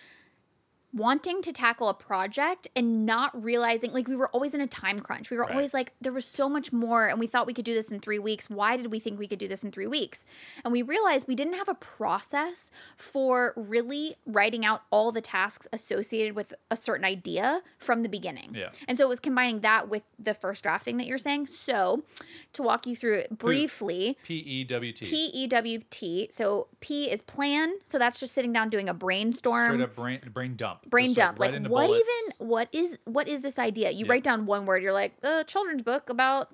wanting 0.98 1.41
to 1.43 1.54
tackle 1.54 1.89
a 1.89 1.93
project 1.93 2.68
and 2.76 3.06
not 3.06 3.43
realizing 3.43 3.93
like 3.93 4.08
we 4.08 4.16
were 4.16 4.30
always 4.30 4.54
in 4.54 4.62
a 4.62 4.68
time 4.68 5.00
crunch. 5.00 5.30
We 5.30 5.38
were 5.38 5.43
Right. 5.43 5.52
always 5.54 5.74
like 5.74 5.93
there 6.02 6.12
was 6.12 6.26
so 6.26 6.50
much 6.50 6.74
more 6.74 7.08
and 7.08 7.20
we 7.20 7.28
thought 7.28 7.45
we 7.48 7.54
could 7.54 7.66
do 7.66 7.74
this 7.74 7.89
in 7.89 8.00
3 8.00 8.20
weeks. 8.20 8.50
Why 8.50 8.76
did 8.78 8.91
we 8.91 9.00
think 9.00 9.20
we 9.20 9.28
could 9.28 9.39
do 9.39 9.48
this 9.48 9.64
in 9.64 9.72
3 9.72 9.88
weeks? 9.88 10.26
And 10.64 10.72
we 10.72 10.82
realized 10.82 11.28
we 11.28 11.36
didn't 11.36 11.54
have 11.54 11.70
a 11.70 11.76
process 11.76 12.72
for 12.98 13.54
really 13.56 14.16
writing 14.26 14.66
out 14.66 14.82
all 14.91 15.12
the 15.12 15.22
tasks 15.22 15.68
associated 15.72 16.36
with 16.36 16.54
a 16.72 16.76
certain 16.78 17.06
idea 17.06 17.62
from 17.78 18.04
the 18.04 18.10
beginning. 18.10 18.54
Yeah. 18.56 18.70
And 18.88 18.98
so 18.98 19.06
it 19.06 19.10
was 19.10 19.20
combining 19.20 19.62
that 19.62 19.89
with 19.89 20.04
the 20.20 20.34
first 20.34 20.64
draft 20.64 20.86
thing 20.86 20.98
that 20.98 21.08
you're 21.08 21.18
saying. 21.18 21.48
So, 21.48 22.04
to 22.54 22.64
walk 22.64 22.88
you 22.88 22.95
through 22.95 23.16
it 23.20 23.38
briefly, 23.38 24.18
P 24.24 24.36
E 24.38 24.64
W 24.64 24.91
T. 24.91 25.06
P 25.06 25.16
E 25.34 25.48
W 25.48 25.82
T. 25.89 26.28
So 26.32 26.68
P 26.80 27.10
is 27.10 27.22
plan. 27.22 27.76
So 27.86 27.98
that's 28.00 28.20
just 28.20 28.34
sitting 28.34 28.52
down 28.54 28.70
doing 28.70 28.89
a 28.89 28.93
brainstorm. 28.93 29.68
Straight 29.68 29.82
up 29.82 29.95
brain 29.95 30.20
brain 30.34 30.56
dump. 30.56 30.87
Brain 30.90 31.08
Just, 31.14 31.18
like, 31.18 31.26
dump. 31.28 31.40
right 31.40 31.62
Like 31.62 31.72
what 31.72 31.88
bullets. 31.88 32.10
even 32.40 32.48
what 32.48 32.68
is 32.72 32.98
what 33.06 33.28
is 33.28 33.42
this 33.42 33.58
idea? 33.60 33.92
You 33.92 34.06
Yeah. 34.06 34.12
write 34.12 34.24
down 34.24 34.46
one 34.46 34.66
word, 34.66 34.82
you're 34.84 34.94
like, 34.94 35.14
a 35.24 35.44
children's 35.44 35.82
book 35.84 36.10
about 36.10 36.50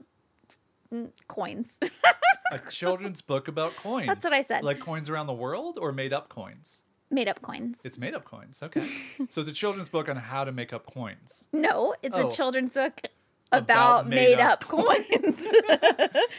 coins. 1.27 1.77
a 2.51 2.59
children's 2.69 3.21
book 3.21 3.47
about 3.47 3.75
coins. 3.75 4.07
That's 4.07 4.23
what 4.23 4.33
I 4.33 4.43
said. 4.43 4.63
Like 4.63 4.79
coins 4.79 5.09
around 5.09 5.27
the 5.27 5.33
world 5.33 5.77
or 5.79 5.91
made 5.91 6.13
up 6.13 6.29
coins? 6.29 6.83
Made 7.09 7.27
up 7.27 7.41
coins. 7.41 7.77
It's 7.83 7.97
made 7.99 8.13
up 8.15 8.25
coins. 8.25 8.61
Okay. 8.63 8.87
so 9.29 9.41
it's 9.41 9.49
a 9.49 9.53
children's 9.53 9.89
book 9.89 10.09
on 10.09 10.15
how 10.17 10.43
to 10.43 10.51
make 10.51 10.73
up 10.73 10.85
coins. 10.91 11.47
no, 11.51 11.95
it's 12.03 12.15
Oh. 12.17 12.29
a 12.29 12.31
children's 12.31 12.73
book 12.73 13.01
About 13.57 14.01
about, 14.01 14.07
made, 14.09 14.39
up, 14.39 14.63
coins. 14.67 14.97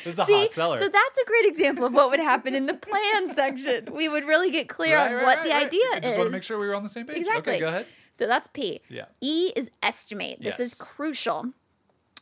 This 0.04 0.14
is 0.14 0.18
a 0.18 0.24
See, 0.26 0.32
hot 0.32 0.52
seller. 0.52 0.78
so 0.78 0.88
that's 0.88 1.18
a 1.18 1.24
great 1.24 1.46
example 1.46 1.86
of 1.86 1.92
what 1.94 2.10
would 2.10 2.20
happen 2.20 2.54
in 2.54 2.66
the 2.66 2.74
plan 2.74 3.34
section. 3.34 3.88
We 3.92 4.08
would 4.08 4.24
really 4.24 4.50
get 4.50 4.68
clear 4.68 4.96
Right, 4.96 5.08
on 5.10 5.14
right, 5.16 5.24
what 5.24 5.38
right, 5.38 5.44
the 5.44 5.54
idea 5.54 5.82
I 5.94 6.00
just 6.00 6.16
want 6.18 6.26
to 6.28 6.32
make 6.32 6.42
sure 6.42 6.58
we 6.58 6.66
were 6.66 6.74
on 6.74 6.82
the 6.82 6.88
same 6.88 7.06
page. 7.06 7.18
Exactly. 7.18 7.54
Okay, 7.54 7.60
go 7.60 7.68
ahead. 7.68 7.86
So 8.12 8.26
that's 8.26 8.48
P. 8.52 8.80
Yeah. 8.88 9.06
E 9.20 9.52
is 9.56 9.70
estimate. 9.82 10.38
This 10.40 10.60
is 10.60 10.74
crucial. 10.74 11.46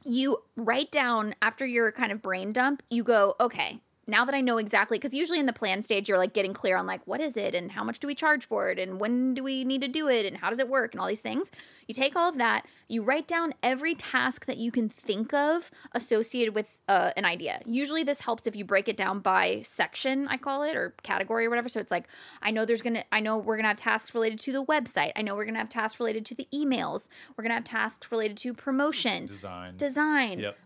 You 0.04 0.38
write 0.56 0.90
down 0.90 1.34
after 1.42 1.66
your 1.66 1.92
kind 1.92 2.10
of 2.12 2.22
brain 2.22 2.52
dump, 2.52 2.82
you 2.90 3.02
go, 3.04 3.34
okay, 3.40 3.80
now 4.06 4.24
that 4.24 4.34
I 4.34 4.40
know 4.40 4.58
exactly, 4.58 4.98
because 4.98 5.14
usually 5.14 5.38
in 5.38 5.46
the 5.46 5.52
plan 5.52 5.82
stage, 5.82 6.08
you're 6.08 6.18
like 6.18 6.32
getting 6.32 6.52
clear 6.52 6.76
on 6.76 6.86
like, 6.86 7.00
what 7.06 7.20
is 7.20 7.36
it 7.36 7.54
and 7.54 7.70
how 7.70 7.84
much 7.84 8.00
do 8.00 8.06
we 8.06 8.14
charge 8.14 8.46
for 8.46 8.68
it 8.68 8.78
and 8.78 8.98
when 8.98 9.34
do 9.34 9.44
we 9.44 9.64
need 9.64 9.80
to 9.82 9.88
do 9.88 10.08
it 10.08 10.26
and 10.26 10.36
how 10.36 10.48
does 10.48 10.58
it 10.58 10.68
work 10.68 10.92
and 10.92 11.00
all 11.00 11.06
these 11.06 11.20
things. 11.20 11.50
You 11.86 11.94
take 11.94 12.16
all 12.16 12.28
of 12.28 12.38
that, 12.38 12.66
you 12.88 13.02
write 13.02 13.28
down 13.28 13.54
every 13.62 13.94
task 13.94 14.46
that 14.46 14.56
you 14.56 14.70
can 14.72 14.88
think 14.88 15.32
of 15.34 15.70
associated 15.92 16.54
with 16.54 16.76
uh, 16.88 17.12
an 17.16 17.24
idea. 17.24 17.60
Usually 17.64 18.02
this 18.02 18.20
helps 18.20 18.46
if 18.46 18.56
you 18.56 18.64
break 18.64 18.88
it 18.88 18.96
down 18.96 19.20
by 19.20 19.62
section, 19.64 20.26
I 20.28 20.36
call 20.36 20.62
it, 20.62 20.74
or 20.76 20.94
category 21.02 21.46
or 21.46 21.50
whatever. 21.50 21.68
So 21.68 21.80
it's 21.80 21.90
like, 21.90 22.06
I 22.40 22.50
know 22.50 22.64
there's 22.64 22.82
gonna, 22.82 23.04
I 23.12 23.20
know 23.20 23.38
we're 23.38 23.56
gonna 23.56 23.68
have 23.68 23.76
tasks 23.76 24.14
related 24.14 24.38
to 24.40 24.52
the 24.52 24.64
website. 24.64 25.12
I 25.16 25.22
know 25.22 25.34
we're 25.36 25.44
gonna 25.44 25.58
have 25.58 25.68
tasks 25.68 26.00
related 26.00 26.24
to 26.26 26.34
the 26.34 26.48
emails. 26.52 27.08
We're 27.36 27.42
gonna 27.44 27.54
have 27.54 27.64
tasks 27.64 28.10
related 28.10 28.36
to 28.38 28.54
promotion, 28.54 29.26
Design. 29.26 29.76
design, 29.76 30.38
Yep. 30.40 30.56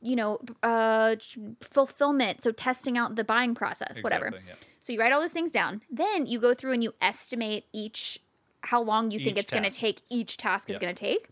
You 0.00 0.16
know, 0.16 0.40
uh, 0.62 1.16
fulfillment. 1.60 2.42
So 2.42 2.52
testing 2.52 2.98
out 2.98 3.16
the 3.16 3.24
buying 3.24 3.54
process, 3.54 3.98
whatever. 4.02 4.32
Yeah. 4.46 4.54
So 4.80 4.92
you 4.92 5.00
write 5.00 5.12
all 5.12 5.20
those 5.20 5.30
things 5.30 5.50
down. 5.50 5.82
Then 5.90 6.26
you 6.26 6.40
go 6.40 6.54
through 6.54 6.72
and 6.72 6.82
you 6.82 6.94
estimate 7.00 7.66
each 7.72 8.18
how 8.62 8.80
long 8.82 9.10
you 9.10 9.18
think 9.22 9.38
it's 9.38 9.50
going 9.50 9.64
to 9.64 9.70
take 9.70 10.02
each 10.08 10.36
task 10.36 10.70
is 10.70 10.78
going 10.78 10.94
to 10.94 11.00
take. 11.00 11.28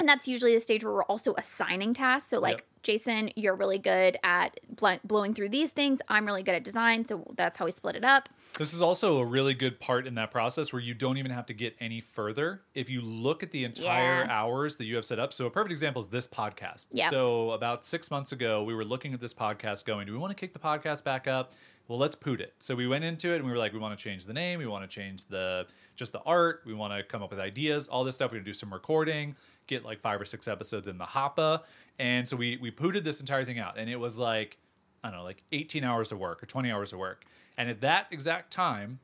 And 0.00 0.08
that's 0.08 0.26
usually 0.26 0.54
the 0.54 0.60
stage 0.60 0.82
where 0.82 0.92
we're 0.92 1.04
also 1.04 1.34
assigning 1.38 1.94
tasks. 1.94 2.30
So 2.30 2.40
like 2.40 2.58
Yep. 2.58 2.66
Jason, 2.82 3.30
you're 3.36 3.54
really 3.54 3.78
good 3.78 4.18
at 4.22 4.58
bl- 4.68 5.00
blowing 5.04 5.32
through 5.32 5.48
these 5.48 5.70
things. 5.70 6.00
I'm 6.08 6.26
really 6.26 6.42
good 6.42 6.54
at 6.54 6.64
design, 6.64 7.06
so 7.06 7.32
that's 7.36 7.56
how 7.56 7.64
we 7.64 7.70
split 7.70 7.96
it 7.96 8.04
up. 8.04 8.28
This 8.58 8.72
is 8.72 8.80
also 8.82 9.18
a 9.18 9.24
really 9.24 9.52
good 9.52 9.80
part 9.80 10.06
in 10.06 10.14
that 10.14 10.30
process 10.30 10.72
where 10.72 10.80
you 10.80 10.94
don't 10.94 11.18
even 11.18 11.32
have 11.32 11.46
to 11.46 11.54
get 11.54 11.74
any 11.80 12.00
further 12.00 12.62
if 12.72 12.88
you 12.88 13.00
look 13.00 13.42
at 13.42 13.50
the 13.50 13.64
entire 13.64 14.22
Yeah. 14.24 14.28
hours 14.30 14.76
that 14.76 14.84
you 14.84 14.94
have 14.94 15.04
set 15.04 15.18
up. 15.18 15.32
So 15.32 15.46
a 15.46 15.50
perfect 15.50 15.72
example 15.72 16.00
is 16.00 16.06
this 16.08 16.28
podcast. 16.28 16.86
Yeah. 16.92 17.10
So 17.10 17.50
about 17.50 17.84
six 17.84 18.12
months 18.12 18.30
ago, 18.30 18.62
we 18.62 18.72
were 18.72 18.84
looking 18.84 19.12
at 19.12 19.18
this 19.20 19.34
podcast 19.34 19.84
going, 19.84 20.06
do 20.06 20.12
we 20.12 20.18
want 20.18 20.30
to 20.30 20.36
kick 20.40 20.52
the 20.52 20.60
podcast 20.60 21.02
back 21.02 21.26
up? 21.26 21.52
Well, 21.88 21.98
let's 21.98 22.14
put 22.14 22.40
it. 22.40 22.54
So 22.60 22.76
we 22.76 22.86
went 22.86 23.02
into 23.04 23.32
it 23.32 23.36
and 23.36 23.44
we 23.44 23.50
were 23.50 23.58
like, 23.58 23.72
we 23.72 23.80
want 23.80 23.98
to 23.98 24.02
change 24.02 24.24
the 24.24 24.32
name, 24.32 24.60
we 24.60 24.66
want 24.66 24.88
to 24.88 24.94
change 24.94 25.24
the 25.24 25.66
just 25.96 26.12
the 26.12 26.20
art, 26.20 26.62
we 26.64 26.74
want 26.74 26.94
to 26.94 27.02
come 27.02 27.22
up 27.22 27.30
with 27.30 27.40
ideas, 27.40 27.88
all 27.88 28.04
this 28.04 28.14
stuff. 28.14 28.30
We're 28.30 28.38
gonna 28.38 28.44
do 28.46 28.52
some 28.54 28.72
recording, 28.72 29.34
get 29.66 29.84
like 29.84 30.00
five 30.00 30.20
or 30.20 30.24
six 30.24 30.46
episodes 30.48 30.86
in 30.88 30.96
the 30.96 31.04
hoppa. 31.04 31.62
And 31.98 32.28
so 32.28 32.36
we 32.36 32.56
we 32.56 32.70
pooted 32.70 33.04
this 33.04 33.18
entire 33.20 33.44
thing 33.44 33.58
out. 33.58 33.78
And 33.78 33.90
it 33.90 33.96
was 33.96 34.16
like 34.16 34.58
I 35.04 35.10
don't 35.10 35.18
know, 35.18 35.24
like 35.24 35.44
18 35.52 35.84
hours 35.84 36.10
of 36.10 36.18
work 36.18 36.42
or 36.42 36.46
20 36.46 36.72
hours 36.72 36.92
of 36.92 36.98
work. 36.98 37.24
And 37.58 37.68
at 37.68 37.82
that 37.82 38.06
exact 38.10 38.50
time, 38.50 38.98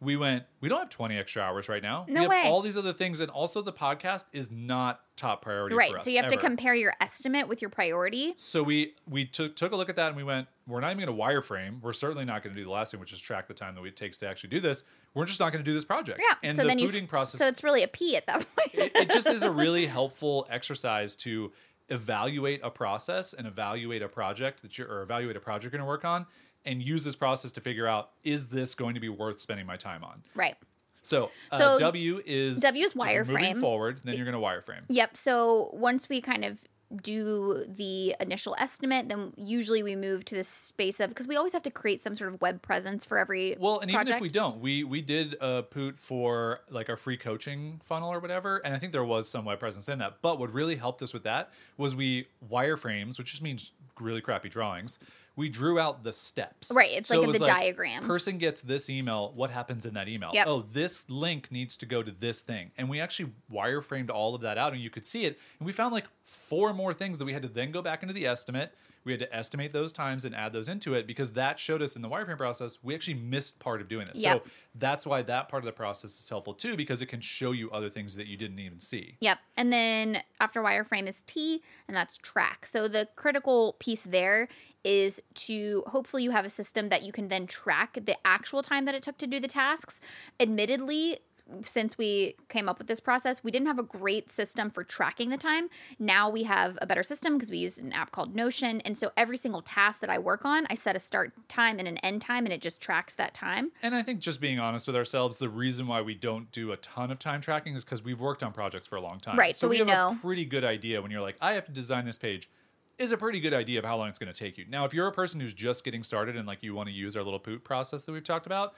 we 0.00 0.16
went, 0.16 0.44
we 0.60 0.68
don't 0.68 0.78
have 0.78 0.90
20 0.90 1.16
extra 1.16 1.42
hours 1.42 1.68
right 1.70 1.82
now. 1.82 2.04
No 2.08 2.20
we 2.20 2.24
have 2.24 2.30
way. 2.30 2.42
all 2.44 2.60
these 2.60 2.76
other 2.76 2.92
things. 2.92 3.20
And 3.20 3.30
also, 3.30 3.62
the 3.62 3.72
podcast 3.72 4.26
is 4.34 4.50
not 4.50 5.00
top 5.16 5.40
priority 5.40 5.74
right. 5.74 5.90
for 5.92 5.98
us. 5.98 6.04
So 6.04 6.10
you 6.10 6.20
have 6.20 6.30
to 6.30 6.36
compare 6.36 6.74
your 6.74 6.92
estimate 7.00 7.48
with 7.48 7.62
your 7.62 7.70
priority. 7.70 8.34
So 8.36 8.62
we 8.62 8.94
we 9.08 9.24
took 9.24 9.56
took 9.56 9.72
a 9.72 9.76
look 9.76 9.88
at 9.88 9.96
that 9.96 10.08
and 10.08 10.16
we 10.16 10.22
went, 10.22 10.48
we're 10.68 10.80
not 10.80 10.92
even 10.92 11.06
going 11.06 11.16
to 11.16 11.22
wireframe. 11.22 11.80
We're 11.80 11.94
certainly 11.94 12.26
not 12.26 12.42
going 12.42 12.54
to 12.54 12.60
do 12.60 12.64
the 12.64 12.70
last 12.70 12.90
thing, 12.90 13.00
which 13.00 13.14
is 13.14 13.20
track 13.20 13.48
the 13.48 13.54
time 13.54 13.74
that 13.74 13.82
it 13.84 13.96
takes 13.96 14.18
to 14.18 14.28
actually 14.28 14.50
do 14.50 14.60
this. 14.60 14.84
We're 15.14 15.24
just 15.24 15.40
not 15.40 15.52
going 15.52 15.64
to 15.64 15.68
do 15.68 15.74
this 15.74 15.86
project. 15.86 16.20
Yeah. 16.20 16.34
And 16.46 16.56
so 16.56 16.62
the 16.62 16.68
then 16.68 16.78
you 16.78 16.86
pooting 16.86 17.04
s- 17.04 17.08
process 17.08 17.38
So 17.38 17.46
it's 17.46 17.64
really 17.64 17.82
a 17.82 17.88
P 17.88 18.16
at 18.16 18.26
that 18.26 18.46
point. 18.56 18.74
it, 18.74 18.92
it 18.94 19.10
just 19.10 19.28
is 19.28 19.42
a 19.42 19.50
really 19.50 19.86
helpful 19.86 20.46
exercise 20.50 21.16
to 21.16 21.52
evaluate 21.88 22.60
a 22.62 22.70
process 22.70 23.32
and 23.32 23.46
evaluate 23.46 24.02
a 24.02 24.08
project 24.08 24.62
that 24.62 24.76
you're 24.78 24.88
or 24.88 25.02
evaluate 25.02 25.36
a 25.36 25.40
project 25.40 25.64
you're 25.64 25.70
going 25.70 25.80
to 25.80 25.86
work 25.86 26.04
on 26.04 26.26
and 26.64 26.82
use 26.82 27.04
this 27.04 27.16
process 27.16 27.52
to 27.52 27.60
figure 27.60 27.86
out 27.86 28.10
is 28.24 28.48
this 28.48 28.74
going 28.74 28.94
to 28.94 29.00
be 29.00 29.08
worth 29.08 29.38
spending 29.38 29.66
my 29.66 29.76
time 29.76 30.02
on 30.02 30.22
right. 30.34 30.56
so, 31.02 31.30
uh, 31.52 31.58
So, 31.58 31.78
w 31.78 32.20
is 32.26 32.60
W 32.60 32.84
is 32.84 32.94
you're 32.94 33.24
moving 33.24 33.56
forward 33.56 34.00
then 34.02 34.16
you're 34.16 34.30
going 34.30 34.34
to 34.34 34.40
wireframe 34.40 34.82
Yep. 34.88 35.16
So 35.16 35.70
once 35.72 36.08
we 36.08 36.20
kind 36.20 36.44
of 36.44 36.58
do 37.02 37.64
the 37.68 38.14
initial 38.20 38.54
estimate, 38.58 39.08
then 39.08 39.32
usually 39.36 39.82
we 39.82 39.96
move 39.96 40.24
to 40.26 40.36
the 40.36 40.44
space 40.44 41.00
of 41.00 41.08
because 41.08 41.26
we 41.26 41.36
always 41.36 41.52
have 41.52 41.62
to 41.64 41.70
create 41.70 42.00
some 42.00 42.14
sort 42.14 42.32
of 42.32 42.40
web 42.40 42.62
presence 42.62 43.04
for 43.04 43.18
every 43.18 43.56
well 43.58 43.80
and 43.80 43.90
project. 43.90 44.08
even 44.08 44.16
if 44.16 44.22
we 44.22 44.28
don't 44.28 44.60
we 44.60 44.84
we 44.84 45.02
did 45.02 45.34
uh, 45.40 45.56
a 45.56 45.62
poot 45.62 45.98
for 45.98 46.60
like 46.70 46.88
our 46.88 46.96
free 46.96 47.16
coaching 47.16 47.80
funnel 47.84 48.12
or 48.12 48.20
whatever 48.20 48.58
and 48.58 48.74
i 48.74 48.78
think 48.78 48.92
there 48.92 49.04
was 49.04 49.28
some 49.28 49.44
web 49.44 49.58
presence 49.58 49.88
in 49.88 49.98
that 49.98 50.16
but 50.22 50.38
what 50.38 50.52
really 50.52 50.76
helped 50.76 51.02
us 51.02 51.12
with 51.12 51.22
that 51.24 51.50
was 51.76 51.96
we 51.96 52.26
wireframes 52.50 53.18
which 53.18 53.30
just 53.30 53.42
means 53.42 53.72
really 54.00 54.20
crappy 54.20 54.48
drawings 54.48 54.98
we 55.36 55.48
drew 55.50 55.78
out 55.78 56.02
the 56.02 56.12
steps. 56.12 56.72
Right, 56.74 56.90
it's 56.92 57.08
So 57.10 57.20
like 57.20 57.28
it 57.28 57.32
the 57.32 57.38
was 57.40 57.48
diagram. 57.48 58.06
person 58.06 58.38
gets 58.38 58.62
this 58.62 58.88
email 58.90 59.32
what 59.34 59.50
happens 59.50 59.86
in 59.86 59.94
that 59.94 60.08
email? 60.08 60.30
Yep. 60.32 60.46
oh 60.48 60.60
this 60.62 61.08
link 61.10 61.52
needs 61.52 61.76
to 61.78 61.86
go 61.86 62.02
to 62.02 62.10
this 62.10 62.40
thing. 62.40 62.70
And 62.78 62.88
we 62.88 63.00
actually 63.00 63.32
wireframed 63.52 64.10
all 64.10 64.34
of 64.34 64.40
that 64.42 64.58
out 64.58 64.72
and 64.72 64.80
you 64.80 64.90
could 64.90 65.04
see 65.04 65.24
it. 65.24 65.38
And 65.60 65.66
we 65.66 65.72
found 65.72 65.92
like 65.92 66.06
four 66.24 66.72
more 66.72 66.92
things 66.94 67.18
that 67.18 67.24
we 67.24 67.32
had 67.32 67.42
to 67.42 67.48
then 67.48 67.70
go 67.70 67.82
back 67.82 68.02
into 68.02 68.14
the 68.14 68.26
estimate 68.26 68.72
we 69.06 69.12
had 69.12 69.20
to 69.20 69.34
estimate 69.34 69.72
those 69.72 69.92
times 69.92 70.24
and 70.24 70.34
add 70.34 70.52
those 70.52 70.68
into 70.68 70.92
it 70.94 71.06
because 71.06 71.32
that 71.32 71.58
showed 71.58 71.80
us 71.80 71.96
in 71.96 72.02
the 72.02 72.08
wireframe 72.08 72.36
process 72.36 72.78
we 72.82 72.94
actually 72.94 73.14
missed 73.14 73.58
part 73.58 73.80
of 73.80 73.88
doing 73.88 74.06
this 74.06 74.20
Yep. 74.20 74.44
so 74.44 74.50
that's 74.74 75.06
why 75.06 75.22
that 75.22 75.48
part 75.48 75.62
of 75.62 75.66
the 75.66 75.72
process 75.72 76.18
is 76.20 76.28
helpful 76.28 76.52
too 76.52 76.76
because 76.76 77.00
it 77.00 77.06
can 77.06 77.20
show 77.20 77.52
you 77.52 77.70
other 77.70 77.88
things 77.88 78.14
that 78.16 78.26
you 78.26 78.36
didn't 78.36 78.58
even 78.58 78.78
see 78.78 79.16
Yep. 79.20 79.38
And 79.56 79.72
then 79.72 80.22
after 80.40 80.62
wireframe 80.62 81.08
is 81.08 81.16
T, 81.26 81.62
and 81.88 81.96
that's 81.96 82.18
track. 82.18 82.66
So 82.66 82.88
the 82.88 83.08
critical 83.16 83.76
piece 83.78 84.02
there 84.04 84.48
is 84.84 85.20
to 85.34 85.82
hopefully 85.86 86.22
you 86.22 86.30
have 86.30 86.44
a 86.44 86.50
system 86.50 86.88
that 86.90 87.02
you 87.02 87.12
can 87.12 87.28
then 87.28 87.46
track 87.46 87.98
the 88.04 88.16
actual 88.24 88.62
time 88.62 88.84
that 88.84 88.94
it 88.94 89.02
took 89.02 89.18
to 89.18 89.26
do 89.26 89.40
the 89.40 89.48
tasks. 89.48 90.00
Admittedly, 90.38 91.18
since 91.64 91.96
we 91.96 92.34
came 92.48 92.68
up 92.68 92.78
with 92.78 92.86
this 92.86 93.00
process, 93.00 93.42
we 93.44 93.50
didn't 93.50 93.66
have 93.66 93.78
a 93.78 93.84
great 93.84 94.30
system 94.30 94.70
for 94.70 94.82
tracking 94.82 95.30
the 95.30 95.36
time. 95.36 95.68
Now 95.98 96.28
we 96.28 96.42
have 96.42 96.78
a 96.82 96.86
better 96.86 97.02
system 97.02 97.34
because 97.34 97.50
we 97.50 97.58
use 97.58 97.78
an 97.78 97.92
app 97.92 98.12
called 98.12 98.34
Notion. 98.34 98.80
And 98.82 98.96
so 98.96 99.10
every 99.16 99.36
single 99.36 99.62
task 99.62 100.00
that 100.00 100.10
I 100.10 100.18
work 100.18 100.44
on, 100.44 100.66
I 100.70 100.74
set 100.74 100.96
a 100.96 100.98
start 100.98 101.32
time 101.48 101.78
and 101.78 101.86
an 101.86 101.98
end 101.98 102.22
time, 102.22 102.44
and 102.44 102.52
it 102.52 102.60
just 102.60 102.80
tracks 102.80 103.14
that 103.14 103.34
time. 103.34 103.70
And 103.82 103.94
I 103.94 104.02
think 104.02 104.20
just 104.20 104.40
being 104.40 104.58
honest 104.58 104.86
with 104.86 104.96
ourselves, 104.96 105.38
the 105.38 105.48
reason 105.48 105.86
why 105.86 106.00
we 106.02 106.14
don't 106.14 106.50
do 106.52 106.72
a 106.72 106.76
ton 106.78 107.10
of 107.10 107.18
time 107.18 107.40
tracking 107.40 107.74
is 107.74 107.84
because 107.84 108.02
we've 108.02 108.20
worked 108.20 108.42
on 108.42 108.52
projects 108.52 108.86
for 108.88 108.96
a 108.96 109.00
long 109.00 109.20
time. 109.20 109.38
Right, 109.38 109.56
so 109.56 109.68
we 109.68 109.78
have 109.78 109.86
know. 109.86 110.12
a 110.12 110.18
pretty 110.20 110.44
good 110.44 110.64
idea 110.64 111.00
when 111.00 111.10
you're 111.10 111.20
like, 111.20 111.36
I 111.40 111.52
have 111.52 111.66
to 111.66 111.72
design 111.72 112.04
this 112.04 112.18
page. 112.18 112.50
Is 112.98 113.12
a 113.12 113.18
pretty 113.18 113.40
good 113.40 113.52
idea 113.52 113.78
of 113.78 113.84
how 113.84 113.98
long 113.98 114.08
it's 114.08 114.18
going 114.18 114.32
to 114.32 114.38
take 114.38 114.56
you. 114.56 114.64
Now, 114.70 114.86
if 114.86 114.94
you're 114.94 115.06
a 115.06 115.12
person 115.12 115.38
who's 115.38 115.52
just 115.52 115.84
getting 115.84 116.02
started 116.02 116.34
and 116.34 116.46
like 116.46 116.62
you 116.62 116.74
want 116.74 116.88
to 116.88 116.94
use 116.94 117.14
our 117.14 117.22
little 117.22 117.38
poop 117.38 117.62
process 117.62 118.06
that 118.06 118.12
we've 118.12 118.24
talked 118.24 118.46
about, 118.46 118.74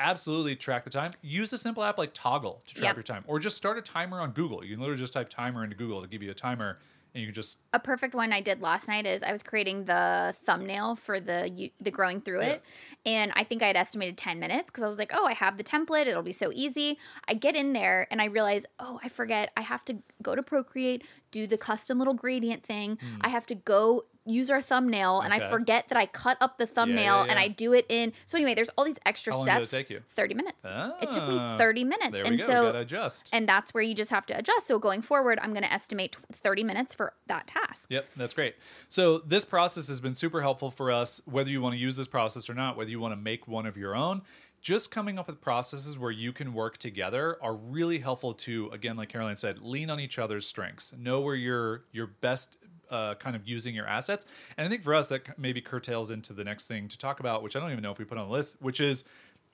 absolutely 0.00 0.56
track 0.56 0.84
the 0.84 0.90
time. 0.90 1.12
Use 1.22 1.52
a 1.52 1.58
simple 1.58 1.82
app 1.82 1.98
like 1.98 2.14
Toggl 2.14 2.64
to 2.64 2.74
track 2.74 2.84
Yep. 2.90 2.96
your 2.96 3.02
time, 3.02 3.24
or 3.26 3.38
just 3.38 3.56
start 3.56 3.78
a 3.78 3.82
timer 3.82 4.20
on 4.20 4.32
Google. 4.32 4.64
You 4.64 4.72
can 4.74 4.80
literally 4.80 5.00
just 5.00 5.12
type 5.12 5.28
timer 5.28 5.64
into 5.64 5.76
Google 5.76 6.02
to 6.02 6.08
give 6.08 6.22
you 6.22 6.30
a 6.30 6.34
timer 6.34 6.78
and 7.14 7.22
you 7.22 7.28
can 7.28 7.34
just 7.34 7.60
a 7.72 7.80
perfect 7.80 8.14
one 8.14 8.30
I 8.30 8.42
did 8.42 8.60
last 8.60 8.88
night 8.88 9.06
is 9.06 9.22
I 9.22 9.32
was 9.32 9.42
creating 9.42 9.86
the 9.86 10.34
thumbnail 10.44 10.96
for 10.96 11.18
the 11.18 11.48
you- 11.48 11.70
the 11.80 11.90
growing 11.90 12.20
through 12.20 12.40
it, 12.42 12.62
and 13.06 13.32
I 13.34 13.42
think 13.42 13.62
I 13.62 13.68
had 13.68 13.76
estimated 13.76 14.18
ten 14.18 14.38
minutes 14.38 14.66
because 14.66 14.84
I 14.84 14.88
was 14.88 14.98
like, 14.98 15.12
oh, 15.14 15.24
I 15.24 15.32
have 15.32 15.56
the 15.56 15.64
template, 15.64 16.08
it'll 16.08 16.22
be 16.22 16.32
so 16.32 16.50
easy. 16.52 16.98
I 17.26 17.32
get 17.32 17.56
in 17.56 17.72
there 17.72 18.06
and 18.10 18.20
I 18.20 18.26
realize, 18.26 18.66
oh, 18.78 19.00
I 19.02 19.08
forget, 19.08 19.50
I 19.56 19.62
have 19.62 19.82
to 19.86 19.96
go 20.22 20.34
to 20.34 20.42
Procreate, 20.42 21.04
do 21.30 21.46
the 21.46 21.56
custom 21.56 21.98
little 21.98 22.12
gradient 22.12 22.62
thing. 22.64 22.98
Hmm. 23.00 23.16
I 23.22 23.28
have 23.30 23.46
to 23.46 23.54
go 23.54 24.04
use 24.26 24.50
our 24.50 24.60
thumbnail, 24.60 25.20
and 25.22 25.32
I. 25.32 25.46
Forget 25.46 25.88
that 25.88 25.96
I 25.96 26.06
cut 26.06 26.36
up 26.40 26.58
the 26.58 26.66
thumbnail 26.66 27.20
and 27.22 27.30
yeah. 27.32 27.38
I 27.38 27.48
do 27.48 27.72
it 27.72 27.86
in. 27.88 28.12
So 28.26 28.36
anyway, 28.36 28.54
there's 28.54 28.68
all 28.76 28.84
these 28.84 28.98
extra 29.06 29.32
How 29.32 29.38
long 29.38 29.46
did 29.46 29.52
it 29.62 29.68
steps. 29.68 29.70
take 29.70 29.90
you? 29.90 30.00
Thirty 30.14 30.34
minutes. 30.34 30.64
It 30.64 31.12
took 31.12 31.28
me 31.28 31.36
Ah, 31.38 31.56
thirty 31.56 31.84
minutes, 31.84 32.10
there 32.12 32.24
we 32.24 32.28
and 32.30 32.38
go. 32.38 32.44
so 32.44 32.52
gotta 32.66 32.80
adjust. 32.80 33.30
and 33.32 33.48
that's 33.48 33.72
where 33.72 33.82
you 33.82 33.94
just 33.94 34.10
have 34.10 34.26
to 34.26 34.36
adjust. 34.36 34.66
So 34.66 34.78
going 34.78 35.02
forward, 35.02 35.38
I'm 35.40 35.50
going 35.52 35.62
to 35.62 35.72
estimate 35.72 36.16
30 36.32 36.64
minutes 36.64 36.94
for 36.94 37.12
that 37.28 37.46
task. 37.46 37.86
Yep, 37.90 38.06
that's 38.16 38.34
great. 38.34 38.56
So 38.88 39.18
this 39.18 39.44
process 39.44 39.86
has 39.88 40.00
been 40.00 40.14
super 40.16 40.42
helpful 40.42 40.70
for 40.72 40.90
us, 40.90 41.20
whether 41.26 41.50
you 41.50 41.60
want 41.62 41.74
to 41.74 41.78
use 41.78 41.96
this 41.96 42.08
process 42.08 42.50
or 42.50 42.54
not, 42.54 42.76
whether 42.76 42.90
you 42.90 42.98
want 42.98 43.12
to 43.12 43.20
make 43.20 43.46
one 43.46 43.66
of 43.66 43.76
your 43.76 43.94
own. 43.94 44.22
Just 44.62 44.90
coming 44.90 45.16
up 45.16 45.28
with 45.28 45.40
processes 45.40 45.96
where 45.96 46.10
you 46.10 46.32
can 46.32 46.52
work 46.52 46.76
together 46.78 47.36
are 47.40 47.54
really 47.54 47.98
helpful 48.00 48.34
to, 48.34 48.68
again, 48.72 48.96
like 48.96 49.10
Caroline 49.10 49.36
said, 49.36 49.60
lean 49.60 49.90
on 49.90 50.00
each 50.00 50.18
other's 50.18 50.44
strengths. 50.48 50.92
Know 50.98 51.20
where 51.20 51.36
you're 51.36 51.84
you're 51.92 52.08
best 52.08 52.56
uh, 52.90 53.14
kind 53.16 53.36
of 53.36 53.46
using 53.46 53.74
your 53.74 53.86
assets. 53.86 54.26
And 54.56 54.66
I 54.66 54.70
think 54.70 54.82
for 54.82 54.94
us, 54.94 55.08
that 55.08 55.38
maybe 55.38 55.60
curtails 55.60 56.10
into 56.10 56.32
the 56.32 56.44
next 56.44 56.66
thing 56.68 56.88
to 56.88 56.98
talk 56.98 57.20
about, 57.20 57.42
which 57.42 57.56
I 57.56 57.60
don't 57.60 57.70
even 57.72 57.82
know 57.82 57.90
if 57.92 57.98
we 57.98 58.04
put 58.04 58.18
on 58.18 58.26
the 58.28 58.32
list, 58.32 58.56
which 58.60 58.80
is 58.80 59.04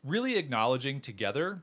really 0.04 0.36
acknowledging 0.36 1.00
together 1.00 1.62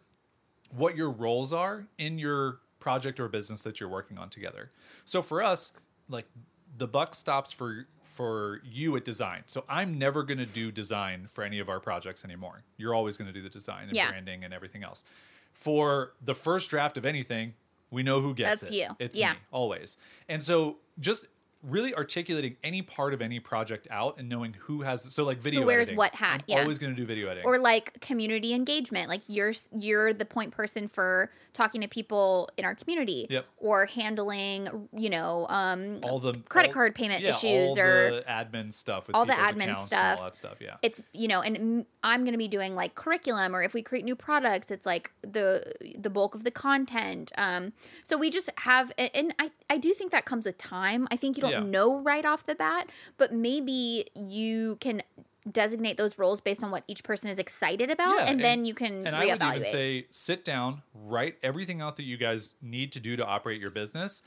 what 0.72 0.96
your 0.96 1.10
roles 1.10 1.52
are 1.54 1.86
in 1.98 2.20
your 2.20 2.60
project 2.80 3.20
or 3.20 3.28
business 3.28 3.62
that 3.64 3.80
you're 3.80 3.90
working 3.90 4.18
on 4.18 4.30
together. 4.30 4.72
So 5.06 5.22
for 5.22 5.42
us, 5.44 5.74
like 6.08 6.26
the 6.78 6.88
buck 6.88 7.16
stops 7.16 7.52
for 7.52 7.88
for 8.04 8.60
you 8.66 8.96
at 8.98 9.06
design. 9.06 9.44
So 9.46 9.64
I'm 9.70 9.98
never 10.00 10.24
going 10.24 10.40
to 10.40 10.46
do 10.46 10.72
design 10.72 11.28
for 11.32 11.44
any 11.44 11.60
of 11.60 11.70
our 11.70 11.80
projects 11.80 12.26
anymore. 12.26 12.64
You're 12.78 12.96
always 12.96 13.18
going 13.18 13.28
to 13.28 13.34
do 13.34 13.42
the 13.44 13.50
design 13.50 13.84
and 13.88 13.96
Yeah. 13.96 14.10
branding 14.10 14.44
and 14.44 14.54
everything 14.54 14.84
else. 14.84 15.04
For 15.54 16.14
the 16.24 16.34
first 16.34 16.70
draft 16.72 16.98
of 16.98 17.06
anything, 17.06 17.54
we 17.92 18.02
know 18.02 18.20
who 18.20 18.34
gets 18.34 18.62
That's 18.62 18.72
it. 18.72 18.74
you. 18.74 18.88
It's 19.00 19.16
Yeah. 19.16 19.34
me 19.34 19.40
always. 19.52 19.96
And 20.28 20.44
so 20.44 20.80
just 21.00 21.28
really 21.62 21.94
articulating 21.94 22.56
any 22.64 22.82
part 22.82 23.14
of 23.14 23.22
any 23.22 23.40
project 23.40 23.88
out 23.92 24.18
and 24.18 24.30
knowing 24.30 24.56
who 24.60 24.82
has 24.82 25.14
so 25.14 25.26
like 25.26 25.40
video 25.40 25.66
wears 25.66 25.88
editing. 25.88 25.98
what 25.98 26.16
hat, 26.16 26.36
I'm 26.42 26.46
yeah. 26.48 26.62
always 26.62 26.80
going 26.80 26.96
to 26.96 27.00
do 27.00 27.06
video 27.06 27.28
editing. 27.28 27.46
Or 27.46 27.58
like 27.60 28.00
community 28.00 28.54
engagement, 28.54 29.10
like 29.10 29.22
you're 29.28 29.54
you're 29.76 30.14
the 30.14 30.24
point 30.26 30.52
person 30.52 30.88
for 30.88 31.32
talking 31.52 31.82
to 31.82 31.88
people 31.88 32.50
in 32.58 32.64
our 32.64 32.76
community, 32.76 33.28
Yep. 33.30 33.46
or 33.58 33.86
handling, 33.88 34.88
you 34.96 35.10
know, 35.10 35.48
um, 35.50 36.00
all 36.04 36.20
the 36.20 36.34
credit 36.48 36.70
all- 36.70 36.74
card 36.76 36.96
payment 36.96 37.22
yeah, 37.24 37.32
issues 37.32 37.72
all 37.72 37.80
or 37.80 38.12
the 38.12 38.24
admin 38.30 38.72
stuff 38.72 39.08
with 39.08 39.16
all 39.16 39.26
the 39.26 39.34
admin 39.34 39.84
stuff. 39.84 40.00
and 40.02 40.20
all 40.20 40.26
that 40.26 40.36
stuff. 40.38 40.58
Yeah. 40.62 40.78
it's 40.82 41.02
you 41.14 41.28
know 41.28 41.42
and 41.42 41.86
I'm 42.04 42.22
going 42.22 42.32
to 42.34 42.38
be 42.38 42.48
doing 42.48 42.76
like 42.76 42.96
curriculum 42.96 43.54
or 43.54 43.62
if 43.64 43.74
we 43.74 43.82
create 43.82 44.06
new 44.06 44.16
products 44.16 44.72
it's 44.72 44.86
like 44.86 45.12
the 45.22 45.74
the 45.98 46.10
bulk 46.10 46.36
of 46.36 46.44
the 46.46 46.52
content 46.52 47.32
um 47.38 47.74
so 48.04 48.18
we 48.18 48.30
just 48.30 48.50
have 48.58 48.92
and 48.98 49.34
i 49.40 49.52
i 49.70 49.78
do 49.78 49.94
think 49.94 50.12
that 50.12 50.26
comes 50.26 50.46
with 50.46 50.58
time 50.58 51.08
i 51.12 51.16
think 51.16 51.38
you 51.38 51.42
don't 51.42 51.52
Yeah. 51.52 51.60
know 51.60 52.00
right 52.00 52.26
off 52.26 52.46
the 52.46 52.56
bat 52.56 52.90
but 53.18 53.34
maybe 53.34 54.06
you 54.16 54.78
can 54.80 55.02
designate 55.50 55.98
those 55.98 56.20
roles 56.20 56.42
based 56.42 56.64
on 56.64 56.70
what 56.70 56.84
each 56.88 57.04
person 57.04 57.30
is 57.30 57.40
excited 57.40 57.90
about 57.90 58.16
Yeah, 58.16 58.22
and, 58.22 58.30
and- 58.32 58.44
then 58.44 58.66
you 58.66 58.74
can 58.74 59.08
and 59.08 59.16
I 59.16 59.26
would 59.26 59.42
even 59.42 59.66
say 59.66 60.06
sit 60.12 60.44
down, 60.46 60.84
write 60.94 61.38
everything 61.42 61.82
out 61.82 61.96
that 61.96 62.04
you 62.04 62.18
guys 62.18 62.56
need 62.62 62.92
to 62.92 63.00
do 63.00 63.16
to 63.16 63.26
operate 63.26 63.60
your 63.60 63.72
business. 63.72 64.22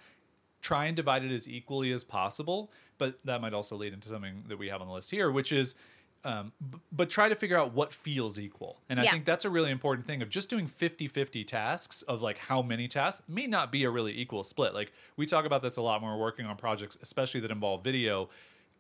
Try 0.63 0.87
and 0.87 0.97
divide 0.97 1.23
it 1.23 1.31
as 1.31 1.47
equally 1.49 1.93
as 1.93 2.03
possible, 2.03 2.73
but 2.99 3.19
that 3.25 3.41
might 3.41 3.53
also 3.53 3.77
lead 3.77 3.93
into 3.93 4.09
something 4.09 4.45
that 4.49 4.59
we 4.59 4.69
have 4.69 4.81
on 4.81 4.89
the 4.89 4.93
list 4.95 5.11
here, 5.11 5.31
which 5.31 5.53
is 5.53 5.75
um, 6.25 6.53
b- 6.71 6.79
but 6.93 7.11
try 7.11 7.29
to 7.29 7.35
figure 7.35 7.57
out 7.59 7.73
what 7.75 7.93
feels 7.93 8.39
equal. 8.39 8.81
And 8.89 9.01
I 9.01 9.05
Yeah. 9.05 9.11
think 9.13 9.25
that's 9.25 9.45
a 9.45 9.51
really 9.51 9.71
important 9.71 10.07
thing 10.07 10.23
of 10.23 10.29
just 10.29 10.49
doing 10.49 10.67
50-50 10.67 11.45
tasks 11.47 12.03
of 12.03 12.23
like 12.23 12.39
how 12.39 12.63
many 12.63 12.87
tasks 12.89 13.23
may 13.29 13.47
not 13.47 13.73
be 13.73 13.85
a 13.85 13.91
really 13.91 14.17
equal 14.19 14.45
split. 14.45 14.73
Like 14.75 14.93
we 15.17 15.27
talk 15.27 15.45
about 15.45 15.63
this 15.63 15.77
a 15.77 15.83
lot 15.83 16.01
when 16.01 16.11
we're 16.11 16.19
working 16.19 16.47
on 16.47 16.57
projects, 16.57 16.97
especially 17.03 17.41
that 17.41 17.51
involve 17.51 17.83
video 17.85 18.29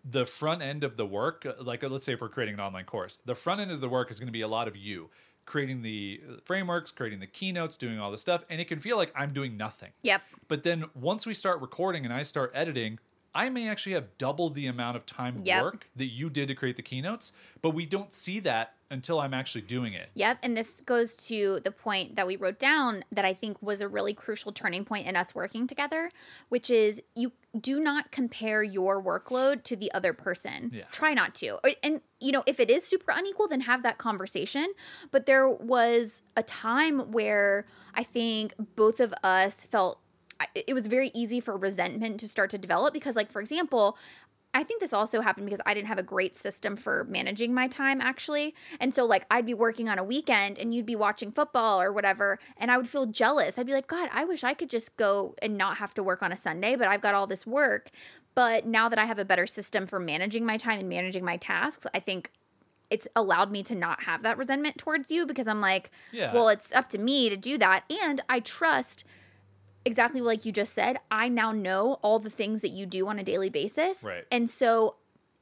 the 0.04 0.26
front 0.26 0.62
end 0.62 0.82
of 0.82 0.96
the 0.96 1.06
work, 1.06 1.46
uh, 1.46 1.52
like 1.62 1.84
uh, 1.84 1.88
let's 1.88 2.04
say 2.04 2.12
if 2.12 2.20
we're 2.20 2.28
creating 2.28 2.54
an 2.54 2.60
online 2.60 2.84
course, 2.84 3.20
the 3.24 3.36
front 3.36 3.60
end 3.60 3.70
of 3.70 3.80
the 3.80 3.88
work 3.88 4.10
is 4.10 4.18
going 4.18 4.26
to 4.26 4.32
be 4.32 4.40
a 4.40 4.48
lot 4.48 4.66
of 4.66 4.76
you 4.76 5.10
creating 5.44 5.82
the 5.82 6.20
uh, 6.28 6.34
frameworks, 6.44 6.90
creating 6.92 7.18
the 7.20 7.26
keynotes, 7.26 7.76
doing 7.76 7.98
all 8.00 8.10
this 8.12 8.20
stuff, 8.20 8.44
and 8.48 8.60
it 8.60 8.66
can 8.68 8.78
feel 8.78 8.96
like 8.96 9.12
I'm 9.16 9.32
doing 9.32 9.56
nothing. 9.56 9.90
yep 10.02 10.22
But 10.48 10.62
then 10.62 10.84
once 10.94 11.26
we 11.26 11.34
start 11.34 11.60
recording 11.60 12.04
and 12.04 12.12
I 12.14 12.22
start 12.22 12.50
editing, 12.54 12.98
I 13.34 13.48
may 13.48 13.68
actually 13.68 13.92
have 13.92 14.16
double 14.18 14.50
the 14.50 14.66
amount 14.66 14.96
of 14.96 15.06
time 15.06 15.40
Yep. 15.44 15.62
work 15.62 15.88
that 15.96 16.08
you 16.08 16.28
did 16.28 16.48
to 16.48 16.54
create 16.54 16.76
the 16.76 16.82
keynotes, 16.82 17.32
but 17.62 17.70
we 17.70 17.86
don't 17.86 18.12
see 18.12 18.40
that 18.40 18.74
until 18.90 19.20
I'm 19.20 19.32
actually 19.32 19.62
doing 19.62 19.94
it. 19.94 20.10
Yep. 20.12 20.38
And 20.42 20.54
this 20.54 20.82
goes 20.82 21.16
to 21.16 21.60
the 21.64 21.70
point 21.70 22.14
that 22.16 22.26
we 22.26 22.36
wrote 22.36 22.58
down 22.58 23.04
that 23.10 23.24
I 23.24 23.32
think 23.32 23.56
was 23.62 23.80
a 23.80 23.88
really 23.88 24.12
crucial 24.12 24.52
turning 24.52 24.84
point 24.84 25.06
in 25.06 25.16
us 25.16 25.34
working 25.34 25.66
together, 25.66 26.10
which 26.50 26.68
is 26.68 27.00
you 27.14 27.32
do 27.58 27.80
not 27.80 28.12
compare 28.12 28.62
your 28.62 29.02
workload 29.02 29.62
to 29.64 29.76
the 29.76 29.90
other 29.94 30.12
person. 30.12 30.70
Yeah. 30.74 30.84
Try 30.92 31.14
not 31.14 31.34
to. 31.36 31.58
And, 31.82 32.02
you 32.20 32.32
know, 32.32 32.42
if 32.46 32.60
it 32.60 32.70
is 32.70 32.84
super 32.84 33.12
unequal, 33.16 33.48
then 33.48 33.62
have 33.62 33.82
that 33.82 33.96
conversation. 33.96 34.66
But 35.10 35.24
there 35.24 35.48
was 35.48 36.22
a 36.36 36.42
time 36.42 37.12
where 37.12 37.66
I 37.94 38.02
think 38.04 38.54
both 38.76 39.00
of 39.00 39.14
us 39.22 39.64
felt 39.64 40.01
it 40.54 40.74
was 40.74 40.86
very 40.86 41.10
easy 41.14 41.40
for 41.40 41.56
resentment 41.56 42.20
to 42.20 42.28
start 42.28 42.50
to 42.50 42.58
develop 42.58 42.92
because, 42.94 43.16
like, 43.16 43.30
for 43.30 43.40
example, 43.40 43.96
I 44.54 44.64
think 44.64 44.80
this 44.80 44.92
also 44.92 45.22
happened 45.22 45.46
because 45.46 45.62
I 45.64 45.72
didn't 45.72 45.88
have 45.88 45.98
a 45.98 46.02
great 46.02 46.36
system 46.36 46.76
for 46.76 47.04
managing 47.04 47.54
my 47.54 47.68
time 47.68 48.02
actually. 48.02 48.54
And 48.80 48.94
so 48.94 49.06
like 49.06 49.24
I'd 49.30 49.46
be 49.46 49.54
working 49.54 49.88
on 49.88 49.98
a 49.98 50.04
weekend 50.04 50.58
and 50.58 50.74
you'd 50.74 50.84
be 50.84 50.96
watching 50.96 51.32
football 51.32 51.80
or 51.80 51.90
whatever 51.90 52.38
and 52.58 52.70
I 52.70 52.76
would 52.76 52.88
feel 52.88 53.06
jealous. 53.06 53.58
I'd 53.58 53.66
be 53.66 53.72
like, 53.72 53.86
"God, 53.86 54.10
I 54.12 54.24
wish 54.24 54.44
I 54.44 54.52
could 54.52 54.68
just 54.68 54.94
go 54.98 55.34
and 55.40 55.56
not 55.56 55.78
have 55.78 55.94
to 55.94 56.02
work 56.02 56.22
on 56.22 56.32
a 56.32 56.36
Sunday, 56.36 56.76
but 56.76 56.86
I've 56.86 57.00
got 57.00 57.14
all 57.14 57.26
this 57.26 57.46
work." 57.46 57.90
But 58.34 58.66
now 58.66 58.88
that 58.90 58.98
I 58.98 59.06
have 59.06 59.18
a 59.18 59.24
better 59.24 59.46
system 59.46 59.86
for 59.86 59.98
managing 59.98 60.44
my 60.44 60.58
time 60.58 60.80
and 60.80 60.88
managing 60.88 61.24
my 61.24 61.38
tasks, 61.38 61.86
I 61.94 62.00
think 62.00 62.30
it's 62.90 63.08
allowed 63.16 63.50
me 63.50 63.62
to 63.62 63.74
not 63.74 64.02
have 64.02 64.22
that 64.22 64.36
resentment 64.36 64.76
towards 64.76 65.10
you 65.10 65.24
because 65.24 65.48
I'm 65.48 65.62
like, 65.62 65.90
Yeah. 66.12 66.34
well, 66.34 66.48
it's 66.48 66.72
up 66.72 66.90
to 66.90 66.98
me 66.98 67.30
to 67.30 67.38
do 67.38 67.56
that 67.56 67.84
and 67.90 68.20
I 68.28 68.40
trust 68.40 69.04
exactly 69.84 70.20
like 70.20 70.44
you 70.44 70.52
just 70.52 70.74
said, 70.74 70.98
I 71.10 71.28
now 71.28 71.52
know 71.52 71.98
all 72.02 72.18
the 72.18 72.30
things 72.30 72.62
that 72.62 72.70
you 72.70 72.86
do 72.86 73.08
on 73.08 73.18
a 73.18 73.24
daily 73.24 73.50
basis. 73.50 74.02
Right. 74.02 74.24
And 74.30 74.48
so, 74.48 74.96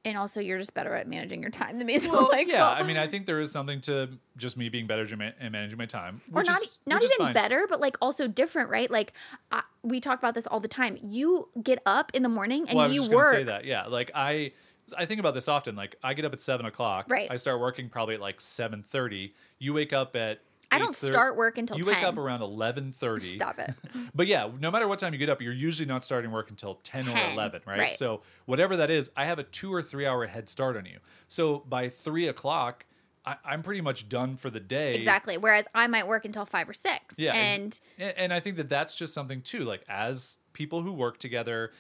and 0.05 0.17
also 0.17 0.41
you're 0.41 0.59
just 0.59 0.73
better 0.73 0.95
at 0.95 1.07
managing 1.07 1.43
your 1.43 1.51
time 1.51 1.79
than 1.79 1.87
me. 1.87 1.99
So 1.99 2.13
Well, 2.13 2.29
like, 2.31 2.49
yeah, 2.49 2.71
well, 2.71 2.71
I 2.73 2.83
mean, 2.87 2.97
I 2.97 3.07
think 3.07 3.27
there 3.27 3.41
is 3.41 3.53
something 3.53 3.81
to 3.83 4.09
just 4.37 4.57
me 4.57 4.69
being 4.69 4.87
better 4.87 5.03
at 5.03 5.53
managing 5.53 5.79
my 5.79 5.87
time, 5.87 6.21
or 6.33 6.43
not, 6.43 6.63
is 6.63 6.79
not 6.87 7.03
even 7.03 7.33
better, 7.33 7.67
but 7.69 7.81
like 7.81 7.97
also 8.01 8.27
different, 8.27 8.71
right? 8.71 8.91
Like 8.91 9.13
I, 9.53 9.63
we 9.83 10.01
talk 10.01 10.19
about 10.19 10.35
this 10.35 10.47
all 10.47 10.61
the 10.61 10.69
time. 10.69 10.99
You 11.03 11.49
get 11.63 11.81
up 11.85 12.13
in 12.15 12.23
the 12.23 12.29
morning 12.29 12.67
and 12.69 12.77
well, 12.77 12.85
I 12.85 12.89
was 12.89 12.97
you 12.97 13.03
just 13.03 13.13
work. 13.13 13.35
say 13.35 13.43
that. 13.45 13.65
Yeah, 13.65 13.87
like 13.87 14.11
I, 14.15 14.53
I 14.97 15.05
think 15.05 15.21
about 15.21 15.35
this 15.35 15.49
often. 15.49 15.77
Like 15.77 15.97
I 16.03 16.15
get 16.15 16.25
up 16.25 16.33
at 16.33 16.41
seven 16.41 16.67
o'clock. 16.67 17.07
Right. 17.09 17.31
I 17.31 17.37
start 17.37 17.61
working 17.61 17.89
probably 17.89 18.15
at 18.15 18.21
like 18.21 18.41
seven 18.41 18.83
thirty. 18.83 19.35
You 19.59 19.75
wake 19.75 19.93
up 19.93 20.17
at. 20.17 20.41
I 20.71 20.79
don't 20.79 20.95
start 20.95 21.37
work 21.37 21.59
until 21.59 21.77
You 21.77 21.85
10. 21.85 21.95
wake 21.95 22.05
up 22.05 22.17
around 22.17 22.43
eleven 22.43 22.93
thirty. 22.93 23.25
Stop 23.25 23.59
it. 23.59 23.73
But 24.15 24.27
yeah, 24.27 24.51
no 24.59 24.71
matter 24.71 24.89
what 24.89 24.99
time 24.99 25.13
you 25.13 25.19
get 25.19 25.29
up, 25.29 25.41
you're 25.41 25.53
usually 25.53 25.87
not 25.87 26.03
starting 26.05 26.31
work 26.31 26.51
until 26.51 26.75
10, 26.83 27.09
or 27.09 27.33
11, 27.33 27.63
right? 27.65 27.79
right. 27.79 27.97
So 27.97 28.23
whatever 28.47 28.77
that 28.79 28.91
is, 28.91 29.11
I 29.17 29.25
have 29.25 29.39
a 29.39 29.45
two 29.45 29.73
or 29.73 29.83
three 29.83 30.05
hour 30.07 30.27
head 30.27 30.49
start 30.49 30.77
on 30.77 30.85
you. 30.85 30.99
So 31.29 31.59
by 31.69 31.89
three 31.89 32.27
o'clock, 32.29 32.85
I, 33.25 33.37
I'm 33.45 33.63
pretty 33.63 33.81
much 33.81 34.09
done 34.09 34.37
for 34.37 34.51
the 34.51 34.61
day. 34.61 34.95
Exactly. 34.97 35.37
Whereas 35.37 35.67
I 35.75 35.87
might 35.87 36.07
work 36.09 36.25
until 36.25 36.45
five 36.45 36.69
or 36.69 36.73
six. 36.73 37.15
Yeah, 37.19 37.35
and, 37.35 37.79
and 37.99 38.33
I 38.33 38.41
think 38.41 38.57
that 38.57 38.69
that's 38.69 38.97
just 38.97 39.15
something 39.15 39.43
too. 39.43 39.65
Like 39.65 39.85
as 39.89 40.39
people 40.53 40.83
who 40.83 40.93
work 40.93 41.19
together, 41.19 41.73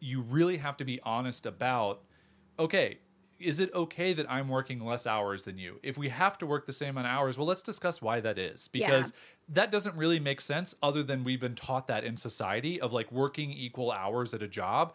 you 0.00 0.22
really 0.22 0.56
have 0.56 0.76
to 0.78 0.84
be 0.84 1.00
honest 1.02 1.46
about. 1.46 2.02
Okay, 2.58 2.98
is 3.38 3.60
it 3.60 3.72
okay 3.74 4.12
that 4.12 4.30
I'm 4.30 4.48
working 4.48 4.80
less 4.84 5.06
hours 5.06 5.44
than 5.44 5.58
you? 5.58 5.78
If 5.82 5.98
we 5.98 6.08
have 6.08 6.38
to 6.38 6.46
work 6.46 6.66
the 6.66 6.72
same 6.72 6.90
amount 6.90 7.06
of 7.06 7.12
hours, 7.12 7.36
well, 7.38 7.46
let's 7.46 7.62
discuss 7.62 8.00
why 8.00 8.20
that 8.20 8.38
is 8.38 8.68
Yeah. 8.72 8.86
because 8.88 9.12
that 9.50 9.70
doesn't 9.70 9.96
really 9.96 10.18
make 10.20 10.40
sense. 10.40 10.74
Other 10.82 11.02
than 11.02 11.22
we've 11.24 11.40
been 11.40 11.54
taught 11.54 11.86
that 11.88 12.04
in 12.04 12.16
society 12.16 12.80
of 12.80 12.92
like 12.92 13.10
working 13.12 13.50
equal 13.52 13.92
hours 13.92 14.32
at 14.34 14.42
a 14.42 14.48
job 14.48 14.94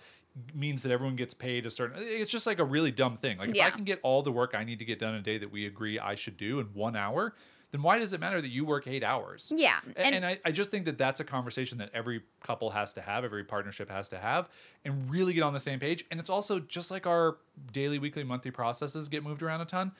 means 0.54 0.82
that 0.84 0.92
everyone 0.92 1.16
gets 1.18 1.34
paid 1.34 1.66
a 1.66 1.70
certain 1.70 2.02
it's 2.02 2.32
just 2.32 2.48
like 2.48 2.60
a 2.60 2.64
really 2.64 2.90
dumb 2.90 3.18
thing 3.18 3.38
like 3.38 3.50
if 3.50 3.62
i 3.62 3.70
can 3.70 3.84
get 3.84 4.00
all 4.02 4.22
the 4.22 4.32
work 4.32 4.56
i 4.56 4.64
need 4.64 4.80
to 4.80 4.86
get 4.86 4.98
done 4.98 5.14
a 5.16 5.20
day 5.22 5.38
that 5.38 5.52
we 5.52 5.66
agree 5.66 6.00
i 6.00 6.16
should 6.16 6.38
do 6.38 6.62
in 6.62 6.68
one 6.68 6.96
hour 6.96 7.34
then 7.72 7.82
why 7.82 7.98
does 8.00 8.14
it 8.14 8.20
matter 8.20 8.42
that 8.42 8.50
you 8.50 8.64
work 8.66 8.88
eight 8.88 9.04
hours 9.04 9.52
yeah. 9.56 9.80
a- 9.96 10.06
and, 10.06 10.26
I, 10.26 10.40
I 10.46 10.52
just 10.52 10.72
think 10.72 10.86
that 10.86 10.98
that's 10.98 11.20
a 11.20 11.24
conversation 11.24 11.78
that 11.80 11.90
every 11.94 12.22
couple 12.44 12.70
has 12.70 12.94
to 12.94 13.02
have, 13.02 13.24
every 13.24 13.44
partnership 13.44 13.90
has 13.90 14.08
to 14.10 14.18
have, 14.18 14.50
and 14.86 15.10
really 15.10 15.34
get 15.34 15.44
on 15.44 15.54
the 15.54 15.60
same 15.60 15.80
page. 15.80 16.06
And 16.12 16.20
it's 16.20 16.30
also 16.30 16.60
just 16.60 16.92
like 16.92 17.08
our 17.08 17.38
daily, 17.72 17.98
weekly, 18.00 18.24
monthly 18.24 18.52
processes 18.52 19.08
get 19.10 19.24
moved 19.24 19.42
around 19.42 19.62
a 19.62 19.66
ton. 19.66 19.92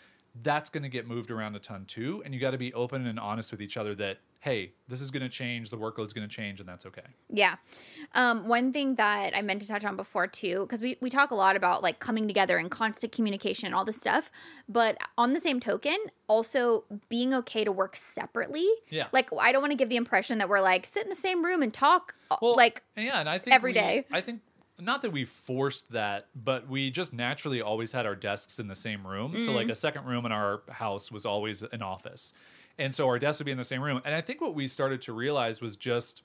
that's 0.44 0.70
going 0.70 0.84
to 0.84 0.90
get 0.90 1.08
moved 1.08 1.30
around 1.32 1.56
a 1.56 1.60
ton 1.60 1.86
too. 1.86 2.22
And 2.24 2.34
you 2.34 2.40
got 2.40 2.52
to 2.52 2.58
be 2.58 2.74
open 2.74 3.06
and 3.08 3.20
honest 3.20 3.52
with 3.52 3.62
each 3.62 3.76
other 3.78 3.94
that, 3.96 4.20
hey, 4.42 4.72
this 4.88 5.02
is 5.02 5.12
going 5.12 5.22
to 5.22 5.30
change, 5.30 5.70
the 5.70 5.78
workload's 5.78 6.14
going 6.14 6.28
to 6.28 6.36
change, 6.36 6.60
and 6.60 6.68
that's 6.68 6.84
okay. 6.88 7.04
Yeah. 7.32 7.58
Um, 8.14 8.48
one 8.48 8.74
thing 8.74 8.96
that 8.96 9.36
I 9.38 9.42
meant 9.44 9.62
to 9.62 9.68
touch 9.68 9.86
on 9.86 9.96
before 9.96 10.26
too, 10.26 10.62
because 10.62 10.82
we, 10.82 10.98
we 11.00 11.12
talk 11.12 11.30
a 11.30 11.36
lot 11.36 11.56
about 11.56 11.84
like 11.84 12.00
coming 12.00 12.28
together 12.28 12.58
and 12.58 12.70
constant 12.72 13.12
communication 13.14 13.68
and 13.68 13.76
all 13.76 13.86
this 13.86 13.98
stuff. 13.98 14.32
But 14.68 14.98
on 15.16 15.34
the 15.34 15.40
same 15.40 15.60
token, 15.60 15.96
also 16.28 16.86
being 17.08 17.36
okay 17.36 17.64
to 17.64 17.72
work 17.72 17.96
separately. 17.96 18.68
Yeah. 18.90 19.08
Like 19.12 19.30
I 19.40 19.52
don't 19.52 19.62
want 19.62 19.72
to 19.72 19.78
give 19.78 19.90
the 19.90 19.96
impression 19.96 20.40
that 20.40 20.50
we're 20.50 20.60
like 20.60 20.88
sit 20.88 21.04
in 21.04 21.10
the 21.10 21.16
same 21.16 21.46
room 21.46 21.62
and 21.62 21.72
talk 21.72 22.16
uh, 22.32 22.38
Well, 22.42 22.56
like 22.56 22.82
yeah, 22.98 23.20
and 23.20 23.30
I 23.30 23.38
think 23.38 23.56
every 23.56 23.70
we- 23.72 23.80
day. 23.80 24.06
I 24.12 24.22
think 24.22 24.42
not 24.80 25.04
that 25.04 25.12
we 25.12 25.26
forced 25.26 25.92
that, 25.92 26.30
but 26.34 26.68
we 26.68 26.90
just 26.90 27.14
naturally 27.14 27.62
always 27.62 27.92
had 27.92 28.08
our 28.08 28.16
desks 28.16 28.58
in 28.60 28.68
the 28.68 28.76
same 28.76 29.06
room. 29.06 29.38
So 29.38 29.46
Mm-hmm. 29.50 29.56
like 29.56 29.70
a 29.70 29.76
second 29.76 30.06
room 30.06 30.26
in 30.26 30.32
our 30.32 30.64
house 30.72 31.12
was 31.12 31.28
always 31.28 31.62
an 31.62 31.84
office. 31.84 32.34
And 32.82 32.94
so 32.96 33.08
our 33.08 33.20
desks 33.20 33.40
would 33.40 33.46
be 33.46 33.52
in 33.52 33.60
the 33.60 33.64
same 33.64 33.82
room. 33.82 34.02
And 34.04 34.16
I 34.16 34.22
think 34.22 34.42
what 34.42 34.56
we 34.56 34.68
started 34.68 35.04
to 35.04 35.14
realize 35.14 35.62
was 35.62 35.78
just 35.78 36.24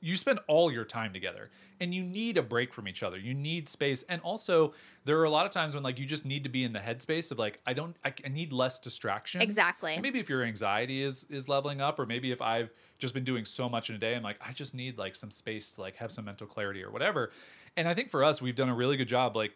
you 0.00 0.16
spend 0.16 0.40
all 0.48 0.70
your 0.70 0.84
time 0.84 1.12
together 1.12 1.50
and 1.80 1.94
you 1.94 2.02
need 2.02 2.36
a 2.38 2.42
break 2.42 2.72
from 2.72 2.88
each 2.88 3.02
other. 3.02 3.16
You 3.16 3.32
need 3.32 3.68
space. 3.68 4.02
And 4.08 4.20
also 4.22 4.74
there 5.04 5.18
are 5.18 5.24
a 5.24 5.30
lot 5.30 5.46
of 5.46 5.52
times 5.52 5.74
when 5.74 5.84
like 5.84 5.98
you 5.98 6.06
just 6.06 6.26
need 6.26 6.42
to 6.42 6.48
be 6.48 6.64
in 6.64 6.72
the 6.72 6.80
headspace 6.80 7.30
of 7.30 7.38
like 7.38 7.60
i 7.66 7.72
don't 7.72 7.96
i, 8.04 8.12
I 8.24 8.28
need 8.28 8.52
less 8.52 8.80
distractions. 8.80 9.44
Exactly. 9.44 9.94
And 9.94 10.02
maybe 10.02 10.18
if 10.18 10.28
your 10.28 10.42
anxiety 10.42 11.02
is 11.02 11.24
is 11.30 11.48
leveling 11.48 11.80
up 11.80 12.00
or 12.00 12.06
maybe 12.06 12.32
if 12.32 12.42
i've 12.42 12.70
just 12.98 13.14
been 13.14 13.24
doing 13.24 13.44
so 13.44 13.68
much 13.68 13.90
in 13.90 13.96
a 13.96 13.98
day 13.98 14.16
i'm 14.16 14.22
like 14.22 14.38
i 14.46 14.52
just 14.52 14.74
need 14.74 14.98
like 14.98 15.14
some 15.14 15.30
space 15.30 15.72
to 15.72 15.82
like 15.82 15.96
have 15.96 16.10
some 16.10 16.24
mental 16.24 16.48
clarity 16.48 16.82
or 16.82 16.90
whatever. 16.90 17.30
And 17.76 17.88
i 17.88 17.94
think 17.94 18.10
for 18.10 18.24
us 18.24 18.42
we've 18.42 18.56
done 18.56 18.68
a 18.68 18.74
really 18.74 18.96
good 18.96 19.08
job. 19.08 19.36
Like 19.36 19.52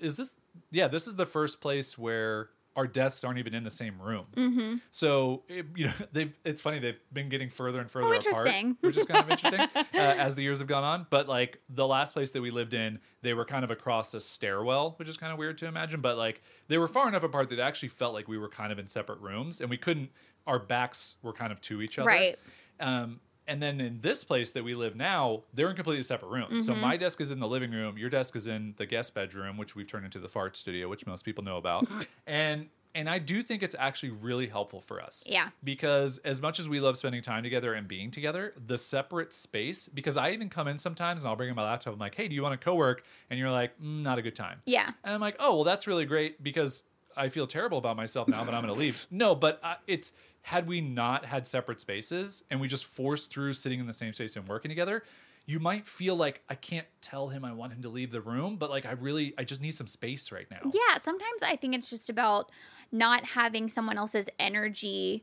is 0.00 0.16
this 0.16 0.36
yeah 0.70 0.86
this 0.88 1.06
is 1.06 1.16
the 1.16 1.26
first 1.26 1.60
place 1.60 1.96
where 1.96 2.50
our 2.74 2.86
desks 2.86 3.22
aren't 3.24 3.38
even 3.38 3.54
in 3.54 3.64
the 3.64 3.70
same 3.70 4.00
room 4.00 4.24
Mm-hmm. 4.36 4.74
so 4.90 5.42
it, 5.48 5.66
you 5.76 5.86
know 5.86 5.92
they 6.12 6.32
it's 6.44 6.60
funny 6.60 6.78
they've 6.78 6.98
been 7.12 7.28
getting 7.28 7.50
further 7.50 7.80
and 7.80 7.90
further 7.90 8.06
Oh, 8.08 8.12
apart 8.12 8.26
interesting. 8.46 8.76
which 8.80 8.96
is 8.96 9.04
kind 9.06 9.24
of 9.24 9.30
interesting 9.30 9.60
uh, 9.94 9.98
as 9.98 10.34
the 10.34 10.42
years 10.42 10.58
have 10.60 10.68
gone 10.68 10.84
on 10.84 11.06
but 11.10 11.28
like 11.28 11.60
the 11.68 11.86
last 11.86 12.12
place 12.14 12.30
that 12.32 12.40
we 12.42 12.50
lived 12.50 12.74
in 12.74 12.98
they 13.22 13.34
were 13.34 13.44
kind 13.44 13.64
of 13.64 13.70
across 13.70 14.14
a 14.14 14.20
stairwell 14.20 14.94
which 14.98 15.08
is 15.08 15.16
kind 15.16 15.32
of 15.32 15.38
weird 15.38 15.58
to 15.58 15.66
imagine 15.66 16.00
but 16.00 16.16
like 16.16 16.40
they 16.68 16.78
were 16.78 16.88
far 16.88 17.08
enough 17.08 17.22
apart 17.24 17.48
that 17.50 17.58
it 17.58 17.62
actually 17.62 17.88
felt 17.90 18.14
like 18.14 18.26
we 18.28 18.38
were 18.38 18.48
kind 18.48 18.72
of 18.72 18.78
in 18.78 18.86
separate 18.86 19.20
rooms 19.20 19.60
and 19.60 19.68
we 19.68 19.76
couldn't 19.76 20.10
our 20.46 20.58
backs 20.58 21.16
were 21.22 21.32
kind 21.32 21.52
of 21.52 21.60
to 21.60 21.82
each 21.82 21.98
other 21.98 22.08
Right. 22.08 22.36
um, 22.80 23.20
and 23.48 23.62
then 23.62 23.80
in 23.80 23.98
this 24.00 24.24
place 24.24 24.52
that 24.52 24.62
we 24.64 24.74
live 24.74 24.94
now, 24.96 25.42
they're 25.54 25.68
in 25.70 25.76
completely 25.76 26.02
separate 26.02 26.28
rooms. 26.28 26.64
So 26.66 26.72
Mm-hmm. 26.72 26.80
my 26.80 26.96
desk 26.96 27.20
is 27.20 27.30
in 27.30 27.40
the 27.40 27.48
living 27.48 27.70
room, 27.72 27.98
your 27.98 28.10
desk 28.10 28.36
is 28.36 28.46
in 28.46 28.74
the 28.76 28.86
guest 28.86 29.14
bedroom, 29.14 29.56
which 29.56 29.74
we've 29.74 29.86
turned 29.86 30.04
into 30.04 30.18
the 30.20 30.28
fart 30.28 30.56
studio, 30.56 30.88
which 30.88 31.06
most 31.06 31.24
people 31.24 31.42
know 31.44 31.56
about. 31.56 31.86
and 32.26 32.68
and 32.94 33.08
I 33.08 33.18
do 33.18 33.42
think 33.42 33.62
it's 33.62 33.74
actually 33.78 34.10
really 34.10 34.46
helpful 34.46 34.78
for 34.82 35.00
us. 35.00 35.24
Yeah. 35.26 35.48
Because 35.64 36.18
as 36.18 36.42
much 36.42 36.60
as 36.60 36.68
we 36.68 36.78
love 36.78 36.98
spending 36.98 37.22
time 37.22 37.42
together 37.42 37.72
and 37.72 37.88
being 37.88 38.10
together, 38.10 38.52
the 38.66 38.76
separate 38.76 39.32
space, 39.32 39.88
because 39.88 40.18
I 40.18 40.32
even 40.32 40.50
come 40.50 40.68
in 40.68 40.76
sometimes 40.76 41.22
and 41.22 41.30
I'll 41.30 41.36
bring 41.36 41.48
in 41.48 41.56
my 41.56 41.64
laptop. 41.64 41.94
I'm 41.94 41.98
like, 41.98 42.14
hey, 42.14 42.28
do 42.28 42.34
you 42.34 42.42
want 42.42 42.60
to 42.60 42.62
co 42.62 42.74
work? 42.74 43.02
And 43.30 43.38
you're 43.38 43.50
like, 43.50 43.70
mm, 43.80 44.02
not 44.02 44.18
a 44.18 44.22
good 44.22 44.34
time. 44.36 44.60
yeah. 44.66 44.90
And 45.04 45.14
I'm 45.14 45.22
like, 45.22 45.36
oh, 45.38 45.54
well, 45.54 45.64
that's 45.64 45.86
really 45.86 46.04
great 46.04 46.42
because 46.44 46.84
I 47.16 47.28
feel 47.28 47.46
terrible 47.46 47.78
about 47.78 47.96
myself 47.96 48.28
now 48.28 48.44
that 48.44 48.54
I'm 48.54 48.62
going 48.62 48.74
to 48.74 48.78
leave. 48.78 49.06
No, 49.10 49.34
but 49.34 49.60
uh, 49.62 49.74
it's 49.86 50.12
had 50.42 50.66
we 50.66 50.80
not 50.80 51.24
had 51.24 51.46
separate 51.46 51.80
spaces 51.80 52.42
and 52.50 52.60
we 52.60 52.66
just 52.68 52.84
forced 52.86 53.32
through 53.32 53.52
sitting 53.54 53.78
in 53.78 53.86
the 53.86 53.92
same 53.92 54.12
space 54.12 54.36
and 54.36 54.46
working 54.48 54.68
together, 54.68 55.04
you 55.46 55.60
might 55.60 55.86
feel 55.86 56.16
like 56.16 56.42
I 56.48 56.54
can't 56.54 56.86
tell 57.00 57.28
him 57.28 57.44
I 57.44 57.52
want 57.52 57.72
him 57.72 57.82
to 57.82 57.88
leave 57.88 58.10
the 58.10 58.20
room, 58.20 58.56
but 58.56 58.70
like 58.70 58.86
I 58.86 58.92
really, 58.92 59.34
I 59.38 59.44
just 59.44 59.60
need 59.60 59.74
some 59.74 59.86
space 59.86 60.32
right 60.32 60.46
now. 60.50 60.60
Yeah, 60.64 60.98
sometimes 61.00 61.42
I 61.42 61.56
think 61.56 61.74
it's 61.74 61.90
just 61.90 62.08
about 62.08 62.50
not 62.90 63.24
having 63.24 63.68
someone 63.68 63.98
else's 63.98 64.28
energy 64.38 65.22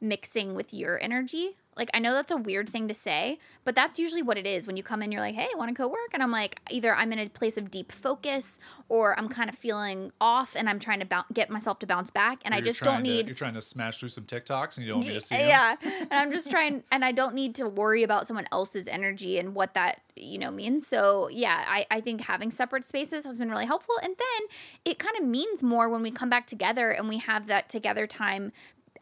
mixing 0.00 0.54
with 0.54 0.72
your 0.72 1.02
energy. 1.02 1.56
Like 1.76 1.90
I 1.94 1.98
know 1.98 2.12
that's 2.14 2.30
a 2.30 2.36
weird 2.36 2.68
thing 2.68 2.88
to 2.88 2.94
say, 2.94 3.38
but 3.64 3.74
that's 3.74 3.98
usually 3.98 4.22
what 4.22 4.38
it 4.38 4.46
is 4.46 4.66
when 4.66 4.76
you 4.76 4.82
come 4.82 5.02
in 5.02 5.12
you're 5.12 5.20
like, 5.20 5.34
"Hey, 5.34 5.48
I 5.52 5.56
want 5.58 5.68
to 5.68 5.74
co-work?" 5.74 6.10
and 6.12 6.22
I'm 6.22 6.30
like, 6.30 6.58
either 6.70 6.94
I'm 6.94 7.12
in 7.12 7.18
a 7.18 7.28
place 7.28 7.56
of 7.58 7.70
deep 7.70 7.92
focus 7.92 8.58
or 8.88 9.18
I'm 9.18 9.28
kind 9.28 9.50
of 9.50 9.56
feeling 9.56 10.12
off 10.20 10.54
and 10.56 10.68
I'm 10.68 10.78
trying 10.78 11.00
to 11.00 11.24
get 11.32 11.50
myself 11.50 11.78
to 11.80 11.86
bounce 11.86 12.10
back 12.10 12.38
and 12.44 12.54
Or 12.54 12.58
I 12.58 12.60
just 12.60 12.80
don't 12.82 13.02
need 13.02 13.08
to- 13.10 13.16
need 13.16 13.26
You're 13.26 13.34
trying 13.34 13.54
to 13.54 13.60
smash 13.60 13.98
through 14.00 14.08
some 14.10 14.24
TikToks 14.24 14.76
and 14.78 14.86
you 14.86 14.92
don't 14.92 15.02
want 15.02 15.14
to 15.14 15.20
see 15.20 15.36
them. 15.36 15.48
yeah 15.48 15.76
and 15.82 16.12
i'm 16.12 16.32
just 16.32 16.50
trying 16.56 16.82
and 16.92 17.04
i 17.04 17.12
don't 17.12 17.34
need 17.34 17.54
to 17.56 17.68
worry 17.68 18.02
about 18.04 18.26
someone 18.26 18.46
else's 18.52 18.86
energy 18.88 19.38
and 19.38 19.54
what 19.54 19.74
that 19.74 20.00
you 20.14 20.38
know 20.38 20.50
means 20.50 20.86
so 20.86 21.28
yeah 21.28 21.64
i, 21.68 21.86
I 21.90 22.00
think 22.00 22.20
having 22.22 22.50
separate 22.50 22.84
spaces 22.84 23.24
has 23.24 23.38
been 23.38 23.50
really 23.50 23.66
helpful 23.66 23.94
and 24.02 24.14
then 24.16 24.48
it 24.84 24.98
kind 24.98 25.16
of 25.18 25.24
means 25.24 25.62
more 25.62 25.88
when 25.88 26.02
we 26.02 26.10
come 26.10 26.30
back 26.30 26.46
together 26.46 26.90
and 26.90 27.08
we 27.08 27.18
have 27.18 27.48
that 27.48 27.68
together 27.68 28.06
time 28.06 28.52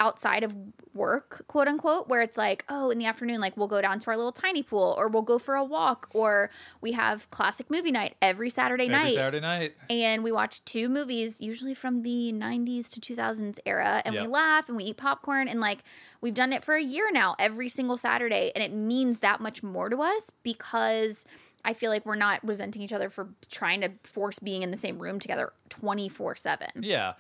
outside 0.00 0.42
of 0.42 0.54
work 0.94 1.44
quote 1.48 1.66
unquote 1.66 2.08
where 2.08 2.20
it's 2.20 2.36
like 2.36 2.64
oh 2.68 2.90
in 2.90 2.98
the 2.98 3.06
afternoon 3.06 3.40
like 3.40 3.56
we'll 3.56 3.66
go 3.66 3.80
down 3.80 3.98
to 3.98 4.08
our 4.08 4.16
little 4.16 4.32
tiny 4.32 4.62
pool 4.62 4.94
or 4.96 5.08
we'll 5.08 5.22
go 5.22 5.38
for 5.38 5.54
a 5.56 5.64
walk 5.64 6.08
or 6.14 6.50
we 6.80 6.92
have 6.92 7.28
classic 7.30 7.70
movie 7.70 7.90
night 7.90 8.14
every 8.22 8.48
saturday 8.48 8.86
night. 8.86 8.96
Every 8.96 9.08
night 9.08 9.14
Saturday 9.14 9.40
night. 9.40 9.74
and 9.90 10.22
we 10.22 10.30
watch 10.30 10.64
two 10.64 10.88
movies 10.88 11.40
usually 11.40 11.74
from 11.74 12.02
the 12.02 12.32
90s 12.32 12.90
to 12.92 13.14
2000s 13.14 13.58
era 13.66 14.02
and 14.04 14.14
we 14.14 14.26
laugh 14.26 14.68
and 14.68 14.76
we 14.76 14.84
eat 14.84 14.96
popcorn 14.96 15.48
and 15.48 15.60
like 15.60 15.80
we've 16.20 16.34
done 16.34 16.52
it 16.52 16.64
for 16.64 16.74
a 16.74 16.82
year 16.82 17.10
now 17.12 17.34
every 17.38 17.68
single 17.68 17.98
saturday 17.98 18.52
and 18.54 18.62
it 18.62 18.72
means 18.72 19.18
that 19.18 19.40
much 19.40 19.62
more 19.62 19.88
to 19.88 19.98
us 19.98 20.30
because 20.42 21.26
i 21.64 21.72
feel 21.72 21.90
like 21.90 22.04
we're 22.04 22.14
not 22.14 22.40
resenting 22.46 22.82
each 22.82 22.92
other 22.92 23.08
for 23.08 23.28
trying 23.50 23.80
to 23.80 23.90
force 24.02 24.38
being 24.38 24.62
in 24.62 24.70
the 24.70 24.76
same 24.76 24.98
room 24.98 25.18
together 25.18 25.52
24 25.68 26.36
7 26.36 26.68
Yeah. 26.80 27.14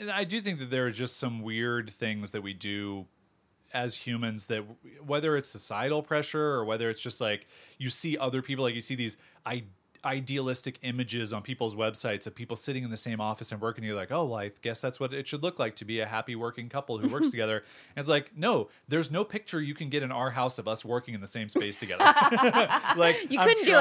And 0.00 0.10
I 0.10 0.24
do 0.24 0.40
think 0.40 0.58
that 0.58 0.70
there 0.70 0.86
are 0.86 0.90
just 0.90 1.18
some 1.18 1.42
weird 1.42 1.90
things 1.90 2.30
that 2.32 2.42
we 2.42 2.52
do 2.52 3.06
as 3.72 3.96
humans 3.96 4.46
that 4.46 4.64
whether 5.04 5.36
it's 5.36 5.48
societal 5.48 6.02
pressure 6.02 6.40
or 6.40 6.64
whether 6.64 6.88
it's 6.88 7.00
just 7.00 7.20
like 7.20 7.46
you 7.78 7.90
see 7.90 8.16
other 8.16 8.42
people 8.42 8.64
like 8.64 8.74
you 8.74 8.80
see 8.80 8.94
these 8.94 9.16
idealistic 10.06 10.78
images 10.82 11.32
on 11.32 11.42
people's 11.42 11.74
websites 11.74 12.26
of 12.26 12.34
people 12.34 12.56
sitting 12.56 12.84
in 12.84 12.90
the 12.90 12.96
same 12.96 13.20
office 13.20 13.52
and 13.52 13.60
working 13.60 13.84
you're 13.84 13.96
like 13.96 14.12
oh 14.12 14.24
well 14.24 14.38
i 14.38 14.50
guess 14.62 14.80
that's 14.80 14.98
what 15.00 15.12
it 15.12 15.26
should 15.26 15.42
look 15.42 15.58
like 15.58 15.74
to 15.76 15.84
be 15.84 16.00
a 16.00 16.06
happy 16.06 16.36
working 16.36 16.68
couple 16.68 16.96
who 16.98 17.08
works 17.08 17.28
together 17.36 17.56
and 17.58 18.00
it's 18.02 18.08
like 18.08 18.30
no 18.36 18.68
there's 18.88 19.10
no 19.10 19.24
picture 19.24 19.60
you 19.60 19.74
can 19.74 19.88
get 19.88 20.02
in 20.02 20.12
our 20.12 20.30
house 20.30 20.58
of 20.58 20.66
us 20.68 20.84
working 20.84 21.12
in 21.14 21.20
the 21.20 21.26
same 21.26 21.48
space 21.48 21.76
together 21.76 22.04
like 22.96 23.30
You 23.30 23.40
I'm 23.40 23.48
couldn't 23.48 23.64
do 23.64 23.78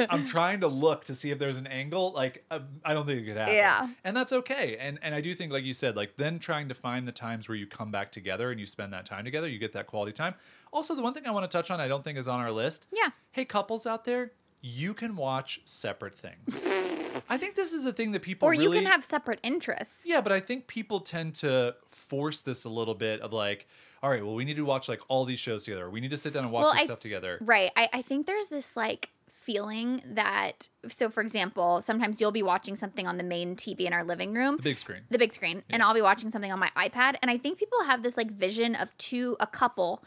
it. 0.00 0.06
i'm 0.10 0.24
trying 0.24 0.60
to 0.60 0.68
look 0.68 1.04
to 1.04 1.14
see 1.14 1.30
if 1.30 1.38
there's 1.38 1.58
an 1.58 1.66
angle 1.66 2.12
like 2.12 2.44
uh, 2.50 2.60
i 2.84 2.92
don't 2.92 3.06
think 3.06 3.22
it 3.22 3.24
could 3.26 3.36
happen 3.36 3.54
Yeah. 3.54 3.88
and 4.04 4.16
that's 4.16 4.32
okay 4.32 4.76
and 4.78 4.98
and 5.02 5.14
i 5.14 5.20
do 5.20 5.34
think 5.34 5.52
like 5.52 5.64
you 5.64 5.72
said 5.74 5.96
like 5.96 6.16
then 6.16 6.38
trying 6.38 6.68
to 6.68 6.74
find 6.74 7.06
the 7.06 7.12
times 7.12 7.48
where 7.48 7.56
you 7.56 7.66
come 7.66 7.90
back 7.90 8.10
together 8.12 8.50
and 8.50 8.58
you 8.60 8.66
spend 8.66 8.92
that 8.92 9.06
time 9.06 9.24
together 9.24 9.48
you 9.48 9.58
get 9.58 9.72
that 9.72 9.86
quality 9.86 10.12
time 10.12 10.34
also 10.72 10.94
the 10.94 11.02
one 11.02 11.14
thing 11.14 11.26
i 11.26 11.30
want 11.30 11.48
to 11.48 11.56
touch 11.56 11.70
on 11.70 11.80
i 11.80 11.88
don't 11.88 12.04
think 12.04 12.18
is 12.18 12.28
on 12.28 12.40
our 12.40 12.52
list 12.52 12.86
Yeah. 12.92 13.10
hey 13.32 13.44
couples 13.44 13.86
out 13.86 14.04
there 14.04 14.32
you 14.60 14.94
can 14.94 15.16
watch 15.16 15.60
separate 15.64 16.14
things. 16.14 16.66
I 17.28 17.36
think 17.36 17.54
this 17.54 17.72
is 17.72 17.86
a 17.86 17.92
thing 17.92 18.12
that 18.12 18.22
people 18.22 18.46
or 18.48 18.54
you 18.54 18.70
can 18.70 18.86
have 18.86 19.04
separate 19.04 19.40
interests. 19.42 20.00
Yeah 20.04 20.20
but 20.20 20.32
i 20.32 20.40
think 20.40 20.66
people 20.66 21.00
tend 21.00 21.34
to 21.36 21.74
force 21.90 22.40
this 22.40 22.64
a 22.64 22.68
little 22.68 22.94
bit 22.94 23.20
of 23.20 23.32
like 23.32 23.66
all 24.02 24.10
right 24.10 24.24
well 24.24 24.34
we 24.34 24.44
need 24.44 24.56
to 24.56 24.64
watch 24.64 24.88
like 24.88 25.00
all 25.08 25.24
these 25.24 25.38
shows 25.38 25.64
together. 25.64 25.88
We 25.90 26.00
need 26.00 26.10
to 26.10 26.16
sit 26.16 26.32
down 26.32 26.44
and 26.44 26.52
watch 26.52 26.64
Well, 26.64 26.72
this 26.74 26.82
I- 26.82 26.84
stuff 26.86 27.00
together. 27.00 27.38
Right. 27.40 27.70
I, 27.76 27.88
I 27.92 28.02
think 28.02 28.26
there's 28.26 28.46
this 28.48 28.76
like 28.76 29.10
feeling 29.28 30.02
that 30.14 30.68
so 30.88 31.08
for 31.08 31.22
example, 31.22 31.80
sometimes 31.82 32.20
you'll 32.20 32.32
be 32.32 32.42
watching 32.42 32.76
something 32.76 33.06
on 33.06 33.16
the 33.16 33.24
main 33.24 33.56
TV 33.56 33.80
in 33.82 33.92
our 33.92 34.04
living 34.04 34.34
room. 34.34 34.56
the 34.58 34.62
big 34.62 34.78
screen. 34.78 35.00
The 35.10 35.18
big 35.18 35.32
screen. 35.32 35.62
And 35.70 35.82
I'll 35.82 35.94
be 35.94 36.02
watching 36.02 36.30
something 36.30 36.52
on 36.52 36.58
my 36.58 36.70
iPad. 36.76 37.16
And 37.22 37.30
I 37.30 37.38
think 37.38 37.58
people 37.58 37.82
have 37.84 38.02
this 38.02 38.16
like 38.16 38.30
vision 38.30 38.74
of 38.74 38.96
two 38.98 39.36
a 39.40 39.46
couple 39.46 40.04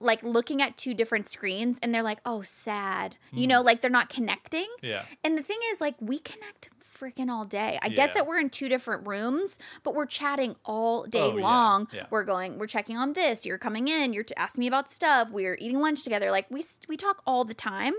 like 0.00 0.22
looking 0.22 0.62
at 0.62 0.76
two 0.76 0.94
different 0.94 1.26
screens 1.26 1.78
and 1.82 1.94
they're 1.94 2.02
like, 2.02 2.20
"Oh, 2.24 2.42
sad." 2.42 3.16
You 3.32 3.44
Hmm. 3.44 3.48
know, 3.48 3.62
like 3.62 3.80
they're 3.80 3.90
not 3.90 4.08
connecting. 4.08 4.66
yeah 4.82 5.04
And 5.24 5.36
the 5.36 5.42
thing 5.42 5.58
is 5.72 5.80
like 5.80 5.94
we 6.00 6.18
connect 6.18 6.70
freaking 6.98 7.30
all 7.30 7.44
day. 7.44 7.78
I 7.80 7.86
Yeah. 7.88 7.94
get 7.94 8.14
that 8.14 8.26
we're 8.26 8.40
in 8.40 8.50
two 8.50 8.68
different 8.68 9.06
rooms, 9.06 9.56
but 9.84 9.94
we're 9.94 10.04
chatting 10.06 10.56
all 10.64 11.04
day 11.04 11.20
Oh, 11.20 11.28
long. 11.36 11.86
yeah. 11.92 12.06
We're 12.10 12.24
going, 12.24 12.58
we're 12.58 12.66
checking 12.66 12.96
on 12.96 13.12
this. 13.12 13.46
You're 13.46 13.56
coming 13.58 13.86
in. 13.86 14.12
You're 14.12 14.24
t- 14.24 14.34
asking 14.36 14.60
me 14.60 14.66
about 14.66 14.90
stuff. 14.90 15.28
We're 15.30 15.56
eating 15.60 15.78
lunch 15.78 16.02
together. 16.02 16.30
Like 16.32 16.46
we 16.50 16.64
we 16.88 16.96
talk 16.96 17.22
all 17.24 17.44
the 17.44 17.54
time, 17.54 17.94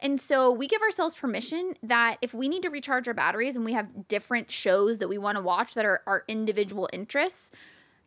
and 0.00 0.20
so 0.20 0.52
we 0.52 0.68
give 0.68 0.82
ourselves 0.82 1.16
permission 1.16 1.74
that 1.82 2.18
if 2.22 2.32
we 2.32 2.48
need 2.48 2.62
to 2.62 2.70
recharge 2.70 3.08
our 3.08 3.14
batteries 3.14 3.56
and 3.56 3.64
we 3.64 3.72
have 3.72 4.06
different 4.06 4.50
shows 4.52 5.00
that 5.00 5.08
we 5.08 5.18
want 5.18 5.36
to 5.36 5.42
watch 5.42 5.74
that 5.74 5.84
are 5.84 6.02
our 6.06 6.22
individual 6.28 6.88
interests, 6.92 7.50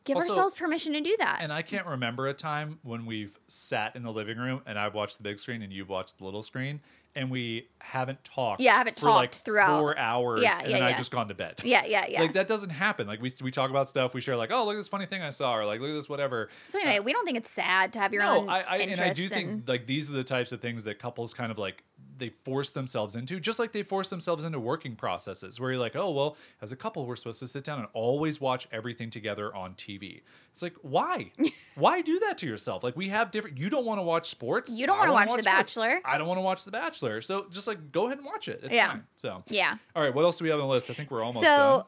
give 0.07 0.15
Also- 0.15 0.31
ourselves 0.31 0.55
permission 0.55 0.93
to 0.93 1.01
do 1.01 1.15
that. 1.19 1.39
And 1.41 1.53
I 1.53 1.61
can't 1.61 1.85
remember 1.85 2.27
a 2.27 2.33
time 2.33 2.79
when 2.83 3.05
we've 3.05 3.37
sat 3.47 3.95
in 3.95 4.03
the 4.03 4.11
living 4.11 4.37
room 4.37 4.61
and 4.65 4.79
I've 4.79 4.93
watched 4.93 5.17
the 5.17 5.23
big 5.23 5.39
screen 5.39 5.61
and 5.61 5.71
you've 5.71 5.89
watched 5.89 6.17
the 6.17 6.25
little 6.25 6.43
screen 6.43 6.79
and 7.17 7.31
we 7.31 7.67
haven't 7.79 8.23
talked. 8.23 8.61
Yeah, 8.61 8.75
I 8.75 8.77
haven't 8.77 8.99
for 8.99 9.07
like 9.07 9.31
talked 9.31 9.43
throughout. 9.43 9.79
four 9.79 9.97
hours. 9.97 10.41
Yeah, 10.43 10.59
and 10.59 10.67
yeah, 10.67 10.73
then 10.73 10.83
I've 10.83 10.91
yeah. 10.91 10.97
just 10.97 11.11
gone 11.11 11.27
to 11.29 11.33
bed. 11.33 11.59
yeah, 11.63 11.83
yeah, 11.83 12.05
yeah. 12.07 12.21
Like 12.21 12.33
that 12.33 12.47
doesn't 12.47 12.69
happen. 12.69 13.07
Like 13.07 13.21
we 13.21 13.31
we 13.41 13.49
talk 13.49 13.71
about 13.71 13.89
stuff. 13.89 14.13
We 14.13 14.21
share 14.21 14.35
like, 14.35 14.51
oh, 14.51 14.65
look 14.65 14.75
at 14.75 14.77
this 14.77 14.87
funny 14.87 15.07
thing 15.07 15.23
I 15.23 15.31
saw, 15.31 15.55
or 15.55 15.65
like 15.65 15.81
look 15.81 15.89
at 15.89 15.95
this 15.95 16.07
whatever. 16.07 16.49
so 16.67 16.77
uh, 16.77 16.83
anyway, 16.83 17.03
we 17.03 17.13
don't 17.13 17.25
think 17.25 17.37
it's 17.37 17.49
sad 17.49 17.91
to 17.93 17.99
have 17.99 18.13
your 18.13 18.21
no, 18.21 18.41
own 18.41 18.49
I, 18.49 18.61
I 18.61 18.77
and 18.77 19.01
I 19.01 19.13
do 19.13 19.23
interests 19.23 19.33
think 19.33 19.67
like 19.67 19.87
these 19.87 20.09
are 20.09 20.13
the 20.13 20.23
types 20.23 20.51
of 20.51 20.61
things 20.61 20.83
that 20.83 20.99
couples 20.99 21.33
kind 21.33 21.51
of 21.51 21.57
like 21.57 21.83
they 22.17 22.29
force 22.29 22.71
themselves 22.71 23.15
into, 23.15 23.39
just 23.39 23.59
like 23.59 23.71
they 23.71 23.83
force 23.83 24.09
themselves 24.09 24.43
into 24.43 24.59
working 24.59 24.95
processes 24.95 25.59
where 25.59 25.69
you're 25.71 25.79
like, 25.79 25.95
oh, 25.95 26.09
well, 26.11 26.35
as 26.63 26.71
a 26.71 26.75
couple, 26.75 27.05
we're 27.05 27.15
supposed 27.15 27.39
to 27.41 27.47
sit 27.47 27.63
down 27.63 27.77
and 27.79 27.87
always 27.93 28.41
watch 28.41 28.67
everything 28.71 29.09
together 29.11 29.53
on 29.55 29.75
TV. 29.75 30.21
It's 30.51 30.63
like, 30.63 30.73
why? 30.81 31.31
why 31.75 32.01
do 32.01 32.17
that 32.19 32.39
to 32.39 32.47
yourself? 32.47 32.83
Like, 32.83 32.97
we 32.97 33.09
have 33.09 33.29
different, 33.29 33.59
you 33.59 33.69
don't 33.69 33.85
want 33.85 33.99
to 33.99 34.03
watch 34.03 34.29
sports. 34.29 34.73
You 34.73 34.87
don't 34.87 34.97
wanna 34.97 35.13
watch 35.13 35.27
wanna 35.29 35.43
The 35.43 35.49
sports. 35.49 35.75
Bachelor. 35.75 36.01
I 36.05 36.17
don't 36.17 36.27
want 36.27 36.39
to 36.39 36.41
watch 36.43 36.65
The 36.65 36.71
Bachelor. 36.71 37.21
So 37.21 37.45
just 37.51 37.67
like 37.67 37.91
go 37.91 38.07
ahead 38.07 38.17
and 38.17 38.25
watch 38.25 38.47
it. 38.47 38.61
It's 38.63 38.73
Yeah. 38.75 38.87
fine. 38.89 39.03
So, 39.15 39.43
Yeah. 39.47 39.75
all 39.95 40.01
right, 40.01 40.13
what 40.13 40.23
else 40.23 40.39
do 40.39 40.43
we 40.45 40.49
have 40.49 40.59
on 40.59 40.65
the 40.67 40.73
list? 40.73 40.89
I 40.89 40.93
think 40.93 41.11
we're 41.11 41.23
almost 41.23 41.45
so, 41.45 41.51
done. 41.55 41.83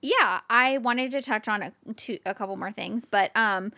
yeah, 0.00 0.40
I 0.48 0.78
wanted 0.78 1.10
to 1.10 1.20
touch 1.20 1.46
on 1.48 1.62
a, 1.62 1.72
two, 1.94 2.18
a 2.24 2.32
couple 2.34 2.56
more 2.56 2.72
things, 2.72 3.04
but 3.04 3.30
um, 3.34 3.72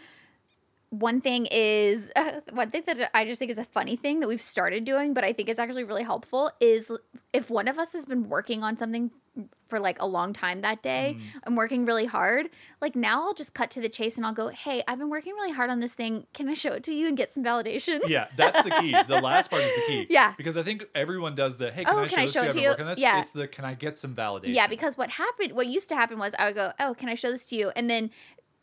one 0.91 1.21
thing 1.21 1.47
is 1.51 2.11
one 2.53 2.71
thing 2.71 2.83
that 2.87 3.11
I 3.15 3.25
just 3.25 3.39
think 3.39 3.51
is 3.51 3.59
a 3.59 3.65
funny 3.65 3.97
thing 3.97 4.21
that 4.21 4.29
we've 4.29 4.43
started 4.43 4.85
doing, 4.85 5.15
but 5.15 5.25
I 5.25 5.33
think 5.33 5.49
is 5.49 5.59
actually 5.59 5.85
really 5.85 6.05
helpful 6.05 6.51
is 6.61 6.91
if 7.33 7.51
one 7.51 7.69
of 7.69 7.79
us 7.79 7.93
has 7.93 8.07
been 8.07 8.29
working 8.29 8.63
on 8.63 8.77
something 8.77 9.11
for 9.69 9.81
like 9.81 10.01
a 10.01 10.07
long 10.07 10.33
time 10.33 10.61
that 10.61 10.81
day 10.83 11.17
Mm. 11.19 11.41
and 11.45 11.57
working 11.57 11.85
really 11.87 12.05
hard, 12.05 12.51
like 12.81 12.95
now 12.95 13.25
I'll 13.25 13.35
just 13.35 13.53
cut 13.53 13.69
to 13.73 13.81
the 13.81 13.89
chase 13.89 14.17
and 14.17 14.25
I'll 14.25 14.33
go, 14.35 14.47
"Hey, 14.49 14.85
I've 14.87 14.99
been 15.01 15.11
working 15.11 15.33
really 15.33 15.51
hard 15.51 15.71
on 15.71 15.81
this 15.81 15.93
thing. 15.93 16.27
Can 16.35 16.49
I 16.49 16.55
show 16.55 16.71
it 16.73 16.85
to 16.85 16.95
you 16.95 17.09
and 17.09 17.17
get 17.17 17.33
some 17.33 17.43
validation?" 17.43 17.99
Yeah, 18.07 18.29
that's 18.37 18.63
the 18.63 18.71
key. 18.71 18.93
The 18.93 19.21
last 19.23 19.51
part 19.51 19.63
is 19.65 19.75
the 19.75 19.83
key. 19.89 20.07
Yeah. 20.11 20.35
Because 20.37 20.57
I 20.57 20.63
think 20.63 20.85
everyone 20.95 21.35
does 21.35 21.57
the, 21.57 21.73
hey, 21.73 21.83
can 21.85 21.95
Oh, 21.97 21.99
I 22.01 22.07
show 22.07 22.15
can 22.15 22.19
I 22.21 22.25
this 22.27 22.35
to 22.35 22.39
you? 22.41 22.47
I've 22.47 22.53
been 22.55 22.63
you? 22.63 22.69
working 22.69 22.85
on 22.85 22.91
this. 22.93 23.01
Yeah. 23.01 23.21
It's 23.21 23.31
the, 23.31 23.49
can 23.49 23.65
I 23.65 23.75
get 23.75 23.99
some 23.99 24.15
validation? 24.15 24.55
Yeah, 24.55 24.69
because 24.69 24.97
what 24.97 25.11
happened, 25.11 25.53
what 25.53 25.67
used 25.67 25.89
to 25.89 25.97
happen 25.97 26.19
was 26.21 26.35
I 26.39 26.47
would 26.47 26.55
go, 26.55 26.73
"Oh, 26.79 26.95
can 26.95 27.09
I 27.09 27.17
show 27.17 27.33
this 27.33 27.47
to 27.47 27.57
you?" 27.57 27.73
And 27.75 27.91
then 27.91 28.11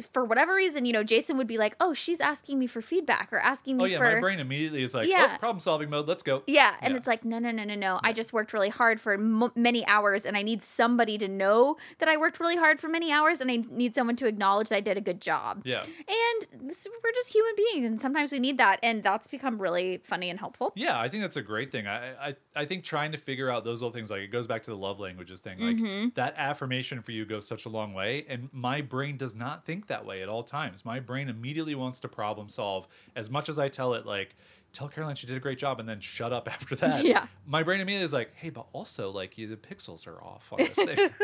for 0.02 0.26
whatever 0.26 0.54
reason, 0.56 0.86
you 0.86 0.94
know, 0.94 1.04
Jason 1.04 1.38
would 1.38 1.48
be 1.48 1.58
like, 1.58 1.76
"Oh, 1.80 1.94
she's 1.94 2.20
asking 2.20 2.60
me 2.60 2.68
for 2.68 2.82
feedback 2.82 3.30
or 3.32 3.40
asking 3.40 3.78
me 3.78 3.84
Oh, 3.84 3.88
yeah, 3.88 3.98
for 3.98 4.04
my 4.16 4.20
brain 4.20 4.40
immediately 4.40 4.84
is 4.84 4.94
like, 4.94 5.08
Yeah. 5.08 5.34
oh, 5.36 5.38
problem 5.40 5.60
solving 5.60 5.90
mode. 5.90 6.08
Let's 6.08 6.24
go. 6.24 6.44
Yeah, 6.48 6.76
and 6.82 6.92
Yeah. 6.94 6.98
it's 6.98 7.08
like, 7.08 7.24
no, 7.26 7.40
no, 7.40 7.52
no, 7.52 7.64
no, 7.64 7.76
no. 7.76 8.00
I 8.04 8.14
just 8.14 8.34
worked 8.34 8.54
really 8.54 8.70
hard 8.70 9.00
for 9.00 9.14
m- 9.14 9.52
many 9.56 9.86
hours, 9.88 10.26
and 10.26 10.36
I 10.38 10.42
need 10.42 10.64
somebody 10.64 11.18
to 11.18 11.28
know 11.28 11.78
that 12.00 12.10
I 12.10 12.18
worked 12.18 12.40
really 12.40 12.58
hard 12.58 12.80
for 12.80 12.88
many 12.88 13.12
hours, 13.12 13.42
and 13.42 13.50
I 13.52 13.58
need 13.70 13.96
someone 13.96 14.16
to 14.18 14.28
acknowledge 14.28 14.70
that 14.70 14.76
I 14.78 14.82
did 14.82 14.98
a 14.98 15.02
good 15.02 15.22
job. 15.22 15.62
Yeah. 15.66 15.84
And 15.84 16.48
we're 16.62 17.12
just 17.14 17.34
human 17.34 17.54
beings, 17.56 17.90
and 17.90 18.00
sometimes 18.02 18.32
we 18.32 18.40
need 18.40 18.58
that, 18.58 18.80
and 18.84 19.04
that's 19.04 19.28
become 19.28 19.62
really 19.62 19.98
funny 20.04 20.30
and 20.30 20.40
helpful. 20.40 20.72
Yeah, 20.76 21.00
I 21.00 21.08
think 21.08 21.22
that's 21.24 21.38
a 21.38 21.42
great 21.42 21.72
thing. 21.72 21.88
I, 21.88 22.30
I 22.30 22.36
I 22.56 22.66
think 22.66 22.84
trying 22.84 23.12
to 23.12 23.18
figure 23.18 23.50
out 23.50 23.64
those 23.64 23.82
little 23.82 23.94
things, 23.94 24.10
like 24.12 24.22
it 24.22 24.28
goes 24.32 24.48
back 24.48 24.64
to 24.64 24.72
the 24.72 24.78
love 24.78 25.00
languages 25.00 25.42
thing. 25.42 25.60
Like 25.60 25.76
Mm-hmm. 25.76 26.10
that 26.16 26.36
affirmation 26.38 27.02
for 27.02 27.12
you 27.12 27.26
goes 27.26 27.48
such 27.48 27.66
a 27.66 27.70
long 27.70 27.94
way, 27.94 28.26
and 28.30 28.50
my 28.54 28.82
brain 28.82 29.18
does 29.18 29.36
not 29.36 29.66
think 29.66 29.88
that 29.88 29.91
way 30.06 30.22
at 30.22 30.30
all 30.30 30.44
times. 30.44 30.86
My 30.86 31.00
brain 31.00 31.30
immediately 31.30 31.76
wants 31.76 32.00
to 32.02 32.08
problem 32.08 32.50
solve. 32.50 32.88
As 33.16 33.30
much 33.30 33.50
as 33.50 33.60
I 33.60 33.68
tell 33.70 33.94
it, 33.94 34.06
like 34.06 34.36
tell 34.74 34.88
Caroline 34.88 35.16
she 35.16 35.28
did 35.28 35.36
a 35.36 35.40
great 35.40 35.58
job, 35.58 35.80
and 35.80 35.90
then 35.90 36.00
shut 36.00 36.32
up 36.32 36.48
after 36.52 36.76
that. 36.78 37.04
Yeah. 37.12 37.28
my 37.46 37.62
brain 37.64 37.82
immediately 37.82 38.06
is 38.06 38.14
like, 38.14 38.32
hey, 38.36 38.50
but 38.50 38.68
also 38.72 39.12
like 39.12 39.38
you, 39.38 39.48
the 39.48 39.58
pixels 39.58 40.08
are 40.08 40.22
off 40.24 40.52
on 40.54 40.60
this 40.60 40.76
thing. 40.78 41.10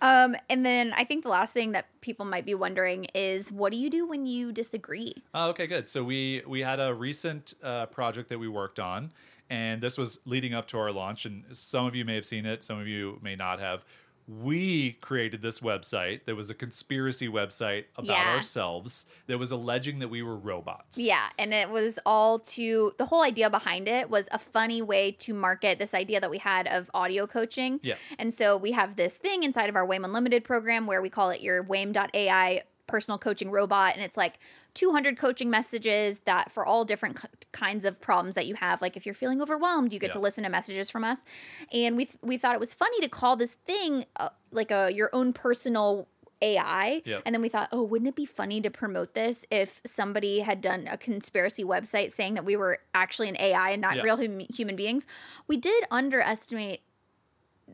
Um, 0.00 0.36
and 0.48 0.64
then 0.64 0.92
I 0.96 1.04
think 1.04 1.24
the 1.24 1.28
last 1.30 1.52
thing 1.52 1.72
that 1.72 1.86
people 2.00 2.24
might 2.24 2.46
be 2.46 2.54
wondering 2.54 3.06
is, 3.14 3.50
what 3.50 3.72
do 3.72 3.78
you 3.78 3.90
do 3.90 4.06
when 4.06 4.26
you 4.26 4.52
disagree? 4.52 5.12
Oh, 5.34 5.48
okay, 5.50 5.66
good. 5.66 5.88
So 5.88 6.04
we 6.04 6.42
we 6.46 6.60
had 6.60 6.78
a 6.78 6.94
recent 6.94 7.54
uh, 7.62 7.86
project 7.86 8.28
that 8.28 8.38
we 8.38 8.46
worked 8.48 8.78
on, 8.78 9.10
and 9.50 9.82
this 9.82 9.98
was 9.98 10.20
leading 10.24 10.54
up 10.54 10.68
to 10.68 10.78
our 10.78 10.92
launch. 10.92 11.26
And 11.26 11.44
some 11.50 11.84
of 11.84 11.94
you 11.96 12.04
may 12.04 12.14
have 12.14 12.24
seen 12.24 12.46
it, 12.46 12.62
some 12.62 12.78
of 12.78 12.86
you 12.86 13.18
may 13.22 13.34
not 13.34 13.58
have. 13.60 13.84
We 14.28 14.92
created 15.00 15.40
this 15.40 15.60
website 15.60 16.26
that 16.26 16.36
was 16.36 16.50
a 16.50 16.54
conspiracy 16.54 17.28
website 17.28 17.84
about 17.96 18.12
Yeah. 18.18 18.34
ourselves 18.36 19.06
that 19.26 19.38
was 19.38 19.50
alleging 19.50 20.00
that 20.00 20.08
we 20.08 20.22
were 20.22 20.36
robots. 20.36 20.98
Yeah, 20.98 21.30
and 21.38 21.54
it 21.54 21.70
was 21.70 21.98
all 22.04 22.38
to 22.40 22.92
the 22.98 23.06
whole 23.06 23.22
idea 23.22 23.48
behind 23.48 23.88
it 23.88 24.10
was 24.10 24.28
a 24.30 24.38
funny 24.38 24.82
way 24.82 25.12
to 25.12 25.32
market 25.32 25.78
this 25.78 25.94
idea 25.94 26.20
that 26.20 26.28
we 26.30 26.38
had 26.38 26.66
of 26.68 26.90
audio 26.92 27.26
coaching. 27.26 27.80
Yeah. 27.82 27.94
And 28.18 28.32
so 28.34 28.56
we 28.58 28.72
have 28.72 28.96
this 28.96 29.14
thing 29.14 29.44
inside 29.44 29.70
of 29.70 29.76
our 29.76 29.86
WAIM 29.86 30.04
Unlimited 30.04 30.44
program 30.44 30.86
where 30.86 31.00
we 31.00 31.08
call 31.08 31.30
it 31.30 31.40
your 31.40 31.62
WAIM.ai 31.62 32.62
personal 32.88 33.18
coaching 33.18 33.50
robot. 33.50 33.94
And 33.94 34.02
it's 34.02 34.16
like 34.16 34.40
200 34.74 35.16
coaching 35.16 35.50
messages 35.50 36.18
that 36.24 36.50
for 36.50 36.66
all 36.66 36.84
different 36.84 37.20
k- 37.20 37.28
kinds 37.52 37.84
of 37.84 38.00
problems 38.00 38.34
that 38.34 38.46
you 38.46 38.54
have. 38.56 38.82
Like 38.82 38.96
if 38.96 39.06
you're 39.06 39.14
feeling 39.14 39.40
overwhelmed, 39.40 39.92
you 39.92 39.98
get 40.00 40.12
to 40.12 40.18
listen 40.18 40.42
to 40.44 40.50
messages 40.50 40.90
from 40.90 41.04
us. 41.04 41.24
And 41.72 41.96
we, 41.96 42.06
th- 42.06 42.18
we 42.22 42.36
thought 42.38 42.54
it 42.54 42.60
was 42.60 42.74
funny 42.74 43.00
to 43.00 43.08
call 43.08 43.36
this 43.36 43.52
thing 43.52 44.04
uh, 44.16 44.30
like 44.50 44.70
a 44.72 44.90
your 44.92 45.10
own 45.12 45.32
personal 45.32 46.08
AI. 46.40 47.02
Yep. 47.04 47.22
And 47.26 47.34
then 47.34 47.42
we 47.42 47.48
thought, 47.48 47.68
oh, 47.72 47.82
wouldn't 47.82 48.08
it 48.08 48.14
be 48.14 48.24
funny 48.24 48.60
to 48.60 48.70
promote 48.70 49.14
this 49.14 49.44
if 49.50 49.80
somebody 49.84 50.38
had 50.38 50.60
done 50.60 50.86
a 50.88 50.96
conspiracy 50.96 51.64
website 51.64 52.12
saying 52.12 52.34
that 52.34 52.44
we 52.44 52.56
were 52.56 52.78
actually 52.94 53.28
an 53.28 53.36
AI 53.40 53.70
and 53.70 53.82
not 53.82 53.96
Yeah. 53.96 54.02
real 54.02 54.16
hum- 54.16 54.46
human 54.54 54.76
beings? 54.76 55.04
We 55.48 55.56
did 55.56 55.84
underestimate 55.90 56.82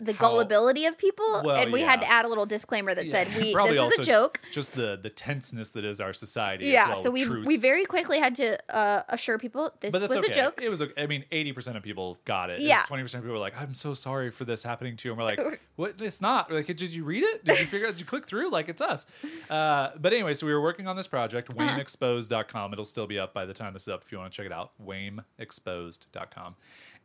the 0.01 0.13
How- 0.13 0.19
gullibility 0.31 0.87
of 0.87 0.99
people, 0.99 1.43
Well, 1.45 1.57
and 1.57 1.73
we 1.73 1.81
had 1.81 2.01
to 2.01 2.11
add 2.11 2.25
a 2.25 2.29
little 2.29 2.47
disclaimer 2.47 2.95
that 2.95 3.11
said, 3.11 3.29
"We 3.37 3.53
probably 3.53 3.77
this 3.77 3.95
is 3.95 3.99
a 4.01 4.03
joke." 4.03 4.41
Just 4.51 4.75
the 4.75 4.99
the 5.01 5.11
tenseness 5.11 5.71
that 5.73 5.85
is 5.85 6.01
our 6.01 6.13
society. 6.13 6.67
as 6.67 6.73
Yeah, 6.73 6.89
well, 6.89 7.03
so 7.03 7.11
we 7.11 7.25
truth. 7.25 7.47
we 7.47 7.57
very 7.57 7.85
quickly 7.85 8.19
had 8.19 8.35
to 8.37 8.59
uh, 8.75 9.03
assure 9.09 9.39
people 9.39 9.73
this 9.81 9.93
was 9.93 10.03
okay. 10.03 10.31
a 10.31 10.35
joke. 10.35 10.61
It 10.63 10.69
was. 10.69 10.81
A, 10.83 10.89
I 11.01 11.07
mean, 11.07 11.25
eighty 11.31 11.53
percent 11.53 11.77
of 11.77 11.83
people 11.83 12.19
got 12.25 12.51
it. 12.51 12.61
Yeah. 12.61 12.83
Twenty 12.87 13.03
percent 13.03 13.21
of 13.21 13.25
people 13.25 13.35
were 13.35 13.41
like, 13.41 13.61
"I'm 13.61 13.75
so 13.75 13.95
sorry 13.95 14.31
for 14.31 14.45
this 14.45 14.63
happening 14.63 14.97
to 14.97 15.09
you." 15.09 15.13
And 15.13 15.19
we're 15.19 15.25
like, 15.25 15.61
"What? 15.77 16.01
It's 16.01 16.21
not." 16.21 16.51
We're 16.51 16.57
like, 16.57 16.67
"Did 16.67 16.81
you 16.95 17.05
read 17.05 17.23
it? 17.23 17.45
Did 17.45 17.59
you 17.61 17.67
figure 17.67 17.87
out? 17.87 17.95
Did 17.95 18.01
you 18.01 18.07
click 18.07 18.27
through? 18.27 18.51
Like, 18.51 18.69
it's 18.69 18.83
us." 18.83 19.07
Uh, 19.49 19.91
but 20.01 20.13
anyway, 20.13 20.35
so 20.35 20.47
we 20.47 20.53
were 20.53 20.63
working 20.63 20.87
on 20.89 20.97
this 20.97 21.07
project. 21.07 21.53
Uh-huh. 21.57 21.79
WAIMExposed.com. 21.79 22.73
It'll 22.73 22.85
still 22.85 23.07
be 23.07 23.19
up 23.19 23.33
by 23.35 23.45
the 23.45 23.55
time 23.55 23.73
this 23.73 23.83
is 23.83 23.89
up 23.89 24.03
if 24.05 24.11
you 24.13 24.19
want 24.19 24.33
to 24.33 24.37
check 24.37 24.47
it 24.47 24.53
out. 24.53 24.73
WAIMExposed.com. 24.85 26.57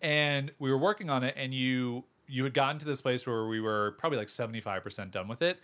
And 0.01 0.51
we 0.59 0.71
were 0.71 0.77
working 0.77 1.09
on 1.09 1.23
it, 1.23 1.33
and 1.37 1.53
you 1.53 2.05
you 2.30 2.43
had 2.43 2.53
gotten 2.53 2.80
to 2.80 2.86
this 2.86 3.01
place 3.01 3.25
where 3.27 3.47
we 3.47 3.59
were 3.59 3.95
probably 3.97 4.17
like 4.17 4.30
seventy 4.30 4.61
five 4.61 4.84
percent 4.84 5.11
done 5.11 5.27
with 5.27 5.41
it 5.41 5.59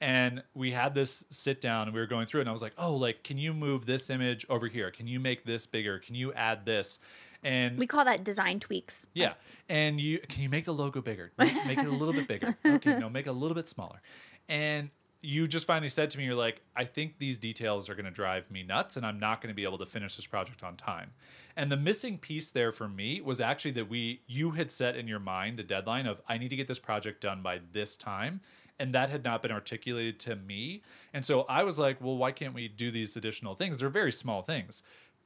and 0.00 0.42
we 0.54 0.70
had 0.70 0.94
this 0.94 1.24
sit 1.28 1.60
down 1.60 1.86
and 1.86 1.94
we 1.94 2.00
were 2.00 2.06
going 2.06 2.24
through 2.26 2.40
it 2.40 2.42
and 2.42 2.48
i 2.48 2.52
was 2.52 2.62
like 2.62 2.72
oh 2.78 2.94
like 2.96 3.22
can 3.22 3.36
you 3.38 3.52
move 3.52 3.84
this 3.86 4.08
image 4.10 4.46
over 4.48 4.66
here? 4.66 4.90
Can 4.90 5.06
you 5.06 5.20
make 5.20 5.44
this 5.44 5.66
bigger? 5.66 5.98
Can 5.98 6.14
you 6.14 6.32
add 6.32 6.64
this? 6.64 6.98
And 7.42 7.78
we 7.78 7.86
call 7.86 8.04
that 8.04 8.22
design 8.22 8.60
tweaks. 8.60 9.06
yeah. 9.14 9.32
And 9.68 9.98
you 10.00 10.18
can 10.28 10.42
you 10.42 10.48
make 10.48 10.64
the 10.66 10.72
logo 10.74 11.00
bigger? 11.00 11.32
Make, 11.38 11.54
make 11.66 11.78
it 11.78 11.86
a 11.86 11.90
little 11.90 12.12
bit 12.14 12.28
bigger. 12.28 12.56
Okay 12.66 12.98
no 12.98 13.08
make 13.10 13.26
it 13.26 13.30
a 13.30 13.32
little 13.32 13.54
bit 13.54 13.68
smaller. 13.68 14.00
And 14.48 14.90
you 15.22 15.46
just 15.46 15.66
finally 15.66 15.88
said 15.88 16.10
to 16.10 16.18
me 16.18 16.24
you're 16.24 16.34
like 16.34 16.62
i 16.76 16.84
think 16.84 17.18
these 17.18 17.38
details 17.38 17.88
are 17.88 17.94
going 17.94 18.04
to 18.04 18.10
drive 18.10 18.50
me 18.50 18.62
nuts 18.62 18.96
and 18.96 19.04
i'm 19.04 19.18
not 19.18 19.40
going 19.40 19.48
to 19.48 19.54
be 19.54 19.64
able 19.64 19.78
to 19.78 19.86
finish 19.86 20.16
this 20.16 20.26
project 20.26 20.62
on 20.62 20.76
time. 20.76 21.10
And 21.56 21.70
the 21.70 21.76
missing 21.76 22.16
piece 22.16 22.50
there 22.52 22.72
for 22.72 22.88
me 22.88 23.20
was 23.20 23.40
actually 23.40 23.72
that 23.72 23.88
we 23.88 24.22
you 24.26 24.50
had 24.50 24.70
set 24.70 24.96
in 24.96 25.06
your 25.06 25.18
mind 25.18 25.60
a 25.60 25.62
deadline 25.62 26.06
of 26.06 26.20
i 26.28 26.38
need 26.38 26.48
to 26.48 26.56
get 26.56 26.68
this 26.68 26.78
project 26.78 27.20
done 27.20 27.42
by 27.42 27.60
this 27.72 27.96
time 27.96 28.40
and 28.78 28.94
that 28.94 29.10
had 29.10 29.22
not 29.22 29.42
been 29.42 29.50
articulated 29.50 30.18
to 30.20 30.36
me. 30.36 30.82
And 31.12 31.24
so 31.24 31.42
i 31.42 31.62
was 31.62 31.78
like 31.78 32.00
well 32.00 32.16
why 32.16 32.32
can't 32.32 32.54
we 32.54 32.68
do 32.68 32.90
these 32.90 33.16
additional 33.16 33.54
things? 33.54 33.78
They're 33.78 33.90
very 33.90 34.12
small 34.12 34.42
things. 34.42 34.82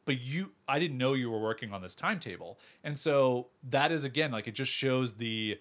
But 0.06 0.20
you 0.20 0.52
i 0.66 0.78
didn't 0.78 0.98
know 0.98 1.12
you 1.14 1.30
were 1.30 1.40
working 1.40 1.72
on 1.72 1.82
this 1.82 1.94
timetable. 1.94 2.58
And 2.82 2.98
so 2.98 3.48
that 3.70 3.92
is 3.92 4.04
again 4.04 4.32
like 4.32 4.48
it 4.48 4.54
just 4.54 4.72
shows 4.72 5.14
the 5.14 5.58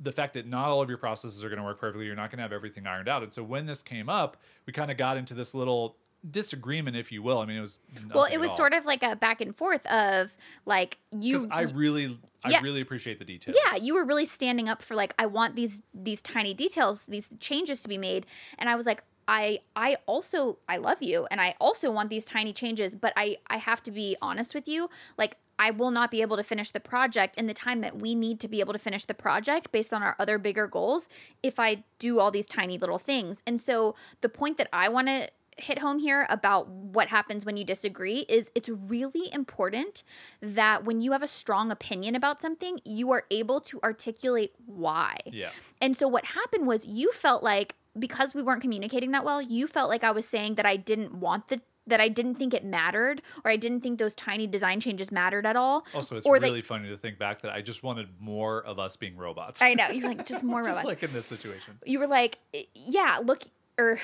the 0.00 0.12
fact 0.12 0.34
that 0.34 0.46
not 0.46 0.68
all 0.68 0.82
of 0.82 0.88
your 0.88 0.98
processes 0.98 1.44
are 1.44 1.48
going 1.48 1.58
to 1.58 1.64
work 1.64 1.78
perfectly 1.78 2.06
you're 2.06 2.16
not 2.16 2.30
going 2.30 2.38
to 2.38 2.42
have 2.42 2.52
everything 2.52 2.86
ironed 2.86 3.08
out. 3.08 3.22
And 3.22 3.32
so 3.32 3.42
when 3.42 3.66
this 3.66 3.82
came 3.82 4.08
up 4.08 4.36
we 4.66 4.72
kind 4.72 4.90
of 4.90 4.96
got 4.96 5.16
into 5.16 5.34
this 5.34 5.54
little 5.54 5.96
disagreement 6.30 6.96
if 6.96 7.12
you 7.12 7.22
will. 7.22 7.38
I 7.38 7.46
mean 7.46 7.58
it 7.58 7.60
was 7.60 7.78
Well, 8.12 8.24
it 8.24 8.38
was 8.38 8.54
sort 8.56 8.72
of 8.72 8.84
like 8.86 9.02
a 9.02 9.14
back 9.14 9.40
and 9.40 9.54
forth 9.54 9.84
of 9.86 10.36
like 10.66 10.98
you. 11.12 11.46
i 11.50 11.62
really 11.62 12.18
i 12.42 12.58
really 12.60 12.80
appreciate 12.80 13.18
the 13.18 13.24
details. 13.24 13.56
Yeah 13.64 13.76
you 13.76 13.94
were 13.94 14.04
really 14.04 14.24
standing 14.24 14.68
up 14.68 14.82
for 14.82 14.94
like 14.94 15.14
i 15.18 15.26
want 15.26 15.54
these 15.54 15.82
these 15.92 16.22
tiny 16.22 16.54
details 16.54 17.06
these 17.06 17.28
changes 17.40 17.82
to 17.82 17.88
be 17.88 17.98
made. 17.98 18.26
And 18.58 18.68
i 18.68 18.74
was 18.74 18.86
like 18.86 19.04
i 19.28 19.60
i 19.76 19.96
also 20.06 20.58
i 20.68 20.76
love 20.76 21.02
you 21.02 21.26
and 21.30 21.40
i 21.40 21.54
also 21.58 21.90
want 21.90 22.10
these 22.10 22.26
tiny 22.26 22.52
changes 22.52 22.94
but 22.94 23.10
i 23.16 23.38
i 23.46 23.56
have 23.56 23.82
to 23.82 23.90
be 23.90 24.16
honest 24.20 24.54
with 24.54 24.66
you. 24.68 24.90
Like 25.16 25.36
I 25.58 25.70
will 25.70 25.90
not 25.90 26.10
be 26.10 26.22
able 26.22 26.36
to 26.36 26.42
finish 26.42 26.70
the 26.70 26.80
project 26.80 27.36
in 27.36 27.46
the 27.46 27.54
time 27.54 27.80
that 27.82 27.98
we 27.98 28.14
need 28.14 28.40
to 28.40 28.48
be 28.48 28.60
able 28.60 28.72
to 28.72 28.78
finish 28.78 29.04
the 29.04 29.14
project 29.14 29.72
based 29.72 29.92
on 29.92 30.02
our 30.02 30.16
other 30.18 30.38
bigger 30.38 30.66
goals 30.66 31.08
if 31.42 31.58
I 31.60 31.84
do 31.98 32.18
all 32.20 32.30
these 32.30 32.46
tiny 32.46 32.78
little 32.78 32.98
things. 32.98 33.42
And 33.46 33.60
so 33.60 33.94
the 34.20 34.28
point 34.28 34.56
that 34.58 34.68
I 34.72 34.88
want 34.88 35.08
to 35.08 35.30
hit 35.56 35.78
home 35.78 35.98
here 35.98 36.26
about 36.28 36.68
what 36.68 37.08
happens 37.08 37.44
when 37.44 37.56
you 37.56 37.64
disagree 37.64 38.20
is 38.28 38.50
it's 38.54 38.68
really 38.68 39.32
important 39.32 40.02
that 40.40 40.84
when 40.84 41.00
you 41.00 41.12
have 41.12 41.22
a 41.22 41.28
strong 41.28 41.70
opinion 41.70 42.14
about 42.14 42.42
something, 42.42 42.80
you 42.84 43.10
are 43.12 43.24
able 43.30 43.60
to 43.60 43.80
articulate 43.82 44.52
why. 44.66 45.16
yeah 45.26 45.50
And 45.80 45.96
so 45.96 46.08
what 46.08 46.24
happened 46.24 46.66
was 46.66 46.84
you 46.84 47.12
felt 47.12 47.42
like 47.42 47.76
because 47.96 48.34
we 48.34 48.42
weren't 48.42 48.60
communicating 48.60 49.12
that 49.12 49.24
well, 49.24 49.40
you 49.40 49.66
felt 49.66 49.88
like 49.88 50.02
I 50.02 50.10
was 50.10 50.26
saying 50.26 50.56
that 50.56 50.66
I 50.66 50.76
didn't 50.76 51.14
want 51.14 51.48
the 51.48 51.60
that 51.86 52.00
I 52.00 52.08
didn't 52.08 52.36
think 52.36 52.54
it 52.54 52.64
mattered 52.64 53.20
or 53.44 53.50
I 53.50 53.56
didn't 53.56 53.80
think 53.82 53.98
those 53.98 54.14
tiny 54.14 54.46
design 54.46 54.80
changes 54.80 55.12
mattered 55.12 55.46
at 55.46 55.56
all. 55.56 55.84
also 55.94 56.16
it's 56.16 56.26
or 56.26 56.38
that- 56.38 56.46
really 56.46 56.62
funny 56.62 56.88
to 56.88 56.96
think 56.96 57.18
back 57.18 57.42
that 57.42 57.52
i 57.52 57.60
just 57.60 57.82
wanted 57.82 58.08
more 58.18 58.62
of 58.64 58.78
us 58.78 58.96
being 58.96 59.16
robots 59.16 59.60
I 59.62 59.74
know. 59.74 59.88
You're 59.88 60.08
like 60.08 60.24
just 60.32 60.42
more 60.42 60.60
just 60.62 60.68
robots. 60.70 60.86
like 60.86 61.02
in 61.02 61.12
this 61.12 61.26
situation 61.26 61.78
you 61.84 61.98
were 61.98 62.06
like, 62.06 62.38
yeah, 62.74 63.20
look 63.24 63.42
or 63.78 63.98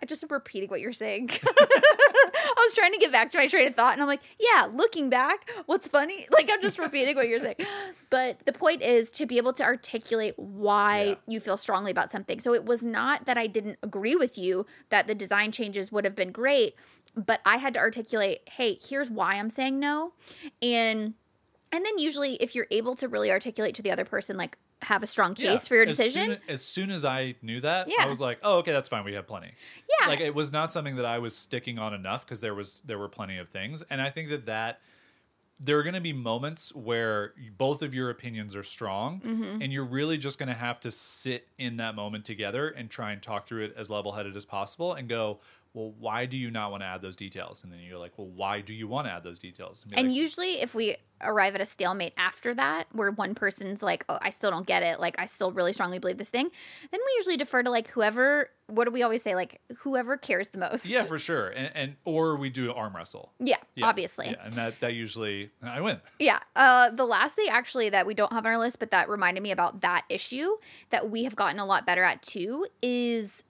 I 0.00 0.04
just 0.06 0.24
repeating 0.30 0.68
what 0.70 0.80
you're 0.80 0.92
saying. 0.92 1.30
I 1.58 2.54
was 2.66 2.74
trying 2.74 2.92
to 2.92 2.98
get 2.98 3.12
back 3.12 3.30
to 3.32 3.38
my 3.38 3.46
train 3.46 3.68
of 3.68 3.74
thought, 3.74 3.92
and 3.94 4.02
I'm 4.02 4.08
like, 4.08 4.20
yeah, 4.38 4.66
looking 4.72 5.10
back, 5.10 5.50
what's 5.66 5.88
funny? 5.88 6.26
Like, 6.34 6.48
I'm 6.52 6.60
just 6.62 6.78
repeating 6.78 7.14
what 7.16 7.28
you're 7.28 7.40
saying. 7.40 7.56
But 8.10 8.44
the 8.46 8.52
point 8.52 8.80
is 8.82 9.10
to 9.12 9.26
be 9.26 9.38
able 9.38 9.52
to 9.54 9.64
articulate 9.64 10.34
why 10.38 11.02
Yeah. 11.02 11.14
you 11.26 11.40
feel 11.40 11.56
strongly 11.56 11.90
about 11.90 12.10
something. 12.12 12.38
So 12.38 12.54
it 12.54 12.64
was 12.64 12.84
not 12.84 13.26
that 13.26 13.36
I 13.36 13.48
didn't 13.48 13.78
agree 13.82 14.14
with 14.14 14.38
you 14.38 14.66
that 14.90 15.08
the 15.08 15.14
design 15.16 15.50
changes 15.50 15.90
would 15.90 16.04
have 16.04 16.14
been 16.14 16.30
great, 16.30 16.76
but 17.16 17.40
I 17.44 17.56
had 17.56 17.74
to 17.74 17.80
articulate, 17.80 18.48
hey, 18.48 18.78
here's 18.86 19.10
why 19.10 19.34
I'm 19.34 19.50
saying 19.50 19.80
no. 19.80 20.12
And 20.62 21.14
and 21.72 21.84
then 21.84 21.98
usually 21.98 22.34
if 22.34 22.54
you're 22.54 22.68
able 22.70 22.94
to 22.96 23.08
really 23.08 23.32
articulate 23.32 23.74
to 23.76 23.82
the 23.82 23.90
other 23.90 24.04
person 24.04 24.36
like 24.36 24.56
have 24.84 25.02
a 25.02 25.06
strong 25.06 25.34
case 25.34 25.44
Yeah. 25.44 25.56
for 25.58 25.74
your 25.74 25.86
As 25.86 25.96
decision. 25.96 26.26
soon, 26.26 26.38
as 26.48 26.64
soon 26.64 26.90
as 26.90 27.04
I 27.04 27.34
knew 27.42 27.60
that, 27.60 27.88
Yeah. 27.88 28.04
I 28.04 28.06
was 28.06 28.20
like, 28.20 28.38
"Oh, 28.42 28.58
okay, 28.58 28.72
that's 28.72 28.88
fine. 28.88 29.04
We 29.04 29.14
have 29.14 29.26
plenty." 29.26 29.50
yeah. 30.00 30.08
Like 30.08 30.20
it 30.20 30.34
was 30.34 30.52
not 30.52 30.70
something 30.70 30.96
that 30.96 31.04
I 31.06 31.18
was 31.18 31.36
sticking 31.36 31.78
on 31.78 31.94
enough 31.94 32.24
because 32.24 32.40
there 32.40 32.54
was 32.54 32.80
there 32.84 32.98
were 32.98 33.08
plenty 33.08 33.38
of 33.38 33.48
things, 33.48 33.82
and 33.90 34.00
I 34.00 34.10
think 34.10 34.28
that 34.30 34.46
that 34.46 34.80
there 35.60 35.78
are 35.78 35.82
going 35.84 35.94
to 35.94 36.00
be 36.00 36.12
moments 36.12 36.74
where 36.74 37.32
both 37.56 37.80
of 37.82 37.94
your 37.94 38.10
opinions 38.10 38.56
are 38.56 38.64
strong, 38.64 39.20
Mm-hmm. 39.20 39.62
and 39.62 39.72
you're 39.72 39.84
really 39.84 40.18
just 40.18 40.38
going 40.38 40.48
to 40.48 40.54
have 40.54 40.80
to 40.80 40.90
sit 40.90 41.46
in 41.58 41.76
that 41.76 41.94
moment 41.94 42.24
together 42.24 42.68
and 42.70 42.90
try 42.90 43.12
and 43.12 43.22
talk 43.22 43.46
through 43.46 43.64
it 43.66 43.74
as 43.76 43.88
level 43.88 44.12
headed 44.12 44.36
as 44.36 44.44
possible, 44.44 44.94
and 44.94 45.08
go. 45.08 45.40
Well, 45.74 45.92
why 45.98 46.24
do 46.26 46.36
you 46.36 46.52
not 46.52 46.70
want 46.70 46.82
to 46.82 46.86
add 46.86 47.02
those 47.02 47.16
details? 47.16 47.64
And 47.64 47.72
then 47.72 47.80
you're 47.80 47.98
like, 47.98 48.12
well, 48.16 48.28
why 48.28 48.60
do 48.60 48.72
you 48.72 48.86
want 48.86 49.08
to 49.08 49.12
add 49.12 49.24
those 49.24 49.40
details? 49.40 49.82
be 49.82 49.96
And 49.96 50.06
like, 50.06 50.16
usually, 50.16 50.60
if 50.60 50.72
we 50.72 50.96
arrive 51.20 51.56
at 51.56 51.60
a 51.60 51.66
stalemate 51.66 52.12
after 52.16 52.54
that, 52.54 52.86
where 52.92 53.10
one 53.10 53.34
person's 53.34 53.82
like, 53.82 54.04
"Oh, 54.08 54.18
I 54.22 54.30
still 54.30 54.50
don't 54.50 54.66
get 54.66 54.82
it," 54.84 55.00
like 55.00 55.16
I 55.18 55.26
still 55.26 55.50
really 55.52 55.72
strongly 55.72 55.98
believe 55.98 56.16
this 56.18 56.28
thing, 56.28 56.48
then 56.90 57.00
we 57.04 57.12
usually 57.16 57.36
defer 57.36 57.62
to 57.64 57.70
like 57.70 57.88
whoever. 57.88 58.50
What 58.68 58.84
do 58.84 58.92
we 58.92 59.02
always 59.02 59.22
say? 59.22 59.34
Like 59.34 59.60
whoever 59.78 60.16
cares 60.16 60.48
the 60.48 60.58
most. 60.58 60.86
yeah, 60.86 61.04
for 61.06 61.18
sure, 61.18 61.48
and, 61.48 61.70
and 61.74 61.96
or 62.04 62.36
we 62.36 62.50
do 62.50 62.72
arm 62.72 62.94
wrestle. 62.94 63.32
yeah, 63.40 63.56
Yeah, 63.74 63.86
obviously. 63.86 64.26
yeah, 64.28 64.44
and 64.44 64.54
that 64.54 64.78
that 64.80 64.94
usually 64.94 65.50
I 65.60 65.80
win. 65.80 66.00
Yeah. 66.20 66.38
Uh, 66.54 66.90
the 66.90 67.04
last 67.04 67.34
thing 67.34 67.46
actually 67.50 67.90
that 67.90 68.06
we 68.06 68.14
don't 68.14 68.32
have 68.32 68.46
on 68.46 68.52
our 68.52 68.58
list, 68.58 68.78
but 68.78 68.90
that 68.92 69.08
reminded 69.08 69.42
me 69.42 69.50
about 69.50 69.80
that 69.80 70.04
issue 70.08 70.56
that 70.90 71.10
we 71.10 71.24
have 71.24 71.34
gotten 71.34 71.58
a 71.58 71.66
lot 71.66 71.84
better 71.84 72.04
at 72.04 72.22
too, 72.22 72.66
is 72.80 73.42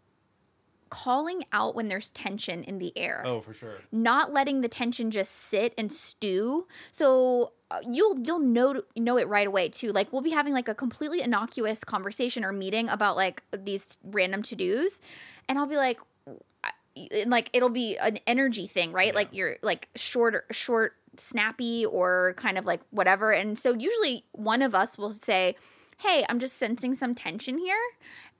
calling 0.94 1.42
out 1.52 1.74
when 1.74 1.88
there's 1.88 2.12
tension 2.12 2.62
in 2.62 2.78
the 2.78 2.96
air. 2.96 3.24
Oh, 3.26 3.40
for 3.40 3.52
sure. 3.52 3.78
Not 3.90 4.32
letting 4.32 4.60
the 4.60 4.68
tension 4.68 5.10
just 5.10 5.32
sit 5.32 5.74
and 5.76 5.90
stew. 5.90 6.68
So 6.92 7.52
uh, 7.72 7.80
you'll 7.90 8.20
you'll 8.20 8.38
know 8.38 8.80
know 8.96 9.18
it 9.18 9.26
right 9.26 9.48
away 9.48 9.70
too. 9.70 9.90
Like 9.90 10.12
we'll 10.12 10.22
be 10.22 10.30
having 10.30 10.52
like 10.52 10.68
a 10.68 10.74
completely 10.74 11.20
innocuous 11.20 11.82
conversation 11.82 12.44
or 12.44 12.52
meeting 12.52 12.88
about 12.88 13.16
like 13.16 13.42
these 13.52 13.98
random 14.04 14.42
to 14.42 14.54
dos, 14.54 15.00
and 15.48 15.58
I'll 15.58 15.66
be 15.66 15.76
like. 15.76 15.98
Like 17.26 17.50
it'll 17.52 17.70
be 17.70 17.98
an 17.98 18.20
energy 18.24 18.68
thing, 18.68 18.92
right? 18.92 19.08
Yeah. 19.08 19.14
Like 19.14 19.28
you're 19.32 19.56
like 19.62 19.88
short, 19.96 20.46
short, 20.52 20.94
snappy, 21.16 21.84
or 21.84 22.34
kind 22.36 22.56
of 22.56 22.66
like 22.66 22.82
whatever. 22.90 23.32
And 23.32 23.58
so 23.58 23.74
usually 23.74 24.24
one 24.30 24.62
of 24.62 24.76
us 24.76 24.96
will 24.96 25.10
say, 25.10 25.56
"Hey, 25.98 26.24
I'm 26.28 26.38
just 26.38 26.56
sensing 26.56 26.94
some 26.94 27.16
tension 27.16 27.58
here," 27.58 27.82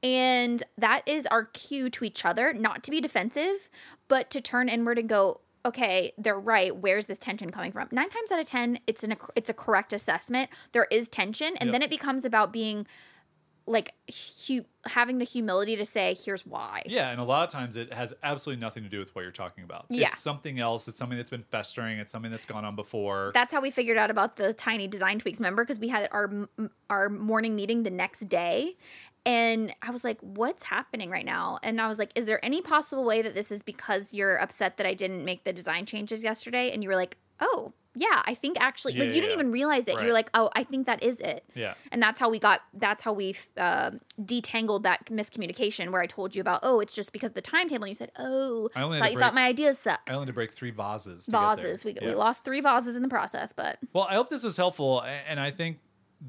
and 0.05 0.63
that 0.79 1.03
is 1.09 1.27
our 1.27 1.47
cue 1.47 1.89
to 1.91 2.05
each 2.05 2.25
other, 2.25 2.53
not 2.53 2.85
to 2.85 2.91
be 2.93 3.01
defensive, 3.01 3.69
but 4.07 4.31
to 4.31 4.41
turn 4.41 4.69
inward 4.69 4.99
and 4.99 5.09
go, 5.09 5.41
"Okay, 5.67 6.13
they're 6.19 6.39
right. 6.39 6.77
Where's 6.77 7.07
this 7.07 7.19
tension 7.19 7.51
coming 7.51 7.73
from?" 7.73 7.89
Nine 7.91 8.11
times 8.11 8.31
out 8.31 8.39
of 8.39 8.47
ten, 8.47 8.79
it's 8.87 9.03
an 9.03 9.17
it's 9.35 9.49
a 9.51 9.55
correct 9.55 9.93
assessment. 9.95 10.51
There 10.73 10.87
is 10.91 11.09
tension, 11.09 11.57
and 11.57 11.69
Yep. 11.69 11.73
then 11.73 11.83
it 11.83 11.91
becomes 11.91 12.25
about 12.25 12.53
being 12.53 12.87
like 13.67 13.95
hu- 14.47 14.67
having 14.85 15.17
the 15.17 15.25
humility 15.25 15.75
to 15.75 15.87
say, 15.87 16.19
"Here's 16.23 16.45
why." 16.45 16.83
Yeah, 16.85 17.11
and 17.11 17.19
a 17.19 17.25
lot 17.25 17.45
of 17.45 17.49
times 17.51 17.77
it 17.79 17.95
has 17.95 18.13
absolutely 18.23 18.61
nothing 18.61 18.83
to 18.83 18.91
do 18.91 18.99
with 18.99 19.15
what 19.15 19.23
you're 19.23 19.31
talking 19.31 19.65
about. 19.65 19.87
Yeah. 19.89 20.09
It's 20.09 20.19
something 20.19 20.61
else. 20.61 20.87
It's 20.87 20.99
something 20.99 21.17
that's 21.17 21.31
been 21.31 21.45
festering. 21.45 21.99
It's 21.99 22.13
something 22.13 22.31
that's 22.31 22.45
gone 22.45 22.67
on 22.67 22.77
before. 22.77 23.31
That's 23.33 23.55
how 23.55 23.63
we 23.63 23.71
figured 23.71 23.97
out 23.97 24.11
about 24.11 24.37
the 24.37 24.53
tiny 24.53 24.87
design 24.87 25.19
tweaks. 25.19 25.39
Remember, 25.39 25.65
because 25.65 25.79
we 25.79 25.89
had 25.89 26.11
our 26.13 26.47
our 26.91 27.09
morning 27.09 27.57
meeting 27.57 27.85
the 27.85 27.91
next 27.91 28.29
day, 28.29 28.77
and 29.27 29.75
I 29.83 29.91
was 29.91 30.05
like, 30.05 30.19
"What's 30.21 30.63
happening 30.65 31.11
right 31.11 31.25
now?" 31.25 31.59
And 31.63 31.81
I 31.81 31.89
was 31.89 31.99
like, 31.99 32.11
"Is 32.15 32.27
there 32.27 32.45
any 32.45 32.61
possible 32.63 33.05
way 33.05 33.23
that 33.23 33.35
this 33.35 33.51
is 33.53 33.63
because 33.63 34.13
you're 34.13 34.37
upset 34.37 34.77
that 34.79 34.87
I 34.87 34.95
didn't 34.95 35.25
make 35.25 35.45
the 35.45 35.53
design 35.53 35.87
changes 35.87 36.23
yesterday?" 36.23 36.71
And 36.73 36.83
you 36.83 36.89
were 36.89 36.97
like, 36.97 37.17
"Oh, 37.41 37.73
yeah, 37.97 38.23
I 38.25 38.35
think 38.35 38.57
actually, 38.61 38.95
Yeah, 38.95 39.01
like 39.01 39.09
yeah, 39.11 39.15
you 39.15 39.21
didn't 39.21 39.31
yeah. 39.39 39.41
even 39.41 39.53
realize 39.53 39.87
it. 39.87 39.93
You 39.93 39.99
Right. 39.99 40.07
were 40.09 40.13
like, 40.13 40.31
"Oh, 40.35 40.51
I 40.55 40.65
think 40.65 40.87
that 40.87 41.01
is 41.03 41.21
it." 41.21 41.45
yeah. 41.55 41.75
And 41.93 42.03
that's 42.03 42.19
how 42.19 42.29
we 42.29 42.39
got. 42.41 42.63
That's 42.75 43.03
how 43.05 43.13
we 43.13 43.37
uh, 43.57 43.93
detangled 44.21 44.83
that 44.83 45.07
miscommunication 45.07 45.91
where 45.93 46.03
I 46.03 46.07
told 46.07 46.35
you 46.35 46.41
about, 46.41 46.61
"Oh, 46.65 46.81
it's 46.81 46.93
just 46.95 47.13
because 47.13 47.33
the 47.33 47.41
timetable." 47.41 47.85
And 47.85 47.91
you 47.91 47.95
said, 47.95 48.11
"Oh, 48.19 48.69
I 48.75 48.83
only 48.83 48.99
thought 48.99 49.11
you 49.13 49.19
to 49.19 49.21
thought 49.25 49.35
my 49.35 49.47
ideas 49.47 49.79
suck." 49.79 50.01
I 50.09 50.13
only 50.15 50.23
had 50.23 50.27
to 50.27 50.33
break 50.33 50.53
three 50.53 50.71
vases. 50.73 51.27
To 51.27 51.31
get 51.31 51.41
there. 51.57 51.67
Vases. 51.67 51.85
We, 51.85 51.97
we 52.03 52.15
lost 52.15 52.45
three 52.45 52.61
vases 52.61 52.97
in 52.97 53.03
the 53.03 53.09
process, 53.09 53.53
but 53.53 53.79
Well, 53.93 54.09
I 54.11 54.15
hope 54.17 54.29
this 54.29 54.43
was 54.43 54.57
helpful, 54.57 55.03
and 55.03 55.39
I 55.39 55.53
think 55.53 55.79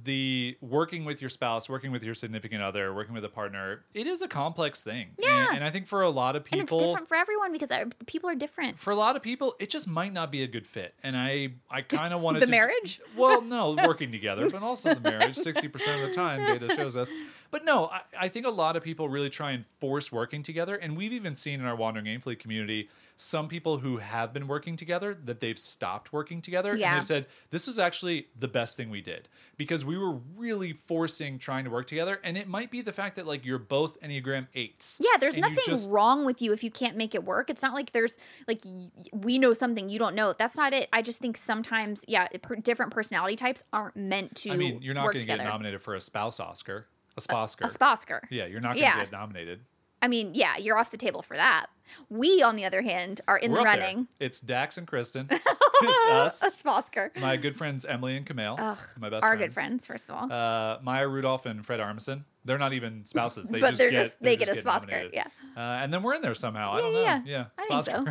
the 0.04 0.58
working 0.62 1.06
with 1.06 1.22
your 1.22 1.30
spouse, 1.30 1.70
working 1.70 1.92
with 1.92 2.04
your 2.04 2.14
significant 2.14 2.62
other, 2.62 2.94
working 2.94 3.14
with 3.14 3.24
a 3.26 3.30
partner, 3.30 3.84
it 3.94 4.08
is 4.08 4.22
a 4.22 4.28
complex 4.28 4.84
thing. 4.84 5.10
Yeah. 5.18 5.48
And, 5.48 5.58
and 5.58 5.66
I 5.66 5.70
think 5.70 5.88
for 5.88 6.02
a 6.02 6.10
lot 6.10 6.36
of 6.36 6.44
people, 6.44 6.60
and 6.60 6.70
it's 6.70 6.78
different 6.78 7.08
for 7.08 7.16
everyone 7.16 7.52
because 7.52 7.72
uh, 7.72 7.86
people 8.06 8.30
are 8.30 8.36
different. 8.36 8.78
for 8.78 8.92
a 8.92 8.96
lot 8.96 9.16
of 9.16 9.22
people, 9.22 9.56
it 9.60 9.70
just 9.70 9.88
might 9.88 10.14
not 10.14 10.32
be 10.32 10.44
a 10.44 10.48
good 10.48 10.68
fit. 10.68 10.94
And 11.04 11.16
I, 11.16 11.54
I 11.70 11.82
kind 11.82 12.14
of 12.14 12.22
wanted 12.22 12.40
to. 12.40 12.46
The 12.46 12.52
to 12.52 12.52
marriage? 12.52 13.02
Well, 13.16 13.42
no, 13.42 13.78
working 13.86 14.12
together, 14.12 14.50
but 14.50 14.64
also 14.64 14.94
the 14.94 15.02
marriage. 15.02 15.36
Sixty 15.36 15.68
percent 15.68 16.02
of 16.02 16.08
the 16.08 16.14
time, 16.14 16.40
data 16.40 16.74
shows 16.76 16.98
us. 16.98 17.12
But 17.52 17.64
no, 17.66 17.88
I, 17.88 18.02
I 18.22 18.28
think 18.28 18.46
a 18.46 18.50
lot 18.52 18.76
of 18.76 18.84
people 18.84 19.08
really 19.10 19.30
try 19.30 19.52
and 19.52 19.66
force 19.80 20.12
working 20.12 20.44
together, 20.44 20.76
and 20.76 20.98
we've 20.98 21.14
even 21.14 21.36
seen 21.36 21.60
in 21.60 21.66
our 21.66 21.76
Wandering 21.76 22.06
Aimfully 22.06 22.38
community 22.38 22.90
some 23.18 23.48
people 23.48 23.78
who 23.78 23.96
have 23.98 24.34
been 24.34 24.46
working 24.46 24.76
together 24.76 25.14
that 25.24 25.40
they've 25.40 25.58
stopped 25.58 26.12
working 26.12 26.42
together, 26.42 26.76
Yeah. 26.76 26.90
and 26.90 26.98
they've 26.98 27.06
said 27.06 27.28
this 27.50 27.66
was 27.66 27.80
actually 27.80 28.28
the 28.38 28.50
best 28.50 28.76
thing 28.76 28.90
we 28.90 29.00
did 29.02 29.30
because 29.56 29.86
we 29.86 29.98
were 29.98 30.16
really 30.36 30.74
forcing 30.74 31.40
trying 31.40 31.64
to 31.64 31.70
work 31.70 31.88
together, 31.88 32.20
and 32.26 32.38
it 32.38 32.48
might 32.50 32.72
be 32.72 32.82
the 32.82 32.92
fact 32.92 33.16
that 33.16 33.26
like 33.26 33.46
you're 33.46 33.58
both 33.60 33.98
Enneagram 34.02 34.48
eights. 34.54 35.00
Yeah, 35.02 35.18
there's 35.20 35.38
nothing 35.38 35.64
just- 35.66 35.90
wrong 35.90 36.26
with 36.26 36.42
you 36.42 36.52
if 36.52 36.62
you 36.64 36.72
can't 36.72 36.98
make 36.98 37.16
it 37.16 37.24
work. 37.24 37.50
It's 37.50 37.62
not 37.62 37.74
like 37.74 37.92
there's 37.94 38.18
like 38.50 38.62
y- 38.66 38.90
we 39.14 39.38
know 39.40 39.54
something 39.54 39.88
you 39.88 39.98
don't 40.00 40.16
know. 40.16 40.34
That's 40.38 40.58
not 40.58 40.74
it. 40.74 40.90
I 40.92 41.02
just 41.02 41.20
think 41.20 41.38
sometimes, 41.38 42.04
yeah, 42.10 42.28
different 42.64 42.92
personality 42.92 43.36
types 43.38 43.64
aren't 43.72 43.96
meant 43.96 44.36
to. 44.38 44.52
I 44.52 44.58
mean, 44.58 44.82
you're 44.82 44.94
not 44.94 45.04
going 45.06 45.22
to 45.22 45.28
get 45.28 45.44
nominated 45.44 45.82
for 45.82 45.96
a 45.96 46.02
spouse 46.02 46.40
Oscar, 46.42 46.88
a 47.18 47.22
Sposker. 47.22 47.66
A 47.66 47.70
Sposker. 47.70 48.22
yeah, 48.30 48.46
you're 48.46 48.60
not 48.62 48.70
going 48.76 48.78
to 48.78 48.82
Yeah. 48.82 49.00
get 49.00 49.12
nominated. 49.12 49.62
I 50.02 50.08
mean, 50.08 50.32
yeah, 50.36 50.58
you're 50.58 50.78
off 50.78 50.92
the 50.92 50.98
table 50.98 51.22
for 51.22 51.36
that. 51.38 51.68
We, 52.10 52.42
on 52.42 52.56
the 52.56 52.66
other 52.66 52.82
hand, 52.82 53.22
are 53.28 53.38
in 53.38 53.52
We're 53.52 53.64
the 53.64 53.70
up 53.70 53.76
there. 53.78 53.86
running. 53.88 54.08
It's 54.20 54.40
Dax 54.40 54.78
and 54.78 54.86
Kristen. 54.88 55.28
it's 55.32 56.06
A 56.08 56.12
us. 56.14 56.62
Sposker. 56.62 57.16
My 57.16 57.38
good 57.38 57.56
friends 57.58 57.86
Emily 57.86 58.18
and 58.18 58.26
Camille. 58.26 58.56
Ugh, 58.58 58.78
my 59.00 59.10
best 59.10 59.24
Our 59.24 59.32
friends. 59.38 59.42
good 59.42 59.54
friends, 59.54 59.86
first 59.86 60.10
of 60.10 60.16
all. 60.16 60.32
Uh, 60.32 60.80
Maya 60.82 61.08
Rudolph 61.08 61.46
and 61.46 61.66
Fred 61.66 61.80
Armisen. 61.80 62.24
They're 62.44 62.58
not 62.58 62.74
even 62.74 63.06
spouses. 63.06 63.50
They 63.50 63.60
But 63.60 63.70
just 63.70 63.78
they're 63.80 63.92
get, 63.92 64.04
just- 64.08 64.20
they 64.22 64.36
they 64.36 64.46
get 64.46 64.50
a 64.58 64.62
Sposker, 64.62 65.10
yeah. 65.14 65.28
Uh, 65.56 65.60
and 65.82 65.94
then 65.94 66.04
we're 66.04 66.14
in 66.16 66.22
there 66.22 66.36
somehow. 66.36 66.74
I 66.74 66.82
don't 66.82 66.94
know. 66.94 67.02
yeah, 67.02 67.22
Yeah. 67.26 67.46
I 67.58 67.66
think 67.82 67.84
so. 67.86 68.06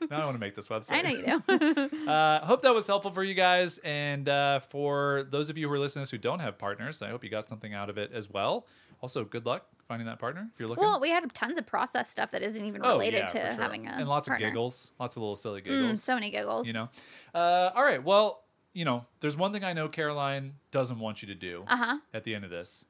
I 0.20 0.24
want 0.24 0.34
to 0.36 0.40
make 0.40 0.54
this 0.54 0.68
website. 0.68 0.92
I 0.92 1.02
know 1.02 1.10
you 1.10 1.42
do. 1.88 1.90
Uh, 2.10 2.44
hope 2.44 2.62
that 2.62 2.74
was 2.74 2.86
helpful 2.86 3.10
for 3.10 3.22
you 3.24 3.34
guys. 3.34 3.78
And 3.78 4.28
uh, 4.28 4.60
for 4.60 5.26
those 5.30 5.50
of 5.50 5.56
you 5.58 5.68
who 5.68 5.74
are 5.74 5.78
listening 5.78 6.02
to 6.02 6.04
this 6.04 6.10
who 6.10 6.18
don't 6.18 6.40
have 6.40 6.58
partners, 6.58 7.00
I 7.02 7.08
hope 7.08 7.22
you 7.24 7.30
got 7.30 7.46
something 7.48 7.72
out 7.74 7.88
of 7.90 7.96
it 7.98 8.10
as 8.12 8.28
well. 8.30 8.66
Also, 9.00 9.24
good 9.24 9.46
luck 9.46 9.66
finding 9.88 10.06
that 10.06 10.18
partner 10.18 10.48
if 10.52 10.60
you're 10.60 10.68
looking. 10.68 10.82
well, 10.84 11.00
we 11.00 11.10
had 11.10 11.32
tons 11.34 11.58
of 11.58 11.66
process 11.66 12.08
stuff 12.10 12.30
that 12.30 12.42
isn't 12.42 12.64
even 12.64 12.80
oh, 12.84 12.92
related 12.94 13.18
yeah, 13.18 13.26
to 13.26 13.52
sure. 13.54 13.62
having 13.62 13.86
a 13.86 13.90
and 13.90 14.08
lots 14.08 14.28
partner. 14.28 14.46
of 14.46 14.52
giggles, 14.52 14.92
lots 15.00 15.16
of 15.16 15.22
little 15.22 15.36
silly 15.36 15.60
Mm, 15.60 15.64
giggles. 15.64 16.02
so 16.02 16.14
many 16.14 16.30
giggles. 16.30 16.66
you 16.66 16.72
know. 16.72 16.88
Uh, 17.34 17.70
all 17.74 17.82
right. 17.82 18.02
Well, 18.02 18.42
you 18.74 18.84
know, 18.84 19.04
there's 19.20 19.36
one 19.36 19.52
thing 19.52 19.64
I 19.64 19.72
know 19.72 19.88
Caroline 19.88 20.54
doesn't 20.70 20.98
want 20.98 21.20
you 21.22 21.28
to 21.28 21.34
do 21.34 21.64
Uh 21.66 21.76
huh. 21.76 21.98
at 22.14 22.24
the 22.24 22.34
end 22.34 22.44
of 22.44 22.50
this. 22.50 22.86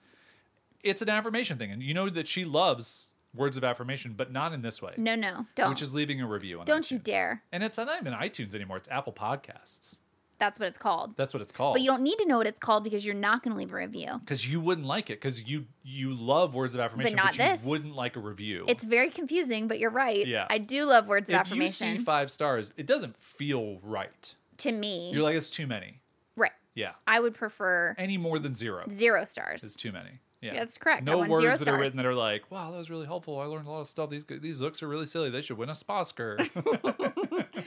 It's 0.82 1.00
an 1.02 1.08
affirmation 1.08 1.58
thing, 1.58 1.70
and 1.70 1.82
you 1.82 1.94
know 1.94 2.08
that 2.10 2.26
she 2.28 2.44
loves 2.44 3.10
words 3.34 3.56
of 3.56 3.64
affirmation, 3.64 4.14
but 4.16 4.30
not 4.32 4.52
in 4.52 4.62
this 4.62 4.80
way. 4.82 4.94
No, 4.96 5.14
no, 5.14 5.46
don't. 5.54 5.70
Which 5.70 5.82
is 5.82 5.92
leaving 5.94 6.20
a 6.20 6.26
review 6.26 6.60
on 6.60 6.66
Don't 6.66 6.90
you 6.90 6.98
iTunes. 6.98 7.04
dare. 7.04 7.42
And 7.52 7.62
it's 7.62 7.76
not 7.78 7.88
even 8.00 8.12
iTunes 8.12 8.54
anymore. 8.54 8.76
It's 8.76 8.88
Apple 8.88 9.12
Podcasts. 9.12 10.00
That's 10.38 10.58
what 10.58 10.66
it's 10.68 10.78
called. 10.78 11.16
That's 11.16 11.32
what 11.32 11.40
it's 11.40 11.52
called. 11.52 11.74
But 11.74 11.82
you 11.82 11.86
don't 11.86 12.02
need 12.02 12.18
to 12.18 12.26
know 12.26 12.36
what 12.38 12.48
it's 12.48 12.58
called 12.58 12.82
because 12.82 13.06
you're 13.06 13.14
not 13.14 13.44
going 13.44 13.54
to 13.54 13.58
leave 13.58 13.72
a 13.72 13.76
review. 13.76 14.08
because 14.18 14.50
you 14.50 14.60
wouldn't 14.60 14.88
like 14.88 15.08
it 15.08 15.20
because 15.20 15.44
you 15.44 15.66
you 15.84 16.14
love 16.14 16.52
words 16.52 16.74
of 16.74 16.80
affirmation, 16.80 17.14
but, 17.16 17.22
not 17.22 17.38
you 17.38 17.44
this. 17.44 17.64
wouldn't 17.64 17.94
like 17.94 18.16
a 18.16 18.20
review. 18.20 18.64
It's 18.66 18.82
very 18.82 19.08
confusing, 19.08 19.68
but 19.68 19.78
you're 19.78 19.90
right. 19.90 20.26
Yeah. 20.26 20.46
I 20.50 20.58
do 20.58 20.84
love 20.86 21.06
words 21.06 21.28
of 21.30 21.34
if 21.34 21.40
affirmation. 21.42 21.88
you 21.92 21.98
see 21.98 22.04
five 22.04 22.28
stars, 22.28 22.74
it 22.76 22.86
doesn't 22.86 23.16
feel 23.22 23.78
right. 23.84 24.34
to 24.58 24.72
me, 24.72 25.12
You're 25.12 25.22
like 25.22 25.36
it's 25.36 25.48
too 25.50 25.68
many. 25.68 26.00
right. 26.36 26.50
Yeah, 26.74 26.92
I 27.06 27.20
would 27.20 27.34
prefer 27.34 27.94
any 27.96 28.16
more 28.18 28.40
than 28.40 28.56
zero 28.56 28.84
zero 28.90 29.24
stars. 29.24 29.62
is 29.62 29.76
too 29.76 29.92
many. 29.92 30.18
Yeah, 30.42 30.54
That's 30.54 30.76
correct. 30.76 31.04
No 31.04 31.18
words 31.26 31.60
that 31.60 31.68
are 31.68 31.78
written 31.78 31.96
that 31.98 32.04
are 32.06 32.14
like, 32.16 32.50
"Wow, 32.50 32.72
that 32.72 32.78
was 32.78 32.90
really 32.90 33.06
helpful. 33.06 33.38
I 33.38 33.44
learned 33.44 33.68
a 33.68 33.70
lot 33.70 33.80
of 33.80 33.86
stuff. 33.86 34.10
These 34.10 34.24
these 34.26 34.60
looks 34.60 34.82
are 34.82 34.88
really 34.88 35.06
silly. 35.06 35.30
They 35.30 35.40
should 35.40 35.56
win 35.56 35.68
a 35.68 35.72
Sposker." 35.72 36.38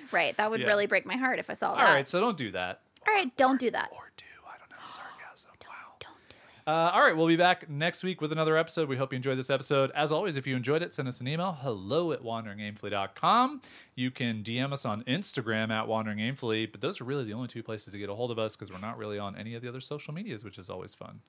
right. 0.11 0.35
That 0.37 0.51
would 0.51 0.59
Yeah. 0.59 0.67
really 0.67 0.85
break 0.85 1.05
my 1.05 1.15
heart 1.15 1.39
if 1.39 1.49
I 1.49 1.53
saw 1.53 1.69
All 1.69 1.75
that. 1.77 1.87
All 1.87 1.93
right, 1.93 2.07
so 2.07 2.19
don't 2.19 2.37
do 2.37 2.51
that. 2.51 2.81
All 3.07 3.13
right, 3.13 3.35
don't 3.37 3.59
do 3.59 3.71
that. 3.71 3.89
Or 3.93 4.11
do 4.17 4.25
I 4.45 4.57
don't 4.57 4.69
know 4.71 4.85
sarcasm. 4.85 5.51
Wow. 5.61 5.93
Don't 5.99 6.11
do 6.29 6.35
Uh, 6.71 6.91
all 6.93 7.01
right, 7.01 7.15
we'll 7.15 7.27
be 7.27 7.37
back 7.37 7.69
next 7.69 8.03
week 8.03 8.19
with 8.19 8.31
another 8.31 8.57
episode. 8.57 8.89
We 8.89 8.97
hope 8.97 9.13
you 9.13 9.17
enjoyed 9.17 9.37
this 9.37 9.49
episode. 9.49 9.91
As 9.91 10.11
always, 10.11 10.35
if 10.35 10.45
you 10.45 10.55
enjoyed 10.55 10.81
it, 10.81 10.93
send 10.93 11.07
us 11.07 11.21
an 11.21 11.27
email 11.29 11.53
hello 11.61 12.11
at 12.11 12.23
wanderingaimfully.com. 12.23 13.61
You 13.95 14.11
can 14.11 14.43
DM 14.43 14.73
us 14.73 14.85
on 14.85 15.03
Instagram 15.03 15.69
at 15.69 15.87
wanderingaimfully, 15.87 16.71
but 16.71 16.81
those 16.81 16.99
are 16.99 17.05
really 17.05 17.23
the 17.23 17.33
only 17.33 17.47
two 17.47 17.63
places 17.63 17.93
to 17.93 17.99
get 17.99 18.09
a 18.09 18.15
hold 18.15 18.31
of 18.31 18.39
us 18.39 18.55
because 18.55 18.71
we're 18.71 18.79
not 18.79 18.97
really 18.97 19.17
on 19.19 19.35
any 19.37 19.55
of 19.55 19.61
the 19.61 19.69
other 19.69 19.79
social 19.79 20.13
medias, 20.13 20.43
which 20.43 20.57
is 20.57 20.69
always 20.69 20.93
fun 20.95 21.21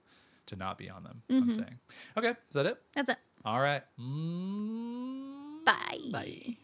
to 0.47 0.57
not 0.57 0.79
be 0.79 0.89
on 0.91 1.03
them. 1.05 1.23
I'm 1.31 1.51
saying. 1.51 1.79
Okay, 2.17 2.31
is 2.31 2.37
that 2.55 2.67
it? 2.67 2.83
That's 2.95 3.11
it. 3.11 3.19
All 3.45 3.61
right. 3.61 3.83
Mm, 4.01 5.65
Bye. 5.65 5.99
bye. 6.13 6.57